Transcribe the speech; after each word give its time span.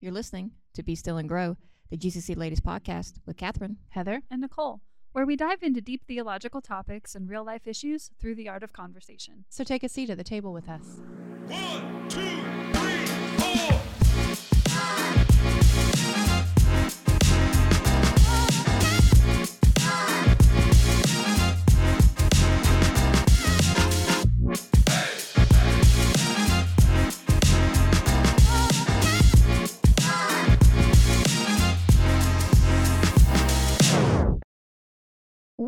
You're 0.00 0.12
listening 0.12 0.50
to 0.74 0.82
Be 0.82 0.94
Still 0.94 1.16
and 1.16 1.26
Grow, 1.28 1.56
the 1.90 1.96
GCC 1.96 2.36
Ladies 2.36 2.60
Podcast 2.60 3.14
with 3.24 3.38
Catherine. 3.38 3.78
Heather. 3.88 4.20
and 4.30 4.42
Nicole, 4.42 4.82
where 5.12 5.24
we 5.24 5.36
dive 5.36 5.62
into 5.62 5.80
deep 5.80 6.04
theological 6.06 6.60
topics 6.60 7.14
and 7.14 7.30
real 7.30 7.44
life 7.44 7.66
issues 7.66 8.10
through 8.20 8.34
the 8.34 8.46
art 8.48 8.62
of 8.62 8.74
conversation. 8.74 9.46
So 9.48 9.64
take 9.64 9.82
a 9.82 9.88
seat 9.88 10.10
at 10.10 10.18
the 10.18 10.24
table 10.24 10.52
with 10.52 10.68
us. 10.68 11.00
One, 11.46 12.08
two, 12.10 12.45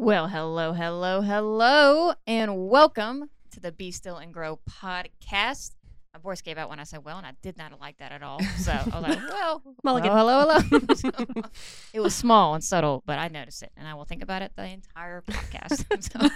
Well, 0.09 0.27
hello, 0.27 0.73
hello, 0.73 1.21
hello, 1.21 2.15
and 2.27 2.67
welcome 2.71 3.29
to 3.51 3.61
the 3.61 3.71
Be 3.71 3.91
Still 3.91 4.17
and 4.17 4.33
Grow 4.33 4.59
podcast. 4.67 5.73
My 6.15 6.21
voice 6.21 6.41
gave 6.41 6.57
out 6.57 6.71
when 6.71 6.81
I 6.81 6.85
said 6.85 7.05
well, 7.05 7.19
and 7.19 7.27
I 7.27 7.33
did 7.43 7.59
not 7.59 7.79
like 7.79 7.99
that 7.99 8.11
at 8.13 8.23
all. 8.23 8.41
So 8.57 8.73
I 8.73 8.85
was 8.85 9.03
like, 9.03 9.19
well, 9.29 9.63
Mulligan. 9.85 10.11
hello, 10.11 10.41
hello, 10.41 10.61
hello. 10.61 10.81
So, 10.95 11.11
it 11.93 12.01
was 12.01 12.15
small 12.15 12.55
and 12.55 12.65
subtle, 12.65 13.03
but 13.05 13.19
I 13.19 13.29
noticed 13.29 13.63
it, 13.63 13.71
and 13.77 13.87
I 13.87 13.93
will 13.93 14.07
think 14.07 14.23
about 14.23 14.41
it 14.41 14.53
the 14.57 14.65
entire 14.65 15.21
podcast. 15.21 16.03
So, 16.03 16.27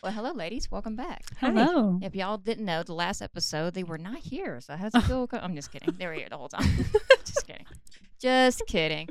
well, 0.00 0.12
hello, 0.12 0.30
ladies. 0.30 0.70
Welcome 0.70 0.94
back. 0.94 1.24
Hello. 1.40 1.98
If 2.04 2.14
y'all 2.14 2.38
didn't 2.38 2.66
know, 2.66 2.84
the 2.84 2.94
last 2.94 3.20
episode 3.20 3.74
they 3.74 3.82
were 3.82 3.98
not 3.98 4.18
here, 4.18 4.60
so 4.60 4.76
how's 4.76 4.94
it 4.94 5.02
feel? 5.02 5.28
I'm 5.32 5.56
just 5.56 5.72
kidding. 5.72 5.92
They 5.98 6.06
were 6.06 6.12
here 6.12 6.28
the 6.30 6.36
whole 6.36 6.50
time. 6.50 6.86
just 7.24 7.48
kidding. 7.48 7.66
Just 8.20 8.62
kidding. 8.68 9.08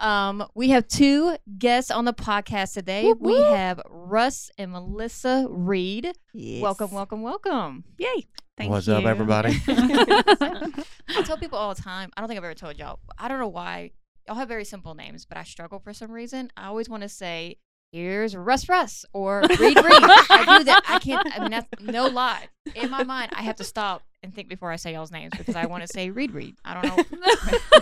Um, 0.00 0.46
we 0.54 0.70
have 0.70 0.86
two 0.88 1.36
guests 1.58 1.90
on 1.90 2.04
the 2.04 2.12
podcast 2.12 2.74
today. 2.74 3.04
Whoop, 3.06 3.20
we 3.20 3.40
have 3.40 3.80
Rus 3.88 4.50
and 4.58 4.72
Melissa 4.72 5.46
Reed. 5.48 6.12
Welcome, 6.34 6.90
welcome, 6.90 7.22
welcome. 7.22 7.84
Yay. 7.98 8.26
Thank 8.56 8.70
What's 8.70 8.86
you. 8.86 8.94
up, 8.94 9.04
everybody? 9.04 9.60
I 9.68 11.22
tell 11.24 11.36
people 11.36 11.58
all 11.58 11.74
the 11.74 11.80
time. 11.80 12.10
I 12.16 12.20
don't 12.20 12.28
think 12.28 12.38
I've 12.38 12.44
ever 12.44 12.54
told 12.54 12.78
y'all. 12.78 12.98
I 13.18 13.28
don't 13.28 13.38
know 13.38 13.48
why. 13.48 13.90
Y'all 14.26 14.36
have 14.36 14.48
very 14.48 14.64
simple 14.64 14.94
names, 14.94 15.24
but 15.24 15.38
I 15.38 15.44
struggle 15.44 15.78
for 15.78 15.92
some 15.92 16.10
reason. 16.10 16.50
I 16.56 16.66
always 16.66 16.88
want 16.88 17.02
to 17.02 17.08
say, 17.08 17.58
"Here's 17.92 18.34
Rus 18.34 18.68
Rus" 18.68 19.04
or 19.12 19.42
"Reed 19.42 19.60
Reed." 19.60 19.76
I 19.76 20.58
do 20.58 20.64
that. 20.64 20.82
I 20.88 20.98
can't. 20.98 21.28
I 21.36 21.40
mean, 21.40 21.50
that's 21.50 21.68
no 21.82 22.06
lie. 22.06 22.48
In 22.74 22.90
my 22.90 23.04
mind, 23.04 23.32
I 23.34 23.42
have 23.42 23.56
to 23.56 23.64
stop 23.64 24.02
and 24.22 24.34
think 24.34 24.48
before 24.48 24.72
I 24.72 24.76
say 24.76 24.92
y'all's 24.92 25.12
names 25.12 25.32
because 25.36 25.54
I 25.54 25.66
want 25.66 25.82
to 25.82 25.88
say 25.88 26.10
read 26.10 26.32
read. 26.32 26.56
I 26.64 26.74
don't 26.74 26.84
know. 27.12 27.20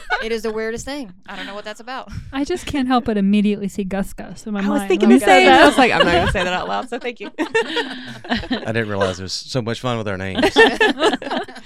it 0.23 0.31
is 0.31 0.43
the 0.43 0.53
weirdest 0.53 0.85
thing. 0.85 1.13
I 1.27 1.37
don't 1.37 1.47
know 1.47 1.55
what 1.55 1.65
that's 1.65 1.81
about. 1.81 2.11
I 2.33 2.45
just 2.45 2.67
can't 2.67 2.87
help 2.87 3.05
but 3.07 3.17
immediately 3.17 3.69
see 3.69 3.85
Gus 3.85 4.13
Gus 4.13 4.47
in 4.47 4.53
my 4.53 4.59
I 4.61 4.63
mind. 4.63 4.73
I 4.73 4.79
was 4.81 4.89
thinking 4.89 5.09
when 5.09 5.19
the 5.21 5.25
same. 5.25 5.47
that. 5.47 5.63
I 5.63 5.67
was 5.67 5.79
like, 5.79 5.91
I'm 5.93 6.05
not 6.05 6.13
going 6.13 6.27
to 6.27 6.33
say 6.33 6.45
that 6.45 6.53
out 6.53 6.69
loud, 6.69 6.89
so 6.91 6.99
thank 6.99 7.21
you. 7.21 7.31
I 7.39 8.73
didn't 8.73 8.89
realize 8.89 9.17
there 9.17 9.25
was 9.25 9.33
so 9.33 9.63
much 9.63 9.81
fun 9.81 9.97
with 9.99 10.09
our 10.09 10.19
names. 10.19 10.45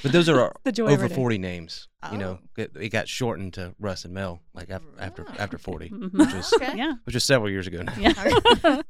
But 0.00 0.12
those 0.12 0.28
are 0.28 0.54
The 0.62 0.70
joy 0.70 0.86
over 0.92 1.04
our 1.04 1.08
40 1.08 1.38
names. 1.38 1.88
You 2.04 2.10
Oh. 2.12 2.16
know, 2.20 2.38
it, 2.56 2.70
it 2.80 2.90
got 2.90 3.08
shortened 3.08 3.54
to 3.54 3.74
Rus 3.80 4.04
and 4.04 4.14
Mel 4.14 4.38
like 4.54 4.70
af- 4.70 4.82
after 5.00 5.26
Oh. 5.28 5.34
after 5.40 5.58
40, 5.58 5.90
Mhm. 5.90 6.12
which 6.12 6.32
was 6.34 6.52
Okay. 6.52 6.76
Yeah. 6.76 6.92
which 7.02 7.14
was 7.14 7.24
several 7.24 7.50
years 7.50 7.66
ago 7.66 7.82
now. 7.82 7.94
Yeah. 7.98 8.82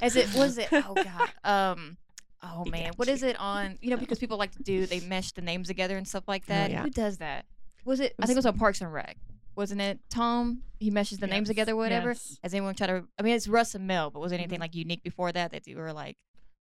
As 0.00 0.16
it 0.16 0.32
was 0.34 0.56
it. 0.56 0.68
Oh 0.72 0.94
God. 0.94 1.28
Um. 1.44 1.98
Oh 2.42 2.64
man, 2.64 2.86
got 2.86 2.98
what 2.98 3.08
you. 3.08 3.14
is 3.14 3.22
it 3.22 3.38
on? 3.38 3.78
You 3.80 3.90
know, 3.90 3.96
because 3.96 4.18
people 4.18 4.36
like 4.36 4.52
to 4.52 4.62
do 4.62 4.86
they 4.86 5.00
mesh 5.00 5.32
the 5.32 5.42
names 5.42 5.68
together 5.68 5.96
and 5.96 6.06
stuff 6.06 6.24
like 6.26 6.42
oh, 6.48 6.52
that. 6.52 6.70
yeah. 6.70 6.82
Who 6.82 6.90
does 6.90 7.18
that? 7.18 7.46
Was 7.84 8.00
it? 8.00 8.14
I 8.18 8.26
think 8.26 8.36
it 8.36 8.38
was 8.38 8.46
on 8.46 8.58
Parks 8.58 8.80
and 8.80 8.92
Rec. 8.92 9.16
Wasn't 9.54 9.80
it 9.80 10.00
Tom? 10.10 10.62
He 10.78 10.90
meshes 10.90 11.18
the 11.18 11.26
names 11.26 11.48
Yes, 11.48 11.54
together, 11.54 11.76
whatever. 11.76 12.10
yes. 12.10 12.38
Has 12.42 12.54
anyone 12.54 12.74
tried 12.74 12.86
to? 12.88 13.04
I 13.18 13.22
mean, 13.22 13.34
it's 13.34 13.46
Rus 13.46 13.74
and 13.74 13.86
Mel, 13.86 14.10
but 14.10 14.20
was 14.20 14.32
anything 14.32 14.56
mm-hmm. 14.56 14.62
like 14.62 14.74
unique 14.74 15.02
before 15.02 15.30
that 15.32 15.52
that 15.52 15.66
you 15.66 15.76
were 15.76 15.92
like? 15.92 16.16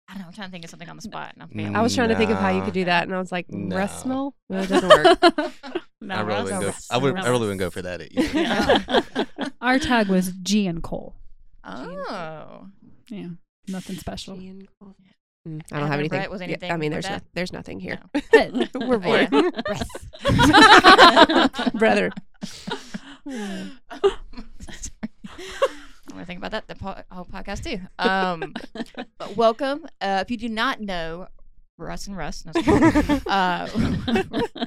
I 0.08 0.14
don't 0.14 0.22
know. 0.22 0.28
I'm 0.28 0.34
trying 0.34 0.50
to 0.50 0.52
think 0.52 0.64
of 0.64 0.70
something 0.70 0.88
on 0.88 0.96
the 0.96 1.02
spot. 1.02 1.32
And 1.34 1.44
I'm 1.44 1.50
failing. 1.50 1.76
I 1.76 1.82
was 1.82 1.96
trying 1.96 2.10
to 2.10 2.16
think 2.16 2.30
of 2.30 2.38
how 2.38 2.50
you 2.50 2.62
could 2.62 2.74
do 2.74 2.86
that, 2.86 3.04
and 3.04 3.16
I 3.16 3.20
was 3.20 3.32
like, 3.32 3.50
No. 3.50 3.76
Rus 3.76 4.02
smell? 4.02 4.36
Well, 4.50 4.64
it 4.64 4.70
doesn't 4.70 4.90
work. 4.90 5.18
I 6.08 6.22
really 6.22 6.44
wouldn't 6.44 6.62
go. 6.62 6.74
I 6.92 6.98
would. 6.98 7.18
I 7.18 7.30
really 7.30 7.40
wouldn't 7.40 7.60
go 7.60 7.72
for 7.72 7.82
that. 7.82 8.02
Either. 8.12 9.52
Our 9.62 9.80
tag 9.80 10.08
was 10.08 10.32
G 10.44 10.68
and 10.68 10.84
Cole. 10.84 11.16
Oh. 11.64 12.68
Yeah, 13.10 13.30
nothing 13.68 13.96
special. 13.96 14.38
G 14.38 14.50
and 14.50 14.68
Cole. 14.80 14.96
Mm, 15.48 15.62
I 15.72 15.80
don't 15.80 15.88
have 15.88 16.00
anything. 16.00 16.20
Brett, 16.20 16.32
was 16.32 16.42
yeah, 16.42 16.74
I 16.74 16.78
mean, 16.78 16.92
there's 16.92 17.10
no, 17.10 17.20
there's 17.34 17.54
nothing 17.54 17.80
here. 17.80 18.00
No. 18.34 18.66
We're 18.88 18.98
bored. 18.98 19.30
Yeah. 19.32 21.48
Brother. 21.76 22.12
I'm 23.28 23.72
gonna 26.10 26.26
think 26.26 26.38
about 26.40 26.52
that 26.52 26.68
the 26.68 26.76
po- 26.76 27.02
whole 27.12 27.26
podcast 27.26 27.64
too. 27.64 27.80
Um, 28.00 28.54
but 29.18 29.36
welcome. 29.36 29.86
Uh, 30.02 30.24
if 30.26 30.32
you 30.32 30.38
do 30.38 30.50
not 30.50 30.80
know 30.82 31.28
Rus 31.78 32.08
and 32.08 32.16
Rus, 32.16 32.46
no, 32.46 32.54
uh, 33.28 33.68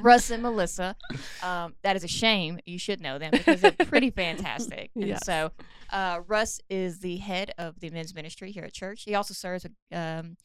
Rus 0.02 0.30
and 0.30 0.42
Melissa, 0.42 0.94
um, 1.42 1.74
that 1.82 1.96
is 1.96 2.04
a 2.04 2.08
shame. 2.08 2.58
You 2.66 2.78
should 2.78 3.00
know 3.00 3.18
them 3.18 3.30
because 3.32 3.62
they're 3.62 3.72
pretty 3.72 4.10
fantastic. 4.10 4.90
And 4.94 5.06
Yes. 5.08 5.20
so, 5.24 5.50
uh, 5.90 6.20
Rus 6.26 6.60
is 6.68 6.98
the 7.00 7.16
head 7.16 7.52
of 7.56 7.80
the 7.80 7.88
men's 7.90 8.14
ministry 8.14 8.50
here 8.52 8.64
at 8.64 8.74
church. 8.74 9.04
He 9.04 9.14
also 9.14 9.32
serves 9.32 9.64
with 9.64 9.72
um, 9.92 10.36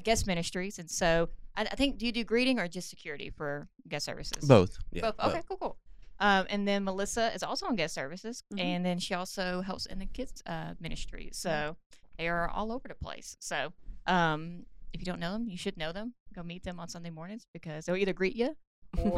guest 0.00 0.26
ministries, 0.26 0.78
and 0.78 0.90
so 0.90 1.28
I, 1.56 1.62
I 1.62 1.74
think 1.74 1.98
do 1.98 2.06
you 2.06 2.12
do 2.12 2.24
greeting 2.24 2.58
or 2.58 2.68
just 2.68 2.88
security 2.90 3.30
for 3.30 3.68
guest 3.88 4.06
services? 4.06 4.46
Both. 4.48 4.78
Yeah. 4.90 5.10
Both. 5.12 5.20
Okay, 5.30 5.42
cool, 5.48 5.56
cool. 5.58 5.76
Um, 6.20 6.46
and 6.50 6.66
then 6.68 6.84
Melissa 6.84 7.32
is 7.34 7.42
also 7.42 7.66
on 7.66 7.74
guest 7.76 7.94
services, 7.94 8.44
Mhm. 8.54 8.60
and 8.60 8.86
then 8.86 8.98
she 8.98 9.14
also 9.14 9.60
helps 9.60 9.86
in 9.86 9.98
the 9.98 10.06
kids 10.06 10.42
uh, 10.46 10.74
ministry. 10.80 11.30
So 11.32 11.76
they 12.16 12.28
are 12.28 12.48
all 12.48 12.70
over 12.72 12.86
the 12.88 12.94
place. 12.94 13.36
So 13.40 13.72
um, 14.06 14.64
if 14.92 15.00
you 15.00 15.04
don't 15.04 15.18
know 15.20 15.32
them, 15.32 15.48
you 15.48 15.56
should 15.56 15.76
know 15.76 15.92
them. 15.92 16.14
Go 16.34 16.42
meet 16.42 16.62
them 16.62 16.78
on 16.78 16.88
Sunday 16.88 17.10
mornings 17.10 17.46
because 17.52 17.86
they'll 17.86 17.96
either 17.96 18.12
greet 18.12 18.36
you 18.42 18.56
or 18.98 19.16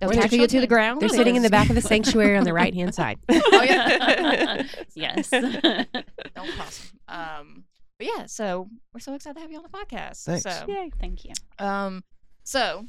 they'll 0.00 0.10
Or 0.10 0.12
tackle 0.12 0.38
you 0.38 0.46
to 0.46 0.60
the 0.60 0.66
ground. 0.66 1.00
They're 1.00 1.08
sitting 1.08 1.34
in 1.36 1.42
the 1.42 1.50
back 1.50 1.70
of 1.70 1.74
the 1.74 1.80
sanctuary 1.92 2.36
on 2.36 2.44
the 2.44 2.52
right 2.52 2.74
hand 2.74 2.94
side. 2.94 3.18
Oh, 3.30 3.62
yeah. 3.62 4.62
yes. 4.94 5.30
Don't 5.30 6.50
cross 6.56 6.92
'em. 7.08 7.14
Um, 7.16 7.64
but 7.98 8.06
yeah, 8.06 8.26
so 8.26 8.68
we're 8.92 9.00
so 9.00 9.14
excited 9.14 9.34
to 9.34 9.40
have 9.40 9.50
you 9.50 9.58
on 9.58 9.62
the 9.64 9.68
podcast. 9.68 10.24
Thanks. 10.24 10.42
So, 10.44 10.64
Yay. 10.68 10.90
Thank 11.00 11.24
you. 11.24 11.32
um, 11.58 12.04
so 12.44 12.84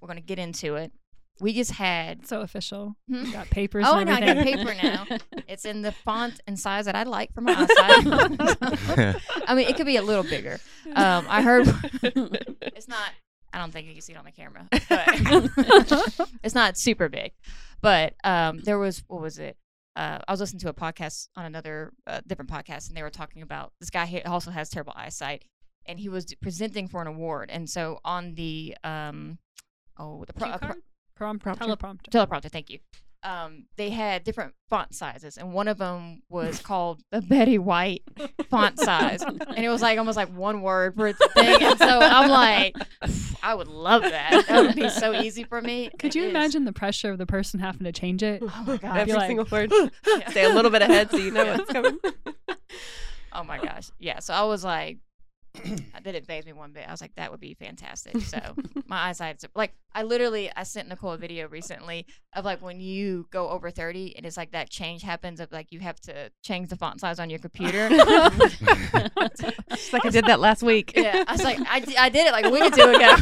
we're 0.00 0.08
gonna 0.08 0.20
get 0.20 0.38
into 0.38 0.76
it. 0.76 0.92
We 1.40 1.52
just 1.54 1.70
had 1.72 2.26
So 2.26 2.40
official. 2.40 2.96
Hmm? 3.08 3.30
Got 3.30 3.48
papers. 3.50 3.84
Oh, 3.86 3.96
and 3.98 4.08
no, 4.08 4.16
I 4.16 4.20
got 4.20 4.28
everything. 4.30 4.66
paper 4.66 4.74
now. 4.82 5.06
It's 5.48 5.64
in 5.64 5.80
the 5.80 5.92
font 5.92 6.40
and 6.46 6.58
size 6.58 6.84
that 6.84 6.94
I 6.94 7.04
like 7.04 7.32
for 7.32 7.40
my 7.40 7.52
eyesight. 7.54 9.16
I 9.46 9.54
mean, 9.54 9.66
it 9.66 9.76
could 9.76 9.86
be 9.86 9.96
a 9.96 10.02
little 10.02 10.24
bigger. 10.24 10.60
Um, 10.94 11.24
I 11.26 11.40
heard 11.40 11.66
it's 12.02 12.86
not. 12.86 13.10
I 13.50 13.58
don't 13.58 13.72
think 13.72 13.86
you 13.86 13.94
can 13.94 14.02
see 14.02 14.12
it 14.12 14.18
on 14.18 14.26
the 14.26 14.30
camera, 14.30 14.68
but 14.70 16.28
it's 16.44 16.54
not 16.54 16.76
super 16.76 17.08
big. 17.08 17.32
But 17.80 18.12
um, 18.24 18.58
there 18.60 18.78
was 18.78 19.02
what 19.08 19.22
was 19.22 19.38
it? 19.38 19.56
Uh, 19.98 20.20
I 20.28 20.32
was 20.32 20.38
listening 20.38 20.60
to 20.60 20.68
a 20.68 20.74
podcast 20.74 21.26
on 21.36 21.44
another 21.44 21.92
uh, 22.06 22.20
different 22.24 22.48
podcast, 22.48 22.86
and 22.86 22.96
they 22.96 23.02
were 23.02 23.10
talking 23.10 23.42
about 23.42 23.72
this 23.80 23.90
guy 23.90 24.06
he 24.06 24.22
also 24.22 24.52
has 24.52 24.70
terrible 24.70 24.92
eyesight, 24.94 25.44
and 25.86 25.98
he 25.98 26.08
was 26.08 26.32
presenting 26.40 26.86
for 26.86 27.02
an 27.02 27.08
award. 27.08 27.50
And 27.50 27.68
so 27.68 27.98
on 28.04 28.34
the 28.34 28.76
um, 28.84 29.38
oh 29.98 30.24
the 30.24 30.32
pro- 30.32 30.46
Cue 30.46 30.54
uh, 30.54 30.58
pro- 30.58 30.68
card? 30.68 30.82
Prom- 31.16 31.38
Prompter. 31.40 31.64
teleprompter. 31.64 32.10
teleprompter. 32.10 32.50
Thank 32.50 32.70
you. 32.70 32.78
Um, 33.28 33.64
they 33.76 33.90
had 33.90 34.24
different 34.24 34.54
font 34.70 34.94
sizes, 34.94 35.36
and 35.36 35.52
one 35.52 35.68
of 35.68 35.76
them 35.76 36.22
was 36.30 36.60
called 36.62 37.02
the 37.10 37.20
Betty 37.20 37.58
White 37.58 38.02
font 38.48 38.78
size, 38.80 39.22
and 39.22 39.58
it 39.58 39.68
was 39.68 39.82
like 39.82 39.98
almost 39.98 40.16
like 40.16 40.32
one 40.32 40.62
word 40.62 40.96
per 40.96 41.12
thing. 41.12 41.62
And 41.62 41.78
so 41.78 41.98
I'm 42.00 42.30
like, 42.30 42.74
I 43.42 43.54
would 43.54 43.68
love 43.68 44.00
that. 44.02 44.46
That 44.48 44.62
would 44.62 44.76
be 44.76 44.88
so 44.88 45.12
easy 45.12 45.44
for 45.44 45.60
me. 45.60 45.90
Could 45.98 46.10
It 46.10 46.14
you 46.16 46.22
is. 46.24 46.30
imagine 46.30 46.64
the 46.64 46.72
pressure 46.72 47.10
of 47.10 47.18
the 47.18 47.26
person 47.26 47.60
having 47.60 47.84
to 47.84 47.92
change 47.92 48.22
it? 48.22 48.42
Oh 48.42 48.64
my 48.66 48.76
god. 48.78 48.96
Every 48.96 49.12
like- 49.12 49.26
single 49.28 49.46
word. 49.50 49.70
Yeah. 50.06 50.30
Stay 50.30 50.44
a 50.44 50.54
little 50.54 50.70
bit 50.70 50.80
ahead 50.80 51.10
so 51.10 51.18
you 51.18 51.30
know 51.30 51.44
what's 51.44 51.70
coming. 51.70 51.98
Oh 53.34 53.44
my 53.44 53.58
gosh. 53.58 53.90
Yeah. 53.98 54.20
So 54.20 54.32
I 54.32 54.44
was 54.44 54.64
like, 54.64 54.98
that 55.92 56.04
didn't 56.04 56.26
phase 56.26 56.46
me 56.46 56.52
one 56.52 56.72
bit. 56.72 56.86
I 56.86 56.90
was 56.90 57.00
like, 57.00 57.14
that 57.16 57.30
would 57.30 57.40
be 57.40 57.54
fantastic. 57.54 58.20
So 58.20 58.38
my 58.86 58.96
eyesight's 59.08 59.44
like, 59.54 59.72
I 59.94 60.02
literally, 60.02 60.50
I 60.54 60.62
sent 60.62 60.88
Nicole 60.88 61.12
a 61.12 61.18
video 61.18 61.48
recently 61.48 62.06
of 62.34 62.44
like 62.44 62.62
when 62.62 62.80
you 62.80 63.26
go 63.30 63.48
over 63.48 63.70
30 63.70 64.16
and 64.16 64.26
it's 64.26 64.36
like 64.36 64.52
that 64.52 64.70
change 64.70 65.02
happens 65.02 65.40
of 65.40 65.50
like 65.52 65.68
you 65.70 65.80
have 65.80 66.00
to 66.02 66.30
change 66.42 66.68
the 66.68 66.76
font 66.76 67.00
size 67.00 67.18
on 67.18 67.30
your 67.30 67.38
computer. 67.38 67.88
It's 69.70 69.92
like 69.92 70.04
I 70.04 70.10
did 70.10 70.26
that 70.26 70.40
last 70.40 70.62
week. 70.62 70.92
yeah. 70.96 71.24
I 71.26 71.32
was 71.32 71.44
like, 71.44 71.58
I, 71.60 71.84
I 71.98 72.08
did 72.08 72.26
it 72.26 72.32
like 72.32 72.44
a 72.44 72.50
week 72.50 72.64
or 72.64 72.70
two 72.70 72.82
ago. 72.82 73.16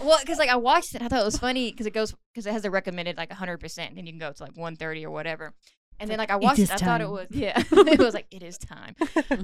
well, 0.00 0.18
because 0.20 0.38
like 0.38 0.48
I 0.48 0.56
watched 0.56 0.94
it, 0.94 1.02
I 1.02 1.08
thought 1.08 1.20
it 1.20 1.24
was 1.24 1.38
funny 1.38 1.70
because 1.70 1.86
it 1.86 1.92
goes, 1.92 2.14
because 2.32 2.46
it 2.46 2.52
has 2.52 2.64
a 2.64 2.70
recommended 2.70 3.16
like 3.16 3.30
100%, 3.30 3.78
and 3.78 3.96
then 3.96 4.06
you 4.06 4.12
can 4.12 4.18
go 4.18 4.32
to 4.32 4.42
like 4.42 4.56
130 4.56 5.06
or 5.06 5.10
whatever. 5.10 5.54
And 6.00 6.10
then 6.10 6.18
like 6.18 6.30
I 6.30 6.36
watched 6.36 6.60
is 6.60 6.70
it, 6.70 6.82
I 6.82 6.84
thought 6.84 7.00
it 7.00 7.08
was, 7.08 7.26
yeah, 7.30 7.62
it 7.70 7.98
was 7.98 8.14
like, 8.14 8.26
it 8.30 8.42
is 8.42 8.58
time 8.58 8.94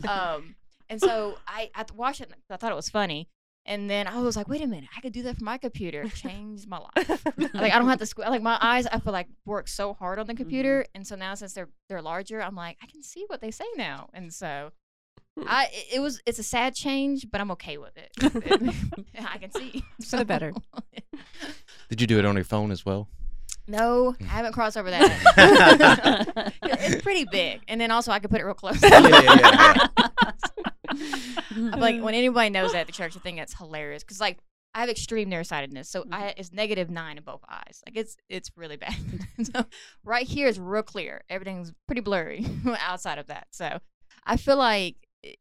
um, 0.08 0.54
and 0.94 1.00
so 1.00 1.36
I, 1.48 1.70
I 1.74 1.84
watched 1.92 2.20
it. 2.20 2.32
I 2.48 2.56
thought 2.56 2.70
it 2.70 2.76
was 2.76 2.88
funny, 2.88 3.28
And 3.66 3.90
then 3.90 4.06
I 4.06 4.20
was 4.20 4.36
like, 4.36 4.46
wait 4.46 4.62
a 4.62 4.66
minute, 4.68 4.88
I 4.96 5.00
could 5.00 5.12
do 5.12 5.24
that 5.24 5.36
for 5.36 5.42
my 5.44 5.58
computer. 5.58 6.08
Changed 6.08 6.68
my 6.68 6.78
life. 6.78 7.24
like 7.52 7.72
I 7.72 7.78
don't 7.80 7.88
have 7.88 7.98
to 7.98 8.06
squint. 8.06 8.30
like 8.30 8.42
my 8.42 8.56
eyes. 8.60 8.86
I 8.86 9.00
feel 9.00 9.12
like 9.12 9.26
work 9.44 9.66
so 9.66 9.92
hard 9.92 10.20
on 10.20 10.26
the 10.26 10.34
mm-hmm. 10.34 10.42
computer, 10.42 10.86
and 10.94 11.04
so 11.04 11.16
now 11.16 11.34
since 11.34 11.52
they're 11.52 11.68
they're 11.88 12.00
larger, 12.00 12.40
I'm 12.40 12.54
like 12.54 12.76
I 12.80 12.86
can 12.86 13.02
see 13.02 13.24
what 13.26 13.40
they 13.40 13.50
say 13.50 13.64
now, 13.76 14.08
and 14.14 14.32
so 14.32 14.70
hmm. 15.36 15.46
I 15.48 15.68
it- 15.72 15.96
it 15.96 16.00
was 16.00 16.22
it's 16.26 16.38
a 16.38 16.44
sad 16.44 16.76
change, 16.76 17.26
but 17.28 17.40
I'm 17.40 17.50
okay 17.52 17.76
with 17.76 17.96
it. 17.96 18.12
I 19.18 19.38
can 19.38 19.50
see 19.50 19.82
For 20.08 20.18
the 20.18 20.24
better. 20.24 20.52
Did 21.88 22.00
you 22.00 22.06
do 22.06 22.20
it 22.20 22.24
on 22.24 22.36
your 22.36 22.44
phone 22.44 22.70
as 22.70 22.86
well? 22.86 23.08
No, 23.66 24.14
I 24.20 24.24
haven't 24.24 24.52
crossed 24.52 24.76
over 24.76 24.90
that. 24.90 26.52
it's 26.62 27.02
pretty 27.02 27.24
big, 27.24 27.62
and 27.66 27.80
then 27.80 27.90
also 27.90 28.12
I 28.12 28.20
could 28.20 28.30
put 28.30 28.40
it 28.40 28.44
real 28.44 28.54
close. 28.54 28.80
yeah, 28.82 29.08
yeah, 29.08 29.86
I'm 29.96 30.73
like 30.88 31.00
mm-hmm. 31.94 32.02
when 32.02 32.14
anybody 32.14 32.50
knows 32.50 32.72
that 32.72 32.80
at 32.80 32.86
the 32.86 32.92
church, 32.92 33.16
I 33.16 33.20
think 33.20 33.38
it's 33.38 33.56
hilarious 33.56 34.02
because 34.02 34.20
like 34.20 34.38
I 34.74 34.80
have 34.80 34.88
extreme 34.88 35.28
nearsightedness, 35.28 35.88
so 35.88 36.02
mm-hmm. 36.02 36.14
I 36.14 36.34
it's 36.36 36.52
negative 36.52 36.90
nine 36.90 37.16
in 37.16 37.22
both 37.22 37.42
eyes. 37.48 37.82
Like 37.86 37.96
it's 37.96 38.16
it's 38.28 38.50
really 38.56 38.76
bad. 38.76 38.96
so 39.54 39.66
right 40.04 40.26
here 40.26 40.48
is 40.48 40.58
real 40.58 40.82
clear. 40.82 41.22
Everything's 41.30 41.72
pretty 41.86 42.00
blurry 42.00 42.44
outside 42.80 43.18
of 43.18 43.28
that. 43.28 43.46
So 43.52 43.78
I 44.26 44.36
feel 44.36 44.56
like 44.56 44.96
eh, 45.24 45.34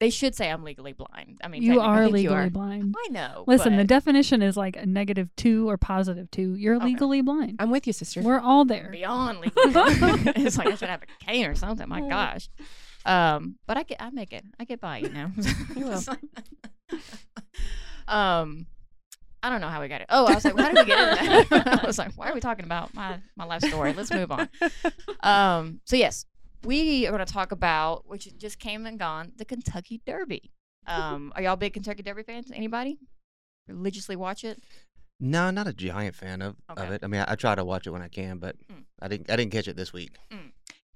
they 0.00 0.08
should 0.08 0.34
say 0.34 0.50
I'm 0.50 0.64
legally 0.64 0.94
blind. 0.94 1.38
I 1.44 1.48
mean, 1.48 1.62
you 1.62 1.80
are 1.80 2.04
think 2.04 2.14
legally 2.14 2.46
are. 2.46 2.50
blind. 2.50 2.94
I 2.98 3.08
know. 3.10 3.44
Listen, 3.46 3.76
the 3.76 3.84
definition 3.84 4.40
is 4.40 4.56
like 4.56 4.76
a 4.76 4.86
negative 4.86 5.28
two 5.36 5.68
or 5.68 5.76
positive 5.76 6.30
two. 6.30 6.54
You're 6.54 6.76
Okay. 6.76 6.86
legally 6.86 7.20
blind. 7.20 7.56
I'm 7.58 7.70
with 7.70 7.86
you, 7.86 7.92
sister. 7.92 8.22
We're 8.22 8.40
all 8.40 8.64
there. 8.64 8.88
beyond 8.90 9.40
legally 9.40 9.70
blind. 9.70 10.32
it's 10.36 10.56
like 10.56 10.68
I 10.68 10.74
should 10.76 10.88
have 10.88 11.02
a 11.02 11.24
cane 11.24 11.46
or 11.46 11.54
something. 11.54 11.88
My 11.88 12.00
gosh. 12.00 12.48
Um, 13.04 13.56
but 13.66 13.76
I 13.76 13.82
get 13.82 14.00
I 14.00 14.10
make 14.10 14.32
it. 14.32 14.44
I 14.60 14.64
get 14.64 14.80
by, 14.80 14.98
you 14.98 15.08
know. 15.10 15.30
You 15.76 15.86
will. 15.86 16.02
Um 18.08 18.66
I 19.44 19.50
don't 19.50 19.60
know 19.60 19.68
how 19.68 19.80
we 19.80 19.88
got 19.88 20.00
it. 20.02 20.06
Oh, 20.08 20.26
I 20.26 20.34
was 20.34 20.44
like, 20.44 20.56
how 20.56 20.68
did 20.70 20.76
we 20.78 20.84
get 20.84 20.98
into 21.00 21.48
that? 21.50 21.80
I 21.82 21.86
was 21.86 21.98
like, 21.98 22.12
why 22.14 22.30
are 22.30 22.34
we 22.34 22.38
talking 22.38 22.64
about 22.64 22.94
my 22.94 23.18
my 23.36 23.44
life 23.44 23.62
story? 23.62 23.92
Let's 23.92 24.12
move 24.12 24.30
on. 24.30 24.48
Um, 25.20 25.80
so 25.84 25.96
yes, 25.96 26.26
we 26.62 27.06
are 27.08 27.10
going 27.12 27.26
to 27.26 27.32
talk 27.32 27.50
about 27.50 28.06
which 28.08 28.28
just 28.38 28.60
came 28.60 28.86
and 28.86 29.00
gone, 29.00 29.32
the 29.36 29.44
Kentucky 29.44 30.00
Derby. 30.06 30.52
Um, 30.86 31.32
are 31.34 31.42
y'all 31.42 31.56
big 31.56 31.72
Kentucky 31.72 32.04
Derby 32.04 32.22
fans? 32.22 32.52
Anybody 32.54 32.98
religiously 33.66 34.14
watch 34.14 34.44
it? 34.44 34.60
No, 35.18 35.50
not 35.50 35.66
a 35.66 35.72
giant 35.72 36.14
fan 36.14 36.40
of, 36.40 36.54
of 36.68 36.90
it. 36.92 37.02
I 37.02 37.06
mean, 37.08 37.20
I, 37.22 37.32
I 37.32 37.34
try 37.34 37.54
to 37.56 37.64
watch 37.64 37.86
it 37.88 37.90
when 37.90 38.02
I 38.02 38.08
can, 38.08 38.38
but 38.38 38.54
Mm. 38.70 38.84
I 39.00 39.08
didn't. 39.08 39.28
I 39.28 39.34
didn't 39.34 39.50
catch 39.50 39.66
it 39.66 39.74
this 39.76 39.92
week. 39.92 40.16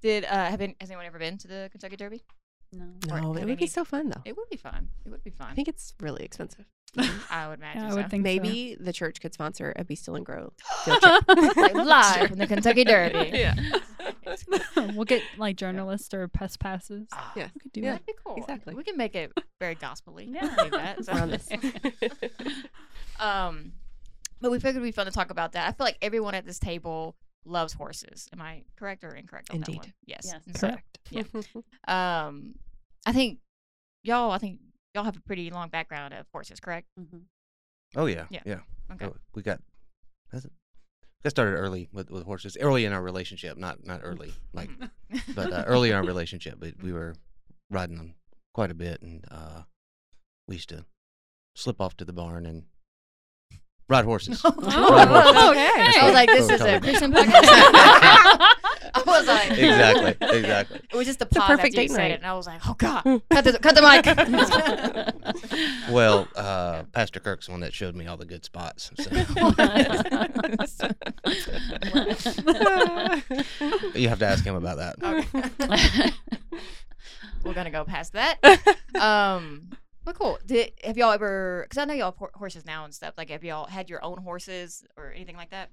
Did 0.03 0.25
uh 0.25 0.29
have 0.51 0.59
been, 0.59 0.75
has 0.81 0.91
anyone 0.91 1.07
ever 1.07 1.19
been 1.19 1.39
to 1.39 1.49
the 1.49 1.69
Kentucky 1.73 1.97
Derby? 1.97 2.23
No. 2.73 2.85
Or 3.11 3.21
no, 3.21 3.33
have 3.33 3.43
it 3.43 3.47
would 3.47 3.57
be 3.59 3.65
any- 3.65 3.67
so 3.67 3.85
fun 3.85 4.09
though. 4.11 4.23
It 4.25 4.37
would 4.37 4.49
be 4.51 4.57
fun. 4.57 4.89
It 5.05 5.11
would 5.11 5.23
be 5.25 5.31
fun. 5.31 5.49
I 5.51 5.55
think 5.55 5.69
it's 5.69 5.95
really 6.01 6.25
expensive. 6.25 6.67
I 7.31 7.49
would 7.49 7.59
imagine. 7.59 7.83
Yeah, 7.83 7.87
I 7.89 7.91
so. 7.91 7.97
would 7.97 8.11
think 8.11 8.21
so. 8.23 8.33
Maybe 8.33 8.77
the 8.79 8.93
church 8.93 9.21
could 9.21 9.35
sponsor 9.35 9.73
a 9.77 9.85
Be 9.85 9.95
Still 9.95 10.17
and 10.17 10.25
Grow. 10.27 10.53
like 10.87 11.75
live 11.75 12.29
from 12.29 12.39
the 12.39 12.47
Kentucky 12.47 12.85
Derby. 12.85 13.31
Yeah. 13.39 13.55
we'll 14.95 15.05
get 15.05 15.23
like 15.37 15.57
journalists 15.57 16.13
or 16.15 16.29
pest 16.29 16.59
passes. 16.61 17.07
Ah, 17.13 17.33
Yeah. 17.37 17.49
We 17.55 17.61
could 17.61 17.73
do 17.73 17.81
Yeah. 17.81 17.93
that. 17.93 18.01
That'd 18.01 18.07
be 18.07 18.13
cool. 18.25 18.37
exactly. 18.37 18.75
We 18.75 18.83
can 18.85 18.97
make 18.97 19.15
it 19.15 19.33
very 19.61 19.75
gospelly. 19.77 20.33
Yeah. 20.33 20.55
I 20.59 20.69
that. 20.71 21.05
So- 21.05 21.13
We're 21.15 21.21
on 21.23 21.31
this. 21.31 21.49
um, 23.21 23.73
but 24.41 24.51
we 24.51 24.59
figured 24.59 24.77
it'd 24.77 24.83
be 24.83 24.93
fun 24.93 25.07
to 25.07 25.13
talk 25.13 25.31
about 25.31 25.53
that. 25.53 25.69
I 25.69 25.73
feel 25.73 25.85
like 25.85 25.99
everyone 26.03 26.35
at 26.35 26.45
this 26.47 26.59
table 26.59 27.17
loves 27.47 27.73
horses. 27.73 28.29
Am 28.33 28.41
I 28.41 28.63
correct 28.77 29.05
or 29.05 29.15
incorrect 29.15 29.51
on 29.51 29.61
that 29.61 29.69
Indeed. 29.69 29.79
one? 29.79 29.93
Yes. 30.05 30.23
Yes. 30.25 30.43
And 30.47 30.57
so, 30.59 30.69
Correct. 30.69 31.49
um, 31.89 32.55
I 33.07 33.13
think 33.13 33.39
y'all. 34.03 34.31
I 34.31 34.39
think 34.39 34.61
y'all 34.95 35.05
have 35.05 35.17
a 35.17 35.21
pretty 35.21 35.51
long 35.51 35.69
background 35.69 36.15
of 36.15 36.27
horses, 36.33 36.61
correct? 36.61 36.87
Mhm. 36.99 37.23
Oh 37.95 38.07
yeah, 38.07 38.27
Yeah. 38.31 38.41
yeah. 38.45 38.61
Okay. 38.93 39.07
Oh, 39.07 39.17
we 39.35 39.43
got. 39.43 39.61
That's 40.33 40.45
it. 40.45 40.53
Got 41.23 41.31
started 41.31 41.53
early 41.57 41.89
with, 41.93 42.11
with 42.11 42.25
horses. 42.25 42.57
Early 42.61 42.85
in 42.85 42.93
our 42.93 43.03
relationship, 43.03 43.57
not 43.57 43.85
not 43.87 44.01
early, 44.03 44.33
like, 44.53 44.71
but 45.35 45.53
uh, 45.53 45.65
early 45.67 45.91
in 45.91 45.97
our 45.97 46.05
relationship. 46.13 46.57
But 46.59 46.83
we 46.83 46.93
were 46.93 47.15
riding 47.71 47.97
them 47.97 48.15
quite 48.55 48.71
a 48.71 48.75
bit, 48.75 49.01
and 49.03 49.25
uh, 49.31 49.63
we 50.49 50.57
used 50.57 50.69
to 50.71 50.85
slip 51.55 51.81
off 51.81 51.97
to 51.99 52.05
the 52.05 52.13
barn 52.13 52.45
and 52.47 52.65
ride 53.89 54.05
horses. 54.05 54.43
Oh, 54.45 54.53
Ride 54.93 55.09
horses. 55.09 55.51
okay. 55.51 56.01
I 56.01 56.05
was 56.05 56.13
like, 56.15 56.29
this 56.29 56.49
is 56.51 56.61
a 56.61 56.81
Christian 56.81 57.13
podcast. 57.17 57.49
I 58.95 59.03
was 59.07 59.27
like, 59.27 59.51
exactly, 59.59 60.17
exactly. 60.39 60.81
It 60.91 60.97
was 60.97 61.07
just 61.07 61.19
the 61.19 61.27
a 61.27 61.29
pause 61.29 61.47
perfect 61.47 61.77
after 61.77 61.89
date 61.89 61.91
night. 61.93 62.11
it, 62.13 62.15
and 62.17 62.27
I 62.27 62.35
was 62.35 62.47
like, 62.47 62.61
oh 62.67 62.75
god, 62.79 63.03
cut 63.31 63.45
the 63.45 63.59
cut 63.59 63.75
the 63.75 63.83
mic. 63.83 64.07
Well, 65.91 66.27
uh, 66.35 66.85
Pastor 66.93 67.21
Kirk's 67.21 67.47
the 67.47 67.53
one 67.53 67.61
that 67.61 67.73
showed 67.75 67.95
me 67.95 68.07
all 68.07 68.17
the 68.17 68.25
good 68.27 68.45
spots. 68.45 68.91
So 68.99 69.11
you 73.95 74.09
have 74.09 74.19
to 74.21 74.27
ask 74.27 74.45
him 74.45 74.55
about 74.57 74.79
that. 74.79 74.97
Okay. 75.03 76.11
We're 77.45 77.55
gonna 77.55 77.71
go 77.71 77.85
past 77.85 78.13
that. 78.15 78.39
Um, 78.95 79.69
but 80.07 80.15
cool. 80.19 80.39
Did 80.47 80.73
have 80.85 80.97
y'all 80.97 81.13
ever? 81.13 81.67
Because 81.69 81.77
I 81.77 81.85
know 81.85 81.93
y'all 81.93 82.15
have 82.19 82.31
horses 82.35 82.65
now 82.65 82.85
and 82.87 82.95
stuff. 82.95 83.13
Like, 83.19 83.29
have 83.29 83.45
y'all 83.45 83.67
had 83.67 83.91
your 83.91 84.03
own 84.03 84.17
horses 84.19 84.83
or 84.97 85.13
anything 85.13 85.37
like 85.37 85.51
that? 85.51 85.69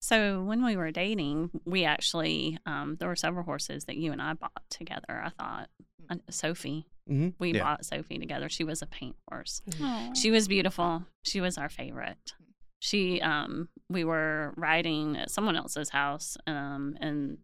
So 0.00 0.42
when 0.42 0.64
we 0.64 0.76
were 0.76 0.90
dating, 0.90 1.50
we 1.64 1.84
actually 1.84 2.58
um, 2.66 2.96
there 3.00 3.08
were 3.08 3.16
several 3.16 3.44
horses 3.44 3.84
that 3.86 3.96
you 3.96 4.12
and 4.12 4.22
I 4.22 4.34
bought 4.34 4.62
together. 4.70 5.22
I 5.24 5.30
thought 5.30 5.68
Uh, 6.10 6.16
Sophie, 6.30 6.86
hmm 7.06 7.30
we 7.38 7.54
yeah. 7.54 7.62
bought 7.62 7.84
Sophie 7.84 8.18
together. 8.18 8.48
She 8.48 8.64
was 8.64 8.82
a 8.82 8.86
paint 8.86 9.16
horse. 9.30 9.62
Aw. 9.80 10.12
She 10.14 10.30
was 10.30 10.46
beautiful. 10.48 11.04
She 11.24 11.40
was 11.40 11.56
our 11.58 11.68
favorite. 11.68 12.34
She 12.80 13.20
um 13.20 13.68
we 13.88 14.02
were 14.04 14.52
riding 14.56 15.16
at 15.16 15.30
someone 15.30 15.56
else's 15.56 15.90
house 15.90 16.36
um 16.48 16.96
in 17.00 17.38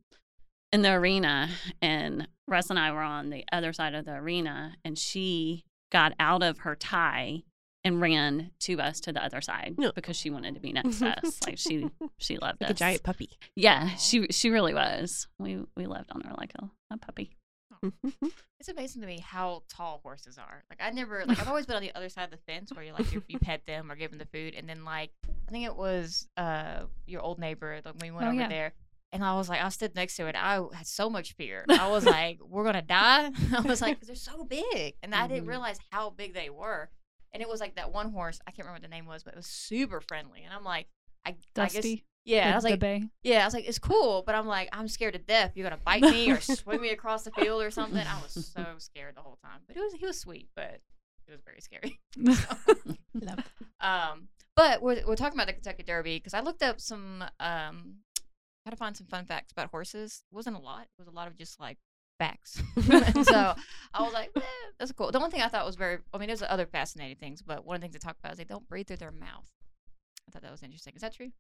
in 0.73 0.83
the 0.83 0.91
arena 0.93 1.49
and 1.81 2.27
Rus 2.49 2.71
and 2.71 2.79
I 2.79 2.91
were 2.93 3.01
on 3.01 3.31
the 3.31 3.45
other 3.53 3.73
side 3.73 3.95
of 3.95 4.05
the 4.05 4.15
arena 4.15 4.75
and 4.85 4.99
she 4.99 5.65
got 5.91 6.13
out 6.21 6.43
of 6.43 6.59
her 6.59 6.75
tie 6.77 7.43
and 7.85 8.01
ran 8.01 8.51
to 8.61 8.81
us 8.81 9.01
to 9.01 9.13
the 9.13 9.25
other 9.25 9.41
side 9.41 9.77
No. 9.79 9.93
because 9.95 10.17
she 10.17 10.31
wanted 10.31 10.55
to 10.55 10.61
be 10.61 10.73
next 10.73 10.99
to 10.99 11.09
us. 11.25 11.39
Like 11.47 11.59
she 11.59 11.89
she 12.19 12.37
loved 12.39 12.61
like 12.61 12.71
us. 12.71 12.77
a 12.77 12.79
giant 12.79 13.03
puppy. 13.03 13.31
Yeah, 13.55 13.89
she 13.97 14.27
she 14.31 14.51
really 14.51 14.75
was. 14.75 15.29
We 15.39 15.63
we 15.77 15.87
loved 15.87 16.11
on 16.13 16.21
her 16.23 16.35
like 16.37 16.53
a, 16.59 16.69
a 16.93 16.97
puppy. 16.99 17.37
It's 18.61 18.69
amazing 18.69 19.03
to 19.03 19.07
me 19.07 19.21
how 19.21 19.63
tall 19.69 20.01
horses 20.03 20.37
are. 20.37 20.65
Like, 20.69 20.81
I 20.83 20.91
never 20.91 21.25
like 21.25 21.39
I've 21.39 21.47
always 21.47 21.65
been 21.65 21.77
on 21.77 21.83
the 21.83 21.95
other 21.95 22.09
side 22.09 22.25
of 22.25 22.33
the 22.33 22.39
fence 22.39 22.73
where 22.75 22.85
you 22.85 22.93
like 22.93 23.13
you, 23.13 23.23
you 23.29 23.39
pet 23.39 23.61
them 23.69 23.89
or 23.91 23.95
give 23.95 24.11
them 24.11 24.19
the 24.19 24.27
food, 24.27 24.55
and 24.57 24.69
then 24.69 24.85
like 24.85 25.11
I 25.47 25.51
think 25.53 25.65
it 25.65 25.77
was 25.77 26.27
uh 26.37 26.81
your 27.07 27.21
old 27.23 27.39
neighbor 27.39 27.81
like 27.85 27.95
when 27.95 28.11
we 28.11 28.11
went 28.11 28.27
Oh, 28.27 28.31
over 28.31 28.41
yeah. 28.41 28.49
there. 28.49 28.73
And 29.13 29.25
I 29.25 29.37
was 29.37 29.49
like, 29.49 29.63
I 29.63 29.69
stood 29.71 29.95
next 29.95 30.17
to 30.17 30.27
it. 30.27 30.37
I 30.37 30.61
had 30.75 30.87
so 30.87 31.09
much 31.09 31.33
fear. 31.35 31.65
I 31.69 31.89
was 31.89 32.05
like, 32.05 32.41
"We're 32.47 32.65
gonna 32.65 32.83
die." 32.83 33.31
I 33.57 33.61
was 33.63 33.81
like, 33.81 34.01
"They're 34.01 34.15
so 34.15 34.45
big," 34.45 34.95
and 35.03 35.15
I 35.15 35.27
didn't 35.27 35.47
Mhm. 35.47 35.49
realize 35.49 35.79
how 35.91 36.11
big 36.11 36.35
they 36.35 36.51
were. 36.51 36.91
And 37.33 37.43
it 37.43 37.49
was 37.49 37.61
like 37.61 37.77
that 37.77 37.93
one 37.93 38.11
horse. 38.13 38.39
I 38.47 38.51
can't 38.51 38.67
remember 38.67 38.77
what 38.77 38.83
the 38.91 38.95
name 38.95 39.07
was, 39.07 39.23
but 39.23 39.33
it 39.35 39.37
was 39.37 39.47
super 39.47 40.01
friendly. 40.01 40.43
And 40.45 40.53
I'm 40.53 40.65
like, 40.65 40.89
I, 41.27 41.37
I 41.57 41.69
guess, 41.69 41.75
yeah. 42.25 42.49
the, 42.49 42.53
I 42.53 42.55
was 42.55 42.65
like, 42.65 42.81
bay. 42.81 43.05
yeah, 43.23 43.43
I 43.43 43.45
was 43.45 43.55
like, 43.55 43.67
it's 43.69 43.79
cool, 43.79 44.23
but 44.27 44.35
I'm 44.35 44.47
like, 44.47 44.69
I'm 44.73 44.89
scared 44.89 45.15
to 45.15 45.19
death. 45.19 45.53
You're 45.55 45.65
gonna 45.69 45.81
bite 45.85 46.03
me 46.03 46.31
or 46.31 46.41
swing 46.41 46.81
me 46.81 46.91
across 46.91 47.25
the 47.25 47.31
field 47.33 47.63
or 47.63 47.71
something. 47.71 48.07
I 48.07 48.21
was 48.23 48.51
so 48.55 48.65
scared 48.79 49.15
the 49.17 49.21
whole 49.23 49.39
time. 49.43 49.61
But 49.67 49.77
it 49.77 49.81
was 49.81 49.95
he 49.95 50.05
was 50.07 50.21
sweet, 50.21 50.49
but 50.55 50.81
it 51.27 51.31
was 51.31 51.41
very 51.47 51.61
scary. 51.61 51.99
Love. 53.15 53.39
Um, 53.81 54.29
but 54.57 54.83
we're 54.83 55.03
we're 55.07 55.17
talking 55.17 55.39
about 55.39 55.47
the 55.47 55.53
Kentucky 55.53 55.83
Derby 55.83 56.17
because 56.17 56.35
I 56.35 56.41
looked 56.41 56.63
up 56.63 56.81
some 56.81 57.25
um, 57.41 57.97
how 58.69 58.71
to 58.71 58.77
find 58.77 58.95
some 58.97 59.07
fun 59.07 59.25
facts 59.25 59.51
about 59.51 59.71
horses. 59.71 60.23
It 60.31 60.35
wasn't 60.35 60.57
a 60.57 60.61
lot. 60.61 60.83
It 60.83 60.99
was 61.01 61.09
a 61.09 61.11
lot 61.11 61.27
of 61.27 61.37
just 61.37 61.59
like 61.59 61.79
facts. 62.19 62.61
so 62.85 63.55
I 63.95 64.03
was 64.03 64.13
like, 64.13 64.31
eh, 64.37 64.41
that's 64.79 64.93
cool. 64.93 65.11
The 65.11 65.19
one 65.21 65.31
thing 65.31 65.41
I 65.41 65.49
thought 65.49 65.65
was 65.65 65.77
very, 65.77 65.99
I 66.13 66.19
mean, 66.19 66.27
there's 66.27 66.43
other 66.43 66.67
fascinating 66.67 67.17
things, 67.17 67.41
but 67.43 67.65
one 67.65 67.77
of 67.77 67.81
the 67.81 67.87
things 67.87 67.95
they 67.95 67.99
talk 68.07 68.17
about 68.19 68.33
is 68.33 68.39
they 68.39 68.45
don't 68.45 68.69
breathe 68.69 68.87
through 68.89 68.99
their 68.99 69.11
mouth. 69.11 69.49
I 70.29 70.31
thought 70.33 70.43
that 70.43 70.51
was 70.51 70.63
interesting. 70.63 70.93
Is 70.95 71.01
that 71.03 71.15
true? 71.15 71.31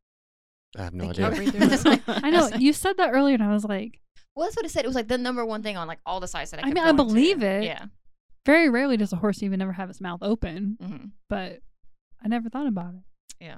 I 0.79 0.85
have 0.85 0.95
no 0.95 1.05
They 1.05 1.11
idea. 1.11 1.25
can't 1.25 1.37
breathe 1.37 1.51
through 1.57 1.69
Just 1.69 1.85
their 1.85 1.93
like- 2.07 2.25
I 2.25 2.31
know 2.31 2.49
you 2.57 2.73
said 2.73 2.97
that 2.97 3.11
earlier, 3.13 3.35
and 3.35 3.43
I 3.43 3.53
was 3.53 3.65
like, 3.65 4.01
Well, 4.35 4.47
that's 4.47 4.57
what 4.57 4.65
it 4.65 4.71
said. 4.71 4.85
It 4.85 4.89
was 4.89 4.97
like 4.97 5.09
the 5.09 5.19
number 5.19 5.45
one 5.45 5.63
thing 5.63 5.77
on 5.77 5.87
like 5.87 6.01
all 6.07 6.21
the 6.21 6.29
sites 6.29 6.51
that 6.53 6.59
I. 6.59 6.61
I 6.61 6.65
kept 6.65 6.75
mean, 6.77 6.85
I 6.85 6.87
going 6.93 6.97
to. 6.97 7.05
believe 7.05 7.43
it. 7.43 7.65
Yeah. 7.65 7.85
very 8.47 8.71
rarely 8.71 8.97
does 8.97 9.13
a 9.13 9.17
horse 9.17 9.43
even 9.43 9.61
ever 9.61 9.73
have 9.73 9.91
its 9.91 10.01
mouth 10.01 10.21
open, 10.23 10.79
Mm-hmm. 10.83 11.07
but 11.29 11.61
I 12.25 12.29
never 12.29 12.49
thought 12.49 12.67
about 12.67 12.95
it. 12.95 13.01
Yeah. 13.45 13.57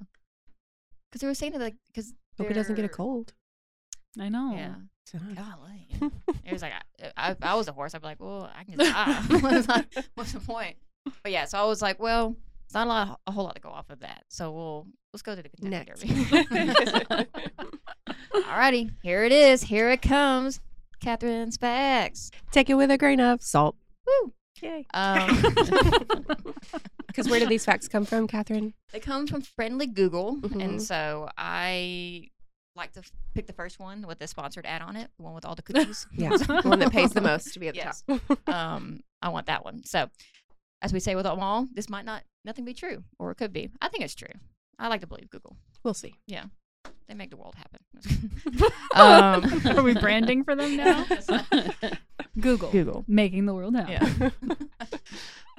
Because 1.10 1.20
they 1.22 1.26
were 1.26 1.34
saying 1.34 1.52
that 1.52 1.60
like 1.60 1.76
because 1.92 2.12
Hope 2.38 2.48
he 2.48 2.54
doesn't 2.54 2.74
get 2.76 2.84
a 2.84 2.88
cold. 2.88 3.34
I 4.18 4.28
know. 4.28 4.52
Yeah. 4.54 4.74
Golly. 5.34 5.88
it 6.44 6.52
was 6.52 6.62
like 6.62 6.72
I, 7.02 7.10
I, 7.16 7.36
I 7.42 7.54
was 7.56 7.66
a 7.68 7.72
horse, 7.72 7.94
I'd 7.94 8.00
be 8.00 8.06
like, 8.06 8.20
well, 8.20 8.48
I 8.56 8.62
can 8.64 8.78
just 8.78 8.92
die. 9.68 9.84
What's 10.14 10.32
the 10.32 10.40
point? 10.40 10.76
But 11.22 11.32
yeah, 11.32 11.46
so 11.46 11.58
I 11.58 11.64
was 11.64 11.82
like, 11.82 11.98
well, 12.00 12.36
it's 12.66 12.74
not 12.74 12.86
a 12.86 12.90
lot, 12.90 13.20
a 13.26 13.32
whole 13.32 13.44
lot 13.44 13.54
to 13.56 13.60
go 13.60 13.70
off 13.70 13.90
of 13.90 14.00
that. 14.00 14.24
So 14.28 14.52
we'll 14.52 14.86
let's 15.12 15.22
go 15.22 15.34
to 15.34 15.42
the 15.42 15.48
Kentucky. 15.48 15.90
Derby. 15.96 17.26
Alrighty, 18.34 18.90
here 19.02 19.24
it 19.24 19.32
is. 19.32 19.62
Here 19.64 19.90
it 19.90 20.02
comes. 20.02 20.60
Catherine's 21.00 21.56
facts. 21.56 22.30
Take 22.52 22.70
it 22.70 22.74
with 22.74 22.90
a 22.90 22.98
grain 22.98 23.20
of 23.20 23.42
salt. 23.42 23.76
Woo. 24.06 24.32
Yay. 24.62 24.86
Um, 24.92 25.42
Because 27.06 27.28
where 27.28 27.40
do 27.40 27.46
these 27.46 27.64
facts 27.64 27.88
come 27.88 28.04
from, 28.04 28.26
Catherine? 28.28 28.74
They 28.92 29.00
come 29.00 29.26
from 29.26 29.40
Friendly 29.42 29.86
Google, 29.86 30.36
Mhm. 30.36 30.62
and 30.62 30.82
so 30.82 31.28
I 31.36 32.28
like 32.76 32.92
to 32.92 33.00
f- 33.00 33.10
pick 33.34 33.46
the 33.46 33.52
first 33.52 33.78
one 33.80 34.06
with 34.06 34.18
the 34.18 34.26
sponsored 34.26 34.64
ad 34.66 34.80
on 34.82 34.96
it, 34.96 35.10
the 35.16 35.22
one 35.22 35.34
with 35.34 35.44
all 35.44 35.54
the 35.54 35.62
cookies. 35.62 36.06
Yeah, 36.12 36.30
the 36.36 36.62
one 36.64 36.78
that 36.78 36.92
pays 36.92 37.10
the 37.12 37.20
most 37.20 37.52
to 37.54 37.58
be 37.60 37.68
at 37.68 37.74
the 37.74 37.80
Yes. 37.80 38.04
top. 38.08 38.48
um, 38.48 39.02
I 39.22 39.28
want 39.28 39.46
that 39.46 39.64
one. 39.64 39.84
So, 39.84 40.08
as 40.82 40.92
we 40.92 41.00
say 41.00 41.14
with 41.14 41.24
them 41.24 41.40
all, 41.40 41.66
this 41.74 41.88
might 41.90 42.04
not 42.04 42.22
nothing 42.44 42.64
be 42.64 42.74
true, 42.74 43.02
or 43.18 43.30
it 43.30 43.36
could 43.36 43.52
be. 43.52 43.70
I 43.82 43.88
think 43.88 44.04
it's 44.04 44.14
true. 44.14 44.28
I 44.78 44.88
like 44.88 45.00
to 45.02 45.06
believe 45.06 45.28
Google. 45.30 45.56
we'll 45.84 45.94
see. 45.94 46.14
Yeah, 46.26 46.44
they 47.08 47.14
make 47.14 47.30
the 47.30 47.36
world 47.36 47.54
happen. 47.56 47.80
um, 48.94 49.76
Are 49.78 49.82
we 49.82 49.94
branding 49.94 50.44
for 50.44 50.54
them 50.56 50.76
now? 50.76 51.04
Google. 52.40 52.70
Google. 52.70 53.04
Making 53.06 53.44
the 53.46 53.52
world 53.54 53.74
happen. 53.76 53.92
Yeah. 53.92 54.30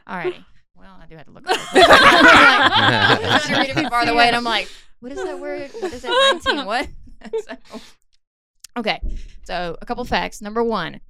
Alrighty. 0.07 0.43
Well, 0.75 0.97
I 0.99 1.05
do 1.05 1.15
have 1.17 1.25
to 1.27 1.31
look. 1.31 1.47
At 1.47 1.55
it. 1.75 1.85
I'm 1.89 3.21
like, 3.21 3.41
trying 3.43 3.67
to 3.67 3.73
read 3.75 3.85
it 3.85 3.89
farther 3.89 4.11
away, 4.13 4.27
and 4.27 4.35
I'm 4.35 4.43
like, 4.43 4.67
what 4.99 5.11
is 5.11 5.23
that 5.23 5.39
word? 5.39 5.69
What 5.79 5.93
is 5.93 6.01
that? 6.01 6.41
19? 6.45 6.65
What? 6.65 6.87
so, 7.47 7.79
okay. 8.77 8.99
So 9.43 9.77
a 9.81 9.85
couple 9.85 10.03
facts. 10.05 10.41
Number 10.41 10.63
one, 10.63 11.01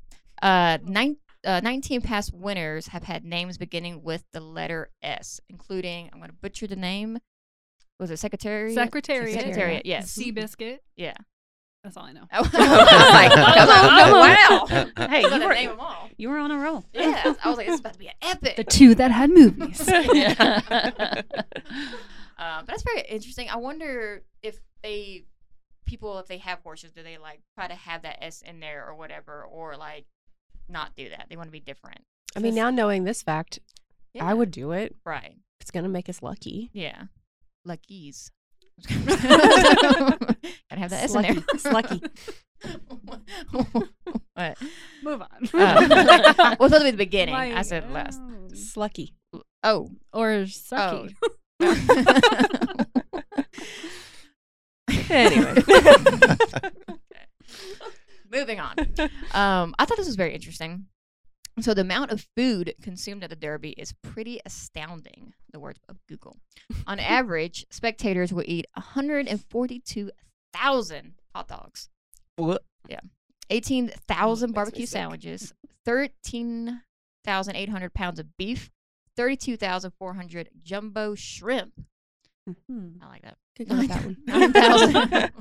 uh, 0.42 0.78
nine, 0.84 1.18
uh, 1.46 1.60
19 1.64 2.02
past 2.02 2.34
winners 2.34 2.88
have 2.88 3.04
had 3.04 3.24
names 3.26 3.58
beginning 3.58 4.04
with 4.04 4.24
the 4.34 4.40
letter 4.42 4.90
S, 5.02 5.40
including 5.50 6.10
I'm 6.14 6.20
going 6.20 6.30
to 6.30 6.36
butcher 6.36 6.68
the 6.68 6.76
name. 6.76 7.20
Was 8.00 8.10
it 8.12 8.18
Secretary? 8.18 8.74
Secretariat. 8.74 9.34
Secretariat. 9.34 9.86
Yes. 9.86 10.16
Seabiscuit. 10.18 10.80
Yeah. 10.96 11.14
That's 11.84 11.98
all 11.98 12.04
I 12.06 12.12
know. 12.14 12.28
Oh, 12.34 12.42
Like, 12.54 13.32
come 13.32 13.70
on, 13.70 14.68
come. 14.68 14.98
Wow. 14.98 15.08
Hey, 15.08 15.22
You 15.22 15.30
you 15.34 15.48
were, 15.48 15.54
name 15.54 15.70
them 15.70 15.80
all. 15.80 16.10
you 16.18 16.30
were 16.30 16.38
on 16.38 16.52
a 16.52 16.58
roll. 16.58 16.84
Yeah. 16.94 17.34
I 17.44 17.50
was 17.50 17.58
like, 17.58 17.66
this 17.68 17.74
is 17.76 17.80
about 17.80 17.94
to 17.94 18.00
be 18.00 18.08
an 18.08 18.14
epic. 18.22 18.56
The 18.56 18.64
two 18.64 18.94
that 18.96 19.10
had 19.12 19.30
movies. 19.32 19.84
yeah. 20.14 20.62
Um, 22.38 22.66
but 22.66 22.68
that's 22.68 22.84
very 22.84 23.02
interesting. 23.08 23.50
I 23.50 23.58
wonder 23.58 24.24
if 24.42 24.60
they 24.84 25.26
people 25.86 26.18
if 26.20 26.28
they 26.28 26.38
have 26.40 26.60
horses, 26.60 26.92
do 26.92 27.04
they 27.04 27.18
like 27.18 27.42
try 27.58 27.68
to 27.68 27.76
have 27.76 28.02
that 28.04 28.24
S 28.24 28.42
in 28.42 28.60
there 28.60 28.86
or 28.88 28.96
whatever, 28.96 29.44
or 29.44 29.76
like 29.78 30.06
not 30.70 30.96
do 30.96 31.10
that? 31.10 31.28
They 31.30 31.36
want 31.36 31.48
to 31.48 31.52
be 31.52 31.60
different. 31.60 32.02
I 32.36 32.40
mean, 32.40 32.56
now 32.56 32.70
knowing 32.70 33.04
this 33.04 33.22
fact, 33.22 33.60
Yeah. 34.14 34.26
I 34.26 34.34
would 34.34 34.52
do 34.52 34.72
it. 34.72 34.96
right. 35.06 35.36
It's 35.60 35.72
gonna 35.72 35.90
make 35.90 36.10
us 36.10 36.22
lucky. 36.24 36.70
Yeah, 36.74 37.04
luckies. 37.66 38.32
Gotta 38.88 40.28
have 40.72 40.90
that 40.90 41.04
S 41.04 41.14
in 41.16 41.22
there. 41.22 41.36
it's 41.54 41.66
lucky 41.66 42.02
what? 44.34 44.58
Move 45.04 45.22
on. 45.22 45.50
Uh, 45.54 46.56
well, 46.60 46.70
that'll 46.70 46.86
be 46.86 46.92
the 46.92 46.98
beginning. 46.98 47.36
I 47.36 47.62
said 47.64 47.92
last. 47.92 48.20
oh. 48.24 48.48
Slucky. 48.54 49.14
Oh. 49.64 49.90
Or 50.14 50.46
sucky. 50.46 51.16
Anyway. 55.12 55.56
Moving 58.32 58.60
on. 58.62 58.76
Um, 59.34 59.76
I 59.78 59.84
thought 59.86 59.98
this 59.98 60.08
was 60.08 60.16
very 60.16 60.34
interesting. 60.34 60.86
So 61.60 61.74
the 61.74 61.82
amount 61.82 62.12
of 62.12 62.26
food 62.38 62.74
consumed 62.82 63.26
at 63.26 63.30
the 63.30 63.36
Derby 63.36 63.72
is 63.72 63.94
pretty 64.02 64.40
astounding. 64.46 65.34
The 65.52 65.60
words 65.60 65.82
of 65.90 65.98
Google. 66.08 66.38
On 66.88 66.98
average, 67.00 67.66
spectators 67.70 68.32
will 68.32 68.46
eat 68.48 68.66
142,000 68.76 71.14
hot 71.36 71.48
dogs, 71.48 71.90
What? 72.38 72.64
Yeah. 72.88 73.02
18,000 73.50 74.54
barbecue 74.54 74.86
sandwiches, 74.86 75.54
13,800 75.86 77.94
pounds 77.94 78.20
of 78.20 78.38
beef, 78.38 78.72
32,400 79.18 80.50
jumbo 80.64 81.16
shrimp. 81.16 81.74
Hmm. 82.68 82.90
I 83.02 83.08
like 83.08 83.22
that. 83.24 83.38
Good 83.58 83.68
go 83.70 83.76
with 83.78 83.90
that 83.90 84.04
one. 84.06 84.18
9,000 84.28 85.32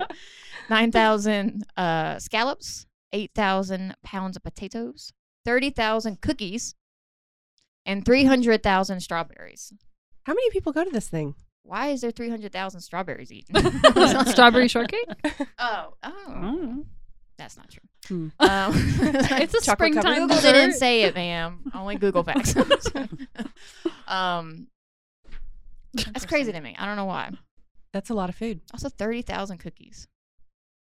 9,000 0.70 1.64
uh, 1.76 2.18
scallops, 2.18 2.86
8,000 3.12 3.94
pounds 4.02 4.36
of 4.36 4.42
potatoes, 4.42 5.12
30,000 5.44 6.20
cookies, 6.20 6.74
and 7.86 8.04
300,000 8.04 9.00
strawberries. 9.00 9.72
How 10.24 10.32
many 10.34 10.50
people 10.50 10.72
go 10.72 10.84
to 10.84 10.90
this 10.90 11.08
thing? 11.08 11.34
Why 11.62 11.88
is 11.88 12.00
there 12.00 12.10
300,000 12.10 12.80
strawberries 12.80 13.30
eaten? 13.30 13.54
Strawberry 14.26 14.66
shortcake? 14.68 15.06
Oh, 15.58 15.94
oh. 16.02 16.84
That's 17.36 17.56
not 17.56 17.70
true. 17.70 17.82
Hmm. 18.08 18.28
Um, 18.40 18.72
It's 18.74 19.54
a 19.54 19.60
Chocolate 19.60 19.94
covered. 19.94 20.02
springtime 20.02 20.28
Google 20.28 20.40
didn't 20.40 20.72
say 20.74 21.02
it, 21.02 21.14
ma'am. 21.14 21.70
Only 21.74 21.96
Google 21.96 22.22
facts. 22.24 22.54
um, 24.08 24.66
that's 25.94 26.26
crazy 26.26 26.52
to 26.52 26.60
me. 26.60 26.74
I 26.78 26.86
don't 26.86 26.96
know 26.96 27.04
why. 27.04 27.30
That's 27.92 28.10
a 28.10 28.14
lot 28.14 28.28
of 28.28 28.36
food. 28.36 28.60
Also, 28.72 28.88
30,000 28.88 29.58
cookies. 29.58 30.06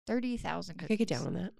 30,000 0.08 0.72
I 0.72 0.74
cookies. 0.84 0.88
could 0.88 1.08
get 1.08 1.08
down 1.18 1.27
on 1.27 1.34
that. 1.36 1.51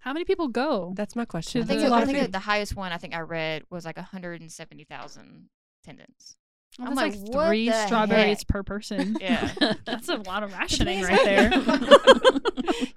How 0.00 0.12
many 0.12 0.24
people 0.24 0.48
go? 0.48 0.92
That's 0.96 1.16
my 1.16 1.24
question. 1.24 1.62
I 1.62 1.64
think, 1.64 1.80
That's 1.80 1.84
it, 1.84 1.88
a 1.88 1.90
lot 1.90 1.98
I 1.98 2.02
of 2.02 2.08
think 2.08 2.18
food. 2.20 2.32
the 2.32 2.38
highest 2.38 2.76
one 2.76 2.92
I 2.92 2.98
think 2.98 3.14
I 3.14 3.20
read 3.20 3.62
was 3.70 3.84
like 3.84 3.96
170,000 3.96 5.48
attendants. 5.84 6.36
Well, 6.78 6.88
I'm 6.88 6.94
like, 6.94 7.14
like, 7.14 7.22
what 7.34 7.46
three 7.48 7.68
the 7.70 7.86
strawberries 7.86 8.38
heck? 8.38 8.48
per 8.48 8.62
person. 8.62 9.16
Yeah. 9.20 9.50
That's 9.86 10.08
a 10.08 10.16
lot 10.16 10.42
of 10.42 10.52
rationing 10.52 11.02
right 11.02 11.24
there. 11.24 11.50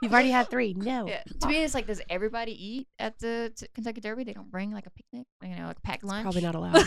You've 0.01 0.11
already 0.11 0.31
had 0.31 0.49
three. 0.49 0.73
No. 0.73 1.07
yeah. 1.07 1.23
To 1.41 1.47
me, 1.47 1.63
it's 1.63 1.73
like, 1.73 1.87
does 1.87 2.01
everybody 2.09 2.51
eat 2.51 2.87
at 2.99 3.17
the 3.19 3.53
t- 3.55 3.67
Kentucky 3.73 4.01
Derby? 4.01 4.23
They 4.25 4.33
don't 4.33 4.51
bring 4.51 4.71
like 4.71 4.85
a 4.85 4.89
picnic, 4.91 5.27
you 5.43 5.55
know, 5.55 5.67
like 5.67 5.77
a 5.77 5.81
packed 5.81 6.03
lunch. 6.03 6.23
Probably 6.23 6.41
not 6.41 6.55
allowed. 6.55 6.83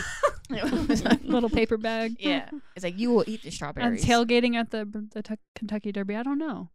Little 1.23 1.49
paper 1.49 1.77
bag. 1.77 2.17
yeah, 2.19 2.49
it's 2.75 2.83
like 2.83 2.97
you 2.97 3.11
will 3.11 3.23
eat 3.27 3.41
the 3.41 3.47
And 3.47 3.53
strawberries. 3.53 4.05
tailgating 4.05 4.55
at 4.55 4.71
the 4.71 4.85
the 5.13 5.21
Tuck- 5.23 5.39
Kentucky 5.55 5.91
Derby. 5.91 6.15
I 6.15 6.23
don't 6.23 6.37
know. 6.37 6.69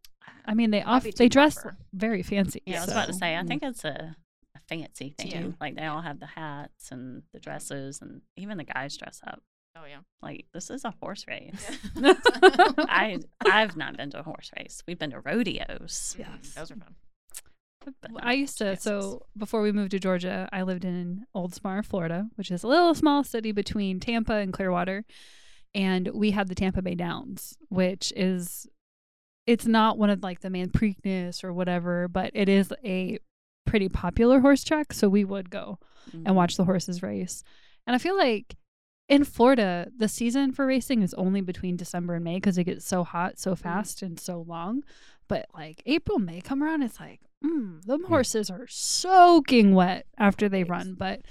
I 0.44 0.54
mean, 0.54 0.70
they 0.70 0.82
Might 0.82 0.86
off 0.86 1.04
they 1.04 1.28
dress 1.28 1.54
proper. 1.60 1.76
very 1.92 2.22
fancy. 2.22 2.62
Yeah, 2.66 2.78
I 2.78 2.80
was 2.84 2.90
about 2.90 3.06
to 3.08 3.12
say, 3.14 3.36
I 3.36 3.42
think 3.44 3.62
it's 3.62 3.84
a, 3.84 4.16
a 4.56 4.60
fancy 4.68 5.14
thing. 5.18 5.30
Yeah. 5.30 5.46
Like 5.60 5.76
they 5.76 5.84
all 5.84 6.00
have 6.00 6.20
the 6.20 6.26
hats 6.26 6.90
and 6.90 7.22
the 7.32 7.40
dresses, 7.40 8.00
and 8.00 8.22
even 8.36 8.56
the 8.58 8.64
guys 8.64 8.96
dress 8.96 9.20
up. 9.26 9.42
Oh 9.76 9.84
yeah. 9.88 9.98
Like 10.22 10.46
this 10.54 10.70
is 10.70 10.84
a 10.84 10.94
horse 11.02 11.24
race. 11.28 11.78
Yeah. 11.96 12.14
I 12.78 13.18
I've 13.44 13.76
not 13.76 13.96
been 13.96 14.10
to 14.10 14.20
a 14.20 14.22
horse 14.22 14.50
race. 14.58 14.82
We've 14.88 14.98
been 14.98 15.10
to 15.10 15.20
rodeos. 15.20 16.16
Mm, 16.18 16.54
Those 16.54 16.70
are 16.72 16.76
fun. 16.76 16.94
Well, 18.10 18.20
I 18.22 18.32
used 18.34 18.58
to. 18.58 18.76
So 18.76 19.26
before 19.36 19.62
we 19.62 19.72
moved 19.72 19.90
to 19.92 19.98
Georgia, 19.98 20.48
I 20.52 20.62
lived 20.62 20.84
in 20.84 21.24
Oldsmar, 21.34 21.84
Florida, 21.84 22.28
which 22.36 22.50
is 22.50 22.62
a 22.62 22.68
little 22.68 22.94
small 22.94 23.24
city 23.24 23.52
between 23.52 24.00
Tampa 24.00 24.34
and 24.34 24.52
Clearwater, 24.52 25.04
and 25.74 26.08
we 26.14 26.30
had 26.32 26.48
the 26.48 26.54
Tampa 26.54 26.82
Bay 26.82 26.94
Downs, 26.94 27.56
which 27.68 28.12
is 28.16 28.66
it's 29.46 29.66
not 29.66 29.96
one 29.98 30.10
of 30.10 30.22
like 30.22 30.40
the 30.40 30.50
Man 30.50 30.68
Preakness 30.70 31.42
or 31.42 31.52
whatever, 31.52 32.06
but 32.08 32.30
it 32.34 32.48
is 32.48 32.72
a 32.84 33.18
pretty 33.66 33.88
popular 33.88 34.40
horse 34.40 34.62
track. 34.64 34.92
So 34.92 35.08
we 35.08 35.24
would 35.24 35.50
go 35.50 35.78
Mhm. 36.10 36.22
and 36.26 36.36
watch 36.36 36.56
the 36.56 36.64
horses 36.64 37.02
race. 37.02 37.42
And 37.86 37.94
I 37.94 37.98
feel 37.98 38.16
like 38.16 38.56
in 39.08 39.24
Florida, 39.24 39.90
the 39.96 40.08
season 40.08 40.52
for 40.52 40.66
racing 40.66 41.02
is 41.02 41.14
only 41.14 41.40
between 41.40 41.76
December 41.76 42.14
and 42.14 42.24
May 42.24 42.36
because 42.36 42.58
it 42.58 42.64
gets 42.64 42.84
so 42.86 43.04
hot 43.04 43.38
so 43.38 43.54
fast 43.56 44.02
and 44.02 44.20
so 44.20 44.42
long. 44.42 44.84
But 45.28 45.46
like 45.54 45.82
April, 45.86 46.18
May 46.18 46.40
come 46.42 46.62
around, 46.62 46.82
it's 46.82 47.00
like, 47.00 47.20
mm, 47.44 47.82
them 47.82 48.04
horses 48.04 48.50
are 48.50 48.66
soaking 48.68 49.74
wet 49.74 50.06
after 50.18 50.48
they 50.48 50.64
run. 50.64 50.94
But 50.98 51.22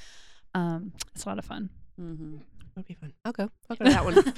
um, 0.53 0.93
it's 1.13 1.25
a 1.25 1.29
lot 1.29 1.39
of 1.39 1.45
fun. 1.45 1.69
Mm-hmm. 1.99 2.37
That'd 2.75 2.87
be 2.87 2.93
fun. 2.93 3.13
I'll 3.25 3.31
go. 3.31 3.49
I'll 3.69 3.75
go 3.77 3.85
to 3.85 3.91
that 3.91 4.05
one. 4.05 4.33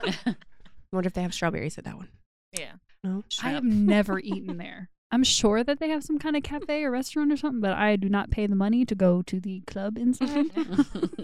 I 0.00 0.36
wonder 0.92 1.06
if 1.06 1.14
they 1.14 1.22
have 1.22 1.34
strawberries 1.34 1.78
at 1.78 1.84
that 1.84 1.96
one. 1.96 2.08
yeah. 2.52 2.72
No. 3.04 3.22
I 3.42 3.50
have 3.50 3.62
never 3.64 4.18
eaten 4.18 4.56
there. 4.58 4.90
I'm 5.12 5.22
sure 5.24 5.62
that 5.64 5.78
they 5.80 5.88
have 5.88 6.02
some 6.04 6.18
kind 6.18 6.36
of 6.36 6.42
cafe 6.42 6.82
or 6.84 6.90
restaurant 6.90 7.32
or 7.32 7.36
something, 7.36 7.60
but 7.60 7.72
I 7.72 7.96
do 7.96 8.08
not 8.10 8.30
pay 8.30 8.46
the 8.46 8.56
money 8.56 8.84
to 8.84 8.94
go 8.94 9.22
to 9.22 9.40
the 9.40 9.60
club 9.60 9.96
inside 9.96 10.50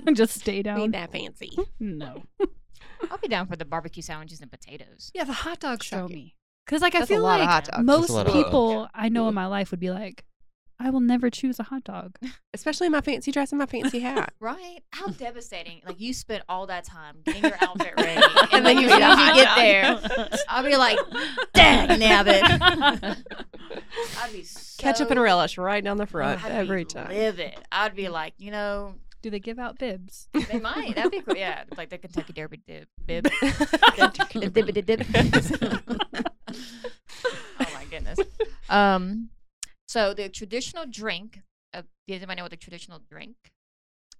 and 0.06 0.16
just 0.16 0.40
stay 0.40 0.62
down. 0.62 0.80
Ain't 0.80 0.92
that 0.92 1.12
fancy. 1.12 1.50
No. 1.80 2.22
I'll 3.10 3.18
be 3.18 3.28
down 3.28 3.46
for 3.46 3.56
the 3.56 3.64
barbecue 3.66 4.02
sandwiches 4.02 4.40
and 4.40 4.50
potatoes. 4.50 5.10
Yeah, 5.14 5.24
the 5.24 5.32
hot 5.34 5.58
dogs 5.60 5.86
throw 5.88 6.02
Shocking. 6.04 6.16
me. 6.16 6.34
Because 6.66 6.82
like 6.82 6.94
I 6.94 7.00
That's 7.00 7.10
a 7.10 7.14
feel 7.14 7.22
lot 7.22 7.40
of 7.40 7.46
like 7.46 7.48
hot 7.50 7.64
dogs. 7.64 7.76
That's 7.76 7.78
a 7.80 7.82
most 7.82 8.10
lot 8.10 8.26
of- 8.26 8.32
people 8.32 8.88
I 8.94 9.08
know 9.08 9.28
in 9.28 9.34
my 9.34 9.46
life 9.46 9.70
would 9.70 9.80
be 9.80 9.90
like, 9.90 10.24
I 10.80 10.90
will 10.90 11.00
never 11.00 11.30
choose 11.30 11.60
a 11.60 11.62
hot 11.64 11.84
dog. 11.84 12.16
Especially 12.54 12.86
in 12.86 12.92
my 12.92 13.00
fancy 13.00 13.30
dress 13.30 13.52
and 13.52 13.58
my 13.58 13.66
fancy 13.66 14.00
hat. 14.00 14.32
Right? 14.40 14.80
How 14.90 15.06
devastating! 15.06 15.80
Like 15.86 16.00
you 16.00 16.12
spent 16.12 16.42
all 16.48 16.66
that 16.66 16.84
time 16.84 17.18
getting 17.24 17.44
your 17.44 17.56
outfit 17.62 17.94
ready, 17.96 18.20
and, 18.20 18.52
And 18.52 18.66
then 18.66 18.76
then 18.76 18.78
you, 18.78 18.82
you 18.82 18.88
eat 18.88 18.96
a 18.96 18.98
you 18.98 19.04
hot 19.04 19.34
get 19.34 19.56
there. 19.56 20.36
I'll 20.48 20.64
be 20.64 20.76
like, 20.76 20.98
dang 21.54 21.88
nabbit. 22.00 22.42
I'd 24.20 24.32
be 24.32 24.42
so, 24.42 24.82
Ketchup 24.82 25.10
and 25.10 25.20
relish 25.20 25.56
right 25.56 25.82
down 25.82 25.96
the 25.96 26.06
front 26.06 26.44
I'd 26.44 26.52
every 26.52 26.82
be 26.84 26.92
time. 26.92 27.08
Livid. 27.08 27.54
I'd 27.72 27.94
be 27.94 28.08
like, 28.08 28.34
you 28.38 28.50
know, 28.50 28.96
Do 29.22 29.30
they 29.30 29.38
give 29.40 29.58
out 29.58 29.78
bibs? 29.78 30.28
they 30.34 30.58
might. 30.60 30.94
That'd 30.96 31.12
be 31.12 31.20
cool. 31.20 31.36
Yeah, 31.36 31.62
like 31.76 31.88
the 31.90 31.98
Kentucky 31.98 32.32
Derby 32.34 32.60
dib, 32.66 32.88
bib. 33.06 33.24
The 33.24 34.72
dib, 34.74 34.86
dib, 34.86 36.24
dib. 38.16 38.26
oh 38.28 38.34
my 38.38 38.44
goodness. 38.44 38.70
Um, 38.70 39.30
so 39.88 40.14
the 40.14 40.28
traditional 40.28 40.86
drink. 40.86 41.40
Uh, 41.72 41.82
does 42.08 42.16
anybody 42.18 42.36
know 42.38 42.44
what 42.44 42.50
the 42.50 42.56
traditional 42.56 43.00
drink 43.10 43.36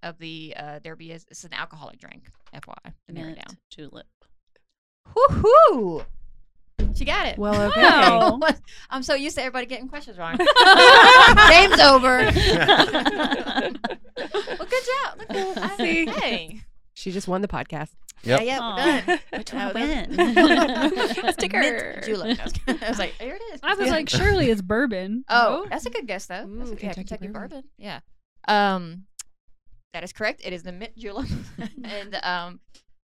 of 0.03 0.17
the 0.19 0.53
uh, 0.57 0.79
Derby 0.79 1.11
is 1.11 1.25
it's 1.31 1.43
an 1.43 1.53
alcoholic 1.53 1.99
drink. 1.99 2.29
FYI, 2.53 2.93
to 3.07 3.13
narrow 3.13 3.29
it 3.29 3.35
Mint 3.37 3.47
down. 3.47 3.57
julep. 3.69 4.05
Woohoo! 5.15 6.05
She 6.95 7.05
got 7.05 7.27
it. 7.27 7.37
Well, 7.37 7.69
okay. 7.69 7.81
Wow. 7.85 8.39
I'm 8.89 9.03
so 9.03 9.13
used 9.15 9.35
to 9.35 9.41
everybody 9.41 9.65
getting 9.65 9.87
questions 9.89 10.17
wrong. 10.17 10.37
Game's 11.49 11.79
over. 11.79 12.19
well, 12.31 13.71
good 14.69 14.83
job. 14.85 15.19
Look 15.29 15.57
I- 15.57 15.75
See? 15.77 16.05
Hey. 16.05 16.61
She 16.93 17.11
just 17.11 17.27
won 17.27 17.41
the 17.41 17.47
podcast. 17.47 17.91
Yep. 18.25 18.41
Yeah, 18.41 18.45
yeah, 18.45 18.59
Aw. 18.61 18.75
we're 19.05 19.17
done. 19.17 19.19
Which 19.39 19.53
one 19.53 19.65
was- 19.67 19.73
win? 21.27 21.33
Sticker. 21.33 21.59
Mint 21.59 22.03
julep. 22.05 22.39
I 22.67 22.89
was, 22.89 22.99
like, 22.99 23.13
here 23.19 23.35
it 23.35 23.53
is. 23.53 23.59
I 23.63 23.73
was 23.75 23.89
like, 23.89 24.09
surely 24.09 24.49
it's 24.49 24.61
bourbon. 24.61 25.23
Oh, 25.29 25.63
No? 25.63 25.69
that's 25.69 25.85
a 25.85 25.89
good 25.89 26.07
guess 26.07 26.25
though. 26.25 26.45
That's 26.47 26.69
Mm, 26.71 26.73
yeah, 26.73 26.93
Kentucky 26.93 26.95
Kentucky 27.03 27.27
bourbon. 27.27 27.49
bourbon. 27.49 27.63
Yeah. 27.77 27.99
Um, 28.47 29.05
that 29.93 30.03
is 30.03 30.11
correct. 30.13 30.41
It 30.43 30.53
is 30.53 30.63
the 30.63 30.71
mint 30.71 30.95
julep, 30.97 31.27
and 31.83 32.15
um, 32.23 32.59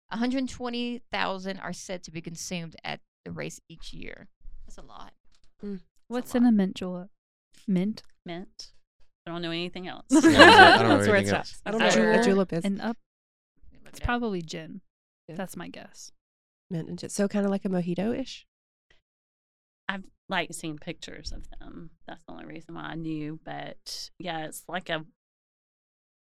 120,000 0.09 1.59
are 1.59 1.73
said 1.73 2.03
to 2.03 2.11
be 2.11 2.21
consumed 2.21 2.75
at 2.83 2.99
the 3.25 3.31
race 3.31 3.59
each 3.69 3.93
year. 3.93 4.27
That's 4.65 4.77
a 4.77 4.81
lot. 4.81 5.11
What's 6.07 6.33
a 6.33 6.37
in 6.37 6.45
a 6.45 6.51
mint 6.51 6.75
julep? 6.75 7.09
Mint 7.67 8.01
Mint. 8.25 8.71
I 9.27 9.31
don't 9.31 9.41
know 9.41 9.51
anything 9.51 9.87
else. 9.87 10.05
I 10.11 10.19
don't 10.21 10.31
know 10.33 10.37
That's 10.97 11.07
where 11.07 11.15
it 11.15 11.19
anything 11.19 11.27
stops. 11.27 11.61
I 11.65 11.71
don't 11.71 11.79
know 11.81 12.09
what 12.11 12.19
a 12.19 12.23
julep 12.23 12.53
is. 12.53 12.65
and 12.65 12.81
up. 12.81 12.97
Let 13.71 13.73
me 13.73 13.79
look 13.85 13.91
It's 13.93 13.99
probably 13.99 14.41
gin. 14.41 14.81
Yeah. 15.29 15.35
That's 15.35 15.55
my 15.55 15.69
guess. 15.69 16.11
Mint 16.69 16.89
and 16.89 16.99
ju- 16.99 17.07
so 17.09 17.27
kind 17.27 17.45
of 17.45 17.51
like 17.51 17.63
a 17.65 17.69
mojito 17.69 18.17
ish. 18.19 18.45
I've 19.87 20.03
like 20.27 20.53
seen 20.53 20.77
pictures 20.77 21.31
of 21.31 21.45
them. 21.59 21.91
That's 22.07 22.23
the 22.25 22.33
only 22.33 22.45
reason 22.45 22.75
why 22.75 22.81
I 22.81 22.95
knew. 22.95 23.39
But 23.45 24.09
yeah, 24.19 24.45
it's 24.45 24.63
like 24.67 24.89
a 24.89 25.05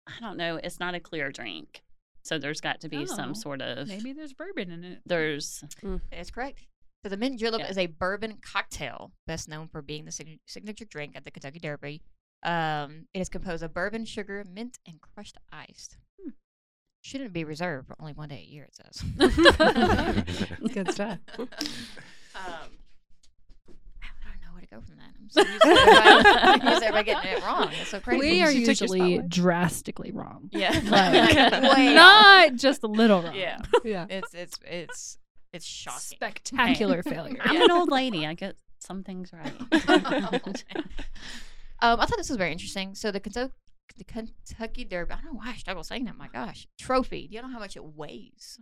I 0.07 0.13
don't 0.21 0.37
know, 0.37 0.57
it's 0.57 0.81
not 0.81 0.95
a 0.95 1.01
clear 1.01 1.31
drink. 1.31 1.83
So 2.25 2.39
there's 2.39 2.61
got 2.61 2.81
to 2.81 2.89
be 2.89 2.99
Oh, 2.99 3.05
some 3.07 3.35
sort 3.35 3.61
of 3.61 3.89
Maybe 3.89 4.13
there's 4.13 4.33
bourbon 4.33 4.71
in 4.71 4.85
it. 4.85 5.01
there's 5.07 5.63
That's 6.11 6.31
correct. 6.31 6.67
So 7.05 7.09
the 7.09 7.17
mint 7.17 7.39
julep 7.41 7.61
Yeah. 7.61 7.69
is 7.69 7.79
a 7.79 7.87
bourbon 7.87 8.39
cocktail, 8.41 9.13
best 9.27 9.49
known 9.49 9.67
for 9.69 9.83
being 9.83 10.05
the 10.05 10.13
sign- 10.13 10.39
signature 10.47 10.85
drink 10.85 11.17
at 11.17 11.25
the 11.25 11.31
Kentucky 11.33 11.59
Derby. 11.59 12.03
Um, 12.45 13.07
it 13.15 13.21
is 13.21 13.29
composed 13.29 13.63
of 13.65 13.73
bourbon, 13.75 14.05
sugar, 14.05 14.45
mint, 14.49 14.79
and 14.87 15.01
crushed 15.01 15.37
ice. 15.53 15.97
Hmm. 16.21 16.31
Shouldn't 17.03 17.33
be 17.33 17.43
reserved 17.45 17.89
for 17.89 17.97
only 18.01 18.13
one 18.13 18.29
day 18.29 18.45
a 18.49 18.51
year. 18.51 18.69
It 18.69 18.77
says. 18.77 19.03
Good 20.73 20.93
stuff. 20.93 21.19
um, 21.39 21.49
I 23.67 24.31
don't 24.31 24.41
know 24.41 24.53
where 24.53 24.61
to 24.61 24.67
go 24.69 24.81
from 24.81 24.97
that. 24.97 25.13
I'm 25.19 25.29
so 25.29 25.41
used 25.43 25.63
to 25.63 25.69
everybody, 25.69 26.69
used 26.71 26.81
to 26.81 26.87
everybody 26.87 27.05
getting 27.05 27.33
it 27.33 27.43
wrong. 27.45 27.71
It's 27.81 27.91
so 27.91 27.99
crazy. 28.01 28.21
We 28.21 28.43
are 28.43 28.53
She 28.53 28.65
took 28.65 28.81
your 28.81 28.85
usually 28.97 28.99
spotlight. 29.15 29.29
drastically 29.31 30.13
wrong. 30.13 30.49
yeah, 30.53 30.71
Like, 30.85 31.77
Way. 31.77 31.93
Not 31.95 32.55
just 32.55 32.83
a 32.85 32.89
little 32.89 33.21
wrong. 33.23 33.35
Yeah, 33.35 33.59
Yeah. 33.85 34.07
it's 34.09 34.33
it's 34.33 34.59
it's 34.65 35.19
it's 35.53 35.67
shocking. 35.67 35.99
Spectacular 36.01 37.03
failure. 37.03 37.37
I'm 37.41 37.63
an 37.63 37.71
old 37.73 37.91
lady. 37.91 38.27
I 38.27 38.35
get 38.35 38.55
some 38.79 39.03
things 39.03 39.33
right. 39.33 39.53
um, 41.81 42.01
I 42.01 42.07
thought 42.07 42.17
this 42.17 42.29
was 42.29 42.39
very 42.39 42.53
interesting. 42.53 42.95
So 42.95 43.11
the 43.11 43.21
Kentucky, 43.21 43.53
the 43.95 44.05
Kentucky 44.05 44.85
Derby. 44.85 45.13
I 45.13 45.17
don't 45.17 45.27
know 45.35 45.39
why 45.39 45.51
I 45.51 45.57
struggle 45.57 45.85
saying 45.85 46.05
that. 46.05 46.17
My 46.17 46.29
gosh, 46.29 46.67
trophy. 46.79 47.27
Do 47.29 47.35
you 47.37 47.43
know 47.43 47.49
how 47.49 47.59
much 47.59 47.77
it 47.77 47.85
weighs? 47.85 48.59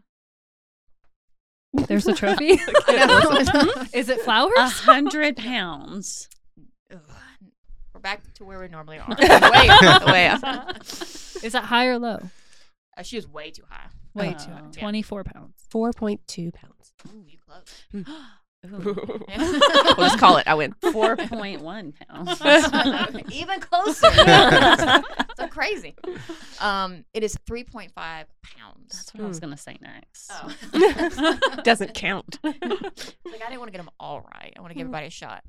There's 1.73 2.07
a 2.09 2.15
trophy. 2.15 2.51
Is 3.95 4.09
it 4.09 4.21
flowers? 4.23 4.53
A 4.57 4.69
hundred 4.69 5.37
pounds. 5.37 6.29
We're 6.91 8.01
back 8.01 8.23
to 8.35 8.45
where 8.45 8.59
we 8.61 8.69
normally 8.69 8.99
are. 8.99 9.09
way, 9.09 9.69
way 10.13 10.29
off. 10.29 11.45
Is 11.45 11.53
that 11.53 11.65
high 11.65 11.87
or 11.87 11.99
low? 11.99 12.21
Uh, 12.97 13.03
she 13.03 13.17
was 13.17 13.27
way 13.29 13.51
too 13.51 13.63
high. 13.69 13.87
Way 14.15 14.35
Oh. 14.39 14.45
too 14.45 14.51
high. 14.51 14.63
Yeah. 14.75 14.81
24 14.81 15.25
pounds. 15.25 15.55
4.2 15.73 16.53
pounds. 16.53 16.93
Ooh, 17.15 17.25
you 17.29 17.39
close. 17.39 17.65
Ooh, 18.67 18.79
we'll 19.27 19.27
just 19.97 20.19
call 20.19 20.37
it. 20.37 20.47
I 20.47 20.55
win. 20.55 20.75
Four 20.93 21.17
point 21.17 21.63
one 21.63 21.93
pounds. 22.09 22.41
Even 23.33 23.61
closer. 23.61 24.11
so 25.37 25.47
crazy. 25.49 25.95
Um, 26.61 27.05
it 27.15 27.23
is 27.25 27.37
3.5 27.49 27.93
pounds. 27.95 28.27
That's 28.91 29.15
what 29.15 29.25
I 29.25 29.29
was 29.29 29.41
gonna 29.41 29.57
say 29.57 29.79
next. 29.81 30.31
Oh. 30.31 31.39
Doesn't 31.65 31.95
count. 31.95 32.39
like 32.43 32.57
I 32.63 32.69
didn't 32.69 33.59
want 33.61 33.69
to 33.69 33.73
get 33.73 33.79
them 33.79 33.91
all 33.99 34.21
right. 34.35 34.53
I 34.57 34.61
want 34.61 34.71
to 34.73 34.75
give 34.75 34.83
everybody 34.85 35.07
a 35.07 35.11
shot. 35.11 35.43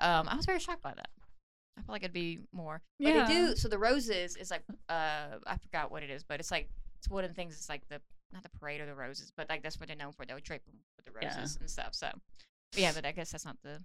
Um, 0.00 0.28
I 0.28 0.36
was 0.36 0.44
very 0.46 0.58
shocked 0.58 0.82
by 0.82 0.92
that. 0.94 1.08
I 1.78 1.82
felt 1.82 1.90
like 1.90 2.02
it'd 2.02 2.12
be 2.12 2.40
more. 2.52 2.82
But 2.98 3.08
Yeah. 3.08 3.26
they 3.26 3.32
do. 3.32 3.56
So 3.56 3.68
the 3.68 3.78
roses 3.78 4.36
is 4.36 4.50
like 4.50 4.62
uh, 4.88 5.38
I 5.46 5.56
forgot 5.58 5.90
what 5.92 6.02
it 6.02 6.10
is, 6.10 6.24
but 6.24 6.40
it's 6.40 6.50
like 6.50 6.68
it's 6.98 7.08
one 7.08 7.22
of 7.24 7.30
the 7.30 7.34
things. 7.34 7.54
It's 7.54 7.68
like 7.68 7.86
the 7.88 8.00
not 8.32 8.42
the 8.42 8.48
parade 8.58 8.80
of 8.80 8.88
the 8.88 8.94
roses, 8.94 9.30
but 9.36 9.48
like 9.48 9.62
that's 9.62 9.78
what 9.78 9.86
they're 9.88 9.96
known 9.96 10.12
for. 10.12 10.26
They'll 10.26 10.38
drape 10.40 10.64
them 10.66 10.74
with 10.96 11.06
the 11.06 11.12
Yeah. 11.22 11.36
roses 11.38 11.56
and 11.60 11.70
stuff. 11.70 11.90
So 11.94 12.08
but 12.12 12.22
yeah, 12.74 12.92
but 12.94 13.04
I 13.06 13.12
guess 13.12 13.30
that's 13.32 13.44
not 13.44 13.56
the. 13.62 13.80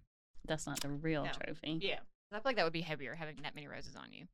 That's 0.48 0.66
not 0.66 0.80
the 0.80 0.90
real 0.90 1.24
No. 1.26 1.32
trophy. 1.32 1.80
Yeah, 1.82 2.00
I 2.32 2.36
feel 2.38 2.42
like 2.46 2.56
that 2.56 2.64
would 2.64 2.74
be 2.74 2.82
heavier 2.82 3.14
having 3.16 3.38
that 3.44 3.54
many 3.56 3.68
roses 3.68 3.96
on 3.96 4.12
you. 4.12 4.26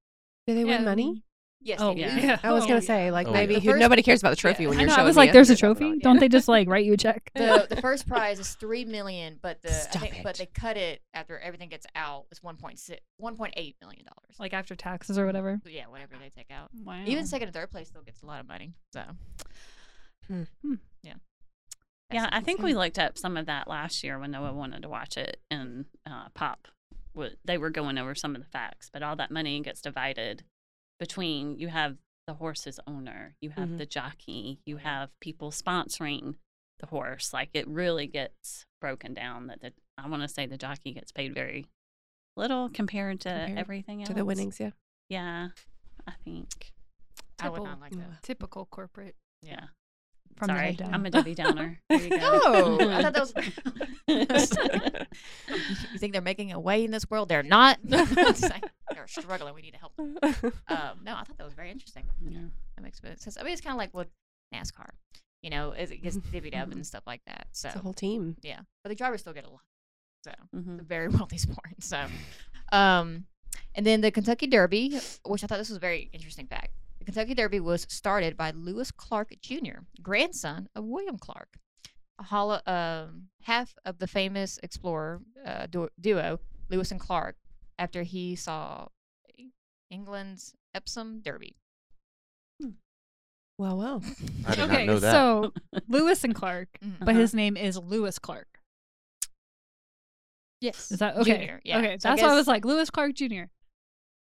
Do 0.48 0.56
they 0.56 0.64
win 0.64 0.80
Yeah. 0.80 0.86
money? 0.86 1.24
Yes. 1.60 1.80
Oh, 1.82 1.94
they 1.94 2.02
yeah. 2.02 2.16
do. 2.22 2.28
yeah. 2.28 2.40
I 2.44 2.52
was 2.54 2.64
Oh, 2.64 2.68
gonna 2.68 2.80
yeah. 2.80 2.86
say 2.86 3.12
like 3.12 3.28
Oh, 3.28 3.32
maybe 3.32 3.56
yeah. 3.56 3.60
Who, 3.60 3.72
first- 3.72 3.80
nobody 3.82 4.04
cares 4.04 4.22
about 4.22 4.30
the 4.30 4.36
trophy 4.36 4.64
yeah. 4.64 4.70
when 4.70 4.78
I 4.78 4.82
you're 4.82 4.88
know. 4.90 4.94
I 4.94 4.96
showing 4.98 5.06
was 5.08 5.16
me 5.16 5.22
like, 5.22 5.30
a- 5.32 5.34
there's 5.34 5.50
a 5.50 5.56
trophy. 5.64 5.86
on 5.86 5.94
it. 5.96 6.04
Don't 6.04 6.20
they 6.20 6.30
just 6.30 6.48
like 6.48 6.70
write 6.70 6.86
you 6.86 6.94
a 6.94 6.98
check? 6.98 7.30
the 7.36 7.66
the 7.70 7.82
first 7.82 8.08
prize 8.08 8.40
is 8.40 8.54
three 8.56 8.86
million, 8.86 9.40
but 9.42 9.62
the 9.64 9.72
Stop 9.72 10.04
I 10.04 10.08
think, 10.10 10.24
but 10.24 10.36
it. 10.36 10.38
they 10.38 10.46
cut 10.62 10.78
it 10.78 11.02
after 11.14 11.38
everything 11.40 11.68
gets 11.70 11.88
out. 11.96 12.26
It's 12.32 12.40
1.6, 12.42 12.92
1.8 13.22 13.76
million 13.82 14.06
dollars. 14.06 14.36
like 14.40 14.54
after 14.54 14.76
taxes 14.76 15.18
or 15.18 15.26
whatever. 15.26 15.60
yeah, 15.66 15.88
whatever 15.88 16.14
they 16.22 16.30
take 16.30 16.52
out. 16.52 16.70
Wow. 16.86 17.04
Even 17.06 17.26
second 17.26 17.48
and 17.50 17.56
third 17.56 17.72
place 17.72 17.88
still 17.90 18.04
gets 18.04 18.22
a 18.22 18.26
lot 18.28 18.40
of 18.40 18.48
money. 18.48 18.74
So 18.94 19.02
Hmm. 20.28 20.44
Hmm. 20.62 20.74
Yeah, 22.12 22.30
I 22.32 22.41
think 22.41 22.62
we 22.62 22.74
looked 22.74 22.98
up 23.00 23.17
some 23.17 23.36
of 23.38 23.46
that 23.48 23.67
last 23.67 24.04
year 24.04 24.17
when 24.20 24.32
Noah 24.32 24.54
wanted 24.54 24.82
to 24.84 24.89
watch 24.89 25.17
it, 25.17 25.39
and 25.52 25.86
uh, 26.06 26.30
Pop, 26.34 26.67
they 27.46 27.58
were 27.58 27.70
going 27.70 27.98
over 27.98 28.15
some 28.15 28.36
of 28.36 28.41
the 28.41 28.48
facts, 28.48 28.89
but 28.91 29.04
all 29.04 29.15
that 29.17 29.32
money 29.32 29.60
gets 29.62 29.82
divided 29.82 30.43
between 31.00 31.58
you 31.58 31.67
have 31.67 31.98
the 32.28 32.36
horse's 32.36 32.80
owner, 32.88 33.36
you 33.41 33.50
have 33.52 33.70
Mhm. 33.70 33.78
the 33.78 33.86
jockey, 33.86 34.60
you 34.65 34.78
have 34.78 35.10
people 35.22 35.50
sponsoring 35.52 36.36
the 36.80 36.86
horse. 36.88 37.34
Like 37.34 37.50
it 37.54 37.67
really 37.67 38.06
gets 38.08 38.65
broken 38.82 39.13
down. 39.13 39.48
That 39.48 39.62
the, 39.62 39.74
I 39.98 40.08
want 40.08 40.22
to 40.24 40.28
say 40.28 40.46
the 40.46 40.58
jockey 40.58 40.91
gets 40.93 41.12
paid 41.12 41.34
very 41.34 41.67
little 42.36 42.70
compared 42.70 43.22
to 43.22 43.30
Compared 43.30 43.58
everything 43.58 44.02
else. 44.02 44.10
to 44.10 44.13
the 44.13 44.26
winnings. 44.26 44.60
Yeah. 44.60 44.72
Yeah, 45.10 45.48
I 46.06 46.12
think. 46.24 46.74
I 47.39 47.50
would 47.50 47.56
Typical- 47.58 47.65
not 47.65 47.80
like 47.80 47.96
that. 47.96 48.22
Typical 48.24 48.65
corporate. 48.65 49.15
Yeah. 49.41 49.67
From 50.38 50.47
the 50.50 50.54
Sorry, 50.54 50.65
head 50.67 50.78
down. 50.78 50.93
I'm 50.93 51.06
a 51.06 51.10
Debbie 51.10 51.34
Downer. 51.36 51.80
There 51.89 52.00
you. 52.02 52.17
Oh, 52.21 52.78
I 52.91 53.02
thought 53.02 53.13
that 53.13 53.21
was. 53.21 53.34
you 55.91 56.00
think 56.00 56.13
they're 56.13 56.21
making 56.21 56.52
a 56.52 56.60
way 56.60 56.84
in 56.84 56.91
this 56.91 57.10
world? 57.10 57.30
They're 57.30 57.43
not. 57.43 57.80
Like, 57.84 58.08
they're 58.93 59.08
struggling. 59.08 59.54
We 59.56 59.62
need 59.62 59.71
to 59.73 59.80
help. 59.80 59.95
them. 59.95 60.17
Um, 60.67 61.00
no, 61.04 61.15
I 61.15 61.23
thought 61.23 61.38
that 61.38 61.43
was 61.43 61.54
very 61.54 61.71
interesting. 61.71 62.04
Yeah. 62.28 62.39
That 62.76 62.84
makes 62.84 63.00
a 63.00 63.02
bit 63.02 63.13
of 63.13 63.19
sense. 63.19 63.38
I 63.39 63.43
mean, 63.43 63.54
it's 63.54 63.62
kind 63.62 63.73
of 63.73 63.78
like 63.78 63.93
with 63.93 64.08
NASCAR. 64.54 64.89
You 65.41 65.50
know, 65.52 65.71
as 65.71 65.91
it 65.91 66.02
gets 66.04 66.17
divvied 66.17 66.56
up 66.60 66.71
and 66.71 66.86
stuff 66.86 67.04
like 67.08 67.21
that. 67.28 67.47
So 67.52 67.69
the 67.73 67.80
whole 67.80 67.93
team. 67.93 68.38
yeah, 68.41 68.60
but 68.84 68.89
the 68.89 68.95
drivers 68.95 69.21
still 69.21 69.34
get 69.34 69.45
a 69.45 69.50
lot. 69.50 69.62
So 70.23 70.32
Mhm. 70.56 70.73
it's 70.76 70.82
a 70.82 70.86
very 70.86 71.08
wealthy 71.10 71.38
sport. 71.38 71.76
So, 71.80 72.06
um, 72.71 73.26
and 73.76 73.86
then 73.86 74.02
the 74.02 74.12
Kentucky 74.12 74.47
Derby, 74.47 75.00
which 75.26 75.43
I 75.43 75.47
thought 75.47 75.58
this 75.60 75.69
was 75.69 75.78
a 75.78 75.80
very 75.80 76.10
interesting 76.12 76.47
fact. 76.47 76.71
The 77.08 77.13
Kentucky 77.13 77.36
Derby 77.36 77.62
was 77.62 77.88
started 77.89 78.36
by 78.36 78.52
Lewis 78.52 78.91
Clark 78.91 79.34
Jr., 79.41 79.80
grandson 80.02 80.67
of 80.76 80.84
William 80.84 81.17
Clark, 81.17 81.56
a 82.20 82.24
hollow, 82.24 82.60
um, 82.67 83.30
half 83.43 83.74
of 83.86 84.00
the 84.00 84.08
famous 84.08 84.60
explorer 84.62 85.22
uh, 85.46 85.67
duo 85.67 86.39
Lewis 86.70 86.91
and 86.91 87.00
Clark, 87.00 87.38
after 87.80 88.04
he 88.04 88.36
saw 88.36 88.88
England's 89.89 90.54
Epsom 90.76 91.22
Derby. 91.22 91.56
Well, 93.58 93.78
well. 93.78 94.04
I 94.46 94.56
did 94.56 94.63
okay, 94.65 94.86
not 94.86 94.93
know 94.93 95.00
that. 95.00 95.12
so 95.13 95.54
Lewis 95.88 96.26
and 96.26 96.36
Clark, 96.36 96.78
Mhm. 96.84 97.00
but 97.00 97.10
Uh-huh. 97.12 97.20
his 97.22 97.34
name 97.34 97.56
is 97.56 97.78
Lewis 97.78 98.20
Clark. 98.20 98.60
Yes, 100.60 100.91
Is 100.91 101.00
that 101.00 101.15
okay? 101.17 101.38
Junior, 101.38 101.62
yeah. 101.63 101.78
Okay, 101.80 101.98
So 102.00 102.10
that's 102.10 102.22
why 102.22 102.32
I 102.32 102.36
was 102.36 102.48
like 102.48 102.65
Lewis 102.65 102.89
Clark 102.89 103.13
Jr. 103.15 103.43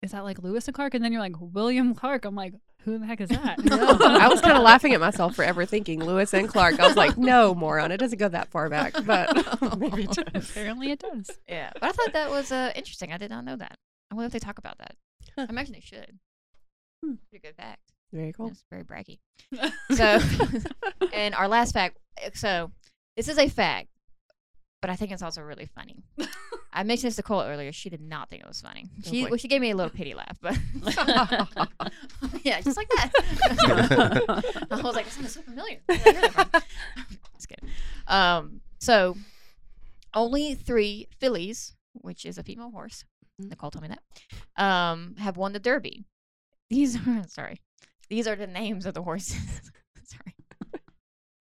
Is 0.03 0.11
that 0.13 0.25
like 0.25 0.43
Lewis 0.43 0.67
and 0.67 0.75
Clark? 0.75 0.95
And 0.95 1.05
then 1.05 1.13
you're 1.13 1.21
like 1.21 1.37
William 1.39 1.95
Clark. 1.95 2.25
I'm 2.25 2.35
like, 2.35 2.55
who 2.85 2.99
the 2.99 3.07
heck 3.07 3.21
is 3.21 3.29
that? 3.31 3.65
No, 3.65 3.97
I 4.01 4.27
was 4.29 4.41
kind 4.41 4.57
of 4.57 4.63
laughing 4.65 4.93
at 4.95 5.01
myself 5.01 5.37
for 5.37 5.45
ever 5.45 5.65
thinking 5.65 6.03
Lewis 6.03 6.35
and 6.35 6.49
Clark. 6.49 6.81
I 6.81 6.87
was 6.89 6.97
like, 6.97 7.17
no, 7.17 7.55
moron. 7.55 7.93
It 7.93 7.99
doesn't 7.99 8.19
go 8.19 8.29
that 8.29 8.49
far 8.51 8.69
back, 8.69 8.95
but 9.05 9.33
maybe 9.79 10.05
it 10.05 10.11
does. 10.11 10.51
Apparently 10.51 10.91
it 10.91 10.99
does. 10.99 11.31
Yeah, 11.49 11.71
but 11.75 11.85
I 11.85 11.93
thought 11.93 12.13
that 12.13 12.31
was 12.31 12.51
uh, 12.51 12.73
interesting. 12.75 13.13
I 13.13 13.19
did 13.19 13.31
not 13.31 13.45
know 13.45 13.57
that. 13.57 13.79
I 14.11 14.15
wonder 14.15 14.27
if 14.27 14.33
they 14.33 14.41
talk 14.41 14.59
about 14.59 14.79
that. 14.79 14.97
Huh. 15.37 15.47
I 15.49 15.53
imagine 15.53 15.75
they 15.75 15.81
should. 15.81 16.19
Hmm. 17.05 17.15
Pretty 17.31 17.47
good 17.47 17.57
fact. 17.57 17.93
Very 18.13 18.33
cool. 18.33 18.49
It's 18.49 18.65
very 18.71 18.83
braggy. 18.85 19.21
So, 19.93 20.19
and 21.15 21.35
our 21.35 21.49
last 21.49 21.73
fact. 21.73 21.97
So, 22.35 22.71
this 23.17 23.29
is 23.29 23.39
a 23.39 23.49
fact, 23.49 23.89
but 24.83 24.91
I 24.91 24.97
think 24.97 25.13
it's 25.13 25.23
also 25.23 25.41
really 25.41 25.67
funny. 25.67 26.03
I 26.73 26.83
mentioned 26.83 27.09
this 27.09 27.17
to 27.17 27.23
Cole 27.23 27.43
earlier. 27.43 27.71
She 27.71 27.89
did 27.89 28.01
not 28.01 28.29
think 28.29 28.43
it 28.43 28.49
was 28.49 28.61
funny. 28.61 28.89
She 29.05 29.23
boy. 29.23 29.31
well, 29.31 29.39
she 29.39 29.47
gave 29.47 29.61
me 29.61 29.71
a 29.71 29.77
little 29.77 29.93
pity 29.93 30.13
laugh, 30.13 30.39
but 30.43 30.59
yeah, 32.43 32.61
just 32.61 32.77
like 32.77 32.89
that. 32.89 33.11
I 34.71 34.77
was 34.83 34.97
like, 34.97 35.05
this 35.05 35.15
sounds 35.15 35.33
so 35.33 35.43
familiar. 35.43 35.79
Where 35.87 35.99
did 35.99 36.07
I 36.09 36.13
hear 36.13 36.21
that 36.23 36.33
from? 36.33 36.63
just 37.37 37.49
kidding. 37.49 37.71
Um, 38.09 38.61
so 38.81 39.17
only 40.15 40.55
three 40.57 41.09
fillies, 41.21 41.75
which 41.93 42.27
is 42.27 42.37
a 42.37 42.43
female 42.43 42.71
horse. 42.71 43.05
Nicole 43.39 43.71
told 43.71 43.83
me 43.83 43.89
that. 43.89 44.63
Um, 44.63 45.15
have 45.19 45.37
won 45.37 45.53
the 45.53 45.61
Derby. 45.61 46.07
These 46.71 46.97
are 47.07 47.23
sorry. 47.29 47.61
These 48.09 48.27
are 48.27 48.37
the 48.37 48.49
names 48.49 48.85
of 48.85 48.95
the 48.95 49.03
horses. 49.03 49.71
sorry. 50.03 50.35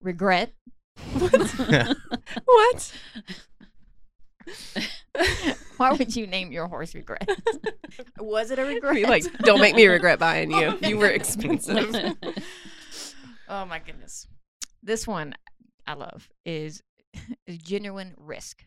Regret. 0.00 0.52
What? 1.18 1.96
what? 2.44 2.92
Why 5.76 5.92
would 5.92 6.14
you 6.16 6.26
name 6.26 6.52
your 6.52 6.66
horse 6.68 6.94
Regret? 6.94 7.28
Was 8.18 8.50
it 8.50 8.58
a 8.58 8.64
regret? 8.66 8.94
Be 8.94 9.04
like, 9.06 9.24
don't 9.38 9.60
make 9.60 9.74
me 9.74 9.86
regret 9.86 10.18
buying 10.18 10.50
you. 10.50 10.78
Oh, 10.82 10.88
you 10.88 10.96
were 10.96 11.08
expensive. 11.08 11.94
oh 13.48 13.64
my 13.66 13.78
goodness. 13.78 14.26
This 14.82 15.06
one 15.06 15.34
I 15.86 15.94
love 15.94 16.28
is, 16.44 16.82
is 17.46 17.58
genuine 17.58 18.14
risk. 18.16 18.64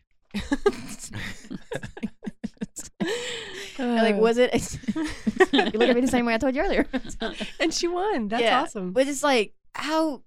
like, 3.78 4.16
was 4.16 4.38
it? 4.38 4.78
you 5.52 5.62
look 5.78 5.88
at 5.88 5.94
me 5.94 6.00
the 6.00 6.08
same 6.08 6.26
way 6.26 6.34
I 6.34 6.38
told 6.38 6.54
you 6.54 6.62
earlier. 6.62 6.86
and 7.60 7.72
she 7.72 7.88
won. 7.88 8.28
That's 8.28 8.42
Yeah, 8.42 8.62
awesome. 8.62 8.92
But 8.92 9.08
it's 9.08 9.22
like, 9.22 9.52
how? 9.74 10.22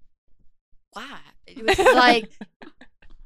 Why? 0.92 1.18
It 1.46 1.64
was 1.66 1.78
like, 1.78 2.30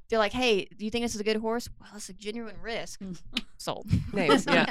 they're 0.09 0.19
like, 0.19 0.33
hey, 0.33 0.69
do 0.77 0.85
you 0.85 0.91
think 0.91 1.05
this 1.05 1.15
is 1.15 1.21
a 1.21 1.25
good 1.25 1.37
horse? 1.37 1.69
Well, 1.81 1.91
it's 1.97 2.09
a 2.09 2.13
genuine 2.13 2.57
risk. 2.63 3.01
Mm. 3.01 3.21
Sold. 3.57 3.87
Names, 4.13 4.47
yeah. 4.47 4.67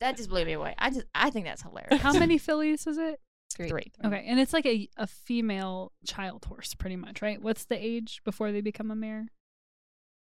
that 0.00 0.16
just 0.16 0.28
blew 0.28 0.44
me 0.44 0.52
away. 0.52 0.74
I 0.78 0.90
just, 0.90 1.06
I 1.14 1.30
think 1.30 1.46
that's 1.46 1.62
hilarious. 1.62 2.00
How 2.00 2.12
many 2.12 2.38
fillies 2.38 2.86
is 2.86 2.98
it? 2.98 3.20
Three. 3.54 3.68
Three. 3.68 3.92
Okay, 4.04 4.24
and 4.26 4.38
it's 4.38 4.52
like 4.52 4.66
a 4.66 4.88
a 4.98 5.06
female 5.06 5.92
child 6.06 6.44
horse, 6.44 6.74
pretty 6.74 6.96
much, 6.96 7.22
right? 7.22 7.42
What's 7.42 7.64
the 7.64 7.74
age 7.74 8.20
before 8.24 8.52
they 8.52 8.60
become 8.60 8.90
a 8.90 8.94
mare? 8.94 9.26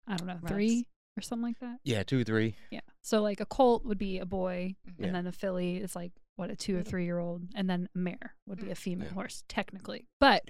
I 0.07 0.17
don't 0.17 0.29
know, 0.29 0.39
Rus. 0.43 0.53
three 0.53 0.87
or 1.19 1.23
something 1.23 1.43
like 1.49 1.59
that. 1.61 1.79
Yeah, 1.83 2.03
two, 2.03 2.25
three. 2.25 2.57
Yeah. 2.71 2.81
So 3.03 3.23
like 3.23 3.41
a 3.41 3.47
colt 3.47 3.85
would 3.85 3.99
be 3.99 4.19
a 4.19 4.27
boy, 4.27 4.77
mm-hmm. 4.89 5.03
Yeah. 5.03 5.07
and 5.09 5.17
then 5.17 5.27
a 5.27 5.33
filly 5.33 5.79
is 5.79 5.97
like 5.97 6.13
what 6.37 6.51
a 6.51 6.57
two 6.57 6.77
or 6.79 6.83
three 6.83 7.05
year 7.05 7.19
old, 7.19 7.43
and 7.55 7.69
then 7.69 7.89
a 7.95 7.99
mare 7.99 8.35
would 8.47 8.61
be 8.61 8.71
a 8.71 8.75
female 8.75 9.09
Yeah. 9.09 9.15
horse 9.15 9.43
technically. 9.49 10.07
But 10.21 10.49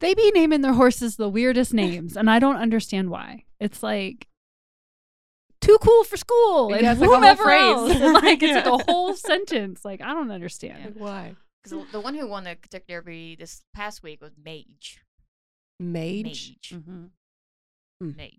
they 0.00 0.14
be 0.14 0.30
naming 0.32 0.60
their 0.60 0.74
horses 0.74 1.16
the 1.16 1.28
weirdest 1.28 1.74
names, 1.74 2.16
and 2.16 2.30
I 2.30 2.38
don't 2.38 2.56
understand 2.56 3.10
why. 3.10 3.44
It's 3.58 3.82
like 3.82 4.28
too 5.60 5.76
cool 5.82 6.04
for 6.04 6.16
school, 6.16 6.72
and 6.72 6.82
Yeah, 6.82 6.92
it's 6.92 7.00
like 7.00 7.08
a 7.08 7.10
whole 7.10 7.16
whomever 7.20 7.42
phrase. 7.42 7.60
else. 7.74 7.90
And, 8.00 8.12
like 8.14 8.42
it's 8.42 8.52
Yeah. 8.64 8.68
like 8.70 8.88
a 8.88 8.92
whole 8.92 9.14
sentence. 9.14 9.84
Like 9.84 10.00
I 10.00 10.12
don't 10.14 10.30
understand. 10.30 10.84
Like, 10.84 11.02
Why? 11.02 11.34
Because 11.64 11.90
the 11.90 12.00
one 12.00 12.14
who 12.14 12.26
won 12.28 12.44
the 12.44 12.54
Kentucky 12.54 12.84
Derby 12.88 13.34
this 13.36 13.62
past 13.74 14.02
week 14.02 14.20
was 14.22 14.32
Mage. 14.42 15.00
Mage. 15.80 16.22
Mage. 16.24 16.58
Mhm. 16.72 17.10
Mage. 18.00 18.38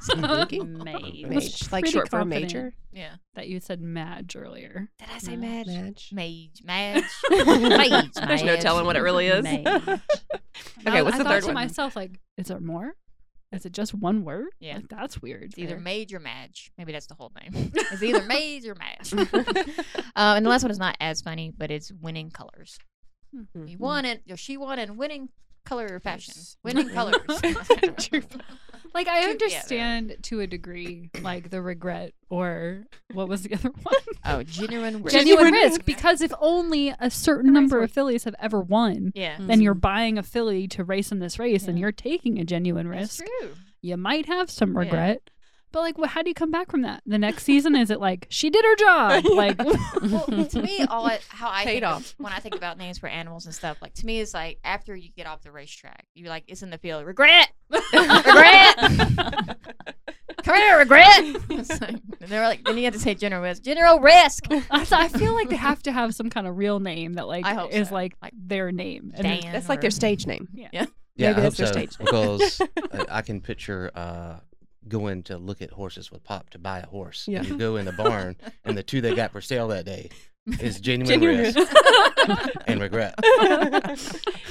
Sneaky. 0.00 0.60
Made. 0.60 1.26
was 1.28 1.44
Mage. 1.62 1.72
Like 1.72 1.86
short 1.86 2.08
for 2.10 2.24
major. 2.24 2.74
yeah. 2.92 3.14
That 3.34 3.48
you 3.48 3.60
said 3.60 3.80
Madge 3.80 4.36
earlier. 4.36 4.88
Did 4.98 5.08
I 5.14 5.18
say 5.18 5.36
No. 5.36 5.48
Mage? 5.48 5.66
Madge. 5.68 6.10
Mage. 6.12 6.62
Mage. 6.64 7.04
Mage. 7.30 8.12
There's 8.26 8.42
no 8.42 8.56
telling 8.56 8.84
what 8.86 8.96
it 8.96 9.00
really 9.02 9.26
is. 9.28 9.42
Mage. 9.44 10.00
Okay, 10.86 10.98
I, 10.98 11.02
what's 11.02 11.16
I 11.16 11.18
the 11.18 11.24
thought 11.24 11.30
third 11.32 11.40
to 11.42 11.46
one? 11.48 11.54
myself, 11.54 11.96
like, 11.96 12.18
is 12.38 12.46
there 12.46 12.60
more? 12.60 12.94
Is 13.52 13.66
it 13.66 13.72
just 13.72 13.92
one 13.92 14.24
word? 14.24 14.46
Yeah. 14.60 14.76
Like, 14.76 14.88
that's 14.88 15.20
weird. 15.20 15.42
It's 15.44 15.58
either 15.58 15.74
Fair. 15.74 15.80
Mage 15.80 16.14
or 16.14 16.20
Madge. 16.20 16.70
Maybe 16.78 16.92
that's 16.92 17.06
the 17.06 17.14
whole 17.14 17.30
name. 17.42 17.72
It's 17.74 18.02
either 18.02 18.22
Mage 18.22 18.64
or 18.66 18.74
Madge. 18.74 19.12
um, 19.12 20.36
and 20.36 20.46
the 20.46 20.50
last 20.50 20.62
one 20.62 20.70
is 20.70 20.78
not 20.78 20.96
as 21.00 21.20
funny, 21.20 21.52
but 21.56 21.70
it's 21.70 21.92
winning 21.92 22.30
colors. 22.30 22.78
Mhm. 23.34 23.68
He 23.68 23.76
won 23.76 24.04
it, 24.06 24.22
she 24.36 24.56
won 24.56 24.78
in 24.78 24.96
winning 24.96 25.28
color 25.66 25.86
or 25.90 26.00
fashion. 26.00 26.32
Winning 26.64 26.88
colors. 26.94 27.20
Like 28.94 29.08
I 29.08 29.20
Two- 29.20 29.26
yeah, 29.26 29.32
understand 29.32 30.16
to 30.22 30.40
a 30.40 30.46
degree, 30.46 31.10
like 31.20 31.50
the 31.50 31.60
regret 31.60 32.12
or 32.30 32.84
what 33.12 33.28
was 33.28 33.42
the 33.42 33.52
other 33.52 33.68
one? 33.82 33.94
oh, 34.24 34.42
genuine 34.42 35.02
risk. 35.02 35.14
Genuine 35.14 35.52
risk, 35.52 35.84
because 35.84 36.22
if 36.22 36.32
only 36.40 36.94
a 36.98 37.10
certain 37.10 37.52
The 37.52 37.60
number 37.60 37.82
of 37.82 37.90
fillies 37.92 38.24
have 38.24 38.34
ever 38.40 38.58
won, 38.58 39.12
Yeah. 39.14 39.36
then 39.38 39.60
you're 39.60 39.74
buying 39.74 40.16
a 40.16 40.22
filly 40.22 40.66
to 40.68 40.82
race 40.82 41.12
in 41.12 41.18
this 41.18 41.38
race, 41.38 41.68
and 41.68 41.78
you're 41.78 41.92
taking 41.92 42.38
a 42.38 42.44
genuine 42.44 42.88
That's 42.88 43.20
risk. 43.20 43.24
true. 43.40 43.50
You 43.82 43.98
might 43.98 44.24
have 44.26 44.50
some 44.50 44.70
Yeah. 44.70 44.90
Regret, 45.76 45.94
but 45.94 45.98
like, 45.98 45.98
well, 45.98 46.08
how 46.08 46.22
do 46.22 46.28
you 46.30 46.34
come 46.34 46.50
back 46.50 46.70
from 46.70 46.82
that? 46.82 47.02
The 47.06 47.18
next 47.18 47.44
season 47.44 47.76
is 47.76 47.90
it 47.90 48.00
like 48.00 48.26
she 48.30 48.50
did 48.50 48.64
her 48.64 48.76
job? 48.76 49.24
Like, 49.36 49.58
well, 49.58 50.46
to 50.46 50.62
me, 50.62 50.82
all 50.88 51.06
I, 51.06 51.18
how 51.28 51.50
I 51.50 51.64
Paid 51.64 51.72
think 51.80 51.84
off. 51.84 52.14
When 52.18 52.32
I 52.32 52.38
think 52.38 52.54
about 52.54 52.78
names 52.78 52.98
for 52.98 53.08
animals 53.08 53.44
and 53.46 53.54
stuff, 53.54 53.76
like 53.82 53.92
to 53.94 54.06
me, 54.06 54.20
it's 54.20 54.32
like 54.34 54.58
after 54.64 54.94
you 54.96 55.10
get 55.10 55.26
off 55.26 55.42
the 55.42 55.52
racetrack, 55.52 56.04
you 56.14 56.26
like 56.28 56.44
it's 56.48 56.62
in 56.62 56.70
the 56.70 56.78
field. 56.78 57.04
Regret, 57.06 57.50
regret. 57.70 58.76
Come 60.42 60.56
here, 60.56 60.78
regret. 60.78 61.08
It's 61.50 61.80
like- 61.80 61.96
and 62.20 62.30
they're 62.30 62.42
like, 62.44 62.64
then 62.64 62.78
you 62.78 62.84
have 62.84 62.94
to 62.94 63.00
say 63.00 63.14
general 63.14 63.42
risk. 63.42 63.62
General 63.62 63.98
risk. 64.00 64.44
I 64.50 64.86
I 64.90 65.08
feel 65.08 65.32
like 65.34 65.48
they 65.48 65.56
have 65.56 65.82
to 65.84 65.92
have 65.92 66.14
some 66.14 66.30
kind 66.30 66.46
of 66.46 66.56
real 66.56 66.78
name 66.80 67.14
that 67.14 67.26
like 67.26 67.44
I 67.44 67.54
hope 67.54 67.72
is 67.72 67.88
so. 67.88 67.94
like, 67.94 68.16
Like 68.22 68.32
their 68.36 68.70
name. 68.72 69.12
And 69.14 69.24
then- 69.24 69.40
Dan. 69.42 69.52
That's 69.52 69.68
like 69.68 69.78
or- 69.78 69.82
their 69.82 69.90
stage 69.90 70.26
name. 70.26 70.48
yeah. 70.54 70.68
Yeah. 70.72 70.86
Yeah, 71.18 71.28
Maybe 71.32 71.40
I 71.40 71.44
hope 71.44 71.54
that's 71.54 71.56
their 71.56 71.66
so 71.66 71.72
stage 71.72 71.98
name. 71.98 72.04
because 72.06 72.60
uh, 72.92 73.04
I 73.08 73.22
can 73.22 73.40
picture 73.40 73.90
uh, 73.94 74.36
going 74.88 75.22
to 75.24 75.38
look 75.38 75.62
at 75.62 75.70
horses 75.70 76.10
with 76.10 76.24
Pop 76.24 76.50
to 76.50 76.58
buy 76.58 76.80
a 76.80 76.86
horse. 76.86 77.26
Yeah. 77.28 77.38
And 77.38 77.48
you 77.48 77.56
go 77.58 77.76
in 77.76 77.84
the 77.84 77.92
barn, 77.92 78.36
and 78.64 78.76
the 78.76 78.82
two 78.82 79.00
they 79.00 79.14
got 79.14 79.32
for 79.32 79.40
sale 79.40 79.68
that 79.68 79.84
day 79.84 80.10
is 80.60 80.80
genuine, 80.80 81.20
Genuine 81.20 81.38
risk 81.38 81.58
and 82.66 82.80
regret. 82.80 83.14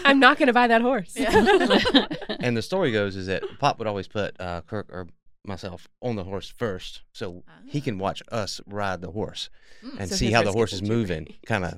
I'm 0.03 0.19
not 0.19 0.37
going 0.37 0.47
to 0.47 0.53
buy 0.53 0.67
that 0.67 0.81
horse. 0.81 1.13
Yeah. 1.15 2.07
And 2.39 2.55
the 2.55 2.61
story 2.61 2.91
goes 2.91 3.15
is 3.15 3.27
that 3.27 3.43
Pop 3.59 3.79
would 3.79 3.87
always 3.87 4.07
put 4.07 4.39
uh, 4.39 4.61
Kirk 4.61 4.87
or 4.91 5.07
myself 5.47 5.87
on 6.01 6.15
the 6.15 6.23
horse 6.23 6.49
first, 6.57 7.01
so 7.13 7.43
he 7.67 7.81
can 7.81 7.97
watch 7.97 8.21
us 8.31 8.61
ride 8.65 9.01
the 9.01 9.11
horse 9.11 9.49
Mm. 9.83 9.99
and 9.99 10.09
So 10.09 10.15
see 10.15 10.31
how 10.31 10.41
the 10.41 10.53
horse 10.53 10.71
is 10.73 10.81
moving. 10.81 11.27
Kind 11.45 11.65
of, 11.65 11.73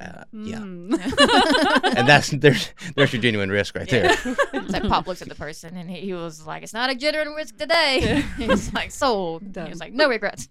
uh, 0.00 0.24
yeah. 0.32 0.56
Mm. 0.58 1.96
and 1.96 2.08
that's 2.08 2.30
there's 2.30 2.72
there's 2.96 3.12
your 3.12 3.22
genuine 3.22 3.50
risk 3.50 3.76
right 3.76 3.88
there. 3.88 4.16
It's 4.52 4.72
like 4.72 4.88
Pop 4.88 5.06
looks 5.06 5.22
at 5.22 5.28
the 5.28 5.34
person 5.34 5.76
and 5.76 5.88
he, 5.90 6.00
he 6.00 6.14
was 6.14 6.46
like, 6.46 6.62
"It's 6.62 6.72
not 6.72 6.90
a 6.90 6.94
genuine 6.94 7.34
risk 7.34 7.56
today." 7.56 8.24
He's 8.36 8.72
like, 8.72 8.90
"Sold." 8.90 9.42
He 9.54 9.68
was 9.68 9.78
like, 9.80 9.92
"No 9.92 10.08
regrets." 10.08 10.48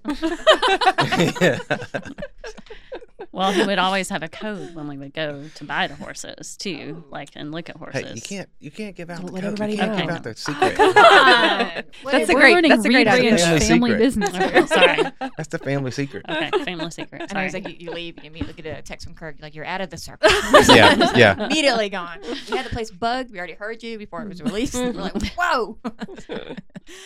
Well, 3.31 3.51
he 3.51 3.63
would 3.63 3.77
always 3.79 4.09
have 4.09 4.23
a 4.23 4.27
code 4.27 4.73
when 4.73 4.87
we 4.87 4.97
would 4.97 5.13
go 5.13 5.45
to 5.55 5.63
buy 5.63 5.85
the 5.87 5.95
horses 5.95 6.57
too, 6.57 7.03
like 7.11 7.29
and 7.35 7.51
look 7.51 7.69
at 7.69 7.77
horses. 7.77 8.01
Hey, 8.03 8.13
you 8.15 8.21
can't 8.21 8.49
you 8.59 8.71
can't 8.71 8.95
give 8.95 9.09
out 9.09 9.17
Don't 9.17 9.27
the 9.27 9.31
let 9.33 9.43
code. 9.43 9.53
everybody 9.59 9.73
you 9.73 9.77
can't 9.79 9.91
know. 9.97 10.05
give 10.05 10.15
out 10.15 10.23
the 10.23 10.35
secret. 10.35 10.75
Come. 10.75 10.93
That's 10.93 12.29
a 12.29 12.33
We're 12.33 12.39
great- 12.39 12.53
learning 12.55 12.69
that's 12.71 12.85
a 12.85 12.89
great 12.89 13.07
idea. 13.07 13.37
Family 13.37 13.59
family 13.59 13.95
business. 13.95 14.29
Okay, 14.33 14.65
sorry. 14.65 15.03
That's 15.37 15.49
the 15.49 15.59
family 15.59 15.91
secret. 15.91 16.25
Okay, 16.27 16.49
family 16.65 16.89
secret. 16.91 17.21
And 17.21 17.31
Sorry. 17.31 17.41
I 17.41 17.45
was 17.45 17.53
like, 17.53 17.67
you, 17.69 17.75
you 17.79 17.91
leave, 17.91 18.17
you 18.23 18.29
immediately 18.29 18.61
get 18.61 18.77
a 18.77 18.81
text 18.81 19.05
from 19.07 19.15
Kirk, 19.15 19.37
like, 19.41 19.55
you're 19.55 19.65
out 19.65 19.79
of 19.81 19.89
the 19.89 19.97
circle. 19.97 20.29
Yeah, 20.69 21.11
yeah. 21.15 21.45
immediately 21.45 21.89
gone. 21.89 22.19
We 22.49 22.57
had 22.57 22.65
the 22.65 22.69
place 22.69 22.91
bugged. 22.91 23.31
We 23.31 23.37
already 23.37 23.53
heard 23.53 23.81
you 23.83 23.97
before 23.97 24.21
it 24.23 24.27
was 24.29 24.41
released. 24.41 24.73
We're 24.75 24.91
like, 24.91 25.13
whoa. 25.37 25.77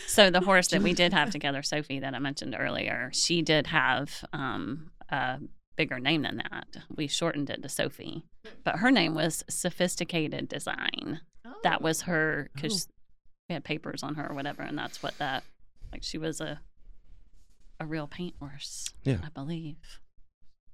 So 0.08 0.30
the 0.30 0.42
horse 0.42 0.68
that 0.70 0.82
we 0.82 0.94
did 0.94 1.14
have 1.14 1.30
together, 1.32 1.62
Sophie, 1.64 2.00
that 2.00 2.14
I 2.14 2.20
mentioned 2.20 2.56
earlier, 2.58 3.10
she 3.14 3.42
did 3.42 3.68
have 3.68 4.24
um, 4.34 4.92
a 5.10 5.40
bigger 5.76 6.00
name 6.00 6.22
than 6.24 6.38
that. 6.38 6.68
We 6.96 7.08
shortened 7.08 7.50
it 7.50 7.62
to 7.64 7.70
Sophie, 7.70 8.26
but 8.64 8.78
her 8.78 8.92
name 8.92 9.16
was 9.16 9.44
Sophisticated 9.50 10.48
Design. 10.48 11.22
That 11.64 11.80
Oh. 11.82 11.84
was 11.84 12.02
her 12.04 12.50
because 12.54 12.88
we 13.50 13.54
had 13.54 13.64
papers 13.64 14.04
on 14.04 14.16
her 14.16 14.30
or 14.30 14.36
whatever, 14.36 14.62
and 14.64 14.78
that's 14.78 15.02
what 15.04 15.18
that 15.18 15.44
like. 15.92 16.04
She 16.04 16.18
was 16.18 16.40
a 16.42 16.62
a 17.80 17.86
real 17.86 18.08
paint 18.08 18.36
horse, 18.40 18.88
Yeah. 19.04 19.18
I 19.24 19.30
believe, 19.30 20.00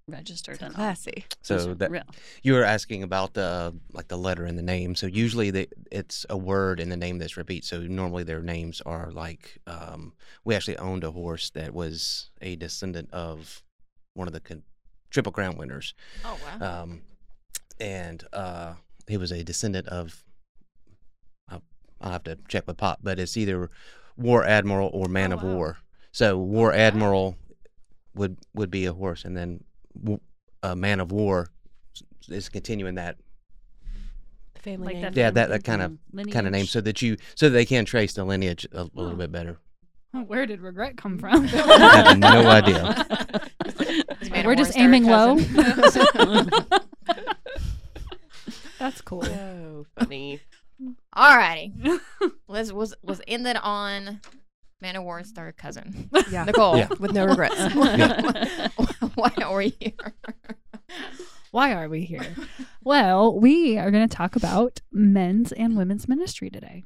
registered 0.07 0.62
and 0.62 0.69
all. 0.75 0.75
Classy. 0.75 1.25
So 1.43 1.73
that 1.75 1.89
real. 1.91 2.03
you 2.43 2.53
were 2.53 2.63
asking 2.63 3.03
about 3.03 3.33
the 3.33 3.73
like 3.93 4.07
the 4.09 4.17
letter 4.17 4.45
in 4.45 4.55
the 4.55 4.62
name. 4.62 4.95
So 4.95 5.07
usually 5.07 5.49
they, 5.51 5.67
it's 5.91 6.25
a 6.29 6.38
word 6.38 6.79
in 6.79 6.89
the 6.89 6.97
name 6.97 7.17
that's 7.19 7.38
repeat. 7.38 7.63
So 7.65 7.79
normally 7.81 8.23
their 8.23 8.41
names 8.41 8.81
are 8.85 9.12
like 9.12 9.59
um, 9.67 10.13
we 10.43 10.55
actually 10.55 10.77
owned 10.77 11.03
a 11.03 11.12
horse 11.12 11.49
that 11.51 11.73
was 11.73 12.29
a 12.41 12.55
descendant 12.57 13.09
of 13.12 13.63
one 14.15 14.27
of 14.27 14.33
the 14.33 14.39
con- 14.41 14.63
triple 15.09 15.31
crown 15.31 15.57
winners, 15.57 15.93
Oh, 16.25 16.37
wow. 16.59 16.81
um, 16.83 17.01
and 17.79 18.23
uh, 18.33 18.73
he 19.07 19.17
was 19.17 19.31
a 19.31 19.43
descendant 19.43 19.87
of. 19.87 20.23
I'll, 21.49 21.63
I'll 22.01 22.11
have 22.11 22.23
to 22.25 22.37
check 22.47 22.67
with 22.67 22.77
Pop, 22.77 22.99
but 23.01 23.19
it's 23.19 23.35
either 23.37 23.69
War 24.17 24.43
Admiral 24.45 24.89
or 24.93 25.07
Man 25.07 25.31
Oh, 25.31 25.35
of 25.37 25.43
wow. 25.43 25.49
War. 25.49 25.77
So 26.11 26.37
War 26.37 26.73
Admiral 26.73 27.35
would 28.15 28.37
would 28.53 28.71
be 28.71 28.85
a 28.85 28.93
horse, 28.93 29.23
and 29.25 29.35
then 29.37 29.63
a 30.63 30.75
Man 30.75 30.99
of 30.99 31.11
War 31.11 31.47
is 32.27 32.49
continuing 32.49 32.95
that 32.95 33.17
Family 34.55 34.87
Like 34.87 34.93
name. 34.95 35.01
that 35.03 35.15
yeah 35.15 35.31
that, 35.31 35.49
that 35.49 35.63
kind 35.63 35.81
of 35.81 35.97
lineage. 36.11 36.33
kind 36.33 36.45
of 36.45 36.51
name 36.51 36.65
so 36.65 36.81
that 36.81 37.01
you 37.01 37.15
so 37.35 37.47
that 37.47 37.53
they 37.53 37.65
can 37.65 37.85
trace 37.85 38.13
the 38.13 38.25
lineage 38.25 38.67
a, 38.73 38.83
little 38.93 39.13
Oh. 39.13 39.15
bit 39.15 39.31
better 39.31 39.57
Where 40.11 40.45
did 40.45 40.61
regret 40.61 40.97
come 40.97 41.19
mm. 41.19 41.21
from? 41.21 41.45
I 41.69 41.97
have 41.97 42.17
no 42.17 42.47
idea. 42.47 43.05
This 44.19 44.29
We're 44.43 44.55
just 44.55 44.77
aiming 44.77 45.05
low. 45.05 45.37
That's 48.79 48.99
cool. 49.01 49.23
So 49.23 49.85
funny. 49.97 50.41
Alrighty. 51.15 51.99
Liz 52.47 52.73
was 52.73 52.93
was 53.01 53.21
ended 53.27 53.55
on 53.61 54.19
Man 54.81 54.97
of 54.97 55.03
War's 55.03 55.31
third 55.31 55.55
cousin. 55.55 56.09
Yeah. 56.29 56.43
Nicole. 56.43 56.77
Yeah. 56.77 56.89
With 56.99 57.13
no 57.13 57.25
regrets. 57.25 57.55
Why 59.15 59.31
are 59.41 59.55
we 59.55 59.69
here? 59.79 60.13
Why 61.51 61.73
are 61.73 61.87
we 61.87 62.01
here? 62.01 62.35
Well, 62.83 63.39
we 63.39 63.77
are 63.77 63.91
going 63.91 64.07
to 64.07 64.15
talk 64.15 64.35
about 64.35 64.81
men's 64.91 65.51
and 65.53 65.77
women's 65.77 66.09
ministry 66.09 66.49
today. 66.49 66.83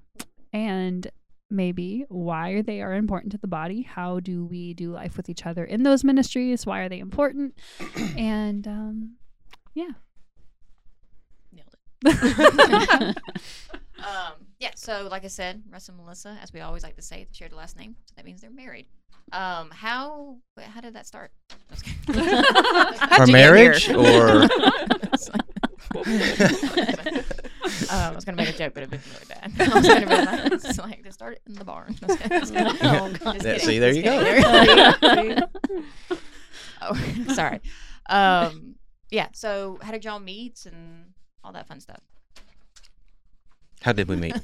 And 0.52 1.10
maybe 1.50 2.06
why 2.10 2.62
they 2.62 2.82
are 2.82 2.94
important 2.94 3.32
to 3.34 3.38
the 3.38 3.48
body. 3.48 3.82
How 3.84 4.20
do 4.20 4.46
we 4.46 4.74
do 4.74 4.92
life 4.92 5.18
with 5.18 5.30
each 5.30 5.46
other 5.46 5.64
in 5.64 5.84
those 5.84 6.04
ministries? 6.04 6.66
Why 6.66 6.80
are 6.82 6.90
they 6.90 7.00
important? 7.00 7.58
And 8.18 8.68
um, 8.68 9.16
yeah. 9.74 9.90
Nailed 11.52 11.76
it. 12.06 13.18
um, 14.00 14.34
yeah, 14.60 14.72
so 14.76 15.08
like 15.12 15.24
I 15.26 15.28
said, 15.28 15.64
Rus 15.70 15.88
and 15.90 15.98
Melissa, 15.98 16.38
as 16.42 16.52
we 16.54 16.62
always 16.62 16.84
like 16.84 16.96
to 16.96 17.02
say, 17.02 17.24
they 17.24 17.34
share 17.34 17.50
the 17.50 17.56
last 17.56 17.78
name, 17.78 17.96
so 18.06 18.14
that 18.16 18.26
means 18.26 18.42
they're 18.42 18.50
married. 18.52 18.88
Um, 19.32 19.70
how 19.72 20.38
how 20.58 20.82
did 20.82 20.94
that 20.96 21.08
start? 21.08 21.32
I 21.52 21.56
was 21.70 21.82
kidding. 21.82 22.24
How'd 23.00 23.20
Our 23.22 23.28
marriage 23.28 23.90
or 23.90 24.48
It's 25.14 25.30
like- 25.30 25.42
I 27.92 28.12
was 28.14 28.26
gonna 28.26 28.36
make 28.38 28.50
a 28.50 28.54
joke, 28.58 28.74
but 28.74 28.84
it'd 28.84 28.92
been 28.92 29.02
really 29.14 29.26
bad. 29.28 29.52
I 29.60 29.76
was 29.78 29.88
gonna 29.88 30.06
be 30.08 30.16
like, 30.16 30.52
it's 30.54 30.78
like 30.80 31.04
they 31.04 31.10
started 31.12 31.40
in 31.48 31.54
the 31.56 31.64
barn. 31.66 31.96
Just 32.00 32.20
kidding, 32.20 32.40
just 32.40 32.54
kidding. 32.54 32.78
Oh, 32.82 33.10
Just 33.10 33.26
Yeah, 33.26 33.40
kidding, 33.54 33.60
see, 33.60 33.80
there 33.80 33.94
just 33.94 33.98
you 33.98 34.04
go. 34.04 34.96
kidding. 35.00 35.36
There 35.36 35.50
oh, 36.82 37.34
sorry. 37.34 37.62
Um, 38.10 38.76
yeah. 39.12 39.28
So, 39.34 39.80
how 39.82 39.92
did 39.92 40.04
y'all 40.06 40.20
meet 40.20 40.66
and 40.66 41.14
all 41.44 41.52
that 41.54 41.68
fun 41.68 41.80
stuff? 41.80 42.00
how 43.82 43.92
did 43.92 44.08
we 44.08 44.16
meet? 44.16 44.36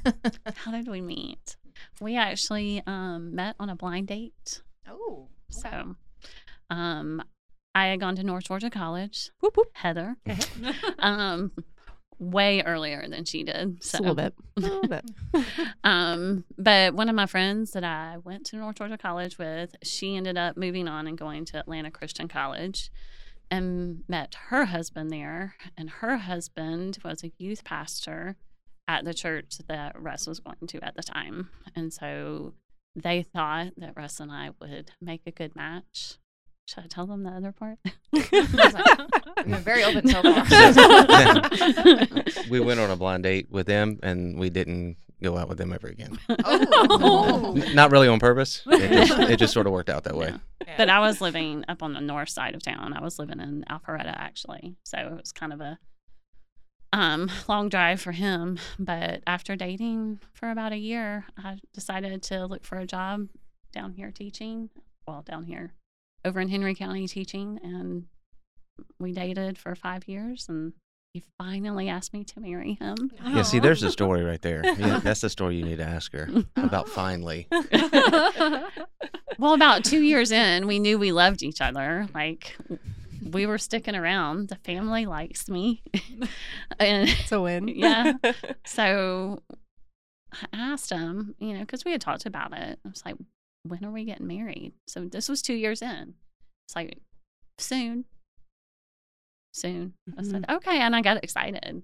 How 0.56 0.72
did 0.72 0.88
we 0.90 1.00
meet? 1.02 1.56
We 2.02 2.18
actually 2.18 2.84
um, 2.86 3.34
met 3.36 3.56
on 3.60 3.70
a 3.70 3.76
blind 3.76 4.08
date. 4.08 4.62
Oh, 4.88 5.30
So, 5.50 5.96
um, 6.70 7.24
I 7.76 7.88
had 7.88 8.00
gone 8.00 8.16
to 8.16 8.24
North 8.24 8.46
Georgia 8.46 8.70
College. 8.70 9.30
Whoop, 9.42 9.56
whoop. 9.58 9.70
Heather, 9.74 10.18
um, 11.00 11.52
way 12.18 12.62
earlier 12.62 13.08
than 13.08 13.26
she 13.26 13.44
did. 13.44 13.80
Just 13.82 13.96
a 13.96 14.00
little 14.00 14.16
bit. 14.16 14.34
A 14.58 14.60
little 14.60 14.88
bit. 14.88 15.06
Um, 15.84 16.44
but 16.58 16.94
one 16.94 17.08
of 17.10 17.16
my 17.16 17.26
friends 17.26 17.72
that 17.72 17.84
I 17.84 18.18
went 18.24 18.46
to 18.48 18.58
North 18.58 18.76
Georgia 18.76 18.98
College 18.98 19.38
with, 19.38 19.76
she 19.84 20.16
ended 20.16 20.38
up 20.38 20.58
moving 20.58 20.88
on 20.88 21.08
and 21.08 21.18
going 21.18 21.46
to 21.46 21.58
Atlanta 21.58 21.92
Christian 21.92 22.28
College 22.28 22.92
and 23.50 24.04
met 24.08 24.36
her 24.48 24.66
husband 24.66 25.12
there. 25.12 25.56
And 25.78 25.90
her 25.90 26.18
husband 26.18 26.98
was 27.04 27.24
a 27.24 27.32
youth 27.38 27.64
pastor 27.64 28.36
at 28.88 29.06
the 29.06 29.14
church 29.14 29.58
that 29.68 30.00
Rus 30.00 30.28
was 30.28 30.40
going 30.40 30.68
to 30.68 30.84
at 30.84 30.96
the 30.96 31.04
time. 31.04 31.50
And 31.76 31.94
so 31.94 32.54
they 32.96 33.24
thought 33.24 33.74
that 33.78 33.96
Rus 33.96 34.20
and 34.20 34.32
I 34.32 34.50
would 34.60 34.92
make 35.02 35.22
a 35.26 35.32
good 35.32 35.56
match. 35.56 36.18
Should 36.70 36.84
I 36.84 36.88
tell 36.88 37.08
them 37.08 37.24
the 37.24 37.32
other 37.32 37.52
part? 37.52 37.80
We've 38.14 38.30
been 38.30 39.64
very 39.64 39.84
open 39.84 40.08
so 40.08 40.22
far. 40.22 40.44
we 42.52 42.60
went 42.60 42.80
on 42.80 42.92
a 42.92 42.96
blind 42.96 43.24
date 43.24 43.48
with 43.50 43.66
them, 43.66 43.98
and 44.04 44.38
we 44.38 44.52
didn't 44.52 44.98
go 45.24 45.36
out 45.36 45.50
with 45.50 45.58
them 45.58 45.74
ever 45.74 45.88
again. 45.88 46.20
oh, 46.46 47.60
Not 47.74 47.90
really 47.90 48.08
on 48.08 48.20
purpose. 48.20 48.62
It 48.68 49.08
just, 49.08 49.20
it 49.20 49.38
just 49.38 49.52
sort 49.52 49.66
of 49.66 49.74
worked 49.74 49.90
out 49.90 50.04
that 50.04 50.16
way. 50.16 50.32
Yeah. 50.68 50.74
But 50.78 50.90
I 50.90 51.00
was 51.00 51.22
living 51.22 51.66
up 51.68 51.82
on 51.82 51.94
the 51.94 52.02
north 52.02 52.30
side 52.30 52.54
of 52.54 52.62
town. 52.62 52.94
I 52.94 53.02
was 53.02 53.18
living 53.18 53.40
in 53.40 53.66
Alpharetta 53.68 54.16
actually, 54.16 54.76
so 54.84 55.00
it 55.00 55.12
was 55.12 55.32
kind 55.32 55.54
of 55.54 55.62
a 55.62 55.80
um, 56.94 57.32
long 57.48 57.70
drive 57.70 58.00
for 58.00 58.12
him. 58.12 58.60
But 58.78 59.24
after 59.26 59.56
dating 59.56 60.20
for 60.34 60.52
about 60.52 60.72
a 60.72 60.78
year, 60.78 61.26
I 61.36 61.58
decided 61.74 62.22
to 62.24 62.46
look 62.46 62.64
for 62.64 62.78
a 62.78 62.86
job 62.86 63.28
down 63.74 63.94
here 63.94 64.12
teaching. 64.12 64.70
Well, 65.08 65.24
down 65.24 65.46
here, 65.46 65.74
over 66.26 66.40
in 66.40 66.50
Henry 66.50 66.76
County 66.76 67.08
teaching, 67.08 67.60
and 67.64 68.06
we 69.00 69.12
dated 69.14 69.58
for 69.58 69.76
five 69.76 70.08
years, 70.08 70.46
and 70.50 70.74
he 71.14 71.24
finally 71.38 71.90
asked 71.90 72.14
me 72.14 72.24
to 72.24 72.40
marry 72.40 72.74
him. 72.74 73.12
Yeah, 73.26 73.42
see, 73.42 73.60
there's 73.60 73.82
a 73.84 73.92
story 73.92 74.24
right 74.24 74.42
there. 74.42 74.64
Yeah, 74.78 75.00
that's 75.00 75.22
the 75.22 75.30
story 75.30 75.58
you 75.58 75.64
need 75.66 75.78
to 75.78 75.84
ask 75.86 76.12
her 76.14 76.30
about 76.56 76.88
finally. 76.88 77.48
well, 79.40 79.54
about 79.54 79.84
two 79.84 80.02
years 80.02 80.32
in, 80.32 80.68
we 80.68 80.80
knew 80.80 80.98
we 81.00 81.12
loved 81.12 81.42
each 81.44 81.62
other. 81.62 82.08
Like 82.14 82.56
we 83.24 83.46
were 83.46 83.58
sticking 83.58 83.96
around. 83.96 84.50
The 84.50 84.56
family 84.58 85.06
likes 85.06 85.50
me, 85.50 85.82
and 86.80 87.10
It's 87.10 87.32
a 87.32 87.42
win. 87.42 87.68
Yeah. 87.68 88.14
so 88.66 89.42
I 90.32 90.46
asked 90.54 90.92
him, 90.92 91.36
you 91.40 91.54
know, 91.54 91.62
because 91.62 91.84
we 91.84 91.92
had 91.92 92.02
talked 92.02 92.26
about 92.28 92.54
it. 92.54 92.80
I 92.86 92.90
was 92.90 93.04
like, 93.06 93.16
"When 93.70 93.86
are 93.86 93.92
we 93.92 94.04
getting 94.06 94.28
married?" 94.28 94.74
So 94.88 95.06
this 95.06 95.30
was 95.30 95.42
two 95.42 95.54
years 95.56 95.82
in. 95.82 96.16
It's 96.68 96.76
like 96.76 96.98
soon, 97.58 98.06
soon. 99.54 99.94
I 100.18 100.24
said, 100.24 100.46
"Okay," 100.50 100.80
and 100.80 100.96
I 100.96 101.02
got 101.02 101.24
excited. 101.24 101.84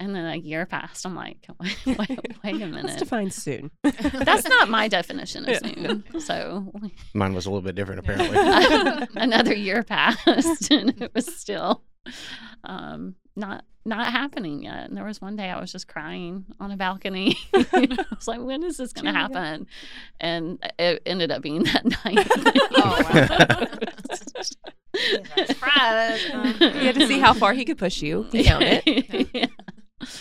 And 0.00 0.12
then 0.14 0.24
a 0.26 0.34
year 0.36 0.66
passed. 0.66 1.06
I'm 1.06 1.14
like, 1.14 1.46
wait, 1.60 1.76
wait, 1.86 1.98
wait 2.42 2.54
a 2.56 2.66
Let's 2.66 2.72
minute. 2.72 2.98
define 2.98 3.30
soon. 3.30 3.70
That's 3.84 4.48
not 4.48 4.68
my 4.68 4.88
definition 4.98 5.44
of 5.48 5.50
Yeah. 5.50 5.58
soon. 5.60 6.20
So 6.20 6.72
Mine 7.14 7.32
was 7.32 7.46
a 7.46 7.50
little 7.50 7.62
bit 7.62 7.76
different, 7.76 8.00
apparently. 8.04 9.06
another 9.14 9.54
year 9.54 9.84
passed 9.84 10.72
and 10.72 11.00
it 11.00 11.12
was 11.14 11.26
still 11.36 11.84
um, 12.64 13.14
not 13.36 13.64
not 13.84 14.06
happening 14.10 14.62
yet. 14.62 14.88
And 14.88 14.96
there 14.96 15.04
was 15.04 15.20
one 15.20 15.36
day 15.36 15.50
I 15.50 15.60
was 15.60 15.70
just 15.72 15.88
crying 15.88 16.44
on 16.60 16.70
a 16.70 16.76
balcony. 16.76 17.36
I 17.54 17.96
was 18.14 18.26
like, 18.28 18.40
"When 18.40 18.62
is 18.64 18.76
this 18.78 18.92
going 18.92 19.04
to 19.06 19.12
Here 19.12 19.28
we 19.28 19.34
go. 19.34 19.40
happen?" 19.40 19.66
And 20.20 20.58
it 20.78 21.02
ended 21.06 21.30
up 21.30 21.42
being 21.42 21.64
that 21.64 21.84
night. 22.04 22.26
Oh, 22.76 23.66
Surprise. 25.46 26.20
Um, 26.32 26.54
You 26.60 26.86
had 26.86 26.94
to 26.96 27.06
see 27.06 27.18
how 27.18 27.34
far 27.34 27.52
he 27.52 27.64
could 27.64 27.78
push 27.78 28.00
you. 28.02 28.22
He 28.32 28.44
found 28.44 28.64
it. 28.66 29.28
Yeah. 29.34 29.46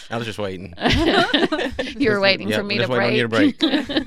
I 0.09 0.17
was 0.17 0.25
just 0.25 0.39
waiting. 0.39 0.73
you 1.97 2.09
were 2.09 2.19
waiting 2.21 2.47
Yep, 2.47 2.57
for 2.59 2.63
me 2.63 2.75
to 2.77 2.81
just 2.87 2.91
waiting 2.91 3.23
on 3.23 3.29
break. 3.29 3.61
you 3.61 3.69
to 3.69 4.05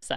so 0.00 0.16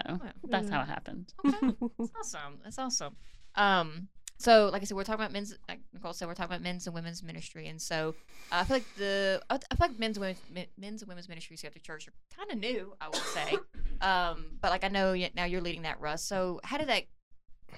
that's 0.49 0.69
how 0.69 0.81
it 0.81 0.87
happened. 0.87 1.33
Okay. 1.45 1.73
That's 1.99 2.11
awesome. 2.35 2.59
That's 2.63 2.79
awesome. 2.79 3.15
Um, 3.55 4.07
so 4.43 4.69
like 4.73 4.81
I 4.81 4.85
said, 4.85 4.97
we're 4.97 5.05
talking 5.05 5.21
about 5.21 5.31
men's. 5.31 5.57
Like 5.69 5.79
Nicole 5.93 6.11
said, 6.11 6.27
we're 6.27 6.33
talking 6.33 6.51
about 6.51 6.61
men's 6.61 6.85
and 6.85 6.93
women's 6.93 7.23
ministry, 7.23 7.69
and 7.69 7.81
so 7.81 8.13
uh, 8.51 8.55
I 8.57 8.63
feel 8.65 8.75
like 8.75 8.95
the 8.97 9.41
I 9.49 9.55
I 9.55 9.75
feel 9.75 9.87
like 9.87 9.97
men's 9.97 10.17
and 10.17 10.21
women's 10.21 10.41
men- 10.53 10.67
men's 10.77 11.01
and 11.01 11.07
women's 11.07 11.29
ministries 11.29 11.61
here 11.61 11.69
at 11.69 11.73
the 11.73 11.79
church 11.79 12.09
are 12.09 12.13
kind 12.35 12.51
of 12.51 12.57
new. 12.57 12.93
I 12.99 13.07
would 13.07 13.15
say, 13.15 13.57
um, 14.01 14.57
but 14.59 14.69
like 14.69 14.83
I 14.83 14.89
know 14.89 15.15
now 15.33 15.45
you're 15.45 15.61
leading 15.61 15.83
that, 15.83 16.01
Rus. 16.01 16.25
So 16.25 16.59
how 16.65 16.77
did 16.77 16.89
that 16.89 17.03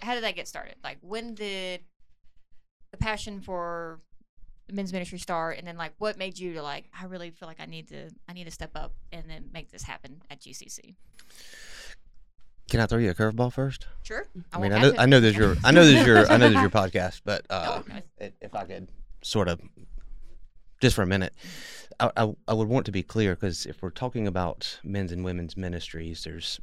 how 0.01 0.15
did 0.15 0.23
that 0.23 0.35
get 0.35 0.47
started? 0.47 0.77
Like 0.83 0.97
when 1.01 1.35
did 1.35 1.81
the 2.89 2.97
passion 2.97 3.41
for 3.41 4.01
men's 4.71 4.91
ministry 4.91 5.19
start, 5.19 5.59
and 5.59 5.67
then 5.67 5.77
like 5.77 5.93
what 5.99 6.17
made 6.17 6.39
you 6.39 6.53
to 6.53 6.63
like 6.63 6.85
I 6.99 7.05
really 7.05 7.29
feel 7.29 7.47
like 7.47 7.59
I 7.59 7.67
need 7.67 7.89
to 7.89 8.09
I 8.27 8.33
need 8.33 8.45
to 8.45 8.51
step 8.51 8.71
up 8.73 8.95
and 9.11 9.29
then 9.29 9.49
make 9.53 9.69
this 9.69 9.83
happen 9.83 10.23
at 10.31 10.41
GCC. 10.41 10.95
Can 12.69 12.79
I 12.79 12.87
throw 12.87 12.97
you 12.97 13.11
a 13.11 13.13
curveball 13.13 13.53
first? 13.53 13.85
Sure. 14.03 14.25
I 14.51 14.59
mean, 14.59 14.73
I 14.73 14.81
know. 14.81 14.93
I 14.97 15.05
know 15.05 15.19
there's 15.19 15.35
your, 15.37 15.55
I 15.63 15.71
know 15.71 15.85
there's 15.85 16.05
your, 16.05 16.25
I 16.31 16.37
know 16.37 16.49
there's 16.49 16.61
your 16.61 16.69
podcast, 16.81 17.21
but 17.23 17.45
uh, 17.49 17.81
Oh, 17.87 17.93
i- 18.19 18.33
if 18.41 18.55
I 18.55 18.63
could 18.65 18.89
sort 19.21 19.47
of, 19.47 19.61
just 20.81 20.95
for 20.95 21.03
a 21.03 21.07
minute, 21.07 21.33
I, 21.99 22.11
I, 22.17 22.33
I 22.47 22.53
would 22.53 22.67
want 22.67 22.85
to 22.87 22.91
be 22.91 23.03
clear 23.03 23.35
because 23.35 23.65
if 23.67 23.81
we're 23.81 23.91
talking 23.91 24.27
about 24.27 24.79
men's 24.83 25.11
and 25.11 25.23
women's 25.23 25.55
ministries, 25.55 26.23
there's, 26.23 26.59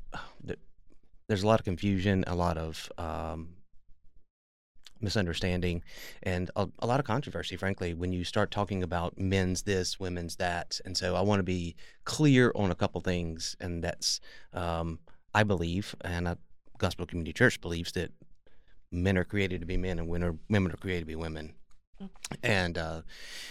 there's 1.28 1.42
a 1.44 1.46
lot 1.46 1.60
of 1.60 1.64
confusion, 1.64 2.24
a 2.26 2.34
lot 2.34 2.58
of 2.58 2.90
um, 2.98 3.50
misunderstanding, 5.00 5.82
and 6.22 6.50
a, 6.56 6.68
a 6.80 6.86
lot 6.86 7.00
of 7.00 7.06
controversy, 7.06 7.56
frankly, 7.56 7.94
when 7.94 8.12
you 8.12 8.24
start 8.24 8.50
talking 8.50 8.82
about 8.82 9.18
men's 9.18 9.62
this, 9.62 9.98
women's 9.98 10.36
that, 10.36 10.80
and 10.84 10.96
so 10.96 11.14
I 11.16 11.20
want 11.22 11.40
to 11.40 11.44
be 11.44 11.74
clear 12.04 12.52
on 12.54 12.70
a 12.70 12.74
couple 12.74 13.00
things, 13.00 13.56
and 13.60 13.82
that's, 13.82 14.20
um, 14.52 14.98
I 15.34 15.42
believe, 15.44 15.94
and 16.02 16.28
a 16.28 16.38
Gospel 16.78 17.06
Community 17.06 17.32
Church 17.32 17.60
believes 17.60 17.92
that 17.92 18.12
men 18.90 19.16
are 19.16 19.24
created 19.24 19.60
to 19.60 19.66
be 19.66 19.76
men 19.76 19.98
and 19.98 20.08
women 20.08 20.28
are, 20.28 20.36
women 20.50 20.72
are 20.72 20.76
created 20.76 21.00
to 21.00 21.06
be 21.06 21.16
women. 21.16 21.54
And 22.42 22.78
uh, 22.78 23.02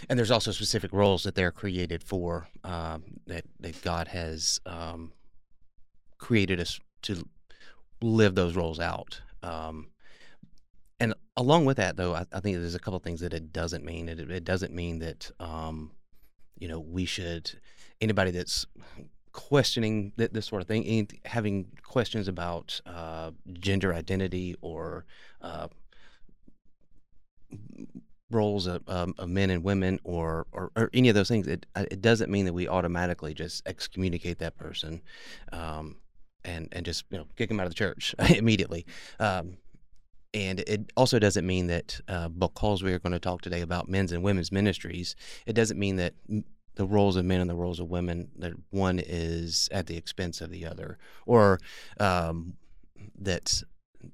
and 0.10 0.20
there's 0.20 0.32
also 0.32 0.52
specific 0.52 0.92
roles 0.92 1.24
that 1.24 1.36
they're 1.36 1.54
created 1.54 2.04
for 2.04 2.48
um, 2.66 3.04
that 3.28 3.46
that 3.62 3.82
God 3.82 4.10
has 4.10 4.60
um, 4.66 5.14
created 6.18 6.60
us 6.60 6.80
to 7.04 7.26
live 8.02 8.36
those 8.36 8.56
roles 8.56 8.80
out. 8.80 9.22
Um, 9.42 9.92
and 11.00 11.14
along 11.38 11.66
with 11.66 11.78
that, 11.78 11.96
though, 11.96 12.14
I, 12.14 12.26
I 12.34 12.42
think 12.42 12.58
there's 12.58 12.76
a 12.76 12.80
couple 12.80 13.00
things 13.00 13.22
that 13.22 13.34
it 13.34 13.54
doesn't 13.54 13.86
mean. 13.86 14.10
It, 14.10 14.20
it 14.20 14.44
doesn't 14.44 14.74
mean 14.74 15.00
that 15.00 15.32
um, 15.40 15.92
you 16.60 16.68
know 16.68 16.80
we 16.80 17.06
should 17.06 17.52
anybody 18.02 18.32
that's 18.32 18.66
questioning 19.32 20.14
th- 20.18 20.32
this 20.32 20.46
sort 20.46 20.62
of 20.62 20.68
thing, 20.68 20.86
and 20.86 21.14
having 21.26 21.68
questions 21.84 22.28
about 22.28 22.82
uh, 22.86 23.32
gender 23.60 23.94
identity 23.94 24.56
or 24.62 25.06
uh, 25.42 25.68
roles 28.32 28.66
of, 28.66 28.82
um, 28.88 29.14
of 29.18 29.30
men 29.30 29.50
and 29.50 29.64
women 29.64 30.00
or, 30.04 30.48
or, 30.52 30.72
or 30.76 30.90
any 30.94 31.10
of 31.10 31.16
those 31.16 31.28
things, 31.28 31.48
it, 31.48 31.66
uh, 31.76 31.86
it 31.92 32.02
doesn't 32.02 32.32
mean 32.32 32.46
that 32.46 32.54
we 32.54 32.68
automatically 32.68 33.34
just 33.34 33.62
excommunicate 33.68 34.40
that 34.40 34.58
person 34.58 35.02
um, 35.52 35.98
and, 36.44 36.70
and 36.72 36.86
just 36.86 37.04
you 37.12 37.18
know 37.18 37.26
kick 37.36 37.50
them 37.50 37.60
out 37.60 37.66
of 37.66 37.72
the 37.72 37.76
church 37.76 38.16
immediately. 38.30 38.86
Um, 39.20 39.58
and 40.34 40.62
it 40.62 40.92
also 40.96 41.20
doesn't 41.20 41.46
mean 41.46 41.68
that 41.68 42.00
uh, 42.08 42.30
because 42.30 42.82
we 42.82 42.94
are 42.94 43.00
going 43.00 43.12
to 43.12 43.20
talk 43.20 43.42
today 43.42 43.62
about 43.62 43.90
men's 43.90 44.14
and 44.14 44.24
women's 44.24 44.52
ministries, 44.52 45.16
it 45.46 45.54
doesn't 45.54 45.78
mean 45.78 45.98
that 45.98 46.14
the 46.76 46.86
roles 46.86 47.16
of 47.16 47.26
men 47.26 47.42
and 47.42 47.50
the 47.50 47.56
roles 47.56 47.80
of 47.80 47.90
women 47.90 48.30
that 48.38 48.54
one 48.70 49.00
is 49.00 49.68
at 49.72 49.88
the 49.88 49.98
expense 49.98 50.42
of 50.42 50.50
the 50.50 50.66
other, 50.66 50.98
or 51.26 51.60
um, 52.00 52.56
that 53.20 53.64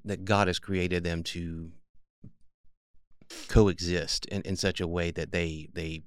that 0.04 0.24
God 0.24 0.48
has 0.48 0.58
created 0.58 1.04
them 1.04 1.22
to 1.24 1.70
coexist 3.48 4.26
in, 4.26 4.42
in 4.42 4.56
such 4.56 4.80
a 4.80 4.88
way 4.88 5.10
that 5.10 5.32
they 5.32 5.68
they 5.72 6.02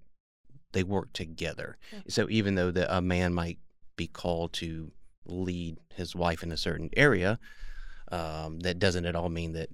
they 0.73 0.83
work 0.83 1.13
together. 1.13 1.77
So 2.07 2.27
even 2.29 2.55
though 2.55 2.71
the, 2.71 2.95
a 2.95 3.01
man 3.01 3.33
might 3.33 3.59
be 3.97 4.07
called 4.07 4.53
to 4.53 4.91
lead 5.25 5.77
his 5.93 6.15
wife 6.15 6.43
in 6.43 6.51
a 6.51 6.57
certain 6.57 6.89
area, 6.95 7.39
um, 8.11 8.59
that 8.61 8.79
doesn't 8.79 9.05
at 9.05 9.15
all 9.15 9.29
mean 9.29 9.53
that 9.53 9.69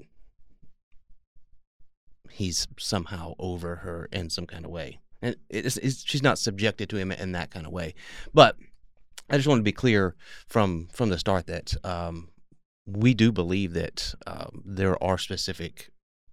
he's 2.32 2.68
somehow 2.78 3.34
over 3.40 3.78
her 3.78 4.10
in 4.12 4.30
some 4.30 4.46
kind 4.46 4.66
of 4.66 4.72
way. 4.72 5.00
And 5.22 5.36
it's, 5.50 5.78
it's, 5.78 6.06
she's 6.06 6.24
not 6.24 6.38
subjected 6.38 6.90
to 6.90 6.98
him 6.98 7.12
in 7.12 7.32
that 7.32 7.52
kind 7.52 7.66
of 7.66 7.72
way. 7.72 7.96
But 8.34 8.56
I 9.30 9.36
just 9.36 9.48
want 9.48 9.60
to 9.60 9.64
be 9.64 9.72
clear 9.72 10.16
from 10.48 10.88
from 10.94 11.10
the 11.10 11.18
start 11.18 11.48
that 11.48 11.76
um, 11.84 12.30
we 12.86 13.14
do 13.14 13.32
believe 13.32 13.74
that 13.74 14.14
um, 14.26 14.64
there 14.66 15.02
are 15.04 15.18
specific 15.18 15.90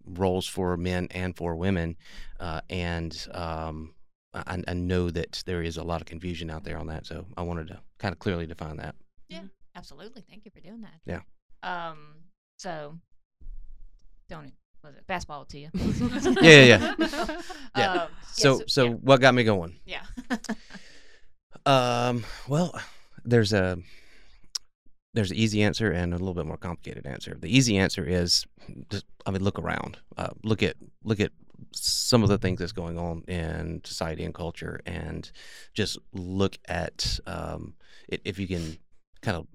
roles 0.06 0.46
for 0.46 0.76
men 0.76 1.08
and 1.10 1.36
for 1.36 1.56
women, 1.56 1.96
uh, 2.38 2.60
and 2.70 3.26
um, 3.32 3.94
I, 4.32 4.62
I 4.68 4.74
know 4.74 5.10
that 5.10 5.42
there 5.46 5.62
is 5.62 5.76
a 5.76 5.82
lot 5.82 6.00
of 6.00 6.06
confusion 6.06 6.50
out 6.50 6.64
there 6.64 6.78
on 6.78 6.86
that. 6.88 7.06
So 7.06 7.26
I 7.36 7.42
wanted 7.42 7.68
to 7.68 7.80
kind 7.98 8.12
of 8.12 8.18
clearly 8.18 8.46
define 8.46 8.76
that. 8.76 8.94
Yeah, 9.28 9.42
absolutely. 9.74 10.22
Thank 10.28 10.44
you 10.44 10.50
for 10.50 10.60
doing 10.60 10.82
that. 10.82 11.00
Yeah. 11.06 11.20
Um. 11.62 12.16
So, 12.58 12.98
don't 14.28 14.52
was 14.84 14.94
it 14.96 15.06
fastball 15.08 15.46
to 15.48 15.58
you? 15.58 15.70
Yeah, 16.42 16.62
yeah, 16.64 16.94
yeah. 16.98 17.40
Yeah. 17.76 17.92
Um, 17.92 18.08
So 18.32 18.58
yes, 18.60 18.72
so 18.72 18.90
what 18.92 19.20
got 19.20 19.34
me 19.34 19.44
going? 19.44 19.74
yeah. 19.84 20.02
Um, 21.66 22.24
well, 22.46 22.78
there's 23.24 23.52
a 23.54 23.78
there's 25.14 25.30
an 25.30 25.36
easy 25.36 25.62
answer 25.62 25.90
and 25.92 26.12
a 26.12 26.18
little 26.18 26.34
bit 26.34 26.44
more 26.44 26.56
complicated 26.58 27.06
answer. 27.06 27.36
The 27.40 27.56
easy 27.56 27.78
answer 27.78 28.04
is 28.04 28.44
just 28.90 29.06
I 29.24 29.30
mean 29.30 29.42
look 29.42 29.58
around. 29.58 29.96
Uh, 30.18 30.30
look 30.42 30.62
at 30.62 30.76
look 31.04 31.20
at 31.20 31.32
some 31.72 32.22
of 32.22 32.28
the 32.28 32.36
things 32.38 32.58
that's 32.58 32.72
going 32.72 32.98
on 32.98 33.22
in 33.28 33.80
society 33.84 34.24
and 34.24 34.34
culture 34.34 34.80
and 34.84 35.30
just 35.72 35.98
look 36.12 36.58
at 36.68 37.18
um, 37.26 37.74
it, 38.08 38.20
if 38.24 38.38
you 38.38 38.46
can 38.46 38.76
kind 39.22 39.36
of 39.38 39.46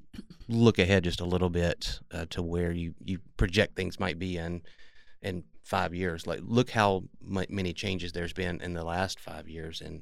look 0.47 0.79
ahead 0.79 1.03
just 1.03 1.21
a 1.21 1.25
little 1.25 1.49
bit 1.49 1.99
uh, 2.11 2.25
to 2.31 2.41
where 2.41 2.71
you, 2.71 2.95
you 3.05 3.19
project 3.37 3.75
things 3.75 3.99
might 3.99 4.17
be 4.17 4.37
in 4.37 4.61
in 5.21 5.43
five 5.63 5.93
years 5.93 6.25
like 6.25 6.39
look 6.43 6.69
how 6.69 7.03
many 7.21 7.73
changes 7.73 8.11
there's 8.11 8.33
been 8.33 8.59
in 8.61 8.73
the 8.73 8.83
last 8.83 9.19
five 9.19 9.47
years 9.47 9.81
and 9.81 10.01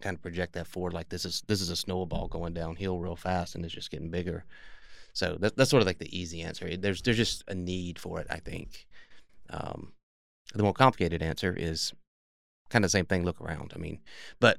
kind 0.00 0.16
of 0.16 0.22
project 0.22 0.52
that 0.52 0.66
forward 0.66 0.92
like 0.92 1.08
this 1.08 1.24
is 1.24 1.42
this 1.46 1.60
is 1.60 1.70
a 1.70 1.76
snowball 1.76 2.28
going 2.28 2.54
downhill 2.54 2.98
real 2.98 3.16
fast 3.16 3.54
and 3.54 3.64
it's 3.64 3.74
just 3.74 3.90
getting 3.90 4.10
bigger. 4.10 4.44
So 5.12 5.36
that, 5.40 5.56
that's 5.56 5.70
sort 5.70 5.80
of 5.80 5.86
like 5.86 5.98
the 5.98 6.16
easy 6.16 6.42
answer. 6.42 6.76
There's 6.76 7.02
there's 7.02 7.16
just 7.16 7.42
a 7.48 7.54
need 7.54 7.98
for 7.98 8.20
it 8.20 8.26
i 8.30 8.38
think. 8.38 8.86
Um, 9.50 9.92
the 10.54 10.62
more 10.62 10.72
complicated 10.72 11.22
answer 11.22 11.54
is 11.56 11.92
kind 12.70 12.84
of 12.84 12.90
the 12.90 12.96
same 12.96 13.06
thing 13.06 13.24
look 13.24 13.40
around 13.40 13.72
i 13.74 13.78
mean. 13.78 14.00
But 14.40 14.58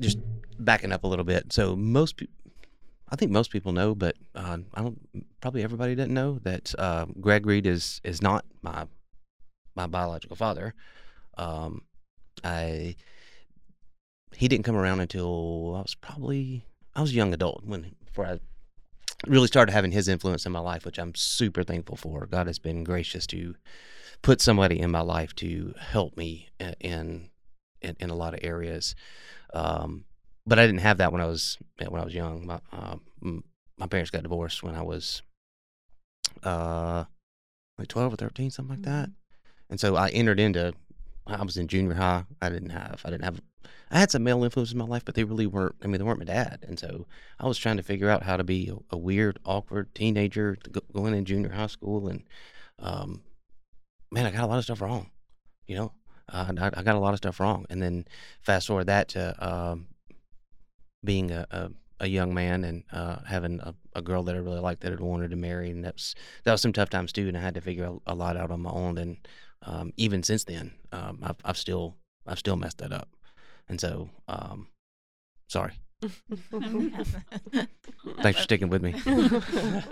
just 0.00 0.18
backing 0.58 0.92
up 0.92 1.04
a 1.04 1.06
little 1.06 1.24
bit 1.24 1.52
so 1.52 1.76
most 1.76 2.22
I 3.12 3.16
think 3.16 3.30
most 3.30 3.50
people 3.50 3.72
know, 3.72 3.94
but 3.94 4.16
uh, 4.34 4.56
I 4.72 4.80
don't. 4.80 4.98
Probably 5.42 5.62
everybody 5.62 5.94
doesn't 5.94 6.14
know 6.14 6.38
that 6.44 6.74
uh, 6.78 7.04
Greg 7.20 7.44
Reed 7.44 7.66
is 7.66 8.00
is 8.02 8.22
not 8.22 8.46
my 8.62 8.86
my 9.76 9.86
biological 9.86 10.34
father. 10.34 10.74
Um, 11.36 11.82
I 12.42 12.96
he 14.34 14.48
didn't 14.48 14.64
come 14.64 14.76
around 14.76 15.00
until 15.00 15.74
I 15.76 15.82
was 15.82 15.94
probably 15.94 16.64
I 16.96 17.02
was 17.02 17.10
a 17.10 17.14
young 17.14 17.34
adult 17.34 17.64
when 17.66 17.94
before 18.02 18.24
I 18.24 18.38
really 19.26 19.46
started 19.46 19.72
having 19.72 19.92
his 19.92 20.08
influence 20.08 20.46
in 20.46 20.52
my 20.52 20.60
life, 20.60 20.86
which 20.86 20.98
I'm 20.98 21.14
super 21.14 21.62
thankful 21.62 21.96
for. 21.96 22.24
God 22.24 22.46
has 22.46 22.58
been 22.58 22.82
gracious 22.82 23.26
to 23.28 23.56
put 24.22 24.40
somebody 24.40 24.80
in 24.80 24.90
my 24.90 25.02
life 25.02 25.34
to 25.36 25.74
help 25.78 26.16
me 26.16 26.48
in 26.80 27.28
in, 27.82 27.96
in 28.00 28.08
a 28.08 28.16
lot 28.16 28.32
of 28.32 28.40
areas. 28.42 28.94
Um, 29.52 30.06
but 30.46 30.58
I 30.58 30.66
didn't 30.66 30.80
have 30.80 30.98
that 30.98 31.12
when 31.12 31.20
I 31.20 31.26
was 31.26 31.58
when 31.88 32.00
I 32.00 32.04
was 32.04 32.14
young. 32.14 32.46
My 32.46 32.60
uh, 32.72 32.96
my 33.78 33.86
parents 33.86 34.10
got 34.10 34.22
divorced 34.22 34.62
when 34.62 34.74
I 34.74 34.82
was 34.82 35.22
uh 36.42 37.04
like 37.78 37.88
twelve 37.88 38.12
or 38.12 38.16
thirteen, 38.16 38.50
something 38.50 38.76
like 38.76 38.84
that. 38.84 39.10
And 39.70 39.80
so 39.80 39.96
I 39.96 40.10
entered 40.10 40.40
into. 40.40 40.74
I 41.24 41.40
was 41.42 41.56
in 41.56 41.68
junior 41.68 41.94
high. 41.94 42.24
I 42.40 42.48
didn't 42.48 42.70
have. 42.70 43.00
I 43.04 43.10
didn't 43.10 43.24
have. 43.24 43.40
I 43.90 44.00
had 44.00 44.10
some 44.10 44.24
male 44.24 44.42
influence 44.42 44.72
in 44.72 44.78
my 44.78 44.84
life, 44.84 45.04
but 45.04 45.14
they 45.14 45.22
really 45.22 45.46
weren't. 45.46 45.76
I 45.82 45.86
mean, 45.86 45.98
they 45.98 46.04
weren't 46.04 46.18
my 46.18 46.24
dad. 46.24 46.64
And 46.66 46.78
so 46.78 47.06
I 47.38 47.46
was 47.46 47.58
trying 47.58 47.76
to 47.76 47.82
figure 47.82 48.10
out 48.10 48.24
how 48.24 48.36
to 48.36 48.42
be 48.42 48.68
a, 48.68 48.94
a 48.94 48.98
weird, 48.98 49.38
awkward 49.44 49.94
teenager 49.94 50.56
going 50.92 51.14
in 51.14 51.24
junior 51.24 51.50
high 51.50 51.68
school, 51.68 52.08
and 52.08 52.24
um, 52.80 53.22
man, 54.10 54.26
I 54.26 54.30
got 54.32 54.44
a 54.44 54.46
lot 54.46 54.58
of 54.58 54.64
stuff 54.64 54.80
wrong. 54.80 55.10
You 55.66 55.76
know, 55.76 55.92
uh, 56.28 56.52
I, 56.58 56.70
I 56.74 56.82
got 56.82 56.96
a 56.96 57.00
lot 57.00 57.14
of 57.14 57.18
stuff 57.18 57.40
wrong. 57.40 57.66
And 57.70 57.82
then 57.82 58.04
fast 58.42 58.66
forward 58.66 58.86
that 58.86 59.08
to 59.10 59.34
um, 59.46 59.86
being 61.04 61.30
a, 61.30 61.46
a, 61.50 61.70
a 62.00 62.06
young 62.06 62.34
man 62.34 62.64
and 62.64 62.84
uh, 62.92 63.18
having 63.26 63.60
a, 63.60 63.74
a 63.94 64.02
girl 64.02 64.22
that 64.24 64.34
I 64.34 64.38
really 64.38 64.60
liked 64.60 64.82
that 64.82 64.92
I 64.92 65.02
wanted 65.02 65.30
to 65.30 65.36
marry, 65.36 65.70
and 65.70 65.84
that's 65.84 66.14
that 66.44 66.52
was 66.52 66.60
some 66.60 66.72
tough 66.72 66.90
times 66.90 67.12
too. 67.12 67.28
And 67.28 67.36
I 67.36 67.40
had 67.40 67.54
to 67.54 67.60
figure 67.60 67.84
a, 67.86 68.12
a 68.12 68.14
lot 68.14 68.36
out 68.36 68.50
on 68.50 68.60
my 68.60 68.70
own. 68.70 68.98
And 68.98 69.16
um, 69.62 69.92
even 69.96 70.22
since 70.22 70.44
then, 70.44 70.72
um, 70.92 71.18
I've, 71.22 71.36
I've 71.44 71.58
still 71.58 71.96
I've 72.26 72.38
still 72.38 72.56
messed 72.56 72.78
that 72.78 72.92
up. 72.92 73.08
And 73.68 73.80
so, 73.80 74.10
um, 74.28 74.68
sorry. 75.48 75.72
Thanks 78.20 78.38
for 78.38 78.42
sticking 78.42 78.68
with 78.68 78.82
me. 78.82 78.94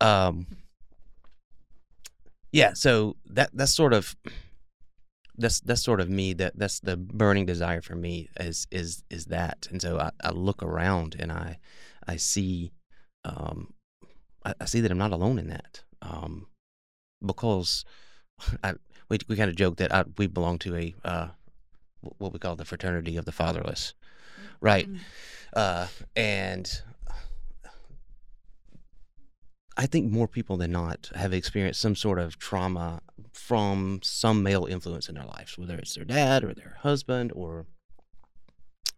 um, 0.00 0.46
yeah, 2.52 2.72
so 2.74 3.16
that 3.26 3.50
that's 3.52 3.74
sort 3.74 3.92
of 3.92 4.16
that's 5.38 5.60
that's 5.60 5.82
sort 5.82 6.00
of 6.00 6.10
me. 6.10 6.32
That 6.34 6.58
that's 6.58 6.80
the 6.80 6.96
burning 6.96 7.46
desire 7.46 7.80
for 7.80 7.94
me 7.94 8.28
is 8.38 8.66
is 8.70 9.04
is 9.08 9.26
that. 9.26 9.68
And 9.70 9.80
so 9.80 9.98
I, 9.98 10.10
I 10.22 10.30
look 10.30 10.62
around 10.62 11.16
and 11.18 11.32
I 11.32 11.58
I 12.06 12.16
see 12.16 12.72
um, 13.24 13.74
I, 14.44 14.54
I 14.60 14.64
see 14.66 14.80
that 14.80 14.90
I'm 14.90 14.98
not 14.98 15.12
alone 15.12 15.38
in 15.38 15.48
that. 15.48 15.82
Um, 16.02 16.46
because 17.24 17.84
I 18.64 18.74
we 19.08 19.18
we 19.28 19.36
kind 19.36 19.50
of 19.50 19.56
joke 19.56 19.76
that 19.76 19.94
I, 19.94 20.04
we 20.16 20.26
belong 20.26 20.58
to 20.60 20.76
a 20.76 20.94
uh, 21.04 21.28
what 22.00 22.32
we 22.32 22.38
call 22.38 22.56
the 22.56 22.64
fraternity 22.64 23.16
of 23.16 23.24
the 23.24 23.32
fatherless, 23.32 23.94
right? 24.60 24.88
Uh, 25.54 25.86
and 26.14 26.82
I 29.76 29.86
think 29.86 30.10
more 30.10 30.28
people 30.28 30.56
than 30.56 30.72
not 30.72 31.10
have 31.14 31.32
experienced 31.32 31.80
some 31.80 31.96
sort 31.96 32.18
of 32.18 32.38
trauma 32.38 33.00
from 33.38 34.00
some 34.02 34.42
male 34.42 34.66
influence 34.66 35.08
in 35.08 35.14
their 35.14 35.24
lives, 35.24 35.56
whether 35.56 35.76
it's 35.76 35.94
their 35.94 36.04
dad 36.04 36.44
or 36.44 36.52
their 36.52 36.76
husband 36.80 37.32
or 37.34 37.66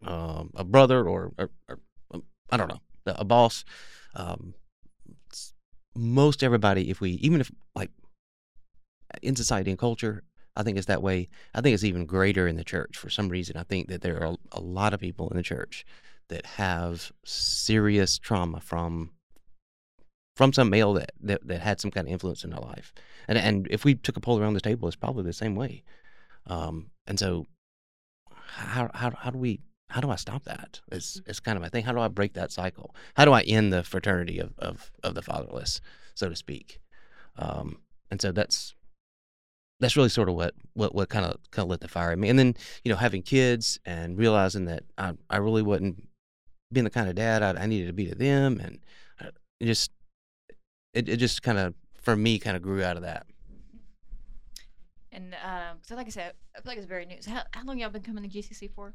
um, 0.04 0.50
a 0.56 0.64
brother 0.64 1.06
or, 1.06 1.32
or, 1.38 1.50
or 1.68 1.78
um, 2.12 2.24
I 2.50 2.56
don't 2.56 2.68
know, 2.68 2.80
a 3.06 3.24
boss. 3.24 3.64
Um, 4.14 4.54
most 5.94 6.42
everybody, 6.42 6.90
if 6.90 7.00
we, 7.00 7.10
even 7.12 7.40
if 7.40 7.50
like 7.74 7.90
in 9.22 9.36
society 9.36 9.70
and 9.70 9.78
culture, 9.78 10.24
I 10.56 10.62
think 10.62 10.78
it's 10.78 10.86
that 10.86 11.02
way. 11.02 11.28
I 11.54 11.60
think 11.60 11.74
it's 11.74 11.84
even 11.84 12.06
greater 12.06 12.48
in 12.48 12.56
the 12.56 12.64
church 12.64 12.96
for 12.96 13.10
some 13.10 13.28
reason. 13.28 13.56
I 13.56 13.62
think 13.62 13.88
that 13.88 14.00
there 14.00 14.22
are 14.22 14.36
a 14.52 14.60
lot 14.60 14.94
of 14.94 15.00
people 15.00 15.28
in 15.28 15.36
the 15.36 15.42
church 15.42 15.84
that 16.28 16.46
have 16.46 17.12
serious 17.24 18.18
trauma 18.18 18.60
from 18.60 19.10
from 20.40 20.54
some 20.54 20.70
male 20.70 20.94
that, 20.94 21.12
that, 21.20 21.46
that 21.46 21.60
had 21.60 21.78
some 21.82 21.90
kind 21.90 22.06
of 22.06 22.12
influence 22.14 22.44
in 22.44 22.48
their 22.48 22.60
life. 22.60 22.94
And 23.28 23.36
and 23.36 23.68
if 23.70 23.84
we 23.84 23.94
took 23.94 24.16
a 24.16 24.20
poll 24.20 24.40
around 24.40 24.54
the 24.54 24.62
table, 24.62 24.88
it's 24.88 24.96
probably 24.96 25.22
the 25.22 25.34
same 25.34 25.54
way. 25.54 25.82
Um, 26.46 26.86
and 27.06 27.18
so 27.18 27.46
how 28.32 28.90
how 28.94 29.10
how 29.10 29.28
do 29.28 29.36
we 29.36 29.60
how 29.90 30.00
do 30.00 30.08
I 30.08 30.16
stop 30.16 30.44
that? 30.44 30.80
It's 30.90 31.20
it's 31.26 31.40
kind 31.40 31.56
of 31.56 31.62
my 31.62 31.68
thing. 31.68 31.84
How 31.84 31.92
do 31.92 32.00
I 32.00 32.08
break 32.08 32.32
that 32.32 32.52
cycle? 32.52 32.94
How 33.18 33.26
do 33.26 33.32
I 33.32 33.42
end 33.42 33.70
the 33.70 33.82
fraternity 33.82 34.38
of 34.38 34.54
of, 34.58 34.90
of 35.02 35.14
the 35.14 35.20
fatherless, 35.20 35.82
so 36.14 36.30
to 36.30 36.36
speak? 36.36 36.80
Um, 37.36 37.82
and 38.10 38.18
so 38.18 38.32
that's 38.32 38.74
that's 39.78 39.94
really 39.94 40.08
sort 40.08 40.30
of 40.30 40.36
what 40.36 40.54
what 40.72 40.94
what 40.94 41.10
kind 41.10 41.26
of 41.26 41.36
kind 41.50 41.66
of 41.66 41.68
lit 41.68 41.80
the 41.80 41.88
fire 41.88 42.12
in 42.12 42.20
me. 42.20 42.30
And 42.30 42.38
then 42.38 42.54
you 42.82 42.90
know 42.90 42.96
having 42.96 43.20
kids 43.20 43.78
and 43.84 44.16
realizing 44.16 44.64
that 44.64 44.84
I 44.96 45.12
I 45.28 45.36
really 45.36 45.60
wasn't 45.60 46.08
being 46.72 46.84
the 46.84 46.90
kind 46.90 47.10
of 47.10 47.14
dad 47.14 47.42
I, 47.42 47.64
I 47.64 47.66
needed 47.66 47.88
to 47.88 47.92
be 47.92 48.06
to 48.06 48.14
them, 48.14 48.58
and 48.58 48.78
uh, 49.20 49.32
just 49.62 49.90
it, 50.94 51.08
it 51.08 51.16
just 51.18 51.42
kind 51.42 51.58
of 51.58 51.74
for 52.00 52.16
me 52.16 52.38
kind 52.38 52.56
of 52.56 52.62
grew 52.62 52.82
out 52.82 52.96
of 52.96 53.02
that. 53.02 53.26
And 55.12 55.34
um, 55.44 55.78
so, 55.82 55.96
like 55.96 56.06
I 56.06 56.10
said, 56.10 56.34
I 56.56 56.60
feel 56.60 56.70
like 56.70 56.78
it's 56.78 56.86
very 56.86 57.04
new. 57.04 57.16
So, 57.20 57.32
how, 57.32 57.42
how 57.52 57.64
long 57.64 57.78
y'all 57.78 57.90
been 57.90 58.02
coming 58.02 58.28
to 58.28 58.30
GCC 58.38 58.70
for? 58.72 58.94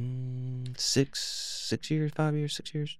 Mm, 0.00 0.78
six 0.78 1.20
six 1.68 1.90
years, 1.90 2.12
five 2.14 2.34
years, 2.34 2.54
six 2.56 2.74
years. 2.74 2.98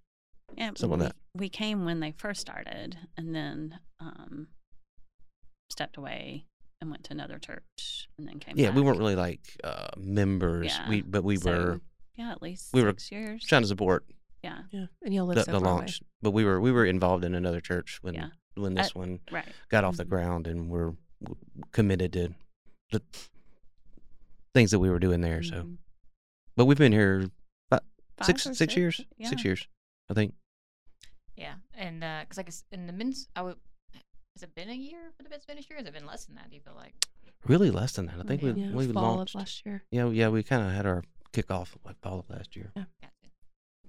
Yeah, 0.56 0.70
Something 0.76 0.90
like 0.90 0.98
we, 1.00 1.04
that. 1.06 1.16
we 1.34 1.48
came 1.48 1.84
when 1.84 2.00
they 2.00 2.12
first 2.16 2.40
started, 2.40 2.96
and 3.16 3.34
then 3.34 3.78
um, 4.00 4.48
stepped 5.70 5.96
away 5.96 6.46
and 6.80 6.90
went 6.90 7.04
to 7.04 7.12
another 7.12 7.38
church, 7.38 8.08
and 8.18 8.26
then 8.28 8.38
came. 8.38 8.54
Yeah, 8.56 8.70
we 8.70 8.80
weren't 8.82 8.98
really 8.98 9.16
like 9.16 9.40
uh, 9.64 9.88
members. 9.96 10.66
Yeah, 10.66 10.88
We 10.88 11.02
but 11.02 11.24
we 11.24 11.36
so, 11.36 11.50
were 11.50 11.80
Yeah, 12.16 12.30
at 12.30 12.40
least 12.40 12.72
we 12.72 12.82
were 12.82 12.90
six 12.90 13.10
years. 13.10 13.44
trying 13.44 13.62
to 13.62 13.68
support 13.68 14.04
yeah, 14.42 14.62
Yeah, 14.70 14.86
and 15.02 15.12
you'll 15.14 15.26
live 15.26 15.36
the, 15.36 15.44
so 15.44 15.52
the 15.52 15.60
far 15.60 15.68
away. 15.68 15.78
launch, 15.80 16.00
but 16.22 16.30
we 16.30 16.44
were 16.44 16.60
we 16.60 16.72
were 16.72 16.84
involved 16.86 17.24
in 17.24 17.34
another 17.34 17.60
church 17.60 17.98
when 18.02 18.14
Yeah. 18.14 18.28
when 18.54 18.74
this 18.74 18.94
one 18.94 19.20
right. 19.30 19.46
got 19.68 19.84
off 19.84 19.96
the 19.96 20.04
Mhm. 20.04 20.08
ground, 20.08 20.46
and 20.46 20.68
we're 20.70 20.94
committed 21.72 22.12
to 22.14 22.34
the 22.90 23.02
things 24.54 24.70
that 24.70 24.78
we 24.78 24.90
were 24.90 24.98
doing 24.98 25.20
there. 25.20 25.42
So, 25.42 25.62
Mhm. 25.64 25.78
but 26.56 26.64
we've 26.66 26.78
been 26.78 26.92
here 26.92 27.30
about 27.70 27.84
Five 28.16 28.26
six 28.26 28.42
six 28.58 28.76
years, 28.76 29.00
Yeah. 29.16 29.28
six 29.28 29.44
years, 29.44 29.68
I 30.08 30.14
think. 30.14 30.34
Yeah, 31.36 31.56
and 31.74 32.00
because 32.00 32.36
like 32.36 32.46
it's- 32.48 32.64
in 32.72 32.86
the 32.86 32.92
men's, 32.92 33.28
I 33.36 33.42
would. 33.42 33.58
Has 34.34 34.42
it 34.44 34.54
been 34.54 34.68
a 34.70 34.74
year 34.74 35.12
for 35.16 35.22
the 35.24 35.28
men's 35.28 35.46
ministry, 35.48 35.74
or 35.74 35.78
has 35.78 35.86
it 35.86 35.92
been 35.92 36.06
less 36.06 36.26
than 36.26 36.36
that? 36.36 36.48
Do 36.48 36.54
you 36.56 36.62
feel 36.62 36.74
like? 36.74 36.94
Really 37.44 37.70
less 37.70 37.92
than 37.94 38.06
that. 38.06 38.18
I 38.18 38.22
think 38.22 38.42
Yeah. 38.42 38.52
we 38.52 38.60
Yeah, 38.62 38.70
we 38.72 38.92
fall 38.92 39.16
launched. 39.16 39.34
of 39.34 39.40
last 39.40 39.64
year. 39.66 39.84
Yeah, 39.90 40.08
yeah, 40.10 40.28
we 40.28 40.42
kind 40.42 40.62
of 40.66 40.72
had 40.72 40.86
our 40.86 41.02
kickoff 41.32 41.76
like 41.84 41.98
fall 42.00 42.20
of 42.20 42.30
last 42.30 42.56
year. 42.56 42.72
Gotcha. 42.74 43.12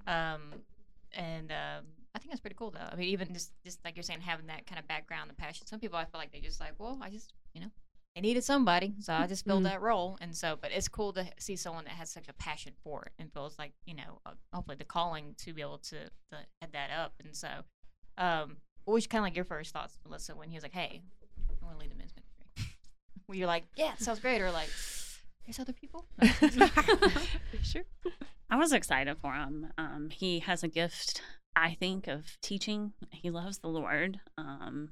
Um, 0.09 0.41
and 1.13 1.51
um, 1.51 1.85
I 2.15 2.19
think 2.19 2.31
that's 2.31 2.41
pretty 2.41 2.55
cool 2.57 2.71
though. 2.71 2.87
I 2.91 2.95
mean, 2.95 3.09
even 3.09 3.33
just 3.33 3.51
just 3.63 3.79
like 3.85 3.95
you're 3.95 4.03
saying, 4.03 4.21
having 4.21 4.47
that 4.47 4.65
kind 4.67 4.79
of 4.79 4.87
background 4.87 5.29
and 5.29 5.37
passion. 5.37 5.67
Some 5.67 5.79
people 5.79 5.97
I 5.97 6.05
feel 6.05 6.19
like 6.19 6.31
they 6.31 6.39
just 6.39 6.59
like, 6.59 6.73
well, 6.77 6.97
I 7.01 7.09
just 7.09 7.33
you 7.53 7.61
know, 7.61 7.67
they 8.15 8.21
needed 8.21 8.43
somebody, 8.43 8.93
so 8.99 9.13
I 9.13 9.27
just 9.27 9.45
filled 9.45 9.61
Mm. 9.63 9.71
that 9.71 9.81
role. 9.81 10.17
And 10.21 10.35
so, 10.35 10.57
but 10.59 10.71
it's 10.71 10.87
cool 10.87 11.13
to 11.13 11.25
see 11.39 11.55
someone 11.55 11.83
that 11.85 11.93
has 11.93 12.09
such 12.09 12.27
a 12.27 12.33
passion 12.33 12.73
for 12.83 13.03
it 13.03 13.11
and 13.19 13.31
feels 13.33 13.57
like 13.59 13.73
you 13.85 13.95
know, 13.95 14.19
uh, 14.25 14.31
hopefully 14.53 14.77
the 14.77 14.83
calling 14.85 15.35
to 15.39 15.53
be 15.53 15.61
able 15.61 15.77
to, 15.79 15.97
to 16.31 16.37
head 16.61 16.71
that 16.73 16.89
up. 16.91 17.13
And 17.23 17.35
so, 17.35 17.49
um, 18.17 18.57
what 18.85 18.93
was 18.95 19.07
kind 19.07 19.21
of 19.21 19.25
like 19.25 19.35
your 19.35 19.45
first 19.45 19.73
thoughts, 19.73 19.97
Melissa, 20.05 20.35
when 20.35 20.49
he 20.49 20.55
was 20.55 20.63
like, 20.63 20.73
hey, 20.73 21.01
I 21.61 21.65
want 21.65 21.77
to 21.77 21.81
lead 21.81 21.91
the 21.91 21.95
men's 21.97 22.13
ministry? 22.15 22.75
Were 23.27 23.35
you 23.35 23.45
like, 23.45 23.65
yeah, 23.75 23.93
sounds 23.97 24.19
great, 24.19 24.41
or 24.41 24.51
like, 24.51 24.69
there's 25.49 25.59
other 25.59 25.73
people? 25.73 26.05
sure. 27.63 27.83
I 28.49 28.55
was 28.55 28.71
excited 28.71 29.17
for 29.19 29.33
him. 29.33 29.67
Um, 29.77 30.09
he 30.11 30.39
has 30.39 30.63
a 30.63 30.67
gift, 30.67 31.21
I 31.55 31.75
think, 31.79 32.07
of 32.07 32.37
teaching. 32.41 32.93
He 33.11 33.31
loves 33.31 33.59
the 33.59 33.67
Lord. 33.67 34.19
Um, 34.37 34.89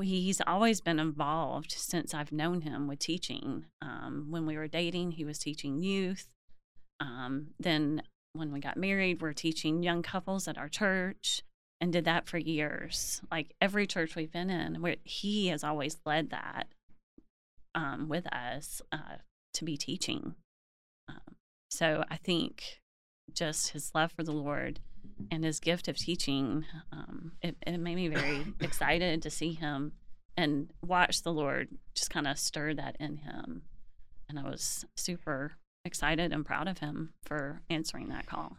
he's 0.00 0.42
always 0.46 0.80
been 0.80 0.98
involved 0.98 1.72
since 1.72 2.12
I've 2.12 2.32
known 2.32 2.62
him 2.62 2.86
with 2.86 2.98
teaching. 2.98 3.66
Um, 3.80 4.26
when 4.28 4.44
we 4.46 4.56
were 4.56 4.68
dating, 4.68 5.12
he 5.12 5.24
was 5.24 5.38
teaching 5.38 5.82
youth. 5.82 6.28
Um, 7.00 7.48
then 7.58 8.02
when 8.34 8.52
we 8.52 8.60
got 8.60 8.76
married, 8.76 9.22
we're 9.22 9.32
teaching 9.32 9.82
young 9.82 10.02
couples 10.02 10.48
at 10.48 10.58
our 10.58 10.68
church 10.68 11.42
and 11.80 11.92
did 11.92 12.04
that 12.04 12.28
for 12.28 12.38
years. 12.38 13.22
Like 13.30 13.54
every 13.60 13.86
church 13.86 14.16
we've 14.16 14.32
been 14.32 14.50
in, 14.50 14.82
where 14.82 14.96
he 15.02 15.48
has 15.48 15.64
always 15.64 15.98
led 16.04 16.30
that 16.30 16.68
um, 17.74 18.08
with 18.08 18.26
us 18.32 18.82
uh, 18.92 19.16
to 19.54 19.64
be 19.64 19.76
teaching. 19.76 20.34
Um, 21.08 21.36
so 21.70 22.04
I 22.10 22.16
think 22.16 22.80
just 23.32 23.70
his 23.70 23.90
love 23.94 24.12
for 24.12 24.22
the 24.22 24.32
Lord 24.32 24.80
and 25.30 25.44
his 25.44 25.60
gift 25.60 25.88
of 25.88 25.96
teaching, 25.96 26.64
um, 26.92 27.32
it, 27.42 27.56
it 27.66 27.78
made 27.78 27.96
me 27.96 28.08
very 28.08 28.46
excited 28.60 29.22
to 29.22 29.30
see 29.30 29.52
him 29.52 29.92
and 30.36 30.72
watch 30.82 31.22
the 31.22 31.32
Lord 31.32 31.68
just 31.94 32.10
kind 32.10 32.26
of 32.26 32.38
stir 32.38 32.74
that 32.74 32.96
in 32.98 33.18
him. 33.18 33.62
And 34.28 34.38
I 34.38 34.42
was 34.42 34.84
super 34.96 35.52
excited 35.84 36.32
and 36.32 36.46
proud 36.46 36.68
of 36.68 36.78
him 36.78 37.12
for 37.24 37.62
answering 37.68 38.08
that 38.08 38.26
call. 38.26 38.56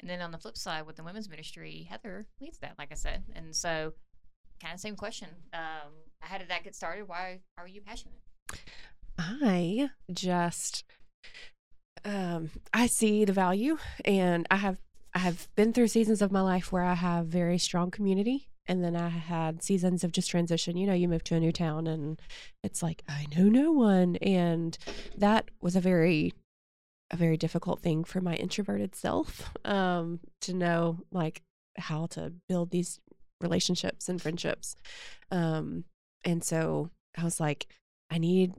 And 0.00 0.08
then 0.08 0.20
on 0.20 0.30
the 0.30 0.38
flip 0.38 0.56
side, 0.56 0.86
with 0.86 0.96
the 0.96 1.02
women's 1.02 1.28
ministry, 1.28 1.86
Heather 1.90 2.26
leads 2.40 2.58
that, 2.58 2.74
like 2.78 2.92
I 2.92 2.94
said. 2.94 3.24
And 3.34 3.54
so, 3.54 3.94
kind 4.62 4.74
of 4.74 4.80
same 4.80 4.94
question. 4.94 5.28
Um, 5.52 5.92
how 6.20 6.38
did 6.38 6.48
that 6.48 6.62
get 6.62 6.76
started? 6.76 7.08
Why 7.08 7.40
are 7.56 7.66
you 7.66 7.80
passionate? 7.80 8.20
I 9.18 9.90
just 10.12 10.84
um 12.04 12.50
I 12.72 12.86
see 12.86 13.24
the 13.24 13.32
value 13.32 13.76
and 14.04 14.46
I 14.50 14.56
have 14.56 14.78
I 15.14 15.18
have 15.20 15.48
been 15.56 15.72
through 15.72 15.88
seasons 15.88 16.22
of 16.22 16.30
my 16.30 16.40
life 16.40 16.70
where 16.70 16.84
I 16.84 16.94
have 16.94 17.26
very 17.26 17.58
strong 17.58 17.90
community 17.90 18.48
and 18.66 18.84
then 18.84 18.94
I 18.94 19.08
had 19.08 19.62
seasons 19.62 20.04
of 20.04 20.12
just 20.12 20.30
transition. 20.30 20.76
You 20.76 20.86
know, 20.86 20.92
you 20.92 21.08
move 21.08 21.24
to 21.24 21.34
a 21.34 21.40
new 21.40 21.52
town 21.52 21.86
and 21.86 22.20
it's 22.62 22.82
like 22.82 23.02
I 23.08 23.26
know 23.36 23.48
no 23.48 23.72
one 23.72 24.16
and 24.16 24.76
that 25.16 25.50
was 25.60 25.74
a 25.74 25.80
very 25.80 26.34
a 27.10 27.16
very 27.16 27.38
difficult 27.38 27.80
thing 27.80 28.04
for 28.04 28.20
my 28.20 28.34
introverted 28.34 28.94
self 28.94 29.50
um 29.64 30.20
to 30.42 30.52
know 30.52 31.00
like 31.10 31.42
how 31.78 32.06
to 32.06 32.32
build 32.48 32.70
these 32.70 33.00
relationships 33.40 34.08
and 34.08 34.22
friendships. 34.22 34.76
Um 35.30 35.84
and 36.24 36.44
so 36.44 36.90
I 37.16 37.24
was 37.24 37.40
like 37.40 37.66
I 38.10 38.18
need 38.18 38.52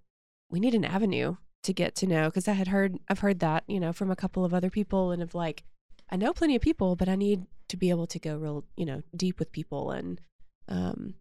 we 0.50 0.60
need 0.60 0.74
an 0.74 0.86
avenue 0.86 1.36
to 1.64 1.74
get 1.74 1.95
to 1.95 2.08
know 2.08 2.26
because 2.26 2.47
I 2.47 2.54
had 2.54 2.68
heard 2.70 2.97
I've 3.10 3.20
heard 3.20 3.39
that 3.39 3.64
you 3.68 3.80
know 3.80 3.93
from 3.93 4.12
a 4.12 4.16
couple 4.16 4.45
of 4.45 4.54
other 4.54 4.70
people 4.70 5.12
and 5.12 5.22
of 5.22 5.36
like 5.36 5.64
I 6.10 6.16
know 6.16 6.34
plenty 6.34 6.56
of 6.56 6.62
people 6.62 6.95
but 6.95 7.10
I 7.10 7.16
need 7.16 7.45
to 7.68 7.78
be 7.78 7.89
able 7.89 8.08
to 8.08 8.20
go 8.20 8.38
real 8.38 8.66
you 8.76 8.86
know 8.86 9.04
deep 9.16 9.39
with 9.39 9.52
people 9.52 9.91
and 9.91 10.22
um 10.68 11.16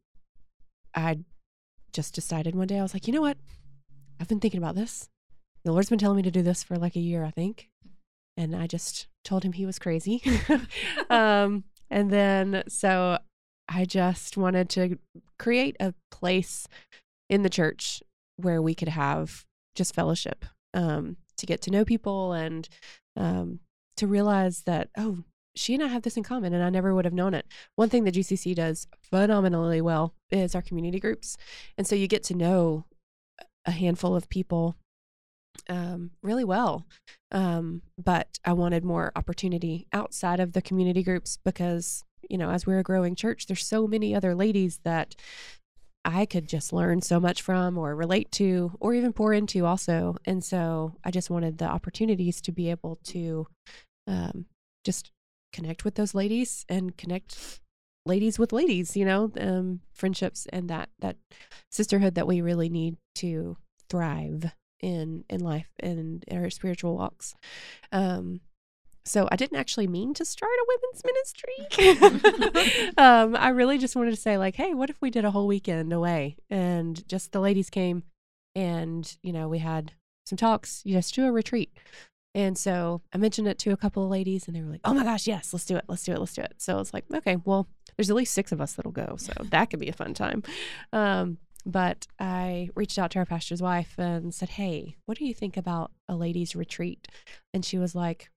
I 0.94 1.18
just 1.92 2.14
decided 2.14 2.54
one 2.54 2.66
day 2.66 2.78
I 2.78 2.82
was 2.82 2.94
like 2.94 3.06
you 3.06 3.12
know 3.12 3.20
what? 3.20 3.38
I've 4.20 4.28
been 4.28 4.40
thinking 4.40 4.58
about 4.58 4.74
this. 4.74 5.08
The 5.64 5.72
Lord's 5.72 5.90
been 5.90 5.98
telling 5.98 6.16
me 6.16 6.22
to 6.22 6.30
do 6.30 6.42
this 6.42 6.62
for 6.62 6.76
like 6.76 6.96
a 6.96 7.00
year 7.00 7.24
I 7.24 7.30
think. 7.30 7.68
And 8.36 8.54
I 8.54 8.68
just 8.68 9.08
told 9.24 9.42
him 9.42 9.52
he 9.52 9.66
was 9.66 9.78
crazy. 9.78 10.22
Um 11.10 11.64
and 11.90 12.10
then 12.10 12.62
so 12.68 13.18
I 13.68 13.84
just 13.84 14.36
wanted 14.36 14.68
to 14.70 14.98
create 15.38 15.76
a 15.80 15.94
place 16.10 16.68
in 17.28 17.42
the 17.42 17.50
church 17.50 18.02
where 18.38 18.62
we 18.62 18.74
could 18.74 18.88
have 18.88 19.44
just 19.74 19.94
fellowship 19.94 20.44
um, 20.74 21.16
to 21.36 21.46
get 21.46 21.60
to 21.62 21.70
know 21.70 21.84
people 21.84 22.32
and 22.32 22.68
um, 23.16 23.60
to 23.96 24.06
realize 24.06 24.62
that 24.62 24.88
oh 24.96 25.18
she 25.56 25.74
and 25.74 25.82
i 25.82 25.88
have 25.88 26.02
this 26.02 26.16
in 26.16 26.22
common 26.22 26.54
and 26.54 26.62
i 26.62 26.70
never 26.70 26.94
would 26.94 27.04
have 27.04 27.14
known 27.14 27.34
it. 27.34 27.46
One 27.74 27.88
thing 27.88 28.04
that 28.04 28.14
gcc 28.14 28.54
does 28.54 28.86
phenomenally 29.02 29.80
well 29.80 30.14
is 30.30 30.54
our 30.54 30.62
community 30.62 31.00
groups. 31.00 31.36
And 31.76 31.86
so 31.86 31.94
you 31.94 32.06
get 32.06 32.22
to 32.24 32.34
know 32.34 32.84
a 33.64 33.70
handful 33.70 34.14
of 34.14 34.28
people 34.28 34.76
um, 35.68 36.12
really 36.22 36.44
well. 36.44 36.86
Um, 37.32 37.82
but 38.02 38.38
i 38.44 38.52
wanted 38.52 38.84
more 38.84 39.12
opportunity 39.16 39.86
outside 39.92 40.40
of 40.40 40.52
the 40.52 40.62
community 40.62 41.02
groups 41.02 41.38
because 41.44 42.04
you 42.30 42.38
know 42.38 42.50
as 42.50 42.66
we're 42.66 42.78
a 42.78 42.84
growing 42.84 43.14
church 43.14 43.46
there's 43.46 43.66
so 43.66 43.86
many 43.86 44.14
other 44.14 44.34
ladies 44.34 44.80
that 44.84 45.14
I 46.08 46.24
could 46.24 46.48
just 46.48 46.72
learn 46.72 47.02
so 47.02 47.20
much 47.20 47.42
from 47.42 47.76
or 47.76 47.94
relate 47.94 48.32
to 48.32 48.72
or 48.80 48.94
even 48.94 49.12
pour 49.12 49.34
into 49.34 49.66
also. 49.66 50.16
And 50.24 50.42
so 50.42 50.94
I 51.04 51.10
just 51.10 51.28
wanted 51.28 51.58
the 51.58 51.66
opportunities 51.66 52.40
to 52.42 52.52
be 52.52 52.70
able 52.70 52.98
to 53.08 53.46
um, 54.06 54.46
just 54.84 55.10
connect 55.52 55.84
with 55.84 55.96
those 55.96 56.14
ladies 56.14 56.64
and 56.66 56.96
connect 56.96 57.60
ladies 58.06 58.38
with 58.38 58.54
ladies, 58.54 58.96
you 58.96 59.04
know, 59.04 59.30
um, 59.38 59.80
friendships 59.92 60.46
and 60.50 60.70
that, 60.70 60.88
that 61.00 61.16
sisterhood 61.70 62.14
that 62.14 62.26
we 62.26 62.40
really 62.40 62.70
need 62.70 62.96
to 63.16 63.58
thrive 63.90 64.50
in, 64.80 65.24
in 65.28 65.40
life 65.40 65.68
and 65.78 66.24
in 66.26 66.38
our 66.38 66.48
spiritual 66.48 66.96
walks. 66.96 67.34
Um, 67.92 68.40
so 69.08 69.28
I 69.30 69.36
didn't 69.36 69.58
actually 69.58 69.86
mean 69.86 70.14
to 70.14 70.24
start 70.24 70.52
a 70.52 70.66
women's 70.68 71.02
ministry. 71.04 72.92
um, 72.98 73.36
I 73.36 73.48
really 73.48 73.78
just 73.78 73.96
wanted 73.96 74.10
to 74.10 74.16
say, 74.16 74.38
like, 74.38 74.56
hey, 74.56 74.74
what 74.74 74.90
if 74.90 75.00
we 75.00 75.10
did 75.10 75.24
a 75.24 75.30
whole 75.30 75.46
weekend 75.46 75.92
away 75.92 76.36
and 76.50 77.06
just 77.08 77.32
the 77.32 77.40
ladies 77.40 77.70
came 77.70 78.04
and, 78.54 79.16
you 79.22 79.32
know, 79.32 79.48
we 79.48 79.58
had 79.58 79.92
some 80.26 80.36
talks, 80.36 80.82
you 80.84 80.94
just 80.94 81.14
do 81.14 81.26
a 81.26 81.32
retreat. 81.32 81.72
And 82.34 82.56
so 82.56 83.02
I 83.12 83.18
mentioned 83.18 83.48
it 83.48 83.58
to 83.60 83.72
a 83.72 83.76
couple 83.76 84.04
of 84.04 84.10
ladies 84.10 84.46
and 84.46 84.54
they 84.54 84.62
were 84.62 84.70
like, 84.70 84.82
oh 84.84 84.94
my 84.94 85.02
gosh, 85.02 85.26
yes, 85.26 85.52
let's 85.52 85.64
do 85.64 85.76
it. 85.76 85.84
Let's 85.88 86.04
do 86.04 86.12
it. 86.12 86.20
Let's 86.20 86.34
do 86.34 86.42
it. 86.42 86.54
So 86.58 86.74
I 86.74 86.78
was 86.78 86.92
like, 86.92 87.04
okay, 87.12 87.36
well, 87.44 87.66
there's 87.96 88.10
at 88.10 88.16
least 88.16 88.34
six 88.34 88.52
of 88.52 88.60
us 88.60 88.74
that'll 88.74 88.92
go. 88.92 89.16
So 89.18 89.32
that 89.50 89.70
could 89.70 89.80
be 89.80 89.88
a 89.88 89.92
fun 89.94 90.14
time. 90.14 90.42
Um, 90.92 91.38
but 91.64 92.06
I 92.18 92.70
reached 92.74 92.98
out 92.98 93.10
to 93.12 93.18
our 93.18 93.26
pastor's 93.26 93.60
wife 93.62 93.94
and 93.98 94.32
said, 94.32 94.50
hey, 94.50 94.96
what 95.06 95.18
do 95.18 95.26
you 95.26 95.34
think 95.34 95.56
about 95.56 95.90
a 96.08 96.14
ladies' 96.14 96.54
retreat? 96.54 97.08
And 97.52 97.64
she 97.64 97.78
was 97.78 97.94
like, 97.94 98.30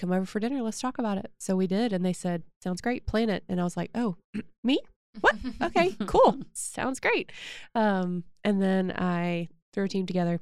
come 0.00 0.12
over 0.12 0.26
for 0.26 0.40
dinner. 0.40 0.62
Let's 0.62 0.80
talk 0.80 0.98
about 0.98 1.18
it. 1.18 1.30
So 1.38 1.54
we 1.54 1.66
did. 1.66 1.92
And 1.92 2.04
they 2.04 2.12
said, 2.12 2.42
sounds 2.62 2.80
great. 2.80 3.06
Plan 3.06 3.28
it. 3.30 3.44
And 3.48 3.60
I 3.60 3.64
was 3.64 3.76
like, 3.76 3.90
oh, 3.94 4.16
me? 4.64 4.80
What? 5.20 5.36
Okay, 5.62 5.94
cool. 6.06 6.38
Sounds 6.52 7.00
great. 7.00 7.32
Um, 7.74 8.24
and 8.44 8.62
then 8.62 8.92
I 8.92 9.48
threw 9.72 9.84
a 9.84 9.88
team 9.88 10.06
together 10.06 10.40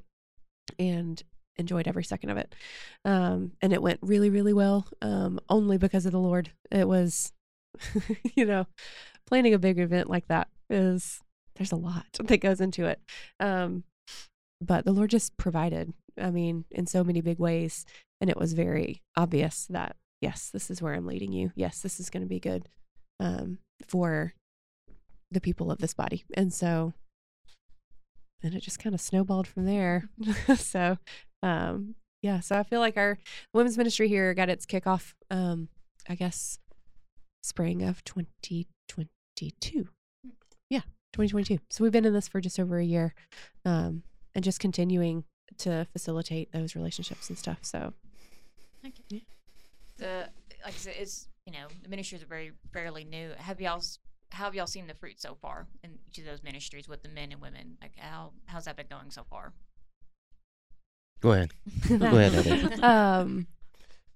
and 0.77 1.21
enjoyed 1.57 1.87
every 1.87 2.03
second 2.03 2.29
of 2.29 2.37
it. 2.37 2.55
Um, 3.03 3.51
and 3.61 3.73
it 3.73 3.81
went 3.81 3.99
really, 4.01 4.29
really 4.29 4.53
well, 4.53 4.87
um, 5.01 5.39
only 5.49 5.77
because 5.77 6.05
of 6.05 6.11
the 6.11 6.19
Lord. 6.19 6.51
It 6.71 6.87
was, 6.87 7.33
you 8.35 8.45
know, 8.45 8.67
planning 9.27 9.53
a 9.53 9.59
big 9.59 9.79
event 9.79 10.09
like 10.09 10.27
that 10.27 10.47
is, 10.69 11.19
there's 11.55 11.71
a 11.71 11.77
lot 11.77 12.05
that 12.19 12.41
goes 12.41 12.61
into 12.61 12.85
it. 12.85 13.01
Um, 13.39 13.83
but 14.61 14.85
the 14.85 14.91
Lord 14.91 15.09
just 15.09 15.37
provided, 15.37 15.93
I 16.19 16.31
mean, 16.31 16.65
in 16.71 16.85
so 16.85 17.03
many 17.03 17.21
big 17.21 17.39
ways. 17.39 17.85
And 18.21 18.29
it 18.29 18.37
was 18.37 18.53
very 18.53 19.01
obvious 19.15 19.65
that, 19.69 19.95
yes, 20.21 20.49
this 20.49 20.69
is 20.69 20.81
where 20.81 20.93
I'm 20.93 21.05
leading 21.05 21.31
you. 21.31 21.51
Yes, 21.55 21.81
this 21.81 21.99
is 21.99 22.09
going 22.09 22.23
to 22.23 22.29
be 22.29 22.39
good 22.39 22.67
um, 23.19 23.59
for 23.87 24.33
the 25.31 25.41
people 25.41 25.71
of 25.71 25.79
this 25.79 25.93
body. 25.93 26.25
And 26.33 26.53
so, 26.53 26.93
and 28.43 28.53
it 28.53 28.61
just 28.61 28.79
kind 28.79 28.93
of 28.93 29.01
snowballed 29.01 29.47
from 29.47 29.65
there. 29.65 30.09
so, 30.55 30.97
um, 31.43 31.95
yeah, 32.21 32.39
so 32.39 32.57
I 32.57 32.63
feel 32.63 32.79
like 32.79 32.97
our 32.97 33.17
women's 33.53 33.77
ministry 33.77 34.07
here 34.07 34.33
got 34.33 34.49
its 34.49 34.65
kickoff, 34.65 35.13
um, 35.29 35.69
I 36.07 36.15
guess, 36.15 36.59
spring 37.43 37.83
of 37.83 38.03
2022. 38.03 39.87
Yeah, 40.69 40.81
2022. 41.13 41.59
So 41.69 41.83
we've 41.83 41.93
been 41.93 42.05
in 42.05 42.13
this 42.13 42.27
for 42.27 42.41
just 42.41 42.59
over 42.59 42.77
a 42.77 42.85
year 42.85 43.13
um, 43.65 44.03
and 44.35 44.43
just 44.43 44.59
continuing 44.59 45.23
to 45.57 45.87
facilitate 45.91 46.51
those 46.51 46.75
relationships 46.75 47.29
and 47.29 47.37
stuff. 47.37 47.59
So, 47.61 47.93
The 49.97 50.29
like 50.63 50.73
I 50.73 50.77
said, 50.77 50.95
it's 50.97 51.27
you 51.45 51.53
know 51.53 51.67
the 51.83 51.89
ministries 51.89 52.23
are 52.23 52.27
very 52.27 52.51
fairly 52.73 53.03
new. 53.03 53.31
Have 53.37 53.59
y'all 53.59 53.81
how 54.31 54.45
have 54.45 54.55
y'all 54.55 54.67
seen 54.67 54.87
the 54.87 54.93
fruit 54.93 55.19
so 55.19 55.35
far 55.41 55.67
in 55.83 55.97
each 56.07 56.19
of 56.19 56.25
those 56.25 56.43
ministries 56.43 56.87
with 56.87 57.03
the 57.03 57.09
men 57.09 57.31
and 57.31 57.41
women? 57.41 57.77
Like 57.81 57.97
how 57.97 58.33
how's 58.45 58.65
that 58.65 58.77
been 58.77 58.87
going 58.89 59.11
so 59.11 59.23
far? 59.29 59.53
Go 61.21 61.33
ahead. 61.33 61.51
Go 61.87 62.05
ahead, 62.05 62.79
um, 62.83 63.47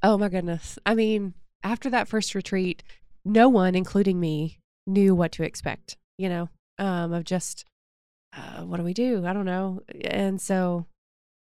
oh 0.02 0.18
my 0.18 0.30
goodness. 0.30 0.80
I 0.86 0.96
mean, 0.96 1.34
after 1.62 1.90
that 1.90 2.08
first 2.08 2.34
retreat, 2.34 2.82
no 3.26 3.50
one, 3.50 3.76
including 3.76 4.20
me, 4.20 4.60
knew 4.88 5.14
what 5.14 5.32
to 5.34 5.44
expect, 5.44 5.98
you 6.18 6.30
know, 6.30 6.50
um, 6.80 7.12
of 7.12 7.26
just, 7.26 7.66
uh, 8.36 8.62
what 8.62 8.78
do 8.78 8.84
we 8.84 8.94
do? 8.94 9.26
I 9.26 9.34
don't 9.34 9.46
know. 9.46 9.82
And 10.06 10.40
so 10.40 10.86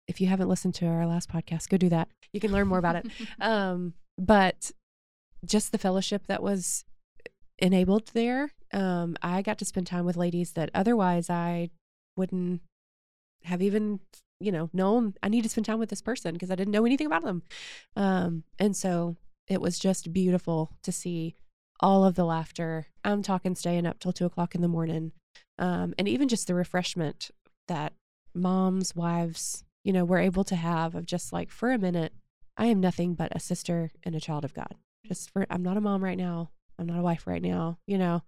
if 0.08 0.22
you 0.22 0.28
haven't 0.28 0.50
listened 0.50 0.76
to 0.76 0.86
our 0.86 1.06
last 1.06 1.30
podcast, 1.30 1.70
go 1.70 1.78
do 1.78 1.90
that. 1.90 2.10
You 2.34 2.40
can 2.40 2.52
learn 2.52 2.68
more 2.68 2.80
about 2.80 2.96
it. 2.96 3.08
Um, 3.42 3.94
but 4.18 4.72
just 5.46 5.72
the 5.72 5.78
fellowship 5.78 6.28
that 6.28 6.42
was 6.42 6.86
enabled 7.60 8.08
there. 8.14 8.52
Um, 8.74 9.16
I 9.22 9.42
got 9.42 9.58
to 9.60 9.66
spend 9.66 9.88
time 9.88 10.06
with 10.06 10.18
ladies 10.18 10.54
that 10.54 10.72
otherwise 10.74 11.30
I 11.30 11.70
wouldn't 12.18 12.62
have 13.44 13.62
even, 13.62 14.00
you 14.40 14.52
know, 14.52 14.70
known 14.74 15.16
I 15.22 15.30
need 15.30 15.44
to 15.44 15.50
spend 15.50 15.66
time 15.66 15.80
with 15.80 15.90
this 15.90 16.02
person 16.02 16.34
because 16.34 16.52
I 16.52 16.56
didn't 16.56 16.72
know 16.72 16.86
anything 16.86 17.08
about 17.08 17.24
them. 17.24 17.44
Um, 17.96 18.44
and 18.60 18.76
so 18.76 19.18
it 19.48 19.62
was 19.62 19.78
just 19.78 20.14
beautiful 20.14 20.72
to 20.84 20.92
see 20.92 21.36
all 21.80 22.06
of 22.06 22.16
the 22.16 22.26
laughter. 22.26 22.88
I'm 23.04 23.22
talking 23.22 23.56
staying 23.56 23.86
up 23.86 24.00
till 24.00 24.14
two 24.14 24.26
o'clock 24.26 24.56
in 24.56 24.62
the 24.62 24.68
morning. 24.68 25.12
Um, 25.60 25.94
and 25.98 26.08
even 26.08 26.28
just 26.28 26.48
the 26.48 26.56
refreshment 26.56 27.32
that 27.68 27.94
moms, 28.34 28.96
wives, 28.96 29.64
you 29.86 29.94
know, 29.94 30.04
we're 30.04 30.20
able 30.20 30.44
to 30.44 30.56
have 30.56 30.96
of 30.96 31.06
just 31.06 31.32
like 31.32 31.52
for 31.52 31.72
a 31.72 31.78
minute, 31.78 32.12
I 32.58 32.66
am 32.66 32.82
nothing 32.82 33.14
but 33.14 33.32
a 33.36 33.40
sister 33.40 33.92
and 34.04 34.16
a 34.16 34.20
child 34.20 34.44
of 34.44 34.54
God. 34.54 34.76
Just 35.06 35.32
for, 35.32 35.46
I'm 35.50 35.62
not 35.62 35.78
a 35.78 35.82
mom 35.82 36.04
right 36.04 36.18
now. 36.18 36.50
I'm 36.80 36.88
not 36.88 37.00
a 37.00 37.04
wife 37.04 37.28
right 37.28 37.42
now, 37.42 37.78
you 37.86 37.98
know, 37.98 38.24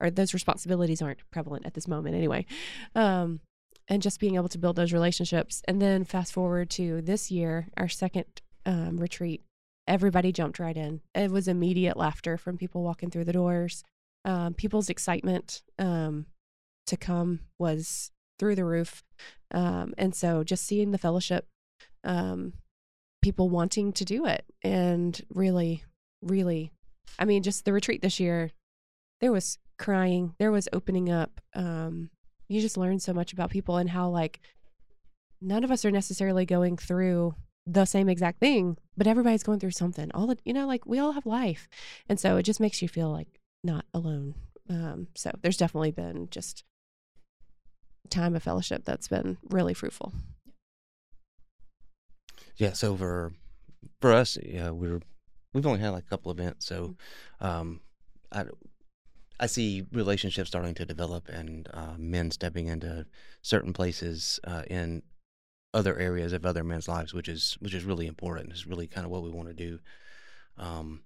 or 0.00 0.10
those 0.10 0.32
responsibilities 0.32 1.02
aren't 1.02 1.28
prevalent 1.32 1.66
at 1.66 1.74
this 1.74 1.88
moment 1.88 2.14
anyway. 2.14 2.46
Um, 2.94 3.40
and 3.88 4.00
just 4.00 4.20
being 4.20 4.36
able 4.36 4.48
to 4.50 4.58
build 4.58 4.76
those 4.76 4.92
relationships. 4.92 5.62
And 5.66 5.82
then 5.82 6.04
fast 6.04 6.32
forward 6.32 6.70
to 6.70 7.02
this 7.02 7.30
year, 7.30 7.66
our 7.76 7.88
second 7.88 8.26
um, 8.64 8.96
retreat, 8.96 9.42
everybody 9.88 10.30
jumped 10.30 10.60
right 10.60 10.76
in. 10.76 11.00
It 11.12 11.32
was 11.32 11.48
immediate 11.48 11.96
laughter 11.96 12.38
from 12.38 12.56
people 12.56 12.84
walking 12.84 13.10
through 13.10 13.24
the 13.24 13.32
doors. 13.32 13.82
Um, 14.24 14.54
people's 14.54 14.88
excitement 14.88 15.62
um, 15.76 16.26
to 16.86 16.96
come 16.96 17.40
was 17.58 18.12
through 18.40 18.56
the 18.56 18.64
roof. 18.64 19.04
Um, 19.52 19.94
and 19.96 20.12
so 20.14 20.42
just 20.42 20.66
seeing 20.66 20.90
the 20.90 20.98
fellowship, 20.98 21.46
um, 22.02 22.54
people 23.22 23.48
wanting 23.48 23.92
to 23.92 24.04
do 24.04 24.26
it, 24.26 24.44
and 24.64 25.20
really, 25.32 25.84
really, 26.22 26.72
I 27.18 27.24
mean, 27.24 27.44
just 27.44 27.64
the 27.64 27.72
retreat 27.72 28.02
this 28.02 28.18
year, 28.18 28.50
there 29.20 29.30
was 29.30 29.58
crying, 29.78 30.34
there 30.38 30.50
was 30.50 30.68
opening 30.72 31.10
up. 31.10 31.40
Um, 31.54 32.10
you 32.48 32.60
just 32.60 32.76
learn 32.76 32.98
so 32.98 33.12
much 33.12 33.32
about 33.32 33.50
people 33.50 33.76
and 33.76 33.90
how, 33.90 34.08
like, 34.08 34.40
none 35.40 35.62
of 35.62 35.70
us 35.70 35.84
are 35.84 35.90
necessarily 35.90 36.44
going 36.44 36.76
through 36.76 37.34
the 37.66 37.84
same 37.84 38.08
exact 38.08 38.40
thing, 38.40 38.76
but 38.96 39.06
everybody's 39.06 39.42
going 39.42 39.60
through 39.60 39.70
something. 39.70 40.10
All 40.12 40.26
the, 40.26 40.38
you 40.44 40.52
know, 40.52 40.66
like 40.66 40.86
we 40.86 40.98
all 40.98 41.12
have 41.12 41.26
life. 41.26 41.68
And 42.08 42.18
so 42.18 42.36
it 42.36 42.42
just 42.42 42.60
makes 42.60 42.82
you 42.82 42.88
feel 42.88 43.10
like 43.10 43.28
not 43.62 43.84
alone. 43.94 44.34
Um, 44.68 45.08
so 45.14 45.30
there's 45.42 45.56
definitely 45.56 45.90
been 45.90 46.28
just 46.30 46.64
time 48.10 48.34
of 48.36 48.42
fellowship 48.42 48.84
that's 48.84 49.08
been 49.08 49.38
really 49.48 49.74
fruitful. 49.74 50.12
Yeah, 52.56 52.72
so 52.72 52.96
for 52.96 53.32
for 54.00 54.12
us, 54.12 54.36
yeah, 54.42 54.70
we're 54.70 55.00
we've 55.52 55.66
only 55.66 55.80
had 55.80 55.90
like 55.90 56.04
a 56.04 56.10
couple 56.10 56.30
events, 56.30 56.66
so 56.66 56.96
um, 57.40 57.80
I 58.32 58.44
I 59.38 59.46
see 59.46 59.86
relationships 59.92 60.50
starting 60.50 60.74
to 60.74 60.84
develop 60.84 61.28
and 61.28 61.66
uh, 61.72 61.94
men 61.96 62.30
stepping 62.30 62.66
into 62.66 63.06
certain 63.40 63.72
places 63.72 64.38
uh, 64.44 64.64
in 64.68 65.02
other 65.72 65.96
areas 65.98 66.32
of 66.32 66.44
other 66.44 66.62
men's 66.64 66.88
lives, 66.88 67.14
which 67.14 67.28
is 67.28 67.56
which 67.60 67.74
is 67.74 67.84
really 67.84 68.06
important. 68.06 68.50
It's 68.50 68.66
really 68.66 68.86
kind 68.86 69.06
of 69.06 69.10
what 69.10 69.22
we 69.22 69.30
want 69.30 69.48
to 69.48 69.54
do. 69.54 69.78
Um, 70.58 71.02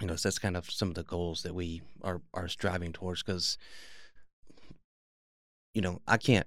you 0.00 0.06
know, 0.06 0.16
so 0.16 0.28
that's 0.28 0.38
kind 0.38 0.56
of 0.56 0.70
some 0.70 0.88
of 0.88 0.94
the 0.94 1.02
goals 1.02 1.42
that 1.42 1.54
we 1.54 1.82
are 2.02 2.22
are 2.32 2.48
striving 2.48 2.92
towards 2.92 3.22
because 3.22 3.58
you 5.78 5.82
know 5.82 6.00
I 6.08 6.16
can't. 6.16 6.46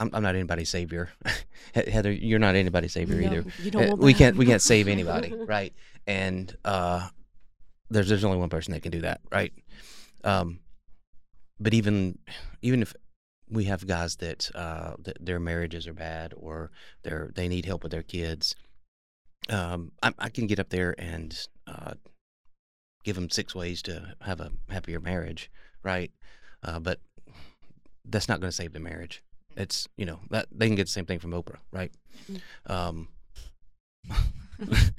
I'm, 0.00 0.10
I'm 0.12 0.24
not 0.24 0.34
anybody's 0.34 0.68
savior. 0.70 1.08
Heather, 1.74 2.10
you're 2.10 2.40
not 2.40 2.56
anybody's 2.56 2.92
savior 2.92 3.14
No, 3.14 3.26
either. 3.26 3.92
Uh, 3.92 3.94
we 3.94 4.12
can't 4.12 4.36
we 4.36 4.44
can't 4.44 4.60
save 4.60 4.88
anybody, 4.96 5.32
right? 5.32 5.72
And 6.08 6.52
uh, 6.64 7.08
there's 7.88 8.08
there's 8.08 8.24
only 8.24 8.38
one 8.38 8.48
person 8.48 8.72
that 8.74 8.82
can 8.82 8.90
do 8.90 9.02
that, 9.02 9.20
right? 9.30 9.52
Um, 10.24 10.58
but 11.60 11.74
even 11.74 12.18
even 12.60 12.82
if 12.82 12.92
we 13.48 13.66
have 13.66 13.86
guys 13.86 14.16
that 14.16 14.50
uh, 14.56 14.94
that 15.04 15.24
their 15.24 15.38
marriages 15.38 15.86
are 15.86 15.94
bad 15.94 16.34
or 16.36 16.72
they're 17.04 17.30
they 17.36 17.46
need 17.46 17.66
help 17.66 17.84
with 17.84 17.92
their 17.92 18.02
kids, 18.02 18.56
um, 19.48 19.92
I, 20.02 20.12
I 20.18 20.28
can 20.28 20.48
get 20.48 20.58
up 20.58 20.70
there 20.70 20.92
and 20.98 21.38
uh, 21.68 21.94
give 23.04 23.14
them 23.14 23.30
six 23.30 23.54
ways 23.54 23.80
to 23.82 24.16
have 24.22 24.40
a 24.40 24.50
happier 24.68 24.98
marriage, 24.98 25.52
right? 25.84 26.10
Uh, 26.64 26.80
but 26.80 26.98
that's 28.08 28.28
not 28.28 28.40
going 28.40 28.50
to 28.50 28.56
save 28.56 28.72
the 28.72 28.80
marriage. 28.80 29.22
It's 29.56 29.88
you 29.96 30.04
know 30.06 30.20
that 30.30 30.46
they 30.52 30.66
can 30.66 30.76
get 30.76 30.84
the 30.86 30.92
same 30.92 31.06
thing 31.06 31.18
from 31.18 31.32
Oprah, 31.32 31.58
right? 31.72 31.92
Um, 32.66 33.08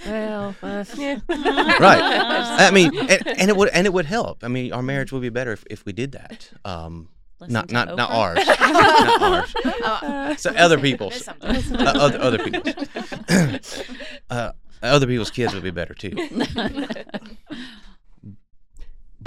Well, 0.05 0.55
uh, 0.64 0.86
yeah. 0.95 1.18
right. 1.30 2.01
I 2.60 2.70
mean, 2.72 2.95
and, 2.95 3.28
and 3.28 3.49
it 3.49 3.58
would 3.58 3.70
and 3.70 3.88
it 3.88 3.93
would 3.93 4.05
help. 4.05 4.43
I 4.43 4.47
mean, 4.49 4.72
our 4.72 4.84
marriage 4.84 5.12
would 5.12 5.22
be 5.22 5.30
better 5.30 5.51
if, 5.51 5.64
if 5.70 5.86
we 5.86 5.93
did 5.93 6.12
that. 6.12 6.49
Um, 6.64 7.10
Listen 7.39 7.53
not 7.53 7.68
to 7.70 7.74
not 7.74 7.95
not 7.95 8.12
ours, 8.12 8.45
not 8.45 9.22
ours. 9.22 9.55
Uh, 9.84 10.36
So 10.36 10.51
other 10.51 10.78
there's 10.78 10.82
people's, 10.91 11.28
uh, 11.28 11.34
other 11.80 12.20
other 12.20 12.39
people's, 12.39 13.84
uh, 14.30 14.51
other 14.82 15.08
people's 15.08 15.32
kids 15.32 15.53
would 15.53 15.64
be 15.64 15.72
better 15.72 15.93
too. 15.93 16.12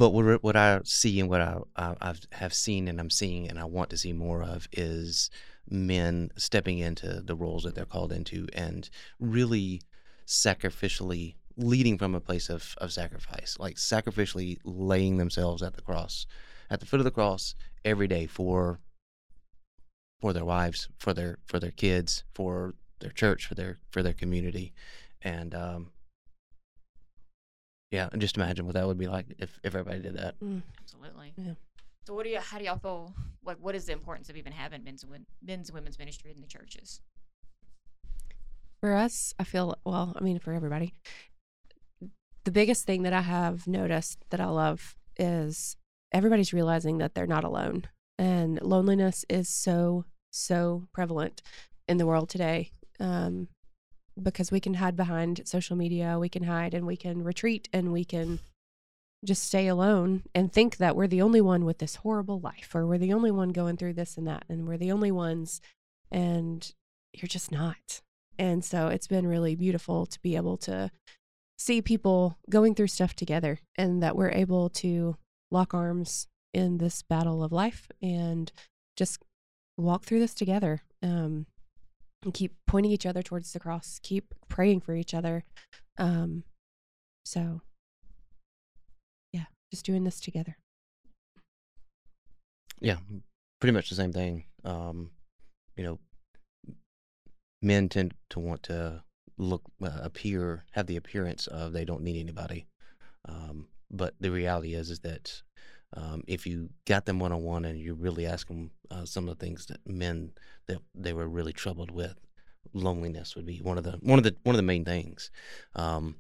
But 0.01 0.15
what 0.15 0.43
what 0.43 0.57
I 0.57 0.81
see 0.85 1.21
and 1.21 1.29
what 1.29 1.43
I, 1.43 1.59
I 1.77 2.15
have 2.33 2.55
seen 2.55 2.89
and 2.89 2.99
I'm 2.99 3.11
seeing 3.11 3.51
and 3.51 3.59
I 3.59 3.65
want 3.65 3.91
to 3.91 3.99
see 3.99 4.15
more 4.15 4.43
of 4.43 4.67
is 4.73 5.29
men 5.69 6.31
stepping 6.39 6.79
into 6.79 7.21
the 7.21 7.35
roles 7.35 7.65
that 7.65 7.75
they're 7.75 7.85
called 7.85 8.11
into 8.11 8.49
and 8.55 8.89
really 9.19 9.83
sacrificially 10.27 11.35
leading 11.59 11.99
from 11.99 12.15
a 12.15 12.21
place 12.21 12.49
of, 12.49 12.75
of 12.79 12.95
sacrifice, 12.95 13.59
like 13.61 13.77
sacrificially 13.77 14.57
laying 14.65 15.19
themselves 15.19 15.63
at 15.63 15.75
the 15.75 15.83
cross, 15.83 16.27
at 16.71 16.81
the 16.81 16.87
foot 16.87 17.01
of 17.01 17.05
the 17.05 17.11
cross 17.11 17.55
every 17.85 18.09
day 18.09 18.25
for 18.25 18.81
for 20.23 20.33
their 20.33 20.47
wives, 20.47 20.89
for 20.97 21.13
their 21.13 21.37
for 21.45 21.61
their 21.61 21.73
kids, 21.73 22.25
for 22.33 22.75
their 23.01 23.13
church, 23.13 23.45
for 23.45 23.55
their 23.55 23.81
for 23.91 24.03
their 24.03 24.15
community, 24.15 24.73
and 25.21 25.55
um, 25.55 25.91
yeah, 27.91 28.09
and 28.13 28.21
just 28.21 28.37
imagine 28.37 28.67
what 28.67 28.75
that 28.75 28.87
would 28.87 28.99
be 28.99 29.09
like 29.09 29.27
if, 29.39 29.59
if 29.63 29.75
everybody 29.75 30.01
did 30.01 30.17
that. 30.17 30.35
Absolutely. 30.81 31.33
Yeah. 31.37 31.55
So 32.07 32.15
what 32.15 32.25
do 32.25 32.31
you? 32.31 32.39
How 32.41 32.59
do 32.59 32.65
y'all 32.65 32.79
feel? 32.79 33.13
Like, 33.45 33.57
what 33.61 33.75
is 33.75 33.87
the 33.87 33.93
importance 33.93 34.29
of 34.29 34.37
even 34.37 34.53
having 34.53 34.85
men's 34.85 35.03
and 35.03 35.27
men's 35.43 35.69
and 35.69 35.75
women's 35.75 35.99
ministry 35.99 36.31
in 36.35 36.41
the 36.41 36.47
churches? 36.47 37.01
For 38.81 38.95
us, 38.95 39.35
I 39.39 39.45
feel 39.45 39.77
well, 39.85 40.15
I 40.17 40.23
mean 40.23 40.39
for 40.39 40.53
everybody. 40.53 40.95
The 42.45 42.51
biggest 42.51 42.87
thing 42.87 43.03
that 43.03 43.13
I 43.13 43.21
have 43.21 43.67
noticed 43.67 44.25
that 44.31 44.41
I 44.41 44.47
love 44.47 44.97
is 45.19 45.77
everybody's 46.13 46.53
realizing 46.53 46.99
that 46.99 47.15
they're 47.15 47.27
not 47.27 47.45
alone. 47.45 47.85
And 48.19 48.61
loneliness 48.63 49.25
is 49.29 49.49
so, 49.49 50.05
so 50.31 50.87
prevalent 50.93 51.43
in 51.89 51.99
the 51.99 52.07
world 52.07 52.29
today. 52.29 52.73
Um, 52.99 53.49
because 54.21 54.51
we 54.51 54.61
can 54.61 54.75
hide 54.75 54.97
behind 54.97 55.43
social 55.45 55.77
media, 55.77 56.19
we 56.19 56.29
can 56.29 56.45
hide 56.45 56.75
and 56.75 56.87
we 56.87 56.97
can 56.97 57.23
retreat 57.23 57.69
and 57.73 57.93
we 57.93 58.05
can 58.05 58.39
just 59.25 59.45
stay 59.45 59.67
alone 59.67 60.23
and 60.35 60.53
think 60.53 60.79
that 60.79 60.97
we're 60.97 61.07
the 61.07 61.23
only 61.23 61.41
one 61.41 61.65
with 61.65 61.79
this 61.79 61.97
horrible 61.97 62.41
life 62.41 62.75
or 62.75 62.87
we're 62.87 62.99
the 62.99 63.13
only 63.13 63.31
one 63.31 63.51
going 63.51 63.77
through 63.77 63.93
this 63.93 64.17
and 64.17 64.27
that 64.27 64.45
and 64.49 64.67
we're 64.67 64.79
the 64.79 64.93
only 64.93 65.11
ones 65.11 65.61
and 66.11 66.73
you're 67.13 67.29
just 67.29 67.53
not. 67.53 68.01
And 68.39 68.65
so 68.65 68.89
it's 68.89 69.07
been 69.07 69.27
really 69.27 69.55
beautiful 69.55 70.07
to 70.07 70.21
be 70.21 70.37
able 70.37 70.57
to 70.59 70.91
see 71.59 71.83
people 71.83 72.39
going 72.49 72.75
through 72.75 72.87
stuff 72.87 73.15
together 73.15 73.61
and 73.77 74.03
that 74.03 74.17
we're 74.17 74.31
able 74.31 74.71
to 74.71 75.17
lock 75.51 75.75
arms 75.75 76.27
in 76.55 76.79
this 76.79 77.03
battle 77.03 77.45
of 77.45 77.53
life 77.53 77.91
and 78.01 78.51
just 78.97 79.23
walk 79.77 80.05
through 80.05 80.21
this 80.21 80.35
together 80.35 80.83
um, 81.03 81.47
and 82.23 82.35
keep 82.35 82.55
pointing 82.67 82.93
each 82.93 83.07
other 83.07 83.23
towards 83.23 83.53
the 83.53 83.61
cross, 83.61 83.99
keep 84.03 84.35
praying 84.49 84.81
for 84.81 84.95
each 84.95 85.15
other. 85.15 85.45
Um, 85.99 86.45
so, 87.25 87.63
yeah, 89.33 89.47
just 89.73 89.87
doing 89.87 90.05
this 90.05 90.21
together. 90.21 90.57
Yeah, 92.81 92.97
pretty 93.61 93.73
much 93.73 93.91
the 93.91 93.97
same 93.97 94.13
thing. 94.13 94.45
Um, 94.65 95.11
you 95.77 95.85
know, 95.85 95.99
men 97.63 97.89
tend 97.89 98.15
to 98.31 98.41
want 98.41 98.63
to 98.65 99.03
look, 99.39 99.63
uh, 99.83 100.01
appear, 100.03 100.65
have 100.73 100.87
the 100.87 100.97
appearance 100.97 101.47
of 101.47 101.73
they 101.73 101.85
don't 101.85 102.03
need 102.03 102.21
anybody. 102.21 102.67
Um, 103.29 103.69
but 103.91 104.15
the 104.21 104.31
reality 104.31 104.75
is, 104.75 104.91
is 104.91 105.01
that 105.01 105.43
um, 105.97 106.23
if 106.27 106.47
you 106.47 106.71
got 106.87 107.07
them 107.07 107.19
one 107.19 107.33
on 107.33 107.43
one 107.43 107.65
and 107.65 107.79
you 107.79 107.95
really 107.95 108.27
ask 108.27 108.49
them 108.49 108.71
uh, 108.91 109.05
some 109.05 109.29
of 109.29 109.39
the 109.39 109.45
things 109.45 109.67
that 109.67 109.81
men 109.87 110.33
that 110.67 110.79
they 110.95 111.13
were 111.13 111.29
really 111.29 111.53
troubled 111.53 111.91
with, 111.91 112.15
loneliness 112.73 113.35
would 113.35 113.47
be 113.47 113.59
one 113.59 113.79
of 113.79 113.85
the 113.85 113.93
one 114.03 114.19
of 114.19 114.25
the 114.25 114.37
one 114.45 114.55
of 114.55 114.59
the 114.59 114.63
main 114.63 114.85
things. 114.85 115.31
Um, 115.75 116.17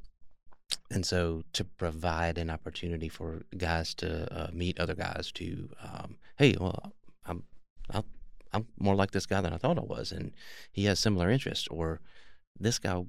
and 0.90 1.04
so 1.04 1.42
to 1.52 1.64
provide 1.64 2.38
an 2.38 2.50
opportunity 2.50 3.08
for 3.08 3.42
guys 3.56 3.94
to 3.94 4.32
uh, 4.32 4.50
meet 4.52 4.78
other 4.78 4.94
guys 4.94 5.30
to 5.32 5.68
um, 5.82 6.16
hey 6.36 6.54
well 6.60 6.92
i'm 7.26 7.42
i 7.92 8.02
i'm 8.52 8.66
more 8.78 8.94
like 8.94 9.10
this 9.10 9.26
guy 9.26 9.40
than 9.40 9.52
i 9.52 9.56
thought 9.56 9.78
i 9.78 9.82
was 9.82 10.12
and 10.12 10.32
he 10.72 10.84
has 10.84 11.00
similar 11.00 11.30
interests 11.30 11.68
or 11.68 12.00
this 12.58 12.78
guy 12.78 13.02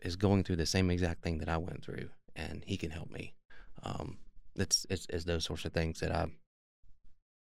is 0.00 0.16
going 0.16 0.42
through 0.42 0.56
the 0.56 0.66
same 0.66 0.90
exact 0.90 1.22
thing 1.22 1.38
that 1.38 1.48
i 1.48 1.56
went 1.56 1.84
through 1.84 2.08
and 2.34 2.64
he 2.66 2.76
can 2.76 2.90
help 2.90 3.10
me 3.10 3.34
um, 3.82 4.18
it's, 4.56 4.86
it's 4.90 5.06
it's 5.08 5.24
those 5.24 5.44
sorts 5.44 5.64
of 5.64 5.72
things 5.72 6.00
that 6.00 6.12
i 6.12 6.26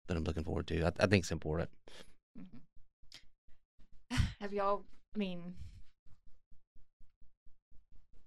that 0.07 0.17
i'm 0.17 0.23
looking 0.23 0.43
forward 0.43 0.67
to 0.67 0.83
i, 0.83 0.91
I 0.99 1.07
think 1.07 1.23
it's 1.23 1.31
important 1.31 1.69
Mhm. 2.39 2.61
Have 4.39 4.53
y'all? 4.53 4.83
I 5.15 5.19
mean, 5.19 5.53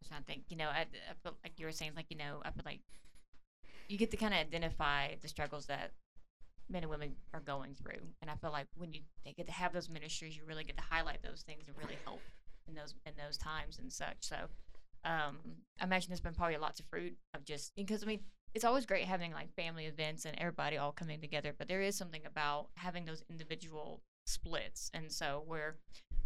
to 0.08 0.22
think. 0.26 0.44
You 0.48 0.56
know, 0.56 0.68
I, 0.68 0.80
I 0.80 1.14
feel 1.22 1.36
like 1.44 1.54
you 1.58 1.66
were 1.66 1.72
saying, 1.72 1.92
like 1.96 2.06
you 2.08 2.16
know, 2.16 2.40
I 2.44 2.50
feel 2.50 2.62
like 2.64 2.80
you 3.88 3.98
get 3.98 4.10
to 4.10 4.16
kind 4.16 4.34
of 4.34 4.40
identify 4.40 5.14
the 5.20 5.28
struggles 5.28 5.66
that 5.66 5.92
men 6.68 6.82
and 6.82 6.90
women 6.90 7.14
are 7.32 7.40
going 7.40 7.74
through, 7.74 8.00
and 8.22 8.30
I 8.30 8.34
feel 8.36 8.50
like 8.50 8.66
when 8.76 8.92
you 8.92 9.00
they 9.24 9.32
get 9.32 9.46
to 9.46 9.52
have 9.52 9.72
those 9.72 9.88
ministries, 9.88 10.36
you 10.36 10.42
really 10.46 10.64
get 10.64 10.76
to 10.76 10.82
highlight 10.82 11.22
those 11.22 11.42
things 11.42 11.68
and 11.68 11.76
really 11.78 11.98
help 12.04 12.20
in 12.68 12.74
those 12.74 12.94
in 13.04 13.12
those 13.22 13.36
times 13.36 13.78
and 13.78 13.92
such. 13.92 14.16
So, 14.20 14.36
um, 15.04 15.38
I 15.80 15.84
imagine 15.84 16.10
there's 16.10 16.20
been 16.20 16.34
probably 16.34 16.56
lots 16.56 16.80
of 16.80 16.86
fruit 16.86 17.16
of 17.34 17.44
just 17.44 17.74
because 17.76 18.02
I 18.02 18.06
mean. 18.06 18.20
It's 18.56 18.64
always 18.64 18.86
great 18.86 19.04
having 19.04 19.34
like 19.34 19.54
family 19.54 19.84
events 19.84 20.24
and 20.24 20.34
everybody 20.38 20.78
all 20.78 20.90
coming 20.90 21.20
together, 21.20 21.52
but 21.56 21.68
there 21.68 21.82
is 21.82 21.94
something 21.94 22.22
about 22.24 22.68
having 22.76 23.04
those 23.04 23.22
individual 23.28 24.00
splits. 24.26 24.90
And 24.94 25.12
so 25.12 25.42
where 25.46 25.76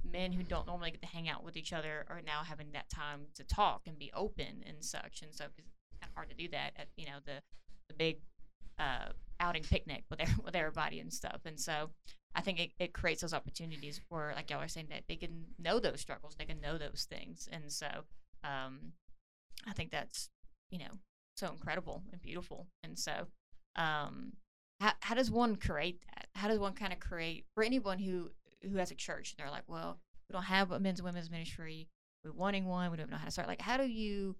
men 0.08 0.30
who 0.30 0.44
don't 0.44 0.68
normally 0.68 0.92
get 0.92 1.02
to 1.02 1.08
hang 1.08 1.28
out 1.28 1.42
with 1.42 1.56
each 1.56 1.72
other 1.72 2.06
are 2.08 2.20
now 2.24 2.44
having 2.44 2.68
that 2.72 2.88
time 2.88 3.22
to 3.34 3.42
talk 3.42 3.82
and 3.88 3.98
be 3.98 4.12
open 4.14 4.62
and 4.64 4.84
such. 4.84 5.22
And 5.22 5.34
so 5.34 5.46
it's 5.46 5.56
kind 6.00 6.08
of 6.08 6.14
hard 6.14 6.30
to 6.30 6.36
do 6.36 6.46
that 6.52 6.70
at 6.76 6.86
you 6.96 7.06
know 7.06 7.18
the 7.26 7.42
the 7.88 7.94
big 7.94 8.20
uh, 8.78 9.08
outing 9.40 9.64
picnic 9.64 10.04
with 10.08 10.20
with 10.44 10.54
everybody 10.54 11.00
and 11.00 11.12
stuff. 11.12 11.40
And 11.44 11.58
so 11.58 11.90
I 12.36 12.42
think 12.42 12.60
it, 12.60 12.70
it 12.78 12.92
creates 12.92 13.22
those 13.22 13.34
opportunities 13.34 14.00
where, 14.08 14.34
like 14.36 14.50
y'all 14.50 14.62
are 14.62 14.68
saying, 14.68 14.86
that 14.90 15.02
they 15.08 15.16
can 15.16 15.46
know 15.58 15.80
those 15.80 16.00
struggles, 16.00 16.36
they 16.38 16.44
can 16.44 16.60
know 16.60 16.78
those 16.78 17.08
things. 17.10 17.48
And 17.50 17.72
so 17.72 17.88
um, 18.44 18.92
I 19.66 19.72
think 19.72 19.90
that's 19.90 20.30
you 20.70 20.78
know 20.78 21.00
so 21.40 21.48
incredible 21.48 22.02
and 22.12 22.22
beautiful. 22.22 22.68
And 22.84 22.98
so 22.98 23.26
um, 23.76 24.34
how, 24.80 24.92
how 25.00 25.14
does 25.14 25.30
one 25.30 25.56
create 25.56 26.02
that? 26.14 26.26
How 26.34 26.48
does 26.48 26.58
one 26.58 26.74
kind 26.74 26.92
of 26.92 27.00
create 27.00 27.46
for 27.54 27.64
anyone 27.64 27.98
who 27.98 28.30
who 28.62 28.76
has 28.76 28.90
a 28.90 28.94
church? 28.94 29.34
They're 29.36 29.50
like, 29.50 29.64
well, 29.66 29.98
we 30.28 30.34
don't 30.34 30.44
have 30.44 30.70
a 30.70 30.78
men's 30.78 31.00
and 31.00 31.06
women's 31.06 31.30
ministry. 31.30 31.88
We're 32.24 32.32
wanting 32.32 32.66
one. 32.66 32.90
We 32.90 32.96
don't 32.96 33.10
know 33.10 33.16
how 33.16 33.24
to 33.24 33.30
start. 33.30 33.48
Like, 33.48 33.62
how 33.62 33.76
do 33.76 33.84
you? 33.84 34.36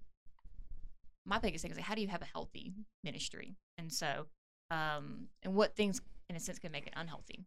My 1.27 1.39
biggest 1.39 1.63
thing 1.63 1.71
is 1.71 1.77
like, 1.77 1.87
how 1.87 1.95
do 1.95 2.01
you 2.01 2.09
have 2.09 2.23
a 2.23 2.27
healthy 2.27 2.73
ministry? 3.05 3.57
And 3.79 3.93
so, 3.93 4.27
um, 4.71 5.29
and 5.43 5.55
what 5.55 5.77
things, 5.77 6.01
in 6.29 6.37
a 6.37 6.41
sense, 6.41 6.59
can 6.59 6.73
make 6.73 6.87
it 6.87 6.95
unhealthy? 6.97 7.45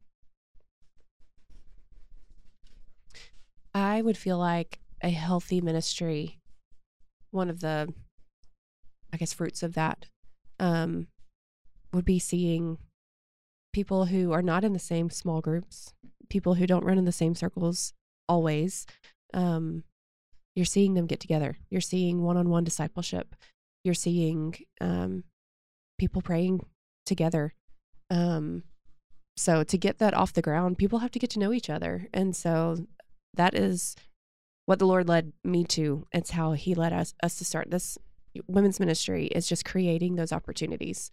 I 3.73 4.01
would 4.01 4.17
feel 4.17 4.37
like 4.37 4.79
a 5.01 5.09
healthy 5.09 5.59
ministry, 5.59 6.39
one 7.31 7.49
of 7.49 7.59
the, 7.59 7.91
I 9.13 9.17
guess, 9.17 9.31
fruits 9.31 9.63
of 9.63 9.75
that 9.75 10.07
um, 10.59 11.07
would 11.93 12.05
be 12.05 12.19
seeing 12.19 12.79
people 13.71 14.05
who 14.05 14.31
are 14.31 14.41
not 14.41 14.63
in 14.63 14.73
the 14.73 14.79
same 14.79 15.09
small 15.09 15.39
groups, 15.39 15.93
people 16.29 16.55
who 16.55 16.65
don't 16.65 16.83
run 16.83 16.97
in 16.97 17.05
the 17.05 17.11
same 17.11 17.35
circles 17.35 17.93
always. 18.27 18.85
Um, 19.33 19.83
you're 20.55 20.65
seeing 20.65 20.93
them 20.93 21.07
get 21.07 21.19
together. 21.19 21.57
You're 21.69 21.81
seeing 21.81 22.21
one 22.21 22.37
on 22.37 22.49
one 22.49 22.63
discipleship. 22.63 23.35
You're 23.83 23.93
seeing 23.93 24.55
um, 24.81 25.23
people 25.97 26.21
praying 26.21 26.65
together. 27.05 27.53
Um, 28.09 28.63
so 29.35 29.63
to 29.63 29.77
get 29.77 29.97
that 29.97 30.13
off 30.13 30.33
the 30.33 30.41
ground, 30.41 30.77
people 30.77 30.99
have 30.99 31.11
to 31.11 31.19
get 31.19 31.31
to 31.31 31.39
know 31.39 31.53
each 31.53 31.69
other. 31.69 32.07
And 32.13 32.35
so 32.35 32.87
that 33.33 33.55
is 33.55 33.95
what 34.65 34.79
the 34.79 34.87
Lord 34.87 35.07
led 35.07 35.33
me 35.43 35.63
to. 35.65 36.07
It's 36.11 36.31
how 36.31 36.53
He 36.53 36.75
led 36.75 36.93
us 36.93 37.13
us 37.23 37.37
to 37.39 37.45
start 37.45 37.71
this 37.71 37.97
women's 38.47 38.79
ministry 38.79 39.27
is 39.27 39.47
just 39.47 39.65
creating 39.65 40.15
those 40.15 40.31
opportunities. 40.31 41.11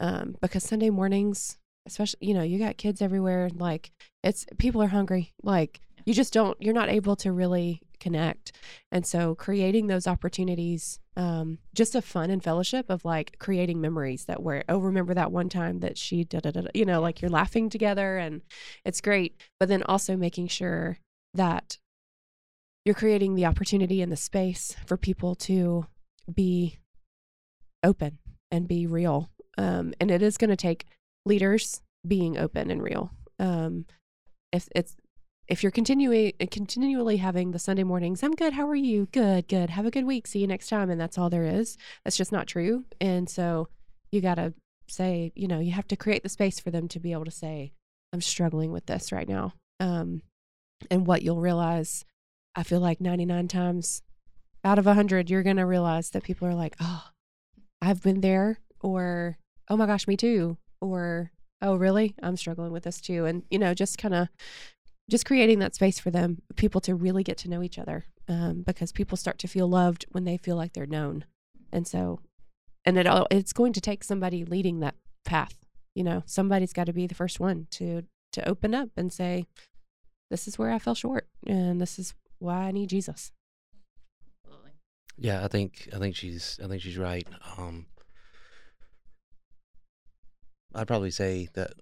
Um, 0.00 0.36
because 0.40 0.64
Sunday 0.64 0.90
mornings, 0.90 1.58
especially, 1.86 2.26
you 2.26 2.34
know, 2.34 2.42
you 2.42 2.58
got 2.58 2.76
kids 2.76 3.02
everywhere. 3.02 3.50
Like 3.54 3.92
it's 4.22 4.46
people 4.58 4.82
are 4.82 4.88
hungry. 4.88 5.32
Like 5.42 5.80
you 6.04 6.14
just 6.14 6.32
don't. 6.32 6.60
You're 6.60 6.74
not 6.74 6.88
able 6.88 7.16
to 7.16 7.32
really 7.32 7.82
connect. 8.00 8.52
And 8.90 9.06
so 9.06 9.34
creating 9.34 9.86
those 9.86 10.06
opportunities, 10.08 10.98
um, 11.16 11.58
just 11.74 11.94
a 11.94 12.02
fun 12.02 12.30
and 12.30 12.42
fellowship 12.42 12.90
of 12.90 13.04
like 13.04 13.36
creating 13.38 13.80
memories 13.80 14.24
that 14.24 14.42
were, 14.42 14.64
oh, 14.68 14.78
remember 14.78 15.14
that 15.14 15.30
one 15.30 15.48
time 15.48 15.80
that 15.80 15.96
she 15.96 16.24
da 16.24 16.40
da 16.40 16.50
da, 16.50 16.62
da," 16.62 16.70
you 16.74 16.84
know, 16.84 17.00
like 17.00 17.20
you're 17.22 17.30
laughing 17.30 17.70
together 17.70 18.18
and 18.18 18.42
it's 18.84 19.00
great. 19.00 19.40
But 19.60 19.68
then 19.68 19.82
also 19.84 20.16
making 20.16 20.48
sure 20.48 20.98
that 21.34 21.78
you're 22.84 22.94
creating 22.94 23.36
the 23.36 23.46
opportunity 23.46 24.02
and 24.02 24.10
the 24.10 24.16
space 24.16 24.74
for 24.86 24.96
people 24.96 25.36
to 25.36 25.86
be 26.32 26.78
open 27.82 28.18
and 28.50 28.68
be 28.68 28.86
real. 28.86 29.30
Um, 29.58 29.92
and 30.00 30.10
it 30.10 30.22
is 30.22 30.38
going 30.38 30.50
to 30.50 30.56
take 30.56 30.86
leaders 31.24 31.80
being 32.06 32.38
open 32.38 32.70
and 32.70 32.82
real. 32.82 33.12
Um, 33.38 33.86
if 34.52 34.68
it's 34.74 34.96
if 35.48 35.62
you're 35.62 35.72
continuing 35.72 36.32
continually 36.50 37.16
having 37.16 37.50
the 37.50 37.58
Sunday 37.58 37.82
mornings, 37.82 38.22
I'm 38.22 38.34
good. 38.34 38.52
How 38.52 38.68
are 38.68 38.76
you? 38.76 39.08
Good, 39.12 39.48
good. 39.48 39.70
Have 39.70 39.86
a 39.86 39.90
good 39.90 40.04
week. 40.04 40.26
See 40.26 40.38
you 40.38 40.46
next 40.46 40.68
time. 40.68 40.88
And 40.88 41.00
that's 41.00 41.18
all 41.18 41.30
there 41.30 41.44
is. 41.44 41.76
That's 42.04 42.16
just 42.16 42.32
not 42.32 42.46
true. 42.46 42.84
And 43.00 43.28
so 43.28 43.68
you 44.10 44.20
got 44.20 44.36
to 44.36 44.54
say, 44.88 45.32
you 45.34 45.48
know, 45.48 45.58
you 45.58 45.72
have 45.72 45.88
to 45.88 45.96
create 45.96 46.22
the 46.22 46.28
space 46.28 46.60
for 46.60 46.70
them 46.70 46.88
to 46.88 47.00
be 47.00 47.12
able 47.12 47.24
to 47.24 47.30
say, 47.30 47.72
I'm 48.12 48.20
struggling 48.20 48.72
with 48.72 48.86
this 48.86 49.10
right 49.10 49.28
now. 49.28 49.54
Um, 49.80 50.22
and 50.90 51.06
what 51.06 51.22
you'll 51.22 51.40
realize, 51.40 52.04
I 52.54 52.62
feel 52.62 52.80
like 52.80 53.00
99 53.00 53.48
times 53.48 54.02
out 54.64 54.78
of 54.78 54.86
100, 54.86 55.30
you're 55.30 55.42
going 55.42 55.56
to 55.56 55.66
realize 55.66 56.10
that 56.10 56.22
people 56.22 56.46
are 56.48 56.54
like, 56.54 56.76
oh, 56.80 57.04
I've 57.80 58.02
been 58.02 58.20
there, 58.20 58.58
or 58.80 59.38
oh 59.68 59.76
my 59.76 59.86
gosh, 59.86 60.06
me 60.06 60.16
too, 60.16 60.56
or 60.80 61.32
oh, 61.62 61.76
really? 61.76 62.14
I'm 62.22 62.36
struggling 62.36 62.72
with 62.72 62.84
this 62.84 63.00
too. 63.00 63.24
And, 63.24 63.44
you 63.50 63.58
know, 63.58 63.72
just 63.72 63.98
kind 63.98 64.14
of 64.14 64.28
just 65.10 65.26
creating 65.26 65.60
that 65.60 65.74
space 65.74 65.98
for 65.98 66.10
them, 66.10 66.42
people 66.56 66.80
to 66.82 66.94
really 66.94 67.22
get 67.22 67.38
to 67.38 67.50
know 67.50 67.62
each 67.62 67.78
other 67.78 68.04
um, 68.28 68.62
because 68.62 68.92
people 68.92 69.16
start 69.16 69.38
to 69.38 69.48
feel 69.48 69.68
loved 69.68 70.06
when 70.10 70.24
they 70.24 70.36
feel 70.36 70.56
like 70.56 70.72
they're 70.72 70.86
known. 70.86 71.24
And 71.72 71.86
so, 71.86 72.20
and 72.84 72.98
it 72.98 73.06
all, 73.06 73.26
it's 73.30 73.52
going 73.52 73.72
to 73.74 73.80
take 73.80 74.04
somebody 74.04 74.44
leading 74.44 74.80
that 74.80 74.96
path. 75.24 75.54
You 75.94 76.04
know, 76.04 76.22
somebody's 76.26 76.72
got 76.72 76.86
to 76.86 76.92
be 76.92 77.06
the 77.06 77.14
first 77.14 77.40
one 77.40 77.66
to 77.72 78.02
to 78.32 78.48
open 78.48 78.74
up 78.74 78.88
and 78.96 79.12
say, 79.12 79.46
"This 80.30 80.48
is 80.48 80.58
where 80.58 80.70
I 80.70 80.78
fell 80.78 80.94
short, 80.94 81.28
and 81.46 81.80
this 81.80 81.98
is 81.98 82.14
why 82.38 82.64
I 82.64 82.72
need 82.72 82.88
Jesus." 82.88 83.30
Yeah, 85.16 85.44
I 85.44 85.48
think 85.48 85.88
I 85.94 85.98
think 85.98 86.16
she's 86.16 86.58
I 86.62 86.68
think 86.68 86.82
she's 86.82 86.98
right. 86.98 87.26
Um, 87.56 87.86
I'd 90.74 90.88
probably 90.88 91.10
say 91.10 91.48
that 91.54 91.72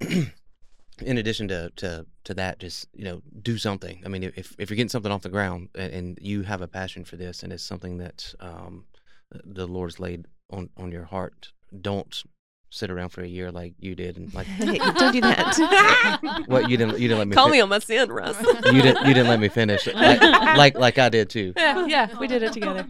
in 1.02 1.18
addition 1.18 1.48
to, 1.48 1.70
to 1.76 2.06
to 2.24 2.34
that, 2.34 2.58
just 2.58 2.88
you 2.94 3.04
know, 3.04 3.22
do 3.42 3.58
something. 3.58 4.02
I 4.04 4.08
mean, 4.08 4.22
if 4.22 4.54
if 4.58 4.70
you're 4.70 4.76
getting 4.76 4.88
something 4.88 5.12
off 5.12 5.22
the 5.22 5.28
ground 5.28 5.68
and, 5.74 5.92
and 5.92 6.18
you 6.20 6.42
have 6.42 6.62
a 6.62 6.68
passion 6.68 7.04
for 7.04 7.16
this, 7.16 7.42
and 7.42 7.52
it's 7.52 7.62
something 7.64 7.98
that 7.98 8.34
um, 8.40 8.86
the 9.30 9.66
Lord's 9.66 10.00
laid 10.00 10.26
on 10.50 10.70
on 10.76 10.92
your 10.92 11.04
heart, 11.04 11.52
don't 11.80 12.22
sit 12.76 12.90
around 12.90 13.08
for 13.08 13.22
a 13.22 13.26
year 13.26 13.50
like 13.50 13.74
you 13.78 13.94
did 13.94 14.16
and 14.16 14.32
like 14.34 14.46
Hey, 14.66 14.78
don't 14.78 15.12
do 15.12 15.20
that. 15.22 16.44
what 16.46 16.68
you 16.68 16.76
didn't 16.76 16.98
you 16.98 17.08
didn't 17.08 17.18
let 17.18 17.28
me 17.28 17.34
Call 17.34 17.46
fin- 17.46 17.52
me 17.52 17.60
on 17.60 17.68
my 17.68 17.78
sin, 17.78 18.10
Rus. 18.10 18.36
you 18.66 18.82
didn't 18.82 19.06
you 19.06 19.14
didn't 19.14 19.28
let 19.28 19.40
me 19.40 19.48
finish 19.48 19.86
like 19.86 20.20
like, 20.20 20.78
like 20.78 20.98
I 20.98 21.08
did 21.08 21.30
too. 21.30 21.52
yeah, 21.56 21.86
yeah, 21.86 22.18
we 22.18 22.26
did 22.26 22.42
it 22.42 22.52
together. 22.52 22.86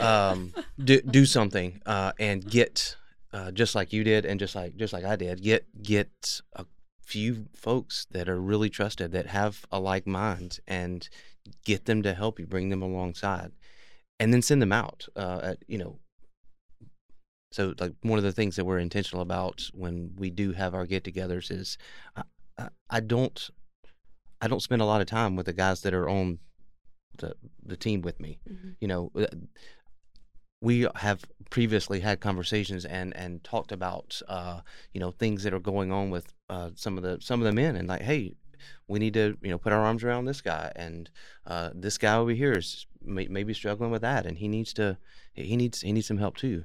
um, 0.00 0.52
do 0.82 1.00
do 1.02 1.26
something 1.26 1.80
uh, 1.86 2.12
and 2.18 2.48
get 2.48 2.96
uh, 3.32 3.50
just 3.50 3.74
like 3.74 3.92
you 3.92 4.04
did 4.04 4.24
and 4.24 4.38
just 4.38 4.54
like 4.54 4.76
just 4.76 4.92
like 4.92 5.04
I 5.04 5.16
did 5.16 5.42
get 5.42 5.66
get 5.82 6.40
a 6.54 6.64
few 7.02 7.46
folks 7.54 8.06
that 8.12 8.28
are 8.28 8.40
really 8.40 8.70
trusted 8.70 9.12
that 9.12 9.26
have 9.26 9.66
a 9.70 9.78
like 9.80 10.06
mind 10.06 10.60
and 10.66 11.08
get 11.64 11.84
them 11.84 12.02
to 12.02 12.14
help 12.14 12.38
you 12.38 12.46
bring 12.46 12.70
them 12.70 12.80
alongside 12.82 13.52
and 14.18 14.32
then 14.32 14.40
send 14.40 14.62
them 14.62 14.72
out 14.72 15.06
uh, 15.16 15.40
at, 15.42 15.58
you 15.66 15.76
know 15.78 15.98
so 17.54 17.72
like 17.78 17.92
one 18.02 18.18
of 18.18 18.24
the 18.24 18.32
things 18.32 18.56
that 18.56 18.64
we're 18.64 18.80
intentional 18.80 19.22
about 19.22 19.70
when 19.74 20.10
we 20.16 20.28
do 20.28 20.52
have 20.52 20.74
our 20.74 20.86
get-togethers 20.86 21.52
is 21.52 21.78
I, 22.16 22.68
I, 22.90 22.98
don't 22.98 23.38
I 24.40 24.48
don't 24.48 24.62
spend 24.68 24.82
a 24.82 24.84
lot 24.84 25.00
of 25.00 25.06
time 25.06 25.36
with 25.36 25.46
the 25.46 25.52
guys 25.52 25.82
that 25.82 25.94
are 25.94 26.08
on 26.08 26.40
the 27.18 27.36
the 27.64 27.76
team 27.76 28.02
with 28.02 28.18
me 28.18 28.40
Mhm. 28.50 28.74
you 28.80 28.88
know 28.88 29.12
uh, 29.16 29.26
we 30.60 30.88
have 30.96 31.24
previously 31.50 32.00
had 32.00 32.18
conversations 32.20 32.84
and 32.84 33.16
and 33.16 33.44
talked 33.44 33.70
about 33.70 34.20
uh 34.28 34.60
you 34.92 35.00
know 35.00 35.12
things 35.12 35.44
that 35.44 35.54
are 35.54 35.60
going 35.60 35.92
on 35.92 36.10
with 36.10 36.32
uh 36.50 36.70
some 36.74 36.96
of 36.96 37.04
the 37.04 37.18
some 37.20 37.40
of 37.40 37.44
the 37.46 37.52
men 37.52 37.76
and 37.76 37.86
like 37.86 38.02
hey 38.02 38.34
we 38.88 38.98
need 38.98 39.14
to 39.14 39.36
you 39.42 39.50
know 39.50 39.58
put 39.58 39.72
our 39.72 39.84
arms 39.84 40.02
around 40.02 40.24
this 40.24 40.40
guy 40.40 40.72
and 40.74 41.08
uh 41.46 41.70
this 41.72 41.98
guy 41.98 42.16
over 42.16 42.32
here 42.32 42.52
is 42.52 42.86
may, 43.00 43.28
maybe 43.28 43.54
struggling 43.54 43.92
with 43.92 44.02
that 44.02 44.26
and 44.26 44.38
he 44.38 44.48
needs 44.48 44.72
to 44.72 44.96
he 45.34 45.56
needs 45.56 45.82
he 45.82 45.92
needs 45.92 46.08
some 46.08 46.18
help 46.18 46.36
too 46.36 46.64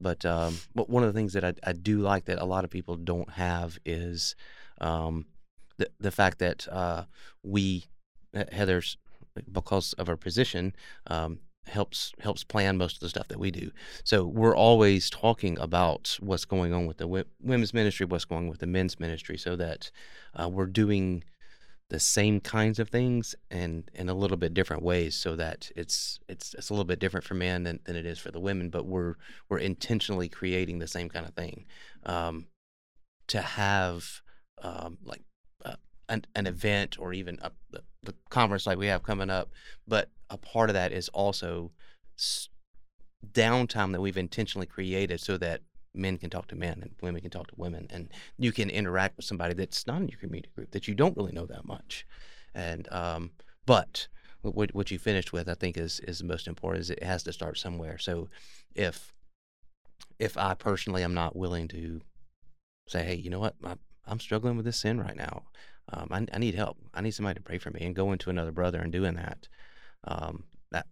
but 0.00 0.24
um 0.24 0.56
but 0.74 0.88
one 0.88 1.02
of 1.02 1.12
the 1.12 1.18
things 1.18 1.32
that 1.32 1.44
I, 1.44 1.54
I 1.64 1.72
do 1.72 2.00
like 2.00 2.24
that 2.26 2.38
a 2.40 2.44
lot 2.44 2.64
of 2.64 2.70
people 2.70 2.96
don't 2.96 3.30
have 3.30 3.78
is 3.84 4.34
um 4.80 5.26
the 5.78 5.88
the 5.98 6.10
fact 6.10 6.38
that 6.38 6.66
uh 6.68 7.04
we 7.42 7.86
Heather's 8.52 8.96
because 9.50 9.92
of 9.94 10.08
our 10.08 10.16
position 10.16 10.74
um 11.06 11.40
helps 11.66 12.12
helps 12.20 12.44
plan 12.44 12.76
most 12.76 12.96
of 12.96 13.00
the 13.00 13.08
stuff 13.08 13.28
that 13.28 13.38
we 13.38 13.50
do. 13.50 13.70
So 14.04 14.24
we're 14.24 14.56
always 14.56 15.08
talking 15.08 15.58
about 15.58 16.16
what's 16.20 16.44
going 16.44 16.72
on 16.72 16.86
with 16.86 16.98
the 16.98 17.06
women's 17.40 17.72
ministry, 17.72 18.06
what's 18.06 18.24
going 18.24 18.44
on 18.44 18.48
with 18.48 18.60
the 18.60 18.66
men's 18.66 18.98
ministry, 18.98 19.38
so 19.38 19.56
that 19.56 19.90
uh, 20.34 20.48
we're 20.48 20.66
doing 20.66 21.24
the 21.90 22.00
same 22.00 22.40
kinds 22.40 22.78
of 22.78 22.88
things 22.88 23.34
and 23.50 23.90
in 23.94 24.08
a 24.08 24.14
little 24.14 24.36
bit 24.36 24.54
different 24.54 24.82
ways, 24.82 25.14
so 25.14 25.36
that 25.36 25.70
it's 25.76 26.18
it's 26.28 26.54
it's 26.54 26.70
a 26.70 26.72
little 26.72 26.84
bit 26.84 26.98
different 26.98 27.26
for 27.26 27.34
men 27.34 27.64
than, 27.64 27.80
than 27.84 27.96
it 27.96 28.06
is 28.06 28.18
for 28.18 28.30
the 28.30 28.40
women. 28.40 28.70
But 28.70 28.86
we're 28.86 29.16
we're 29.48 29.58
intentionally 29.58 30.28
creating 30.28 30.78
the 30.78 30.86
same 30.86 31.08
kind 31.08 31.26
of 31.26 31.34
thing 31.34 31.66
um, 32.04 32.46
to 33.28 33.42
have 33.42 34.22
um, 34.62 34.98
like 35.04 35.22
uh, 35.64 35.76
an, 36.08 36.24
an 36.34 36.46
event 36.46 36.98
or 36.98 37.12
even 37.12 37.38
a, 37.42 37.50
the, 37.70 37.82
the 38.02 38.14
conference 38.28 38.66
like 38.66 38.78
we 38.78 38.86
have 38.86 39.02
coming 39.02 39.30
up 39.30 39.50
but 39.86 40.10
a 40.28 40.36
part 40.36 40.70
of 40.70 40.74
that 40.74 40.92
is 40.92 41.08
also 41.10 41.70
s- 42.18 42.48
downtime 43.32 43.92
that 43.92 44.00
we've 44.00 44.16
intentionally 44.16 44.66
created 44.66 45.20
so 45.20 45.36
that 45.36 45.60
men 45.94 46.18
can 46.18 46.30
talk 46.30 46.46
to 46.48 46.56
men 46.56 46.78
and 46.82 46.90
women 47.02 47.20
can 47.20 47.30
talk 47.30 47.48
to 47.48 47.54
women 47.56 47.86
and 47.90 48.08
you 48.38 48.52
can 48.52 48.70
interact 48.70 49.16
with 49.16 49.26
somebody 49.26 49.54
that's 49.54 49.86
not 49.86 50.00
in 50.00 50.08
your 50.08 50.18
community 50.18 50.50
group 50.54 50.70
that 50.70 50.86
you 50.86 50.94
don't 50.94 51.16
really 51.16 51.32
know 51.32 51.46
that 51.46 51.64
much. 51.64 52.06
And 52.54 52.88
um, 52.92 53.30
but 53.66 54.08
what, 54.42 54.74
what 54.74 54.90
you 54.90 54.98
finished 54.98 55.34
with 55.34 55.48
i 55.50 55.54
think 55.54 55.76
is 55.76 56.00
is 56.00 56.18
the 56.18 56.24
most 56.24 56.48
important 56.48 56.80
is 56.80 56.90
it 56.90 57.02
has 57.02 57.22
to 57.24 57.32
start 57.32 57.58
somewhere. 57.58 57.98
So 57.98 58.28
if 58.74 59.12
if 60.18 60.36
i 60.36 60.54
personally 60.54 61.02
am 61.02 61.14
not 61.14 61.36
willing 61.36 61.68
to 61.68 62.00
say 62.88 63.04
hey 63.04 63.14
you 63.14 63.30
know 63.30 63.40
what? 63.40 63.54
I, 63.64 63.74
i'm 64.06 64.20
struggling 64.20 64.56
with 64.56 64.66
this 64.66 64.80
sin 64.80 65.00
right 65.00 65.16
now. 65.16 65.44
Um, 65.92 66.08
I, 66.12 66.26
I 66.32 66.38
need 66.38 66.54
help. 66.54 66.78
I 66.94 67.00
need 67.00 67.10
somebody 67.12 67.38
to 67.38 67.42
pray 67.42 67.58
for 67.58 67.70
me 67.70 67.80
and 67.80 67.96
going 67.96 68.18
to 68.18 68.30
another 68.30 68.52
brother 68.52 68.78
and 68.78 68.92
doing 68.92 69.14
that 69.14 69.48
um, 70.04 70.44
that 70.70 70.86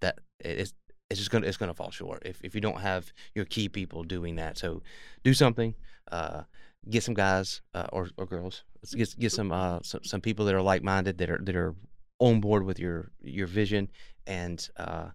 that 0.00 0.18
it's 0.38 0.72
it's 1.10 1.18
just 1.18 1.30
gonna 1.30 1.46
it's 1.46 1.56
gonna 1.56 1.74
fall 1.74 1.90
short 1.90 2.22
if 2.24 2.40
if 2.42 2.54
you 2.54 2.60
don't 2.60 2.80
have 2.80 3.12
your 3.34 3.44
key 3.44 3.68
people 3.68 4.04
doing 4.04 4.36
that. 4.36 4.56
So 4.56 4.82
do 5.24 5.34
something. 5.34 5.74
Uh, 6.10 6.42
get 6.88 7.02
some 7.02 7.14
guys 7.14 7.60
uh, 7.74 7.88
or 7.92 8.08
or 8.16 8.26
girls. 8.26 8.64
Let's 8.82 8.94
get 8.94 9.18
get 9.18 9.32
some 9.32 9.52
uh 9.52 9.80
some, 9.82 10.04
some 10.04 10.20
people 10.20 10.44
that 10.46 10.54
are 10.54 10.62
like 10.62 10.82
minded 10.82 11.18
that 11.18 11.28
are 11.28 11.38
that 11.42 11.56
are 11.56 11.74
on 12.20 12.40
board 12.40 12.64
with 12.64 12.78
your 12.78 13.10
your 13.22 13.46
vision 13.46 13.90
and 14.26 14.66
uh 14.76 15.08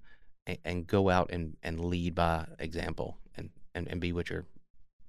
and, 0.45 0.57
and 0.65 0.87
go 0.87 1.09
out 1.09 1.31
and 1.31 1.55
and 1.63 1.79
lead 1.79 2.13
by 2.13 2.45
example 2.59 3.17
and 3.35 3.49
and 3.73 3.87
and 3.87 4.01
be 4.01 4.11
what 4.11 4.29
you're 4.29 4.45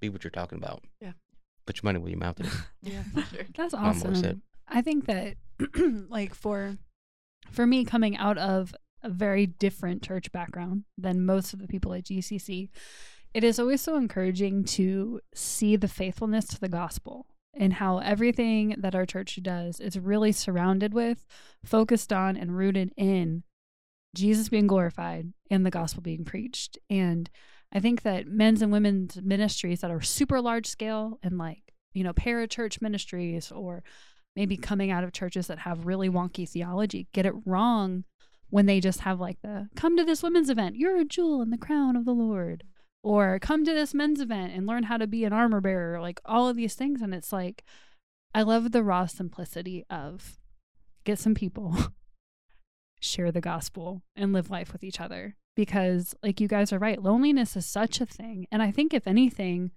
be 0.01 0.09
what 0.09 0.22
you're 0.22 0.30
talking 0.30 0.59
about. 0.59 0.84
Yeah. 1.01 1.12
Put 1.66 1.78
your 1.78 1.89
money 1.89 1.99
where 1.99 2.11
your 2.11 2.18
mouth 2.18 2.41
is. 2.41 2.53
Yeah, 2.82 3.03
sure. 3.12 3.47
That's 3.57 3.74
awesome. 3.74 4.43
I 4.68 4.82
think 4.82 5.07
that 5.07 5.34
like 6.09 6.32
for 6.34 6.76
for 7.51 7.66
me 7.66 7.84
coming 7.84 8.16
out 8.16 8.39
of 8.39 8.74
a 9.03 9.11
very 9.11 9.47
different 9.47 10.03
church 10.03 10.32
background 10.32 10.84
than 10.97 11.24
most 11.24 11.53
of 11.53 11.61
the 11.61 11.68
people 11.68 11.92
at 11.94 12.05
GCC, 12.05 12.68
it 13.34 13.44
is 13.44 13.59
always 13.59 13.80
so 13.80 13.97
encouraging 13.97 14.64
to 14.64 15.20
see 15.34 15.76
the 15.76 15.88
faithfulness 15.88 16.47
to 16.47 16.61
the 16.61 16.68
gospel 16.68 17.26
and 17.55 17.74
how 17.74 17.99
everything 17.99 18.74
that 18.78 18.94
our 18.94 19.07
church 19.07 19.38
does 19.42 19.80
is 19.80 19.99
really 19.99 20.32
surrounded 20.32 20.92
with, 20.92 21.26
focused 21.64 22.12
on, 22.12 22.36
and 22.36 22.57
rooted 22.57 22.92
in 22.97 23.42
Jesus 24.14 24.49
being 24.49 24.66
glorified 24.66 25.32
and 25.51 25.64
the 25.64 25.70
gospel 25.70 26.03
being 26.03 26.24
preached. 26.24 26.78
And 26.90 27.30
I 27.72 27.80
think 27.80 28.03
that 28.03 28.26
men's 28.26 28.62
and 28.62 28.72
women's 28.72 29.20
ministries 29.22 29.80
that 29.80 29.90
are 29.90 30.01
super 30.01 30.40
large 30.40 30.66
scale 30.66 31.18
and 31.22 31.38
like, 31.38 31.72
you 31.92 32.05
know, 32.05 32.12
parachurch 32.12 32.80
ministries 32.80 33.51
or 33.51 33.82
maybe 34.34 34.57
coming 34.57 34.90
out 34.90 35.03
of 35.03 35.12
churches 35.12 35.47
that 35.47 35.61
have 35.61 35.86
really 35.86 36.09
wonky 36.09 36.49
theology 36.49 37.09
get 37.12 37.26
it 37.26 37.34
wrong 37.44 38.05
when 38.51 38.66
they 38.66 38.80
just 38.80 39.01
have 39.01 39.20
like 39.20 39.40
the 39.42 39.68
come 39.76 39.97
to 39.97 40.05
this 40.05 40.22
women's 40.22 40.51
event, 40.51 40.76
you're 40.76 40.97
a 40.97 41.05
jewel 41.05 41.42
in 41.42 41.51
the 41.51 41.59
crown 41.59 41.97
of 41.97 42.05
the 42.05 42.14
Lord. 42.14 42.64
Or 43.03 43.38
come 43.38 43.64
to 43.64 43.72
this 43.72 43.94
men's 43.94 44.20
event 44.20 44.53
and 44.53 44.66
learn 44.66 44.84
how 44.84 44.97
to 44.97 45.07
be 45.07 45.24
an 45.24 45.32
armor 45.32 45.61
bearer, 45.61 46.01
like 46.01 46.20
all 46.24 46.49
of 46.49 46.57
these 46.57 46.74
things. 46.74 47.01
And 47.01 47.14
it's 47.14 47.32
like, 47.32 47.62
I 48.34 48.42
love 48.42 48.72
the 48.72 48.82
raw 48.82 49.07
simplicity 49.07 49.84
of 49.88 50.38
get 51.05 51.20
some 51.20 51.34
people, 51.34 51.76
share 53.01 53.30
the 53.30 53.40
gospel, 53.40 54.03
and 54.16 54.32
live 54.32 54.51
life 54.51 54.72
with 54.72 54.82
each 54.82 55.01
other. 55.01 55.36
Because, 55.55 56.16
like, 56.22 56.40
you 56.40 56.49
guys 56.49 56.72
are 56.72 56.80
right, 56.80 57.01
loneliness 57.01 57.57
is 57.57 57.64
such 57.64 58.01
a 58.01 58.07
thing. 58.07 58.47
And 58.51 58.61
I 58.61 58.72
think, 58.72 58.92
if 58.92 59.07
anything, 59.07 59.70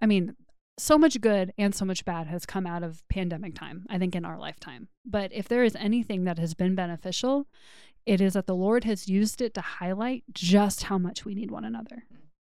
I 0.00 0.06
mean, 0.06 0.34
so 0.82 0.98
much 0.98 1.20
good 1.20 1.52
and 1.56 1.74
so 1.74 1.84
much 1.84 2.04
bad 2.04 2.26
has 2.26 2.44
come 2.44 2.66
out 2.66 2.82
of 2.82 3.06
pandemic 3.08 3.54
time, 3.54 3.86
I 3.88 3.98
think, 3.98 4.16
in 4.16 4.24
our 4.24 4.38
lifetime. 4.38 4.88
But 5.04 5.32
if 5.32 5.48
there 5.48 5.62
is 5.62 5.76
anything 5.76 6.24
that 6.24 6.38
has 6.38 6.54
been 6.54 6.74
beneficial, 6.74 7.46
it 8.04 8.20
is 8.20 8.32
that 8.32 8.46
the 8.46 8.54
Lord 8.54 8.82
has 8.84 9.08
used 9.08 9.40
it 9.40 9.54
to 9.54 9.60
highlight 9.60 10.24
just 10.32 10.84
how 10.84 10.98
much 10.98 11.24
we 11.24 11.36
need 11.36 11.52
one 11.52 11.64
another, 11.64 12.04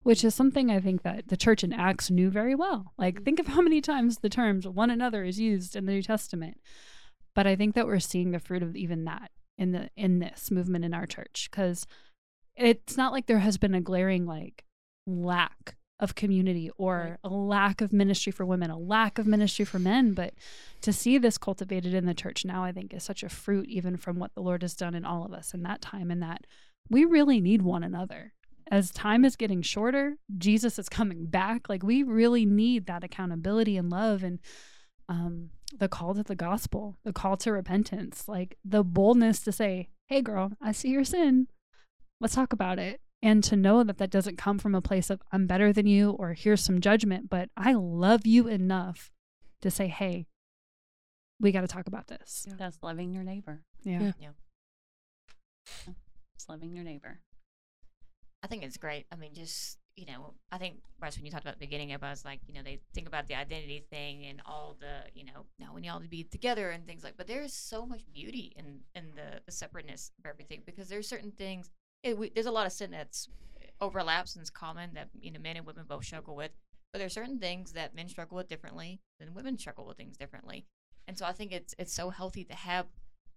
which 0.02 0.24
is 0.24 0.34
something 0.34 0.72
I 0.72 0.80
think 0.80 1.04
that 1.04 1.28
the 1.28 1.38
church 1.38 1.64
in 1.64 1.72
Acts 1.72 2.10
knew 2.10 2.32
very 2.32 2.56
well. 2.56 2.94
Like, 2.98 3.24
think 3.24 3.40
of 3.40 3.48
how 3.48 3.62
many 3.62 3.80
times 3.80 4.18
the 4.18 4.30
terms 4.30 4.68
one 4.68 4.90
another 4.90 5.24
is 5.24 5.40
used 5.40 5.76
in 5.76 5.86
the 5.86 5.94
New 5.94 6.02
Testament. 6.02 6.58
But 7.36 7.46
I 7.46 7.56
think 7.56 7.76
that 7.76 7.86
we're 7.86 8.00
seeing 8.00 8.32
the 8.32 8.40
fruit 8.40 8.64
of 8.64 8.76
even 8.76 9.06
that 9.06 9.30
in 9.58 9.72
the 9.72 9.90
in 9.96 10.20
this 10.20 10.50
movement 10.50 10.84
in 10.84 10.94
our 10.94 11.06
church 11.06 11.48
because 11.50 11.86
it's 12.56 12.98
not 12.98 13.14
like 13.14 13.28
there 13.28 13.40
has 13.40 13.58
been 13.58 13.76
a 13.76 13.82
glaring 13.82 14.26
like 14.26 14.66
lack 15.06 15.76
of 16.00 16.16
community 16.16 16.70
or 16.78 17.20
a 17.24 17.30
lack 17.30 17.82
of 17.82 17.94
ministry 17.94 18.32
for 18.32 18.46
women, 18.46 18.70
a 18.70 18.78
lack 18.78 19.18
of 19.18 19.26
ministry 19.26 19.64
for 19.64 19.80
men. 19.80 20.14
But 20.14 20.34
to 20.82 20.92
see 20.92 21.18
this 21.18 21.38
cultivated 21.38 21.94
in 21.94 22.06
the 22.06 22.14
church 22.14 22.44
now, 22.44 22.64
I 22.64 22.72
think 22.72 22.94
is 22.94 23.04
such 23.04 23.24
a 23.24 23.30
fruit, 23.30 23.68
even 23.70 23.96
from 23.96 24.20
what 24.20 24.34
the 24.36 24.42
Lord 24.42 24.62
has 24.62 24.76
done 24.76 24.94
in 24.94 25.06
all 25.06 25.26
of 25.26 25.34
us 25.34 25.54
in 25.54 25.64
that 25.64 25.82
time, 25.82 26.12
and 26.12 26.22
that 26.22 26.46
we 26.90 27.06
really 27.06 27.40
need 27.40 27.62
one 27.62 27.84
another. 27.84 28.34
As 28.70 28.92
time 28.92 29.24
is 29.24 29.36
getting 29.36 29.62
shorter, 29.62 30.18
Jesus 30.38 30.78
is 30.80 30.90
coming 30.90 31.28
back. 31.28 31.70
Like 31.70 31.84
we 31.84 32.04
really 32.04 32.46
need 32.46 32.88
that 32.88 33.04
accountability 33.04 33.78
and 33.78 33.90
love 33.90 34.24
and 34.24 34.40
um, 35.08 35.52
the 35.78 35.88
call 35.88 36.16
to 36.16 36.24
the 36.24 36.36
gospel, 36.36 36.98
the 37.06 37.14
call 37.14 37.38
to 37.38 37.52
repentance, 37.52 38.28
like 38.28 38.58
the 38.66 38.84
boldness 38.84 39.42
to 39.42 39.52
say, 39.52 39.90
Hey, 40.08 40.22
girl, 40.22 40.52
I 40.62 40.72
see 40.72 40.90
your 40.90 41.04
sin. 41.04 41.48
Let's 42.20 42.36
talk 42.36 42.54
about 42.54 42.80
it 42.80 43.02
and 43.26 43.44
to 43.44 43.56
know 43.56 43.84
that 43.84 43.98
that 43.98 44.12
doesn't 44.12 44.38
come 44.38 44.60
from 44.60 44.76
a 44.76 44.82
place 44.82 45.10
of 45.10 45.20
I'm 45.32 45.48
better 45.48 45.74
than 45.74 45.88
you 45.88 46.12
or 46.12 46.34
here's 46.34 46.64
some 46.64 46.80
judgment, 46.80 47.28
but 47.28 47.50
I 47.58 47.74
love 47.74 48.28
you 48.28 48.48
enough 48.48 49.12
to 49.64 49.72
say, 49.72 49.88
hey, 49.88 50.28
we 51.40 51.52
got 51.52 51.62
to 51.62 51.68
talk 51.68 51.88
about 51.88 52.06
this. 52.06 52.46
That's 52.56 52.78
loving 52.84 53.12
your 53.12 53.24
neighbor. 53.24 53.64
Yeah. 53.84 54.12
Yeah. 54.20 54.30
It's 56.36 56.48
loving 56.48 56.76
your 56.76 56.84
neighbor. 56.84 57.20
I 58.44 58.48
think 58.48 58.62
it's 58.62 58.78
great. 58.78 59.08
I 59.12 59.16
mean, 59.16 59.34
just 59.34 59.80
you 59.96 60.06
know, 60.06 60.34
I 60.52 60.58
think 60.60 60.76
Bryce, 61.00 61.16
when 61.16 61.26
you 61.26 61.32
talked 61.32 61.46
about 61.46 61.56
the 61.56 61.66
beginning 61.66 61.94
of 61.94 62.04
us, 62.04 62.26
like, 62.26 62.42
you 62.48 62.54
know, 62.54 62.62
they 62.64 62.82
think 62.94 63.08
about 63.08 63.28
the 63.28 63.36
identity 63.36 63.86
thing 63.90 64.26
and 64.26 64.42
all 64.46 64.76
the, 64.78 65.10
you 65.14 65.24
know, 65.24 65.46
now 65.58 65.74
we 65.74 65.80
need 65.80 65.88
all 65.88 66.02
to 66.02 66.10
be 66.10 66.26
together 66.26 66.70
and 66.70 66.86
things 66.86 67.02
like. 67.02 67.16
But 67.16 67.28
there 67.28 67.42
is 67.42 67.54
so 67.54 67.86
much 67.86 68.02
beauty 68.14 68.54
in 68.58 68.82
in 68.94 69.16
the, 69.16 69.40
the 69.46 69.52
separateness 69.52 70.12
of 70.20 70.30
everything 70.30 70.62
because 70.66 70.90
there's 70.90 71.08
certain 71.08 71.32
things. 71.32 71.72
It, 72.06 72.18
we, 72.18 72.30
there's 72.30 72.46
a 72.46 72.52
lot 72.52 72.68
of 72.68 72.72
sin 72.72 72.92
that's 72.92 73.28
overlaps 73.82 74.36
and 74.36 74.44
is 74.44 74.50
common 74.50 74.92
that 74.94 75.10
you 75.20 75.32
know 75.32 75.40
men 75.40 75.58
and 75.58 75.66
women 75.66 75.86
both 75.88 76.06
struggle 76.06 76.36
with. 76.36 76.52
But 76.94 77.00
there's 77.00 77.14
certain 77.14 77.40
things 77.40 77.74
that 77.74 77.96
men 77.96 78.08
struggle 78.08 78.38
with 78.38 78.48
differently 78.48 79.02
than 79.20 79.34
women 79.34 79.58
struggle 79.58 79.86
with 79.86 79.98
things 79.98 80.16
differently. 80.16 80.66
And 81.08 81.18
so 81.18 81.26
I 81.26 81.34
think 81.34 81.52
it's 81.52 81.76
it's 81.78 81.94
so 81.94 82.12
healthy 82.12 82.46
to 82.46 82.56
have 82.56 82.86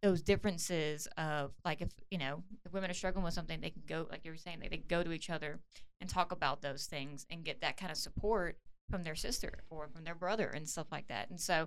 those 0.02 0.22
differences 0.22 1.08
of 1.16 1.52
like 1.64 1.80
if 1.80 1.88
you 2.10 2.18
know 2.18 2.44
if 2.64 2.72
women 2.72 2.90
are 2.90 2.94
struggling 2.94 3.24
with 3.24 3.34
something 3.34 3.60
they 3.60 3.70
can 3.70 3.82
go 3.88 4.06
like 4.10 4.20
you 4.24 4.30
were 4.30 4.36
saying 4.36 4.58
they, 4.60 4.68
they 4.68 4.76
go 4.76 5.02
to 5.02 5.12
each 5.12 5.30
other 5.30 5.58
and 6.00 6.08
talk 6.08 6.30
about 6.30 6.62
those 6.62 6.86
things 6.86 7.26
and 7.30 7.44
get 7.44 7.60
that 7.60 7.76
kind 7.76 7.90
of 7.90 7.98
support 7.98 8.58
from 8.90 9.02
their 9.02 9.16
sister 9.16 9.64
or 9.70 9.88
from 9.88 10.04
their 10.04 10.14
brother 10.14 10.48
and 10.48 10.68
stuff 10.68 10.86
like 10.92 11.08
that 11.08 11.28
and 11.30 11.40
so 11.40 11.66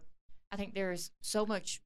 i 0.52 0.56
think 0.56 0.74
there's 0.74 1.12
so 1.20 1.45
much 1.45 1.82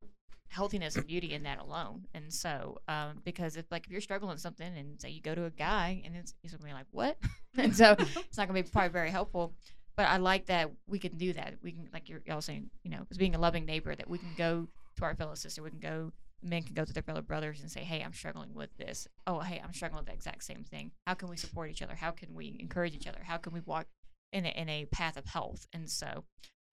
healthiness 0.50 0.96
and 0.96 1.08
beauty 1.08 1.34
in 1.34 1.43
that 1.43 1.60
alone 1.60 2.06
and 2.14 2.34
so 2.34 2.80
um, 2.88 3.22
because 3.24 3.58
if 3.58 3.66
like 3.72 3.86
if 3.86 3.91
you're 3.91 4.02
struggling 4.02 4.32
with 4.32 4.39
something 4.39 4.78
and 4.78 5.00
say 5.02 5.10
you 5.10 5.22
go 5.22 5.36
to 5.36 5.46
a 5.46 5.50
guy 5.50 6.02
and 6.06 6.16
it's, 6.16 6.34
he's 6.41 6.52
gonna 6.52 6.64
be 6.64 6.74
like 6.74 6.86
what 6.91 7.18
and 7.58 7.76
so 7.76 7.96
it's 8.00 8.38
not 8.38 8.48
gonna 8.48 8.62
be 8.62 8.70
probably 8.70 8.89
very 8.89 9.10
helpful 9.10 9.54
but 9.96 10.08
i 10.08 10.18
like 10.18 10.46
that 10.46 10.70
we 10.88 11.00
can 11.00 11.18
do 11.18 11.34
that 11.34 11.56
we 11.62 11.72
can 11.72 11.89
like 11.93 12.08
you're 12.08 12.22
y'all 12.26 12.41
saying 12.41 12.70
you 12.84 12.91
know 12.91 13.06
as 13.12 13.18
being 13.18 13.36
a 13.36 13.39
loving 13.39 13.66
neighbor 13.66 13.96
that 13.96 14.10
we 14.10 14.18
can 14.18 14.32
go 14.38 14.68
to 14.96 15.04
our 15.04 15.16
fellow 15.16 15.36
sister 15.36 15.62
we 15.62 15.70
can 15.70 15.80
go 15.80 16.12
men 16.46 16.64
can 16.64 16.74
go 16.74 16.86
to 16.86 16.93
their 16.93 17.04
fellow 17.04 17.22
brothers 17.22 17.62
and 17.62 17.72
say, 17.72 17.82
"Hey, 17.82 18.02
I'm 18.02 18.14
struggling 18.14 18.54
with 18.54 18.76
this. 18.78 19.08
Oh, 19.26 19.39
hey, 19.39 19.62
I'm 19.64 19.74
struggling 19.74 20.00
with 20.00 20.08
the 20.08 20.14
exact 20.14 20.43
same 20.43 20.64
thing. 20.64 20.91
How 21.06 21.14
can 21.16 21.30
we 21.30 21.38
support 21.38 21.70
each 21.70 21.82
other? 21.82 21.96
How 21.96 22.12
can 22.12 22.34
we 22.34 22.56
encourage 22.60 22.96
each 22.96 23.08
other? 23.08 23.22
How 23.24 23.38
can 23.38 23.54
we 23.54 23.62
walk 23.62 23.88
in 24.32 24.46
a, 24.46 24.50
in 24.50 24.70
a 24.70 24.86
path 24.86 25.18
of 25.18 25.26
health?" 25.26 25.68
And 25.74 25.89
so, 25.89 26.24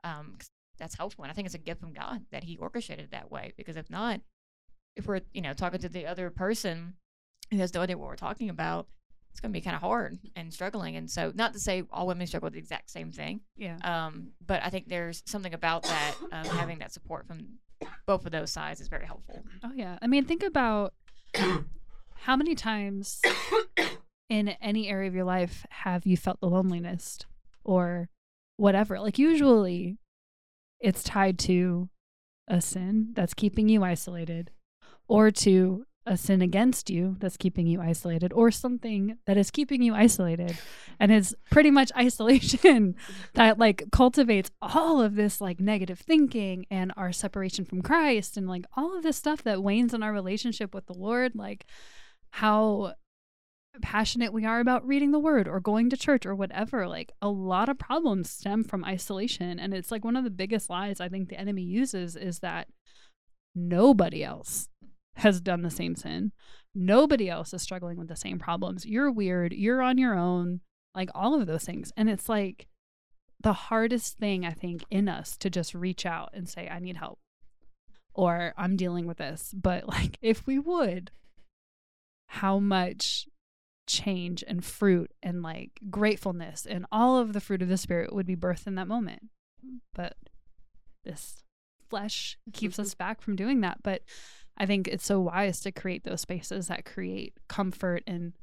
um, 0.05 0.39
that's 0.79 0.97
helpful. 0.97 1.25
And 1.25 1.31
I 1.31 1.35
think 1.35 1.47
it's 1.47 1.55
a 1.55 1.59
gift 1.59 1.81
from 1.81 1.93
God 1.93 2.23
that 2.31 2.45
He 2.45 2.57
orchestrated 2.57 3.07
it 3.07 3.11
that 3.13 3.31
way. 3.31 3.53
Because 3.57 3.77
if 3.77 3.89
not, 3.91 4.21
if 4.97 5.07
we're 5.07 5.21
you 5.33 5.41
know 5.43 5.55
talking 5.55 5.81
to 5.81 5.89
the 5.89 6.07
other 6.07 6.31
person 6.31 6.95
who 7.51 7.59
has 7.59 7.73
no 7.75 7.81
idea 7.83 7.97
what 7.99 8.09
we're 8.09 8.17
talking 8.17 8.49
about, 8.49 8.87
it's 9.31 9.41
going 9.41 9.53
to 9.53 9.57
be 9.59 9.63
kind 9.63 9.77
of 9.77 9.83
hard 9.83 10.19
and 10.37 10.53
struggling. 10.53 10.97
And 10.97 11.11
so, 11.11 11.33
not 11.35 11.53
to 11.55 11.59
say 11.59 11.85
all 11.91 12.07
women 12.07 12.27
struggle 12.27 12.47
with 12.47 12.55
the 12.55 12.59
exact 12.59 12.91
same 12.91 13.13
thing, 13.13 13.41
Yeah. 13.57 13.77
um, 13.85 14.33
but 14.47 14.63
I 14.65 14.69
think 14.71 14.89
there's 14.89 15.23
something 15.27 15.55
about 15.55 15.83
that 15.85 16.15
um, 16.33 16.45
having 16.47 16.79
that 16.81 16.93
support 16.93 17.27
from 17.27 17.59
both 18.07 18.25
of 18.27 18.33
those 18.33 18.51
sides 18.53 18.81
is 18.81 18.89
very 18.89 19.07
helpful. 19.07 19.43
Oh 19.65 19.73
yeah. 19.75 19.99
I 20.03 20.07
mean, 20.07 20.25
think 20.25 20.43
about 20.43 20.95
how 22.15 22.37
many 22.37 22.55
times 22.55 23.21
in 24.29 24.49
any 24.61 24.89
area 24.89 25.09
of 25.09 25.15
your 25.15 25.25
life 25.25 25.67
have 25.71 26.07
you 26.07 26.17
felt 26.17 26.41
the 26.41 26.49
loneliness 26.49 27.19
or 27.65 28.09
whatever. 28.57 29.01
Like 29.01 29.19
usually 29.19 29.99
it's 30.83 31.03
tied 31.03 31.39
to 31.39 31.89
a 32.49 32.61
sin 32.61 33.13
that's 33.15 33.35
keeping 33.35 33.69
you 33.69 33.83
isolated 33.83 34.51
or 35.09 35.31
to 35.31 35.87
a 36.05 36.17
sin 36.17 36.43
against 36.43 36.91
you 36.91 37.17
that's 37.21 37.37
keeping 37.37 37.67
you 37.67 37.81
isolated 37.81 38.33
or 38.33 38.51
something 38.51 39.17
that 39.27 39.37
is 39.37 39.53
keeping 39.53 39.83
you 39.83 39.95
isolated. 39.95 40.59
And 40.99 41.13
it's 41.13 41.33
pretty 41.51 41.71
much 41.71 41.93
isolation 41.97 42.97
that 43.35 43.59
like 43.59 43.85
cultivates 43.93 44.51
all 44.61 45.01
of 45.01 45.15
this 45.15 45.41
like 45.41 45.61
negative 45.61 46.01
thinking 46.01 46.67
and 46.71 46.93
our 46.97 47.13
separation 47.13 47.65
from 47.65 47.83
Christ 47.83 48.37
and 48.37 48.49
like 48.49 48.65
all 48.77 48.97
of 48.97 49.05
this 49.05 49.17
stuff 49.17 49.43
that 49.45 49.63
wanes 49.63 49.95
in 49.95 50.03
our 50.03 50.13
relationship 50.13 50.75
with 50.75 50.87
the 50.87 50.95
Lord. 50.95 51.37
Like 51.37 51.67
how 52.31 52.95
passionate 53.81 54.33
we 54.33 54.45
are 54.45 54.61
about 54.61 54.87
reading 54.87 55.13
the 55.13 55.19
word 55.19 55.49
or 55.49 55.59
going 55.59 55.89
to 55.89 55.97
church 55.97 56.27
or 56.27 56.35
whatever 56.35 56.87
like 56.87 57.11
a 57.23 57.29
lot 57.29 57.69
of 57.69 57.79
problems 57.79 58.29
stem 58.29 58.65
from 58.65 58.85
isolation. 58.85 59.59
And 59.59 59.73
it's 59.73 59.91
like 59.91 60.05
one 60.05 60.17
of 60.17 60.25
the 60.25 60.31
biggest 60.31 60.69
lies 60.69 61.01
i 61.01 61.09
think 61.09 61.29
the 61.29 61.41
enemy 61.41 61.63
uses 61.63 62.17
is 62.17 62.41
that 62.41 62.69
nobody 63.55 64.23
else 64.23 64.69
has 65.17 65.41
done 65.41 65.63
the 65.63 65.71
same 65.71 65.95
sin. 65.95 66.33
Nobody 66.75 67.29
else 67.29 67.53
is 67.53 67.63
struggling 67.63 67.99
with 67.99 68.09
the 68.09 68.17
same 68.17 68.39
problems. 68.39 68.87
You're 68.87 69.11
weird. 69.11 69.53
You're 69.53 69.83
on 69.83 69.99
your 69.99 70.15
own. 70.15 70.61
Like 70.95 71.11
all 71.15 71.39
of 71.39 71.47
those 71.47 71.65
things. 71.65 71.93
And 71.97 72.09
it's 72.09 72.29
like 72.29 72.67
the 73.43 73.53
hardest 73.53 74.19
thing 74.19 74.47
i 74.47 74.53
think 74.53 74.85
in 74.89 75.09
us 75.09 75.37
to 75.37 75.51
just 75.51 75.75
reach 75.75 76.07
out 76.07 76.31
and 76.33 76.49
say 76.49 76.69
i 76.69 76.79
need 76.79 76.97
help 76.97 77.19
or 78.15 78.55
i'm 78.57 78.77
dealing 78.77 79.07
with 79.07 79.19
this. 79.19 79.53
But 79.55 79.89
like 79.89 80.19
if 80.23 80.47
we 80.47 80.59
would 80.59 81.11
how 82.27 82.59
much 82.59 83.27
change 83.87 84.45
and 84.47 84.65
fruit 84.65 85.11
and 85.23 85.43
like 85.43 85.81
gratefulness 85.91 86.67
and 86.67 86.87
all 86.93 87.19
of 87.19 87.33
the 87.33 87.41
fruit 87.41 87.63
of 87.63 87.69
the 87.69 87.77
spirit 87.77 88.13
would 88.15 88.27
be 88.27 88.37
birthed 88.37 88.67
in 88.67 88.75
that 88.77 88.89
moment. 88.89 89.29
But 89.95 90.17
this 91.05 91.43
flesh 91.89 92.39
keeps 92.53 92.79
us 92.79 92.95
back 92.95 93.21
from 93.21 93.37
doing 93.37 93.61
that. 93.61 93.83
But 93.83 94.03
i 94.57 94.67
think 94.67 94.87
it's 94.87 95.07
so 95.07 95.19
wise 95.19 95.61
to 95.61 95.73
create 95.73 96.05
those 96.05 96.21
spaces 96.21 96.69
that 96.69 96.85
create 96.85 97.33
comfort 97.49 98.03
and 98.07 98.35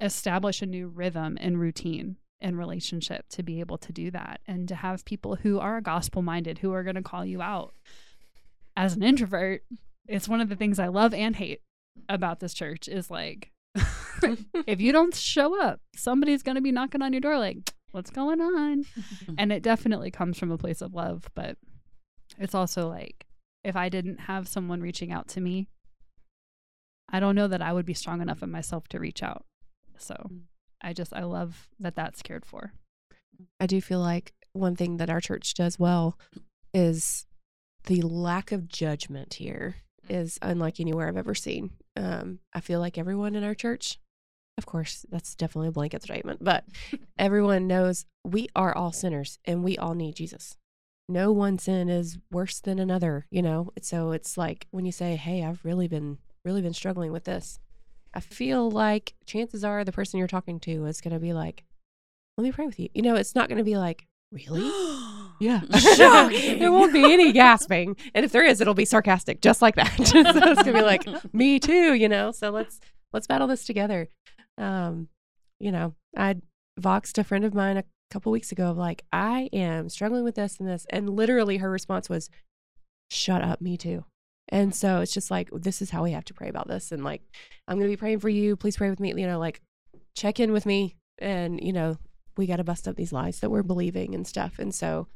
establish 0.00 0.60
a 0.60 0.66
new 0.66 0.86
rhythm 0.86 1.38
and 1.40 1.58
routine 1.58 2.16
and 2.42 2.58
relationship 2.58 3.26
to 3.30 3.42
be 3.42 3.60
able 3.60 3.78
to 3.78 3.90
do 3.92 4.10
that 4.10 4.40
and 4.46 4.68
to 4.68 4.74
have 4.74 5.06
people 5.06 5.36
who 5.36 5.58
are 5.58 5.80
gospel 5.80 6.20
minded 6.20 6.58
who 6.58 6.72
are 6.72 6.82
going 6.82 6.96
to 6.96 7.02
call 7.02 7.24
you 7.24 7.40
out. 7.40 7.72
As 8.76 8.94
an 8.94 9.02
introvert 9.02 9.62
it's 10.06 10.28
one 10.28 10.40
of 10.40 10.48
the 10.48 10.56
things 10.56 10.78
i 10.78 10.86
love 10.86 11.14
and 11.14 11.36
hate 11.36 11.62
about 12.08 12.40
this 12.40 12.54
church 12.54 12.88
is 12.88 13.10
like 13.10 13.50
if 14.66 14.80
you 14.80 14.92
don't 14.92 15.14
show 15.14 15.60
up 15.60 15.80
somebody's 15.94 16.42
going 16.42 16.54
to 16.54 16.60
be 16.60 16.72
knocking 16.72 17.02
on 17.02 17.12
your 17.12 17.20
door 17.20 17.38
like 17.38 17.72
what's 17.92 18.10
going 18.10 18.40
on? 18.40 18.84
And 19.38 19.52
it 19.52 19.62
definitely 19.62 20.10
comes 20.10 20.38
from 20.38 20.50
a 20.50 20.58
place 20.58 20.82
of 20.82 20.94
love 20.94 21.28
but 21.34 21.56
it's 22.38 22.54
also 22.54 22.88
like 22.88 23.26
if 23.64 23.76
i 23.76 23.88
didn't 23.88 24.20
have 24.20 24.48
someone 24.48 24.80
reaching 24.80 25.12
out 25.12 25.28
to 25.28 25.40
me 25.40 25.68
i 27.08 27.20
don't 27.20 27.36
know 27.36 27.48
that 27.48 27.62
i 27.62 27.72
would 27.72 27.86
be 27.86 27.94
strong 27.94 28.20
enough 28.20 28.42
in 28.42 28.50
myself 28.50 28.88
to 28.88 28.98
reach 29.00 29.22
out. 29.22 29.44
So 29.98 30.30
i 30.82 30.92
just 30.92 31.14
i 31.14 31.22
love 31.22 31.68
that 31.80 31.96
that's 31.96 32.22
cared 32.22 32.44
for. 32.44 32.72
I 33.60 33.66
do 33.66 33.80
feel 33.80 34.00
like 34.00 34.32
one 34.52 34.76
thing 34.76 34.96
that 34.96 35.10
our 35.10 35.20
church 35.20 35.54
does 35.54 35.78
well 35.78 36.18
is 36.72 37.26
the 37.84 38.02
lack 38.02 38.52
of 38.52 38.68
judgment 38.68 39.34
here 39.34 39.76
is 40.10 40.38
unlike 40.42 40.80
anywhere 40.80 41.08
I've 41.08 41.16
ever 41.16 41.34
seen. 41.34 41.70
Um, 41.96 42.40
I 42.52 42.60
feel 42.60 42.80
like 42.80 42.98
everyone 42.98 43.34
in 43.34 43.44
our 43.44 43.54
church, 43.54 43.98
of 44.58 44.66
course, 44.66 45.04
that's 45.10 45.34
definitely 45.34 45.68
a 45.68 45.72
blanket 45.72 46.02
statement, 46.02 46.42
but 46.42 46.64
everyone 47.18 47.66
knows 47.66 48.06
we 48.24 48.48
are 48.56 48.76
all 48.76 48.92
sinners 48.92 49.38
and 49.44 49.62
we 49.62 49.76
all 49.76 49.94
need 49.94 50.16
Jesus. 50.16 50.56
No 51.08 51.30
one 51.30 51.58
sin 51.58 51.88
is 51.88 52.18
worse 52.32 52.58
than 52.58 52.78
another, 52.78 53.26
you 53.30 53.42
know? 53.42 53.70
So 53.80 54.10
it's 54.12 54.36
like 54.36 54.66
when 54.70 54.84
you 54.84 54.92
say, 54.92 55.16
Hey, 55.16 55.44
I've 55.44 55.64
really 55.64 55.86
been, 55.86 56.18
really 56.44 56.62
been 56.62 56.74
struggling 56.74 57.12
with 57.12 57.24
this. 57.24 57.60
I 58.12 58.20
feel 58.20 58.70
like 58.70 59.14
chances 59.26 59.62
are 59.62 59.84
the 59.84 59.92
person 59.92 60.18
you're 60.18 60.26
talking 60.26 60.58
to 60.60 60.86
is 60.86 61.02
going 61.02 61.12
to 61.12 61.20
be 61.20 61.34
like, 61.34 61.64
let 62.36 62.44
me 62.44 62.52
pray 62.52 62.66
with 62.66 62.80
you. 62.80 62.88
You 62.94 63.02
know, 63.02 63.14
it's 63.14 63.34
not 63.34 63.48
going 63.48 63.58
to 63.58 63.64
be 63.64 63.76
like, 63.76 64.06
really? 64.32 64.70
Yeah. 65.40 65.60
there 65.68 66.72
won't 66.72 66.92
be 66.92 67.12
any 67.12 67.32
gasping. 67.32 67.96
And 68.14 68.24
if 68.24 68.32
there 68.32 68.44
is, 68.44 68.60
it'll 68.60 68.74
be 68.74 68.84
sarcastic, 68.84 69.40
just 69.40 69.62
like 69.62 69.76
that. 69.76 69.94
so 70.06 70.20
it's 70.20 70.62
going 70.62 70.64
to 70.64 70.72
be 70.72 70.82
like, 70.82 71.06
me 71.34 71.58
too, 71.58 71.94
you 71.94 72.08
know? 72.08 72.32
So 72.32 72.50
let's, 72.50 72.80
let's 73.12 73.26
battle 73.26 73.46
this 73.46 73.64
together. 73.64 74.08
Um, 74.58 75.08
you 75.60 75.72
know, 75.72 75.94
I 76.16 76.36
voxed 76.80 77.18
a 77.18 77.24
friend 77.24 77.44
of 77.44 77.54
mine 77.54 77.76
a 77.76 77.84
couple 78.10 78.32
weeks 78.32 78.52
ago 78.52 78.70
of 78.70 78.76
like, 78.76 79.04
I 79.12 79.48
am 79.52 79.88
struggling 79.88 80.24
with 80.24 80.36
this 80.36 80.58
and 80.58 80.68
this. 80.68 80.86
And 80.90 81.10
literally 81.10 81.58
her 81.58 81.70
response 81.70 82.08
was, 82.08 82.30
shut 83.10 83.42
up, 83.42 83.60
me 83.60 83.76
too. 83.76 84.04
And 84.48 84.74
so 84.74 85.00
it's 85.00 85.12
just 85.12 85.30
like, 85.30 85.50
this 85.52 85.82
is 85.82 85.90
how 85.90 86.04
we 86.04 86.12
have 86.12 86.24
to 86.26 86.34
pray 86.34 86.48
about 86.48 86.68
this. 86.68 86.92
And 86.92 87.02
like, 87.02 87.22
I'm 87.66 87.78
going 87.78 87.90
to 87.90 87.92
be 87.92 87.98
praying 87.98 88.20
for 88.20 88.28
you. 88.28 88.56
Please 88.56 88.76
pray 88.76 88.90
with 88.90 89.00
me. 89.00 89.08
You 89.08 89.26
know, 89.26 89.38
like, 89.38 89.60
check 90.14 90.38
in 90.38 90.52
with 90.52 90.66
me. 90.66 90.94
And, 91.18 91.60
you 91.62 91.72
know, 91.72 91.96
we 92.36 92.46
got 92.46 92.56
to 92.56 92.64
bust 92.64 92.86
up 92.88 92.96
these 92.96 93.12
lies 93.12 93.40
that 93.40 93.50
we're 93.50 93.62
believing 93.62 94.14
and 94.14 94.26
stuff. 94.26 94.58
And 94.58 94.74
so 94.74 95.08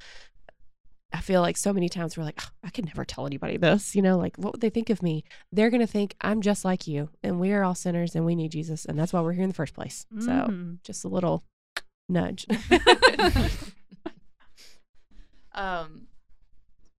I 1.13 1.21
feel 1.21 1.41
like 1.41 1.57
so 1.57 1.73
many 1.73 1.89
times 1.89 2.17
we're 2.17 2.23
like, 2.25 2.41
"Oh, 2.43 2.51
I 2.63 2.71
could 2.71 2.87
never 2.87 3.05
tell 3.05 3.27
anybody 3.27 3.57
this, 3.57 3.95
you 3.97 4.03
know, 4.03 4.17
like 4.17 4.37
what 4.37 4.53
would 4.53 4.61
they 4.61 4.71
think 4.71 4.91
of 4.91 5.03
me? 5.03 5.25
They're 5.51 5.71
going 5.71 5.81
to 5.81 5.87
think 5.87 6.15
I'm 6.21 6.41
just 6.41 6.65
like 6.65 6.87
you 6.87 7.11
and 7.23 7.41
we 7.41 7.53
are 7.53 7.65
all 7.65 7.75
sinners 7.75 8.15
and 8.15 8.25
we 8.25 8.35
need 8.37 8.53
Jesus. 8.53 8.85
And 8.85 8.99
that's 8.99 9.13
why 9.13 9.21
we're 9.21 9.33
here 9.33 9.43
in 9.43 9.49
the 9.49 9.55
first 9.55 9.75
place. 9.75 10.07
So 10.21 10.31
Mhm. 10.31 10.83
just 10.85 11.05
a 11.05 11.09
little 11.09 11.43
nudge. 12.09 12.47
Um, 15.53 16.07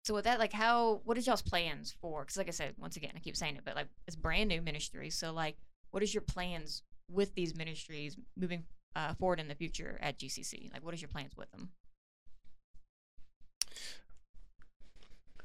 so 0.03 0.13
with 0.13 0.25
that, 0.25 0.39
like, 0.39 0.51
how 0.53 1.01
what 1.05 1.17
is 1.17 1.25
y'all's 1.27 1.41
plans 1.41 1.95
for? 2.01 2.21
Because 2.23 2.37
like 2.37 2.47
I 2.47 2.51
said, 2.51 2.75
once 2.77 2.97
again, 2.97 3.11
I 3.15 3.19
keep 3.19 3.37
saying 3.37 3.55
it, 3.55 3.61
but 3.63 3.75
like 3.75 3.87
it's 4.07 4.15
brand 4.15 4.49
new 4.49 4.61
ministry. 4.61 5.09
So 5.09 5.31
like, 5.31 5.55
what 5.91 6.03
is 6.03 6.13
your 6.13 6.21
plans 6.21 6.83
with 7.09 7.33
these 7.35 7.55
ministries 7.55 8.17
moving 8.37 8.63
uh, 8.95 9.13
forward 9.15 9.39
in 9.39 9.47
the 9.47 9.55
future 9.55 9.97
at 10.01 10.17
GCC? 10.17 10.71
Like, 10.73 10.83
what 10.83 10.93
is 10.93 11.01
your 11.01 11.09
plans 11.09 11.35
with 11.37 11.51
them? 11.51 11.71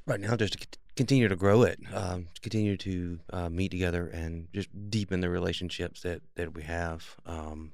right 0.06 0.20
now 0.20 0.36
just 0.36 0.58
to 0.58 0.78
continue 0.94 1.28
to 1.28 1.36
grow 1.36 1.62
it 1.62 1.78
um, 1.92 2.26
to 2.34 2.40
continue 2.40 2.76
to 2.76 3.18
uh, 3.32 3.48
meet 3.48 3.70
together 3.70 4.06
and 4.06 4.48
just 4.52 4.68
deepen 4.88 5.20
the 5.20 5.28
relationships 5.28 6.02
that 6.02 6.22
that 6.36 6.54
we 6.54 6.62
have 6.62 7.16
um, 7.26 7.72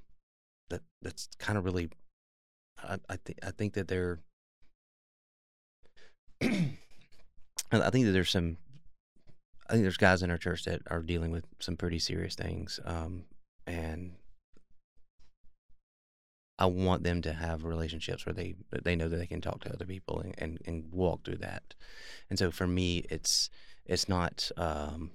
that 0.70 0.80
that's 1.02 1.28
kind 1.38 1.58
of 1.58 1.64
really 1.64 1.90
I 2.82 2.98
I 3.08 3.16
think 3.16 3.38
I 3.42 3.50
think 3.50 3.74
that 3.74 3.88
they're 3.88 4.18
I 6.42 6.76
I 7.72 7.90
think 7.90 8.06
that 8.06 8.12
there's 8.12 8.30
some 8.30 8.56
I 9.68 9.72
think 9.74 9.84
there's 9.84 9.96
guys 9.96 10.22
in 10.22 10.30
our 10.30 10.38
church 10.38 10.64
that 10.64 10.82
are 10.90 11.02
dealing 11.02 11.30
with 11.30 11.44
some 11.60 11.76
pretty 11.76 11.98
serious 11.98 12.34
things 12.34 12.80
um 12.84 13.24
and 13.66 14.14
I 16.62 16.66
want 16.66 17.02
them 17.02 17.22
to 17.22 17.32
have 17.32 17.64
relationships 17.64 18.24
where 18.24 18.32
they 18.32 18.54
they 18.84 18.94
know 18.94 19.08
that 19.08 19.16
they 19.16 19.26
can 19.26 19.40
talk 19.40 19.64
to 19.64 19.72
other 19.72 19.84
people 19.84 20.20
and, 20.20 20.32
and, 20.38 20.58
and 20.64 20.92
walk 20.92 21.24
through 21.24 21.38
that. 21.38 21.74
And 22.30 22.38
so 22.38 22.52
for 22.52 22.68
me 22.68 23.04
it's 23.10 23.50
it's 23.84 24.08
not 24.08 24.48
um 24.56 25.10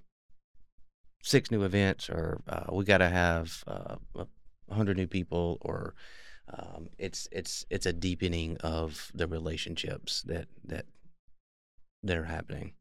six 1.23 1.49
new 1.49 1.63
events 1.63 2.09
or 2.09 2.41
uh, 2.49 2.65
we 2.73 2.83
got 2.83 2.97
to 2.97 3.07
have 3.07 3.63
uh, 3.65 3.95
hundred 4.69 4.97
new 4.97 5.07
people 5.07 5.57
or 5.61 5.95
um, 6.53 6.89
it's 6.97 7.29
it's 7.31 7.65
it's 7.69 7.85
a 7.85 7.93
deepening 7.93 8.57
of 8.57 9.09
the 9.13 9.27
relationships 9.27 10.23
that 10.23 10.47
that 10.65 10.85
that 12.03 12.17
are 12.17 12.25
happening. 12.25 12.73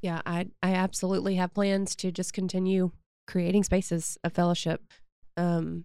Yeah, 0.00 0.20
I 0.24 0.46
I 0.62 0.74
absolutely 0.74 1.34
have 1.34 1.52
plans 1.52 1.96
to 1.96 2.12
just 2.12 2.32
continue 2.32 2.92
creating 3.26 3.64
spaces 3.64 4.18
of 4.22 4.32
fellowship. 4.32 4.82
Um, 5.36 5.84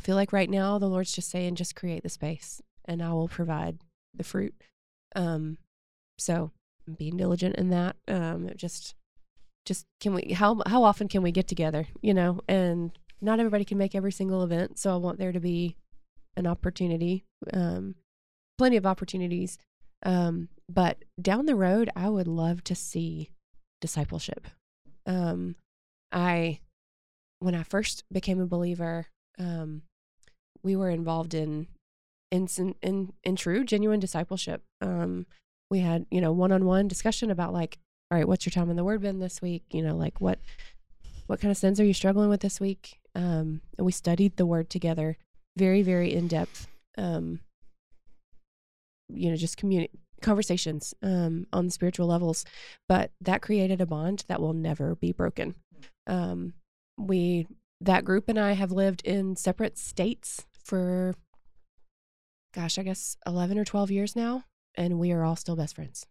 I 0.00 0.02
feel 0.02 0.16
like 0.16 0.32
right 0.32 0.48
now 0.48 0.78
the 0.78 0.88
Lord's 0.88 1.12
just 1.12 1.30
saying, 1.30 1.56
just 1.56 1.76
create 1.76 2.02
the 2.02 2.08
space, 2.08 2.62
and 2.86 3.02
I 3.02 3.12
will 3.12 3.28
provide 3.28 3.80
the 4.14 4.24
fruit. 4.24 4.54
Um, 5.14 5.58
so 6.16 6.52
I'm 6.88 6.94
being 6.94 7.18
diligent 7.18 7.56
in 7.56 7.68
that. 7.68 7.96
Um, 8.08 8.48
just 8.56 8.94
just 9.66 9.84
can 10.00 10.14
we 10.14 10.32
how 10.32 10.62
how 10.66 10.84
often 10.84 11.06
can 11.06 11.20
we 11.20 11.32
get 11.32 11.46
together? 11.48 11.86
You 12.00 12.14
know, 12.14 12.40
and 12.48 12.92
not 13.20 13.40
everybody 13.40 13.66
can 13.66 13.76
make 13.76 13.94
every 13.94 14.10
single 14.10 14.42
event, 14.42 14.78
so 14.78 14.94
I 14.94 14.96
want 14.96 15.18
there 15.18 15.32
to 15.32 15.40
be 15.40 15.76
an 16.34 16.46
opportunity, 16.46 17.26
um, 17.52 17.96
plenty 18.56 18.78
of 18.78 18.86
opportunities. 18.86 19.58
Um, 20.02 20.48
but 20.66 21.04
down 21.20 21.44
the 21.44 21.54
road, 21.54 21.90
I 21.94 22.08
would 22.08 22.26
love 22.26 22.64
to 22.64 22.74
see 22.74 23.32
discipleship. 23.82 24.46
Um, 25.04 25.56
I, 26.10 26.60
when 27.40 27.54
I 27.54 27.64
first 27.64 28.04
became 28.10 28.40
a 28.40 28.46
believer, 28.46 29.08
um, 29.38 29.82
we 30.62 30.76
were 30.76 30.90
involved 30.90 31.34
in, 31.34 31.66
in, 32.30 32.48
in, 32.82 33.12
in 33.24 33.36
true, 33.36 33.64
genuine 33.64 34.00
discipleship. 34.00 34.62
Um, 34.80 35.26
we 35.70 35.80
had, 35.80 36.06
you 36.10 36.20
know, 36.20 36.32
one-on-one 36.32 36.88
discussion 36.88 37.30
about 37.30 37.52
like, 37.52 37.78
all 38.10 38.18
right, 38.18 38.26
what's 38.26 38.44
your 38.44 38.50
time 38.50 38.70
in 38.70 38.76
the 38.76 38.84
word 38.84 39.02
been 39.02 39.20
this 39.20 39.40
week? 39.40 39.64
You 39.70 39.82
know, 39.82 39.96
like 39.96 40.20
what, 40.20 40.38
what 41.26 41.40
kind 41.40 41.50
of 41.50 41.56
sins 41.56 41.78
are 41.78 41.84
you 41.84 41.94
struggling 41.94 42.28
with 42.28 42.40
this 42.40 42.60
week? 42.60 42.98
Um, 43.14 43.60
and 43.78 43.84
we 43.84 43.92
studied 43.92 44.36
the 44.36 44.46
word 44.46 44.68
together, 44.68 45.16
very, 45.56 45.82
very 45.82 46.12
in 46.12 46.28
depth. 46.28 46.66
Um, 46.98 47.40
you 49.08 49.30
know, 49.30 49.36
just 49.36 49.58
communi- 49.58 49.90
conversations 50.20 50.94
um, 51.02 51.46
on 51.52 51.66
the 51.66 51.70
spiritual 51.70 52.06
levels, 52.06 52.44
but 52.88 53.10
that 53.20 53.42
created 53.42 53.80
a 53.80 53.86
bond 53.86 54.24
that 54.28 54.40
will 54.40 54.52
never 54.52 54.94
be 54.94 55.12
broken. 55.12 55.54
Um, 56.06 56.54
we 56.98 57.46
that 57.80 58.04
group 58.04 58.28
and 58.28 58.38
I 58.38 58.52
have 58.52 58.72
lived 58.72 59.02
in 59.04 59.36
separate 59.36 59.78
states 59.78 60.46
for, 60.64 61.14
gosh, 62.54 62.78
I 62.78 62.82
guess 62.82 63.16
eleven 63.26 63.58
or 63.58 63.64
twelve 63.64 63.90
years 63.90 64.16
now, 64.16 64.44
and 64.74 64.98
we 64.98 65.12
are 65.12 65.24
all 65.24 65.36
still 65.36 65.56
best 65.56 65.76
friends. 65.76 66.06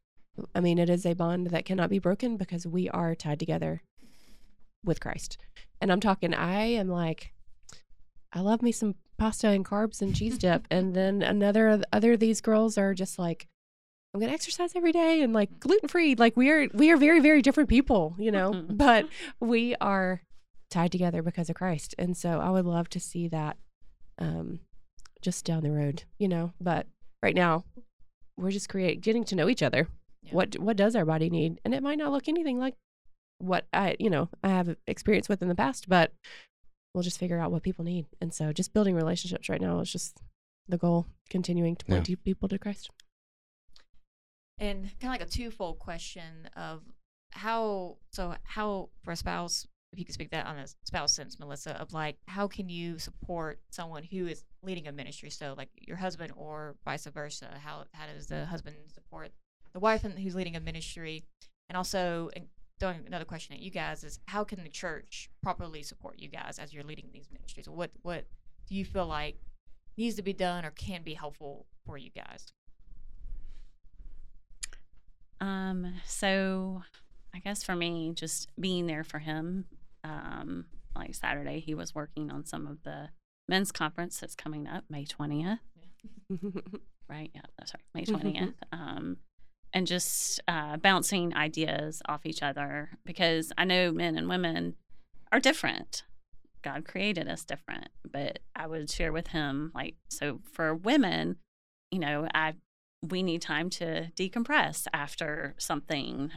I 0.55 0.59
mean, 0.59 0.77
it 0.77 0.89
is 0.89 1.05
a 1.05 1.13
bond 1.13 1.47
that 1.47 1.65
cannot 1.65 1.89
be 1.89 1.99
broken 1.99 2.37
because 2.37 2.65
we 2.65 2.89
are 2.89 3.15
tied 3.15 3.39
together 3.39 3.81
with 4.83 4.99
Christ. 4.99 5.37
And 5.81 5.91
I'm 5.91 5.99
talking, 5.99 6.33
I 6.33 6.61
am 6.61 6.87
like, 6.87 7.33
I 8.31 8.41
love 8.41 8.61
me 8.61 8.71
some 8.71 8.95
pasta 9.17 9.49
and 9.49 9.65
carbs 9.65 10.01
and 10.01 10.15
cheese 10.15 10.37
dip. 10.37 10.67
and 10.71 10.93
then 10.95 11.21
another 11.21 11.81
other 11.91 12.13
of 12.13 12.19
these 12.19 12.41
girls 12.41 12.77
are 12.77 12.93
just 12.93 13.19
like, 13.19 13.47
I'm 14.13 14.19
gonna 14.19 14.33
exercise 14.33 14.75
every 14.75 14.91
day 14.91 15.21
and 15.21 15.33
like 15.33 15.59
gluten 15.59 15.87
free. 15.87 16.15
Like 16.15 16.35
we 16.35 16.49
are 16.49 16.67
we 16.73 16.89
are 16.91 16.97
very, 16.97 17.19
very 17.19 17.41
different 17.41 17.69
people, 17.69 18.15
you 18.17 18.31
know, 18.31 18.51
mm-hmm. 18.51 18.75
but 18.75 19.07
we 19.39 19.75
are 19.81 20.21
tied 20.71 20.91
together 20.91 21.21
because 21.21 21.49
of 21.49 21.55
Christ. 21.55 21.95
And 21.97 22.15
so 22.15 22.39
I 22.39 22.49
would 22.49 22.65
love 22.65 22.89
to 22.89 22.99
see 22.99 23.27
that 23.27 23.57
um 24.19 24.59
just 25.21 25.43
down 25.45 25.63
the 25.63 25.71
road, 25.71 26.03
you 26.17 26.27
know. 26.27 26.53
But 26.61 26.87
right 27.23 27.35
now 27.35 27.63
we're 28.37 28.51
just 28.51 28.69
create 28.69 29.01
getting 29.01 29.23
to 29.25 29.35
know 29.35 29.49
each 29.49 29.63
other. 29.63 29.87
Yeah. 30.23 30.31
What 30.33 30.59
what 30.59 30.77
does 30.77 30.95
our 30.95 31.05
body 31.05 31.29
need? 31.29 31.59
And 31.65 31.73
it 31.73 31.83
might 31.83 31.97
not 31.97 32.11
look 32.11 32.27
anything 32.27 32.59
like 32.59 32.75
what 33.39 33.65
I 33.73 33.95
you 33.99 34.09
know, 34.09 34.29
I 34.43 34.49
have 34.49 34.75
experience 34.87 35.29
with 35.29 35.41
in 35.41 35.47
the 35.47 35.55
past, 35.55 35.87
but 35.89 36.11
we'll 36.93 37.03
just 37.03 37.19
figure 37.19 37.39
out 37.39 37.51
what 37.51 37.63
people 37.63 37.85
need. 37.85 38.07
And 38.19 38.33
so 38.33 38.51
just 38.51 38.73
building 38.73 38.95
relationships 38.95 39.47
right 39.49 39.61
now 39.61 39.79
is 39.79 39.91
just 39.91 40.17
the 40.67 40.77
goal, 40.77 41.05
continuing 41.29 41.75
to 41.77 41.85
point 41.85 42.09
Yeah. 42.09 42.15
people 42.23 42.49
to 42.49 42.59
Christ. 42.59 42.89
And 44.57 44.83
kind 44.99 45.13
of 45.15 45.19
like 45.19 45.21
a 45.21 45.25
twofold 45.25 45.79
question 45.79 46.49
of 46.55 46.83
how, 47.31 47.97
so 48.11 48.35
how 48.43 48.89
for 49.03 49.11
a 49.11 49.15
spouse, 49.15 49.67
if 49.91 49.97
you 49.97 50.05
could 50.05 50.13
speak 50.13 50.31
that 50.31 50.45
on 50.45 50.57
a 50.57 50.67
spouse 50.83 51.13
sense, 51.13 51.39
Melissa, 51.39 51.79
of 51.79 51.93
like, 51.93 52.17
how 52.27 52.47
can 52.47 52.69
you 52.69 52.99
support 52.99 53.59
someone 53.71 54.03
who 54.03 54.27
is 54.27 54.43
leading 54.61 54.87
a 54.87 54.91
ministry? 54.91 55.29
So 55.29 55.55
like 55.57 55.69
your 55.75 55.97
husband 55.97 56.31
or 56.35 56.75
vice 56.85 57.05
versa, 57.05 57.49
how, 57.63 57.85
how 57.93 58.05
does 58.13 58.27
the 58.27 58.45
husband 58.45 58.75
support 58.93 59.31
the 59.73 59.79
wife 59.79 60.03
and 60.03 60.17
who's 60.17 60.35
leading 60.35 60.55
a 60.55 60.59
ministry? 60.59 61.23
And 61.69 61.77
also, 61.77 62.29
and 62.35 62.45
throwing 62.79 63.01
another 63.05 63.25
question 63.25 63.55
at 63.55 63.61
you 63.61 63.71
guys 63.71 64.03
is 64.03 64.19
how 64.27 64.43
can 64.43 64.63
the 64.63 64.69
church 64.69 65.29
properly 65.41 65.83
support 65.83 66.19
you 66.19 66.29
guys 66.29 66.59
as 66.59 66.71
you're 66.71 66.83
leading 66.83 67.09
these 67.11 67.29
ministries? 67.31 67.67
What, 67.67 67.91
what 68.03 68.25
do 68.67 68.75
you 68.75 68.85
feel 68.85 69.07
like 69.07 69.37
needs 69.97 70.15
to 70.15 70.21
be 70.21 70.33
done 70.33 70.65
or 70.65 70.71
can 70.71 71.01
be 71.03 71.15
helpful 71.15 71.65
for 71.85 71.97
you 71.97 72.11
guys? 72.11 72.53
Um, 75.41 75.95
so 76.05 76.83
I 77.33 77.39
guess 77.39 77.63
for 77.63 77.75
me, 77.75 78.11
just 78.13 78.49
being 78.59 78.87
there 78.87 79.03
for 79.03 79.19
him. 79.19 79.65
Um, 80.03 80.65
like 80.95 81.13
Saturday, 81.15 81.59
he 81.59 81.73
was 81.73 81.93
working 81.93 82.31
on 82.31 82.45
some 82.45 82.65
of 82.67 82.83
the 82.83 83.09
men's 83.47 83.71
conference 83.71 84.19
that's 84.19 84.35
coming 84.35 84.67
up 84.67 84.85
May 84.89 85.05
twentieth, 85.05 85.59
right? 87.09 87.31
Yeah, 87.33 87.41
sorry, 87.65 87.83
May 87.93 88.05
twentieth. 88.05 88.53
um, 88.71 89.17
and 89.73 89.85
just 89.85 90.39
uh, 90.47 90.77
bouncing 90.77 91.35
ideas 91.35 92.01
off 92.07 92.25
each 92.25 92.41
other 92.41 92.89
because 93.05 93.51
I 93.57 93.65
know 93.65 93.91
men 93.91 94.17
and 94.17 94.27
women 94.27 94.75
are 95.31 95.39
different. 95.39 96.03
God 96.61 96.85
created 96.85 97.27
us 97.27 97.45
different, 97.45 97.89
but 98.11 98.39
I 98.55 98.67
would 98.67 98.89
share 98.89 99.13
with 99.13 99.27
him 99.27 99.71
like 99.73 99.95
so 100.09 100.41
for 100.51 100.73
women, 100.73 101.37
you 101.91 101.99
know, 101.99 102.27
I 102.33 102.55
we 103.01 103.23
need 103.23 103.41
time 103.41 103.69
to 103.69 104.11
decompress 104.17 104.87
after 104.93 105.55
something 105.57 106.31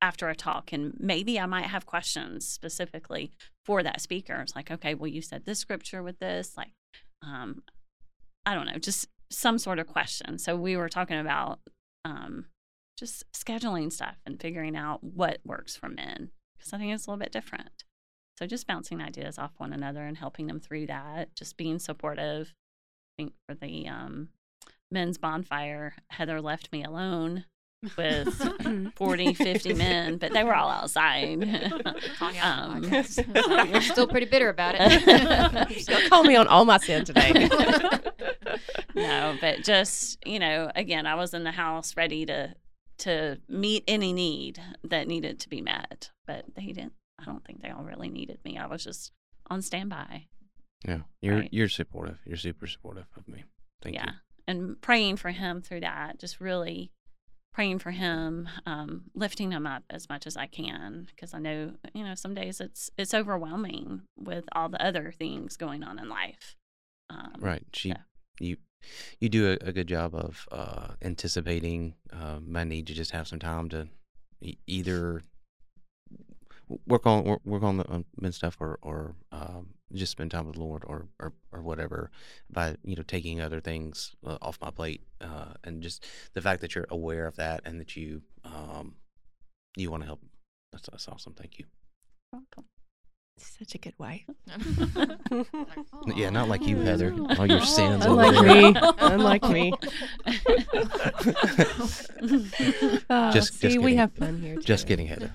after 0.00 0.28
a 0.28 0.34
talk 0.34 0.72
and 0.72 0.94
maybe 0.98 1.38
i 1.38 1.46
might 1.46 1.66
have 1.66 1.86
questions 1.86 2.46
specifically 2.46 3.30
for 3.64 3.82
that 3.82 4.00
speaker. 4.00 4.34
It's 4.40 4.54
like 4.54 4.70
okay 4.70 4.94
well 4.94 5.08
you 5.08 5.22
said 5.22 5.44
this 5.44 5.58
scripture 5.58 6.02
with 6.02 6.18
this 6.18 6.56
like 6.56 6.72
um 7.22 7.62
i 8.44 8.54
don't 8.54 8.66
know 8.66 8.78
just 8.78 9.08
some 9.30 9.58
sort 9.58 9.78
of 9.78 9.86
question. 9.86 10.38
So 10.38 10.54
we 10.54 10.76
were 10.76 10.88
talking 10.88 11.18
about 11.18 11.60
um 12.04 12.46
just 12.98 13.24
scheduling 13.32 13.92
stuff 13.92 14.16
and 14.24 14.40
figuring 14.40 14.76
out 14.76 15.02
what 15.02 15.40
works 15.44 15.76
for 15.76 15.88
men 15.88 16.30
because 16.56 16.72
i 16.72 16.78
think 16.78 16.92
it's 16.92 17.06
a 17.06 17.10
little 17.10 17.22
bit 17.22 17.32
different. 17.32 17.84
So 18.38 18.46
just 18.46 18.66
bouncing 18.66 19.00
ideas 19.00 19.38
off 19.38 19.52
one 19.58 19.72
another 19.72 20.02
and 20.02 20.18
helping 20.18 20.46
them 20.46 20.60
through 20.60 20.86
that 20.86 21.34
just 21.34 21.56
being 21.56 21.78
supportive. 21.78 22.52
I 23.18 23.22
think 23.22 23.34
for 23.46 23.54
the 23.54 23.88
um 23.88 24.28
men's 24.90 25.18
bonfire, 25.18 25.94
Heather 26.10 26.40
left 26.40 26.72
me 26.72 26.84
alone 26.84 27.46
with 27.96 28.92
40, 28.96 29.34
50 29.34 29.74
men, 29.74 30.18
but 30.18 30.32
they 30.32 30.44
were 30.44 30.54
all 30.54 30.68
outside. 30.70 31.40
Tanya 32.18 32.40
on 32.42 32.80
the 32.80 32.86
Um, 32.86 32.92
podcast. 33.04 33.70
You're 33.72 33.80
still 33.80 34.06
pretty 34.08 34.26
bitter 34.26 34.48
about 34.48 34.74
it. 34.78 35.86
Don't 35.86 36.08
call 36.10 36.24
me 36.24 36.36
on 36.36 36.46
all 36.48 36.64
my 36.64 36.78
sin 36.78 37.04
today. 37.04 37.48
no, 38.94 39.36
but 39.40 39.62
just, 39.64 40.18
you 40.26 40.38
know, 40.38 40.70
again, 40.74 41.06
I 41.06 41.14
was 41.14 41.34
in 41.34 41.44
the 41.44 41.52
house 41.52 41.96
ready 41.96 42.26
to 42.26 42.54
to 42.96 43.38
meet 43.48 43.82
any 43.88 44.12
need 44.12 44.60
that 44.84 45.08
needed 45.08 45.40
to 45.40 45.48
be 45.48 45.60
met, 45.60 46.10
but 46.26 46.44
they 46.54 46.66
didn't. 46.66 46.92
I 47.20 47.24
don't 47.24 47.44
think 47.44 47.60
they 47.60 47.70
all 47.70 47.82
really 47.82 48.08
needed 48.08 48.38
me. 48.44 48.56
I 48.56 48.66
was 48.66 48.84
just 48.84 49.10
on 49.50 49.62
standby. 49.62 50.26
Yeah, 50.86 51.00
you're 51.20 51.38
Right. 51.38 51.48
you're 51.52 51.68
supportive. 51.68 52.18
You're 52.24 52.36
super 52.36 52.66
supportive 52.68 53.06
of 53.16 53.26
me. 53.26 53.42
Thank 53.82 53.96
you. 53.96 54.00
yeah. 54.04 54.10
you. 54.12 54.18
And 54.46 54.80
praying 54.80 55.16
for 55.16 55.30
him 55.30 55.60
through 55.60 55.80
that, 55.80 56.20
just 56.20 56.40
really 56.40 56.92
praying 57.54 57.78
for 57.78 57.92
him, 57.92 58.48
um, 58.66 59.04
lifting 59.14 59.52
him 59.52 59.66
up 59.66 59.84
as 59.88 60.08
much 60.08 60.26
as 60.26 60.36
I 60.36 60.46
can, 60.46 61.06
because 61.14 61.32
I 61.32 61.38
know, 61.38 61.72
you 61.94 62.04
know, 62.04 62.14
some 62.14 62.34
days 62.34 62.60
it's 62.60 62.90
it's 62.98 63.14
overwhelming 63.14 64.02
with 64.18 64.44
all 64.52 64.68
the 64.68 64.84
other 64.84 65.12
things 65.16 65.56
going 65.56 65.82
on 65.82 65.98
in 65.98 66.08
life. 66.08 66.56
Um, 67.08 67.34
Right. 67.38 67.64
She, 67.72 67.90
yeah. 67.90 68.02
you, 68.40 68.56
you 69.20 69.28
do 69.28 69.52
a, 69.52 69.68
a 69.68 69.72
good 69.72 69.86
job 69.86 70.14
of 70.14 70.46
uh, 70.50 70.88
anticipating 71.00 71.94
uh, 72.12 72.40
my 72.44 72.64
need 72.64 72.86
to 72.88 72.94
just 72.94 73.12
have 73.12 73.28
some 73.28 73.38
time 73.38 73.68
to 73.70 73.88
e- 74.42 74.58
either. 74.66 75.22
Work 76.86 77.06
on 77.06 77.24
work, 77.44 77.62
on 77.62 77.78
the 77.78 77.88
on 77.88 78.04
men's 78.20 78.36
stuff 78.36 78.56
or 78.60 78.78
or 78.82 79.14
um, 79.32 79.68
just 79.92 80.12
spend 80.12 80.30
time 80.30 80.46
with 80.46 80.56
the 80.56 80.62
Lord 80.62 80.84
or, 80.86 81.08
or 81.18 81.32
or 81.52 81.62
whatever 81.62 82.10
by 82.50 82.76
you 82.82 82.96
know 82.96 83.02
taking 83.02 83.40
other 83.40 83.60
things 83.60 84.14
uh, 84.26 84.38
off 84.42 84.60
my 84.60 84.70
plate 84.70 85.02
uh, 85.20 85.54
and 85.62 85.82
just 85.82 86.04
the 86.34 86.42
fact 86.42 86.60
that 86.60 86.74
you're 86.74 86.86
aware 86.90 87.26
of 87.26 87.36
that 87.36 87.62
and 87.64 87.80
that 87.80 87.96
you 87.96 88.22
um, 88.44 88.94
you 89.76 89.90
want 89.90 90.02
to 90.02 90.06
help. 90.06 90.20
That's, 90.72 90.88
that's 90.90 91.08
awesome. 91.08 91.34
Thank 91.34 91.58
you. 91.58 91.66
Welcome. 92.32 92.64
Such 93.36 93.74
a 93.74 93.78
good 93.78 93.94
wife. 93.98 94.22
yeah 96.16 96.30
not 96.30 96.48
like 96.48 96.66
you 96.66 96.76
Heather 96.78 97.12
Aw. 97.12 97.36
all 97.38 97.46
your 97.46 97.60
sins 97.62 98.04
Unlike 98.04 98.46
me. 98.46 98.74
Unlike 98.98 99.48
me. 99.48 99.72
Uh, 103.10 103.30
Just- 103.32 103.54
see, 103.60 103.68
just 103.68 103.78
we 103.80 103.96
have 103.96 104.12
fun 104.12 104.40
here. 104.40 104.56
just 104.56 104.84
too. 104.84 104.88
kidding 104.88 105.06
Heather 105.06 105.34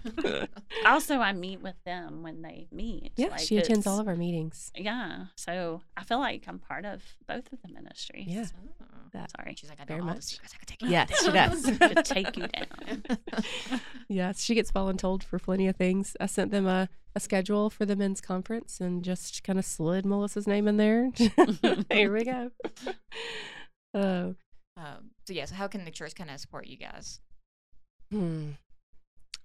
also, 0.85 1.17
I 1.19 1.33
meet 1.33 1.61
with 1.61 1.75
them 1.85 2.23
when 2.23 2.41
they 2.41 2.67
meet. 2.71 3.11
Yeah, 3.15 3.27
Like, 3.27 3.39
she 3.41 3.57
attends 3.57 3.85
all 3.85 3.99
of 3.99 4.07
our 4.07 4.15
meetings. 4.15 4.71
Yeah, 4.75 5.25
so 5.35 5.81
I 5.95 6.03
feel 6.03 6.19
like 6.19 6.45
I'm 6.47 6.59
part 6.59 6.85
of 6.85 7.03
both 7.27 7.51
of 7.53 7.59
the 7.61 7.69
ministries. 7.71 8.27
Yeah. 8.27 8.45
Oh. 8.81 8.85
That, 9.13 9.31
Sorry. 9.31 9.55
She's 9.57 9.69
like, 9.69 9.79
I 9.81 9.85
Very 9.85 9.99
know 9.99 10.07
all 10.07 10.13
much. 10.13 10.17
the 10.17 10.21
secrets. 10.23 10.53
I 10.55 10.57
could 10.57 10.67
take 10.67 10.81
you. 10.81 10.89
yes, 10.89 11.23
she 11.23 11.31
does. 11.31 11.63
to 11.95 12.03
take 12.03 12.37
you 12.37 12.47
down. 12.47 13.81
yes, 14.09 14.43
she 14.43 14.55
gets 14.55 14.71
voluntold 14.71 15.23
for 15.23 15.39
plenty 15.39 15.67
of 15.67 15.75
things. 15.75 16.15
I 16.19 16.25
sent 16.27 16.51
them 16.51 16.65
a, 16.67 16.89
a 17.15 17.19
schedule 17.19 17.69
for 17.69 17.85
the 17.85 17.95
men's 17.95 18.21
conference 18.21 18.79
and 18.79 19.03
just 19.03 19.43
kind 19.43 19.57
of 19.59 19.65
slid 19.65 20.05
Melissa's 20.05 20.47
name 20.47 20.67
in 20.67 20.77
there. 20.77 21.09
Here 21.91 22.13
we 22.13 22.23
go. 22.23 22.51
Oh, 23.93 24.35
Um, 24.77 25.11
so 25.27 25.33
yeah, 25.33 25.45
so 25.45 25.55
how 25.55 25.67
can 25.67 25.85
the 25.85 25.91
church 25.91 26.15
kind 26.15 26.29
of 26.29 26.39
support 26.39 26.67
you 26.67 26.77
guys? 26.77 27.19
hmm. 28.11 28.51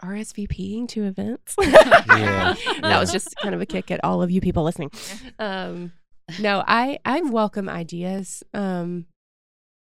RSVPing 0.03 0.89
to 0.89 1.05
events. 1.05 1.55
Yeah, 1.61 2.55
that 2.83 2.99
was 3.01 3.13
just 3.13 3.35
kind 3.37 3.55
of 3.55 3.61
a 3.61 3.67
kick 3.67 3.91
at 3.91 4.03
all 4.05 4.23
of 4.23 4.31
you 4.31 4.41
people 4.41 4.65
listening. 4.65 4.91
Um, 5.39 5.93
no, 6.41 6.63
I 6.67 6.99
I 7.05 7.21
welcome 7.23 7.69
ideas. 7.69 8.43
Um, 8.53 9.07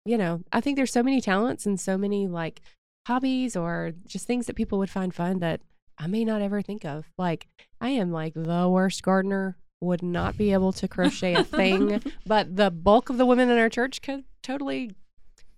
you 0.05 0.19
know, 0.19 0.43
I 0.53 0.61
think 0.61 0.77
there's 0.77 0.93
so 0.93 1.03
many 1.03 1.21
talents 1.21 1.67
and 1.67 1.79
so 1.79 1.97
many 1.97 2.27
like 2.27 2.61
hobbies 3.07 3.57
or 3.57 3.93
just 4.07 4.27
things 4.27 4.47
that 4.47 4.57
people 4.57 4.79
would 4.79 4.91
find 4.91 5.15
fun 5.15 5.39
that 5.41 5.61
I 5.99 6.07
may 6.07 6.25
not 6.25 6.43
ever 6.43 6.63
think 6.63 6.85
of. 6.85 7.07
Like 7.19 7.47
I 7.81 7.91
am 7.91 8.11
like 8.11 8.35
the 8.35 8.69
worst 8.69 9.03
gardener, 9.03 9.57
would 9.83 10.03
not 10.03 10.37
be 10.37 10.53
able 10.53 10.73
to 10.73 10.89
crochet 10.89 11.35
a 11.35 11.45
thing, 11.45 12.01
but 12.27 12.57
the 12.57 12.71
bulk 12.71 13.11
of 13.11 13.19
the 13.19 13.27
women 13.27 13.51
in 13.51 13.59
our 13.59 13.69
church 13.69 14.01
could 14.01 14.25
totally 14.43 14.93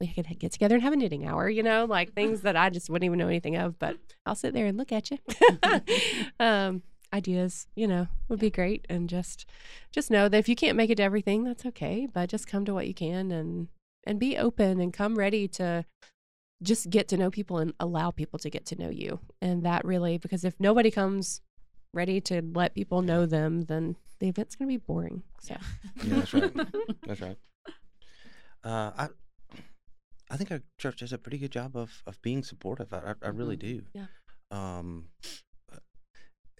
we 0.01 0.09
could 0.09 0.27
get 0.39 0.51
together 0.51 0.75
and 0.75 0.83
have 0.83 0.93
a 0.93 0.97
knitting 0.97 1.27
hour, 1.27 1.49
you 1.49 1.63
know, 1.63 1.85
like 1.85 2.13
things 2.13 2.41
that 2.41 2.57
I 2.57 2.69
just 2.69 2.91
wouldn't 2.91 3.05
even 3.07 3.19
know 3.19 3.29
anything 3.29 3.57
of, 3.57 3.79
but 3.79 3.97
I'll 4.27 4.35
sit 4.35 4.53
there 4.53 4.67
and 4.67 4.77
look 4.77 4.91
at 4.91 5.11
you. 5.11 5.19
um, 6.41 6.83
ideas, 7.13 7.69
you 7.77 7.87
know, 7.87 8.09
would 8.29 8.41
be 8.41 8.51
great. 8.51 8.87
And 8.89 9.09
just, 9.09 9.47
just 9.93 10.11
know 10.11 10.29
that 10.29 10.37
if 10.37 10.49
you 10.49 10.57
can't 10.57 10.77
make 10.77 10.91
it 10.91 10.97
to 10.97 11.03
everything, 11.03 11.45
that's 11.45 11.65
okay. 11.67 12.09
But 12.13 12.29
just 12.29 12.49
come 12.49 12.65
to 12.65 12.75
what 12.75 12.89
you 12.89 12.95
can 12.95 13.31
and 13.31 13.69
and 14.07 14.19
be 14.19 14.37
open 14.37 14.81
and 14.81 14.93
come 14.93 15.17
ready 15.17 15.49
to 15.49 15.85
just 16.63 16.91
get 16.91 17.09
to 17.09 17.17
know 17.17 17.31
people 17.31 17.59
and 17.59 17.75
allow 17.81 18.11
people 18.11 18.39
to 18.39 18.51
get 18.51 18.67
to 18.67 18.77
know 18.77 18.91
you. 18.91 19.21
And 19.41 19.65
that 19.65 19.85
really, 19.85 20.19
because 20.19 20.45
if 20.45 20.55
nobody 20.59 20.91
comes 20.91 21.41
ready 21.93 22.21
to 22.23 22.43
let 22.55 22.75
people 22.75 23.03
know 23.03 23.27
them, 23.27 23.63
then 23.63 23.97
the 24.19 24.29
event's 24.29 24.57
going 24.57 24.69
to 24.69 24.73
be 24.73 24.85
boring. 24.85 25.23
So. 25.41 25.57
Yeah, 26.03 26.15
that's 26.17 26.35
right. 26.35 26.53
That's 27.07 27.21
right. 27.21 27.37
Uh, 28.63 28.91
I 28.97 29.09
I 30.31 30.37
think 30.37 30.51
our 30.51 30.63
church 30.79 31.01
does 31.01 31.13
a 31.13 31.19
pretty 31.19 31.39
good 31.39 31.53
job 31.53 31.77
of, 31.77 32.03
of 32.07 32.21
being 32.23 32.43
supportive. 32.43 32.93
I, 32.93 32.99
I, 32.99 33.15
I 33.27 33.29
really 33.29 33.57
do. 33.57 33.83
Yeah. 33.93 34.07
Um, 34.51 35.09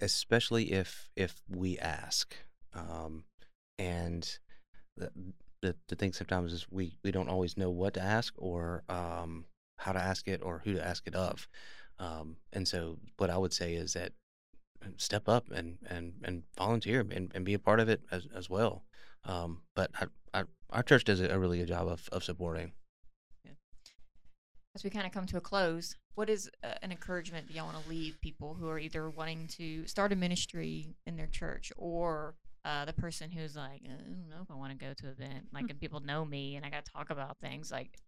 especially 0.01 0.73
if 0.73 1.09
if 1.17 1.43
we 1.49 1.79
ask, 1.79 2.37
um, 2.75 3.25
and 3.79 4.39
the, 4.97 5.11
the 5.65 5.75
the 5.89 5.97
thing 5.97 6.13
sometimes 6.13 6.53
is 6.53 6.67
we 6.71 6.99
we 7.03 7.11
don't 7.11 7.31
always 7.31 7.57
know 7.57 7.71
what 7.71 7.95
to 7.95 8.03
ask 8.03 8.35
or 8.37 8.85
um 8.91 9.47
how 9.79 9.93
to 9.93 9.99
ask 9.99 10.29
it 10.29 10.41
or 10.43 10.61
who 10.63 10.75
to 10.75 10.87
ask 10.87 11.07
it 11.07 11.15
of. 11.15 11.49
Um, 11.99 12.37
and 12.53 12.69
so 12.69 12.99
what 13.17 13.31
I 13.31 13.39
would 13.39 13.53
say 13.53 13.75
is 13.75 13.95
that 13.95 14.13
uh, 14.85 14.89
step 14.99 15.29
up 15.29 15.51
and 15.51 15.79
and 15.87 16.13
and 16.23 16.43
volunteer 16.57 17.01
and, 17.01 17.33
and 17.35 17.45
be 17.45 17.55
a 17.55 17.59
part 17.59 17.81
of 17.81 17.89
it 17.89 18.03
as 18.11 18.29
as 18.37 18.51
well. 18.51 18.85
Um, 19.25 19.63
but 19.75 19.91
I, 19.99 20.07
I, 20.39 20.45
our 20.69 20.83
church 20.83 21.05
does 21.05 21.21
a 21.21 21.39
really 21.39 21.59
good 21.59 21.69
job 21.69 21.89
of, 21.89 22.07
of 22.13 22.23
supporting. 22.23 22.73
As 24.75 24.85
we 24.85 24.91
kind 24.91 25.07
of 25.07 25.13
come 25.13 25.25
to 25.27 25.39
a 25.39 25.41
close, 25.41 25.97
what 26.15 26.29
is 26.29 26.51
uh, 26.63 26.75
an 26.83 26.91
encouragement 26.91 27.47
that 27.47 27.55
y'all 27.55 27.67
want 27.67 27.83
to 27.83 27.89
leave 27.89 28.21
people 28.21 28.55
who 28.55 28.69
are 28.69 28.79
either 28.79 29.09
wanting 29.09 29.47
to 29.57 29.87
start 29.87 30.13
a 30.13 30.17
ministry 30.17 30.97
in 31.07 31.17
their 31.17 31.29
church 31.29 31.73
or 31.77 32.35
uh, 32.65 32.85
the 32.85 32.93
person 32.93 33.31
who's 33.31 33.57
like, 33.57 33.83
"Uh, 33.87 33.93
I 33.93 34.03
don't 34.03 34.29
know 34.31 34.43
if 34.43 34.51
I 34.51 34.55
want 34.55 34.79
to 34.79 34.85
go 34.85 34.95
to 34.95 35.07
an 35.07 35.13
event, 35.13 35.47
like, 35.53 35.67
and 35.69 35.79
people 35.79 36.01
know 36.01 36.25
me 36.25 36.57
and 36.57 36.65
I 36.65 36.71
got 36.71 36.85
to 36.85 36.93
talk 36.93 37.11
about 37.11 37.39
things. 37.39 37.71
Like, 37.71 37.99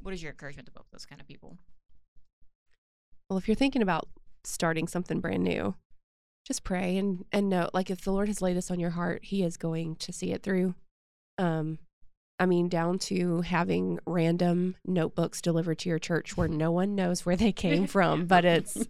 what 0.00 0.14
is 0.14 0.22
your 0.22 0.30
encouragement 0.30 0.66
to 0.66 0.72
both 0.72 0.86
those 0.92 1.06
kind 1.06 1.20
of 1.20 1.26
people? 1.26 1.58
Well, 3.28 3.38
if 3.38 3.48
you're 3.48 3.54
thinking 3.54 3.82
about 3.82 4.08
starting 4.44 4.88
something 4.88 5.20
brand 5.20 5.44
new, 5.44 5.74
just 6.46 6.64
pray 6.64 6.96
and 6.96 7.24
and 7.30 7.50
know 7.50 7.68
like 7.74 7.90
if 7.90 8.00
the 8.02 8.10
Lord 8.10 8.28
has 8.28 8.40
laid 8.40 8.56
this 8.56 8.70
on 8.70 8.80
your 8.80 8.90
heart, 8.90 9.24
he 9.24 9.42
is 9.42 9.56
going 9.56 9.96
to 9.96 10.12
see 10.12 10.32
it 10.32 10.42
through. 10.42 10.74
Um 11.36 11.78
I 12.38 12.46
mean 12.46 12.68
down 12.68 12.98
to 13.00 13.42
having 13.42 13.98
random 14.06 14.76
notebooks 14.86 15.42
delivered 15.42 15.78
to 15.80 15.88
your 15.88 15.98
church 15.98 16.36
where 16.36 16.48
no 16.48 16.70
one 16.70 16.94
knows 16.94 17.26
where 17.26 17.36
they 17.36 17.52
came 17.52 17.86
from, 17.96 18.26
but 18.26 18.44
it's 18.44 18.86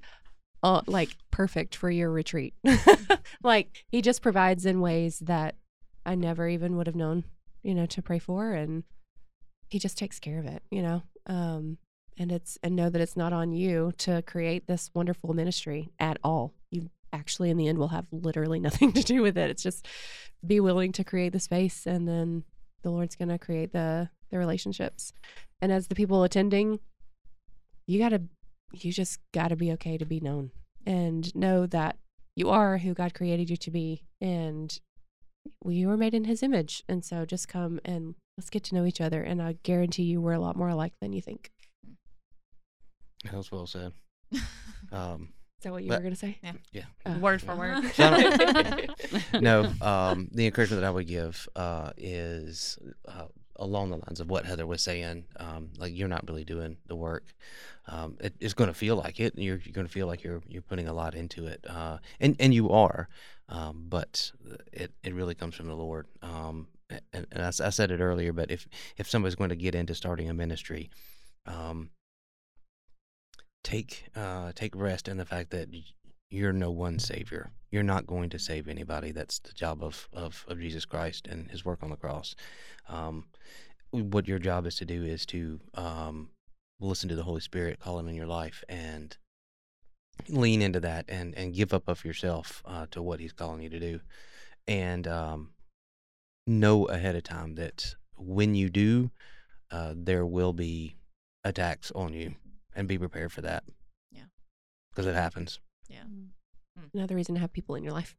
uh, 0.62 0.82
like 0.86 1.16
perfect 1.30 1.74
for 1.74 1.90
your 1.90 2.10
retreat. 2.10 2.54
like 3.42 3.84
he 3.88 4.02
just 4.02 4.22
provides 4.22 4.66
in 4.66 4.80
ways 4.80 5.20
that 5.20 5.54
I 6.04 6.14
never 6.14 6.48
even 6.48 6.76
would 6.76 6.86
have 6.86 6.96
known, 6.96 7.24
you 7.62 7.74
know, 7.74 7.86
to 7.86 8.02
pray 8.02 8.18
for 8.18 8.52
and 8.52 8.84
he 9.68 9.78
just 9.78 9.98
takes 9.98 10.18
care 10.18 10.38
of 10.38 10.46
it, 10.46 10.62
you 10.70 10.82
know. 10.82 11.02
Um 11.26 11.78
and 12.18 12.32
it's 12.32 12.58
and 12.62 12.74
know 12.74 12.90
that 12.90 13.00
it's 13.00 13.16
not 13.16 13.32
on 13.32 13.52
you 13.52 13.92
to 13.98 14.22
create 14.22 14.66
this 14.66 14.90
wonderful 14.94 15.34
ministry 15.34 15.90
at 16.00 16.18
all. 16.24 16.54
You 16.70 16.90
actually 17.12 17.50
in 17.50 17.56
the 17.56 17.68
end 17.68 17.78
will 17.78 17.88
have 17.88 18.06
literally 18.10 18.58
nothing 18.68 18.92
to 18.92 19.02
do 19.02 19.22
with 19.22 19.38
it. 19.38 19.50
It's 19.50 19.62
just 19.62 19.86
be 20.46 20.60
willing 20.60 20.92
to 20.92 21.04
create 21.04 21.32
the 21.32 21.40
space 21.40 21.86
and 21.86 22.08
then 22.08 22.44
the 22.82 22.90
Lord's 22.90 23.16
going 23.16 23.28
to 23.28 23.38
create 23.38 23.72
the 23.72 24.10
the 24.30 24.38
relationships. 24.38 25.12
And 25.60 25.72
as 25.72 25.88
the 25.88 25.94
people 25.94 26.22
attending, 26.22 26.80
you 27.86 27.98
got 27.98 28.10
to 28.10 28.22
you 28.72 28.92
just 28.92 29.18
got 29.32 29.48
to 29.48 29.56
be 29.56 29.72
okay 29.72 29.96
to 29.98 30.04
be 30.04 30.20
known 30.20 30.50
and 30.86 31.34
know 31.34 31.66
that 31.66 31.96
you 32.36 32.48
are 32.50 32.78
who 32.78 32.94
God 32.94 33.14
created 33.14 33.50
you 33.50 33.56
to 33.56 33.70
be 33.70 34.02
and 34.20 34.78
we 35.64 35.86
were 35.86 35.96
made 35.96 36.14
in 36.14 36.24
his 36.24 36.42
image. 36.42 36.82
And 36.88 37.04
so 37.04 37.24
just 37.24 37.48
come 37.48 37.80
and 37.84 38.14
let's 38.36 38.50
get 38.50 38.62
to 38.64 38.74
know 38.74 38.84
each 38.84 39.00
other 39.00 39.22
and 39.22 39.40
I 39.42 39.56
guarantee 39.62 40.02
you 40.04 40.20
we're 40.20 40.32
a 40.32 40.40
lot 40.40 40.56
more 40.56 40.68
alike 40.68 40.92
than 41.00 41.12
you 41.12 41.22
think. 41.22 41.50
That 43.24 43.34
was 43.34 43.50
well 43.52 43.66
said. 43.66 43.92
Um, 44.92 45.34
Is 45.58 45.64
that 45.64 45.72
what 45.72 45.82
you 45.82 45.88
But- 45.88 45.96
were 45.98 46.02
going 46.04 46.14
to 46.14 46.18
say? 46.18 46.38
yeah. 46.72 46.84
Uh, 47.04 47.18
Word 47.20 47.42
for 47.42 47.54
word. 47.56 47.84
So 47.94 48.04
I 48.04 48.86
no, 49.40 49.70
um, 49.82 50.28
the 50.32 50.46
encouragement 50.46 50.80
that 50.80 50.86
I 50.86 50.90
would 50.90 51.06
give 51.08 51.46
uh, 51.56 51.90
is 51.98 52.78
uh, 53.06 53.26
along 53.58 53.90
the 53.90 53.96
lines 53.96 54.20
of 54.20 54.30
what 54.30 54.44
Heather 54.44 54.66
was 54.66 54.82
saying. 54.82 55.24
Um, 55.36 55.70
like 55.78 55.96
you're 55.96 56.08
not 56.08 56.26
really 56.28 56.44
doing 56.44 56.76
the 56.86 56.96
work. 56.96 57.34
Um, 57.86 58.16
it, 58.20 58.34
it's 58.40 58.54
going 58.54 58.68
to 58.68 58.74
feel 58.74 58.96
like 58.96 59.20
it. 59.20 59.34
You're, 59.36 59.60
you're 59.64 59.72
going 59.72 59.86
to 59.86 59.92
feel 59.92 60.06
like 60.06 60.22
you're 60.22 60.42
you're 60.48 60.62
putting 60.62 60.88
a 60.88 60.92
lot 60.92 61.14
into 61.14 61.46
it, 61.46 61.64
uh, 61.68 61.98
and 62.20 62.36
and 62.38 62.52
you 62.54 62.70
are. 62.70 63.08
Um, 63.48 63.86
but 63.88 64.32
it 64.72 64.92
it 65.02 65.14
really 65.14 65.34
comes 65.34 65.54
from 65.54 65.68
the 65.68 65.76
Lord. 65.76 66.06
Um, 66.22 66.68
and, 67.12 67.26
and 67.32 67.42
I, 67.42 67.48
I 67.48 67.70
said 67.70 67.90
it 67.90 68.00
earlier, 68.00 68.32
but 68.32 68.50
if 68.50 68.66
if 68.96 69.08
somebody's 69.08 69.36
going 69.36 69.50
to 69.50 69.56
get 69.56 69.74
into 69.74 69.94
starting 69.94 70.28
a 70.28 70.34
ministry, 70.34 70.90
um, 71.46 71.90
take 73.64 74.04
uh, 74.14 74.52
take 74.54 74.76
rest 74.76 75.08
in 75.08 75.16
the 75.16 75.24
fact 75.24 75.50
that 75.50 75.68
you're 76.30 76.52
no 76.52 76.70
one 76.70 76.98
savior. 76.98 77.50
You're 77.70 77.82
not 77.82 78.06
going 78.06 78.30
to 78.30 78.38
save 78.38 78.68
anybody. 78.68 79.12
That's 79.12 79.38
the 79.38 79.52
job 79.52 79.82
of, 79.82 80.08
of, 80.12 80.44
of 80.48 80.58
Jesus 80.58 80.84
Christ 80.84 81.26
and 81.26 81.50
his 81.50 81.64
work 81.64 81.82
on 81.82 81.90
the 81.90 81.96
cross. 81.96 82.34
Um, 82.88 83.26
what 83.90 84.28
your 84.28 84.38
job 84.38 84.66
is 84.66 84.76
to 84.76 84.84
do 84.84 85.04
is 85.04 85.24
to 85.26 85.60
um, 85.74 86.30
listen 86.80 87.08
to 87.08 87.16
the 87.16 87.22
Holy 87.22 87.40
Spirit, 87.40 87.80
call 87.80 87.98
him 87.98 88.08
in 88.08 88.14
your 88.14 88.26
life, 88.26 88.62
and 88.68 89.16
lean 90.28 90.62
into 90.62 90.80
that 90.80 91.04
and, 91.08 91.34
and 91.36 91.54
give 91.54 91.72
up 91.72 91.88
of 91.88 92.04
yourself 92.04 92.62
uh, 92.66 92.86
to 92.90 93.00
what 93.02 93.20
he's 93.20 93.32
calling 93.32 93.62
you 93.62 93.70
to 93.70 93.80
do. 93.80 94.00
And 94.66 95.06
um, 95.06 95.50
know 96.46 96.84
ahead 96.86 97.16
of 97.16 97.22
time 97.22 97.54
that 97.54 97.94
when 98.16 98.54
you 98.54 98.68
do, 98.68 99.10
uh, 99.70 99.94
there 99.96 100.26
will 100.26 100.52
be 100.52 100.96
attacks 101.44 101.90
on 101.94 102.12
you 102.12 102.34
and 102.74 102.88
be 102.88 102.98
prepared 102.98 103.32
for 103.32 103.42
that. 103.42 103.64
Yeah. 104.10 104.24
Because 104.90 105.06
it 105.06 105.14
happens. 105.14 105.60
Yeah, 105.88 106.02
Another 106.94 107.14
reason 107.14 107.34
to 107.34 107.40
have 107.40 107.52
people 107.52 107.74
in 107.74 107.82
your 107.82 107.92
life. 107.92 108.14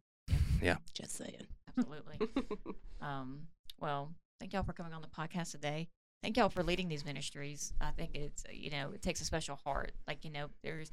Yeah. 0.61 0.77
Just 0.93 1.15
saying. 1.17 1.47
absolutely. 1.77 2.27
um, 3.01 3.47
well, 3.79 4.11
thank 4.39 4.53
y'all 4.53 4.63
for 4.63 4.73
coming 4.73 4.93
on 4.93 5.01
the 5.01 5.07
podcast 5.07 5.51
today. 5.51 5.87
Thank 6.23 6.37
y'all 6.37 6.49
for 6.49 6.63
leading 6.63 6.89
these 6.89 7.05
ministries. 7.05 7.73
I 7.79 7.91
think 7.91 8.11
it's 8.15 8.43
uh, 8.45 8.51
you 8.51 8.71
know 8.71 8.91
it 8.93 9.01
takes 9.01 9.21
a 9.21 9.25
special 9.25 9.55
heart. 9.55 9.91
Like 10.07 10.25
you 10.25 10.31
know, 10.31 10.47
there's 10.63 10.91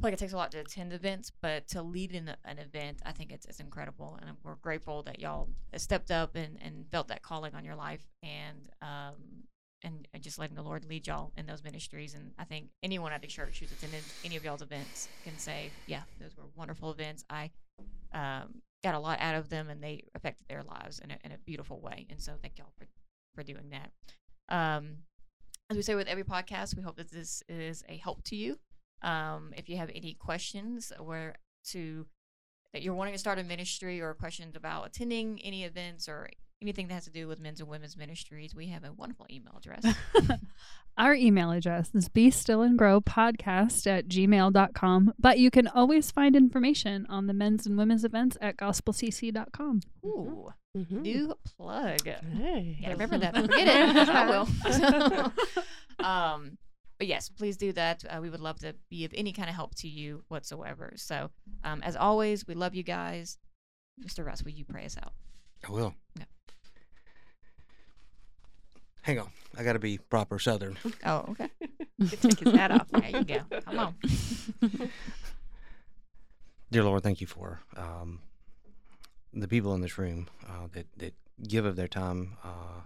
like 0.00 0.12
it 0.12 0.18
takes 0.18 0.32
a 0.32 0.36
lot 0.36 0.50
to 0.52 0.58
attend 0.58 0.92
events, 0.92 1.30
but 1.42 1.68
to 1.68 1.82
lead 1.82 2.12
in 2.12 2.28
an 2.44 2.58
event, 2.58 3.00
I 3.04 3.12
think 3.12 3.32
it's 3.32 3.46
it's 3.46 3.60
incredible, 3.60 4.18
and 4.20 4.30
we're 4.44 4.54
grateful 4.56 5.02
that 5.04 5.20
y'all 5.20 5.48
stepped 5.76 6.10
up 6.10 6.36
and, 6.36 6.58
and 6.62 6.86
felt 6.90 7.08
that 7.08 7.22
calling 7.22 7.54
on 7.54 7.64
your 7.64 7.76
life, 7.76 8.06
and 8.22 8.68
um 8.82 9.14
and, 9.82 10.06
just 10.20 10.38
letting 10.38 10.56
the 10.56 10.62
Lord 10.62 10.84
lead 10.84 11.06
y'all 11.06 11.32
in 11.38 11.46
those 11.46 11.64
ministries. 11.64 12.12
And 12.12 12.32
I 12.38 12.44
think 12.44 12.68
anyone 12.82 13.12
at 13.12 13.22
the 13.22 13.26
church 13.26 13.60
who's 13.60 13.72
attended 13.72 14.02
any 14.22 14.36
of 14.36 14.44
y'all's 14.44 14.60
events 14.60 15.08
can 15.24 15.38
say, 15.38 15.70
yeah, 15.86 16.02
those 16.20 16.36
were 16.36 16.44
wonderful 16.54 16.90
events. 16.90 17.24
I 17.30 17.50
um, 18.12 18.60
got 18.82 18.94
a 18.94 18.98
lot 18.98 19.18
out 19.20 19.34
of 19.34 19.48
them, 19.48 19.68
and 19.68 19.82
they 19.82 20.04
affected 20.14 20.46
their 20.48 20.62
lives 20.62 20.98
in 20.98 21.10
a, 21.10 21.18
in 21.24 21.32
a 21.32 21.38
beautiful 21.38 21.80
way. 21.80 22.06
And 22.10 22.20
so 22.20 22.32
thank 22.40 22.58
y'all 22.58 22.72
for 22.78 22.86
for 23.34 23.42
doing 23.42 23.70
that. 23.70 23.90
Um, 24.54 24.98
as 25.70 25.76
we 25.76 25.82
say 25.82 25.94
with 25.94 26.08
every 26.08 26.24
podcast, 26.24 26.76
we 26.76 26.82
hope 26.82 26.96
that 26.96 27.12
this 27.12 27.42
is 27.48 27.84
a 27.88 27.96
help 27.96 28.24
to 28.24 28.36
you. 28.36 28.58
Um, 29.02 29.54
if 29.56 29.68
you 29.68 29.76
have 29.76 29.90
any 29.94 30.14
questions 30.14 30.92
or 30.98 31.36
to 31.68 32.06
that 32.72 32.82
you're 32.82 32.94
wanting 32.94 33.14
to 33.14 33.18
start 33.18 33.38
a 33.38 33.44
ministry 33.44 34.00
or 34.00 34.14
questions 34.14 34.56
about 34.56 34.86
attending 34.86 35.40
any 35.42 35.64
events 35.64 36.08
or 36.08 36.28
anything 36.62 36.88
that 36.88 36.94
has 36.94 37.04
to 37.04 37.10
do 37.10 37.26
with 37.26 37.40
men's 37.40 37.60
and 37.60 37.68
women's 37.68 37.96
ministries, 37.96 38.54
we 38.54 38.68
have 38.68 38.84
a 38.84 38.92
wonderful 38.92 39.26
email 39.30 39.54
address. 39.56 39.84
Our 40.98 41.14
email 41.14 41.50
address 41.52 41.90
is 41.94 42.08
be 42.08 42.30
still 42.30 42.60
and 42.62 42.76
grow 42.78 43.00
podcast 43.00 43.86
at 43.86 44.08
gmail.com, 44.08 45.14
but 45.18 45.38
you 45.38 45.50
can 45.50 45.68
always 45.68 46.10
find 46.10 46.36
information 46.36 47.06
on 47.08 47.26
the 47.26 47.32
men's 47.32 47.66
and 47.66 47.78
women's 47.78 48.04
events 48.04 48.36
at 48.40 48.56
gospelcc.com. 48.58 49.80
Ooh, 50.04 50.50
Mhm. 50.76 51.00
new 51.02 51.34
plug. 51.56 52.02
Hey. 52.04 52.78
Yeah, 52.80 52.90
remember 52.92 53.18
that. 53.18 53.34
Forget 53.34 53.66
it. 53.66 53.94
'cause 53.96 54.08
I 55.98 55.98
will. 55.98 56.04
um, 56.06 56.58
but 56.98 57.06
yes, 57.06 57.28
please 57.30 57.56
do 57.56 57.72
that. 57.72 58.04
Uh, 58.08 58.20
we 58.20 58.28
would 58.30 58.40
love 58.40 58.58
to 58.60 58.74
be 58.90 59.04
of 59.06 59.12
any 59.16 59.32
kind 59.32 59.48
of 59.48 59.54
help 59.54 59.74
to 59.76 59.88
you 59.88 60.22
whatsoever. 60.28 60.92
So, 60.96 61.30
um, 61.64 61.82
as 61.82 61.96
always, 61.96 62.46
we 62.46 62.54
love 62.54 62.74
you 62.74 62.82
guys. 62.82 63.38
Mr. 64.04 64.24
Rus, 64.24 64.42
will 64.44 64.52
you 64.52 64.64
pray 64.64 64.84
us 64.84 64.96
out? 65.02 65.12
I 65.66 65.72
will. 65.72 65.94
Yeah. 66.18 66.24
Hang 69.02 69.18
on. 69.18 69.30
I 69.56 69.64
got 69.64 69.72
to 69.72 69.78
be 69.78 69.98
proper 69.98 70.38
Southern. 70.38 70.76
Oh, 71.04 71.24
okay. 71.30 71.48
Take 72.20 72.38
his 72.38 72.54
hat 72.54 72.70
off. 72.70 72.88
There 72.88 73.10
you 73.10 73.24
go. 73.24 73.60
Come 73.64 73.78
on. 73.78 73.94
Dear 76.70 76.84
Lord, 76.84 77.02
thank 77.02 77.20
you 77.20 77.26
for 77.26 77.60
um, 77.76 78.20
the 79.32 79.48
people 79.48 79.74
in 79.74 79.80
this 79.80 79.98
room 79.98 80.28
uh, 80.48 80.68
that, 80.72 80.86
that 80.98 81.14
give 81.48 81.64
of 81.64 81.76
their 81.76 81.88
time 81.88 82.36
uh, 82.44 82.82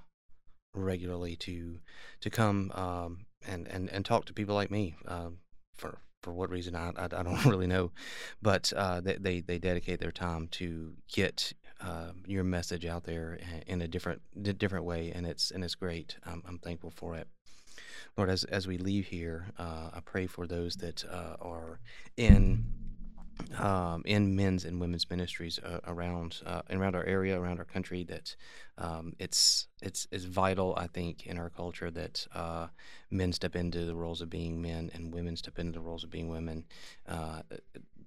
regularly 0.75 1.37
to 1.37 1.79
to 2.21 2.31
come 2.31 2.73
um, 2.75 3.27
and, 3.47 3.69
and, 3.69 3.91
and 3.91 4.05
talk 4.05 4.25
to 4.27 4.33
people 4.33 4.55
like 4.55 4.71
me. 4.71 4.95
Um, 5.07 5.39
for 5.75 5.99
for 6.23 6.33
what 6.33 6.51
reason 6.51 6.75
I, 6.75 6.93
I, 6.97 7.05
I 7.05 7.23
don't 7.23 7.45
really 7.47 7.67
know, 7.67 7.93
but 8.41 8.73
uh, 8.75 9.01
they, 9.01 9.17
they 9.17 9.41
they 9.41 9.59
dedicate 9.59 10.01
their 10.01 10.13
time 10.13 10.49
to 10.53 10.95
get 11.13 11.53
uh, 11.85 12.13
your 12.27 12.45
message 12.45 12.87
out 12.87 13.05
there 13.05 13.39
in 13.67 13.83
a 13.83 13.89
different 13.89 14.23
different 14.59 14.85
way, 14.85 15.13
and 15.15 15.27
it's 15.27 15.51
and 15.51 15.63
it's 15.65 15.75
great. 15.75 16.17
I'm, 16.25 16.43
I'm 16.47 16.59
thankful 16.59 16.91
for 16.91 17.15
it. 17.15 17.29
Lord, 18.17 18.31
as 18.31 18.45
as 18.45 18.67
we 18.67 18.79
leave 18.79 19.07
here, 19.07 19.47
uh, 19.59 19.91
I 19.93 20.01
pray 20.05 20.27
for 20.27 20.47
those 20.47 20.77
that 20.77 21.05
uh, 21.05 21.37
are 21.41 21.81
in 22.17 22.65
um, 23.59 24.03
in 24.05 24.37
men's 24.37 24.65
and 24.65 24.81
women's 24.81 25.09
ministries 25.11 25.59
uh, 25.59 25.81
around 25.87 26.41
uh, 26.47 26.63
around 26.71 26.95
our 26.95 27.05
area, 27.05 27.39
around 27.41 27.59
our 27.59 27.65
country. 27.65 28.05
That 28.05 28.35
um, 28.79 29.15
it's 29.19 29.67
it's 29.83 30.07
it's 30.11 30.25
vital, 30.25 30.75
I 30.77 30.87
think, 30.87 31.27
in 31.27 31.39
our 31.39 31.51
culture 31.51 31.91
that 31.91 32.27
uh, 32.35 32.69
men 33.11 33.33
step 33.33 33.57
into 33.57 33.85
the 33.85 33.95
roles 33.95 34.21
of 34.21 34.31
being 34.31 34.61
men 34.61 34.91
and 34.95 35.13
women 35.13 35.37
step 35.37 35.59
into 35.59 35.73
the 35.73 35.85
roles 35.85 36.05
of 36.05 36.11
being 36.11 36.29
women, 36.29 36.65
uh, 37.09 37.43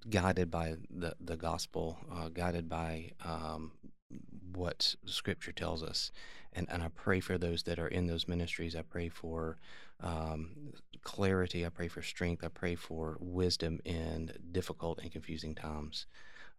guided 0.08 0.50
by 0.50 0.76
the 0.90 1.14
the 1.20 1.36
gospel, 1.36 1.98
uh, 2.12 2.28
guided 2.28 2.68
by 2.68 3.12
um, 3.24 3.72
what 4.52 4.94
Scripture 5.04 5.52
tells 5.52 5.82
us. 5.82 6.10
And 6.52 6.66
and 6.70 6.82
I 6.82 6.88
pray 6.88 7.20
for 7.20 7.38
those 7.38 7.62
that 7.64 7.78
are 7.78 7.88
in 7.88 8.06
those 8.06 8.28
ministries. 8.28 8.74
I 8.74 8.82
pray 8.82 9.08
for 9.08 9.58
um, 10.00 10.72
clarity. 11.02 11.64
I 11.66 11.68
pray 11.68 11.88
for 11.88 12.02
strength. 12.02 12.44
I 12.44 12.48
pray 12.48 12.74
for 12.74 13.16
wisdom 13.20 13.80
in 13.84 14.32
difficult 14.52 14.98
and 15.00 15.12
confusing 15.12 15.54
times. 15.54 16.06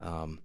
Um, 0.01 0.39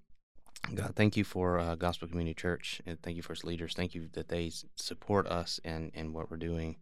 God, 0.75 0.95
thank 0.97 1.16
you 1.16 1.25
for 1.25 1.59
uh, 1.59 1.75
Gospel 1.75 2.09
Community 2.09 2.35
Church, 2.35 2.81
and 2.87 3.01
thank 3.03 3.16
you 3.16 3.23
for 3.23 3.35
its 3.35 3.45
leaders. 3.45 3.75
Thank 3.75 3.95
you 3.95 4.09
that 4.15 4.29
they 4.29 4.51
support 4.77 5.27
us 5.27 5.61
and 5.65 5.91
in, 5.95 6.12
what 6.12 6.31
we're 6.31 6.39
doing. 6.39 6.77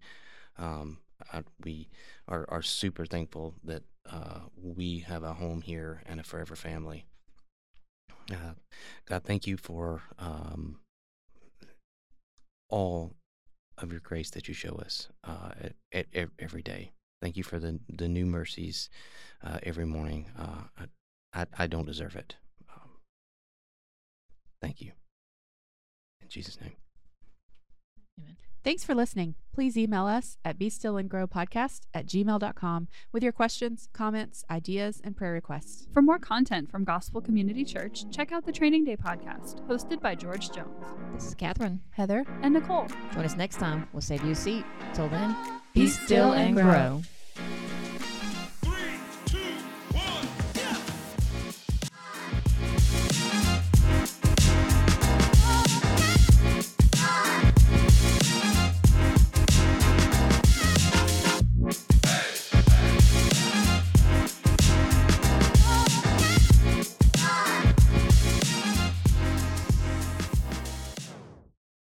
Um, 0.56 0.98
I, 1.32 1.42
we 1.62 1.88
are, 2.28 2.46
are 2.48 2.62
super 2.62 3.06
thankful 3.06 3.54
that 3.64 3.82
uh, 4.10 4.40
we 4.56 5.00
have 5.00 5.22
a 5.22 5.34
home 5.34 5.62
here 5.62 6.02
and 6.06 6.20
a 6.20 6.24
forever 6.24 6.56
family. 6.56 7.06
Uh, 8.30 8.54
God, 9.06 9.24
thank 9.24 9.46
you 9.46 9.56
for 9.56 10.02
um, 10.18 10.78
all 12.68 13.14
of 13.78 13.90
your 13.90 14.00
grace 14.00 14.30
that 14.30 14.48
you 14.48 14.54
show 14.54 14.74
us 14.76 15.08
uh, 15.24 15.50
at, 15.92 16.06
at, 16.14 16.28
every 16.38 16.62
day. 16.62 16.92
Thank 17.20 17.36
you 17.36 17.44
for 17.44 17.60
the 17.60 17.78
the 17.88 18.08
new 18.08 18.26
mercies 18.26 18.90
uh, 19.44 19.58
every 19.62 19.86
morning. 19.86 20.26
Uh, 20.36 20.64
I, 21.32 21.40
I 21.40 21.46
I 21.58 21.66
don't 21.68 21.86
deserve 21.86 22.16
it. 22.16 22.34
Um, 22.68 22.90
thank 24.60 24.80
you. 24.80 24.92
In 26.20 26.28
Jesus' 26.28 26.60
name. 26.60 26.81
Thanks 28.64 28.84
for 28.84 28.94
listening. 28.94 29.34
Please 29.52 29.76
email 29.76 30.06
us 30.06 30.36
at 30.44 30.56
be 30.56 30.70
still 30.70 30.96
and 30.96 31.10
grow 31.10 31.26
podcast 31.26 31.80
at 31.92 32.06
gmail.com 32.06 32.86
with 33.10 33.22
your 33.22 33.32
questions, 33.32 33.88
comments, 33.92 34.44
ideas, 34.48 35.00
and 35.02 35.16
prayer 35.16 35.32
requests. 35.32 35.88
For 35.92 36.00
more 36.00 36.20
content 36.20 36.70
from 36.70 36.84
Gospel 36.84 37.20
Community 37.20 37.64
Church, 37.64 38.04
check 38.12 38.30
out 38.30 38.46
the 38.46 38.52
Training 38.52 38.84
Day 38.84 38.96
podcast, 38.96 39.66
hosted 39.66 40.00
by 40.00 40.14
George 40.14 40.52
Jones 40.52 40.76
This 41.12 41.26
is 41.26 41.34
Catherine. 41.34 41.80
Heather, 41.90 42.24
and 42.42 42.54
Nicole. 42.54 42.86
Join 43.12 43.24
us 43.24 43.36
next 43.36 43.56
time. 43.56 43.88
We'll 43.92 44.00
save 44.00 44.24
you 44.24 44.30
a 44.30 44.36
seat. 44.36 44.64
Till 44.94 45.08
then, 45.08 45.36
Be 45.74 45.88
still 45.88 46.32
and 46.32 46.54
grow. 46.54 46.62
grow. 46.64 47.02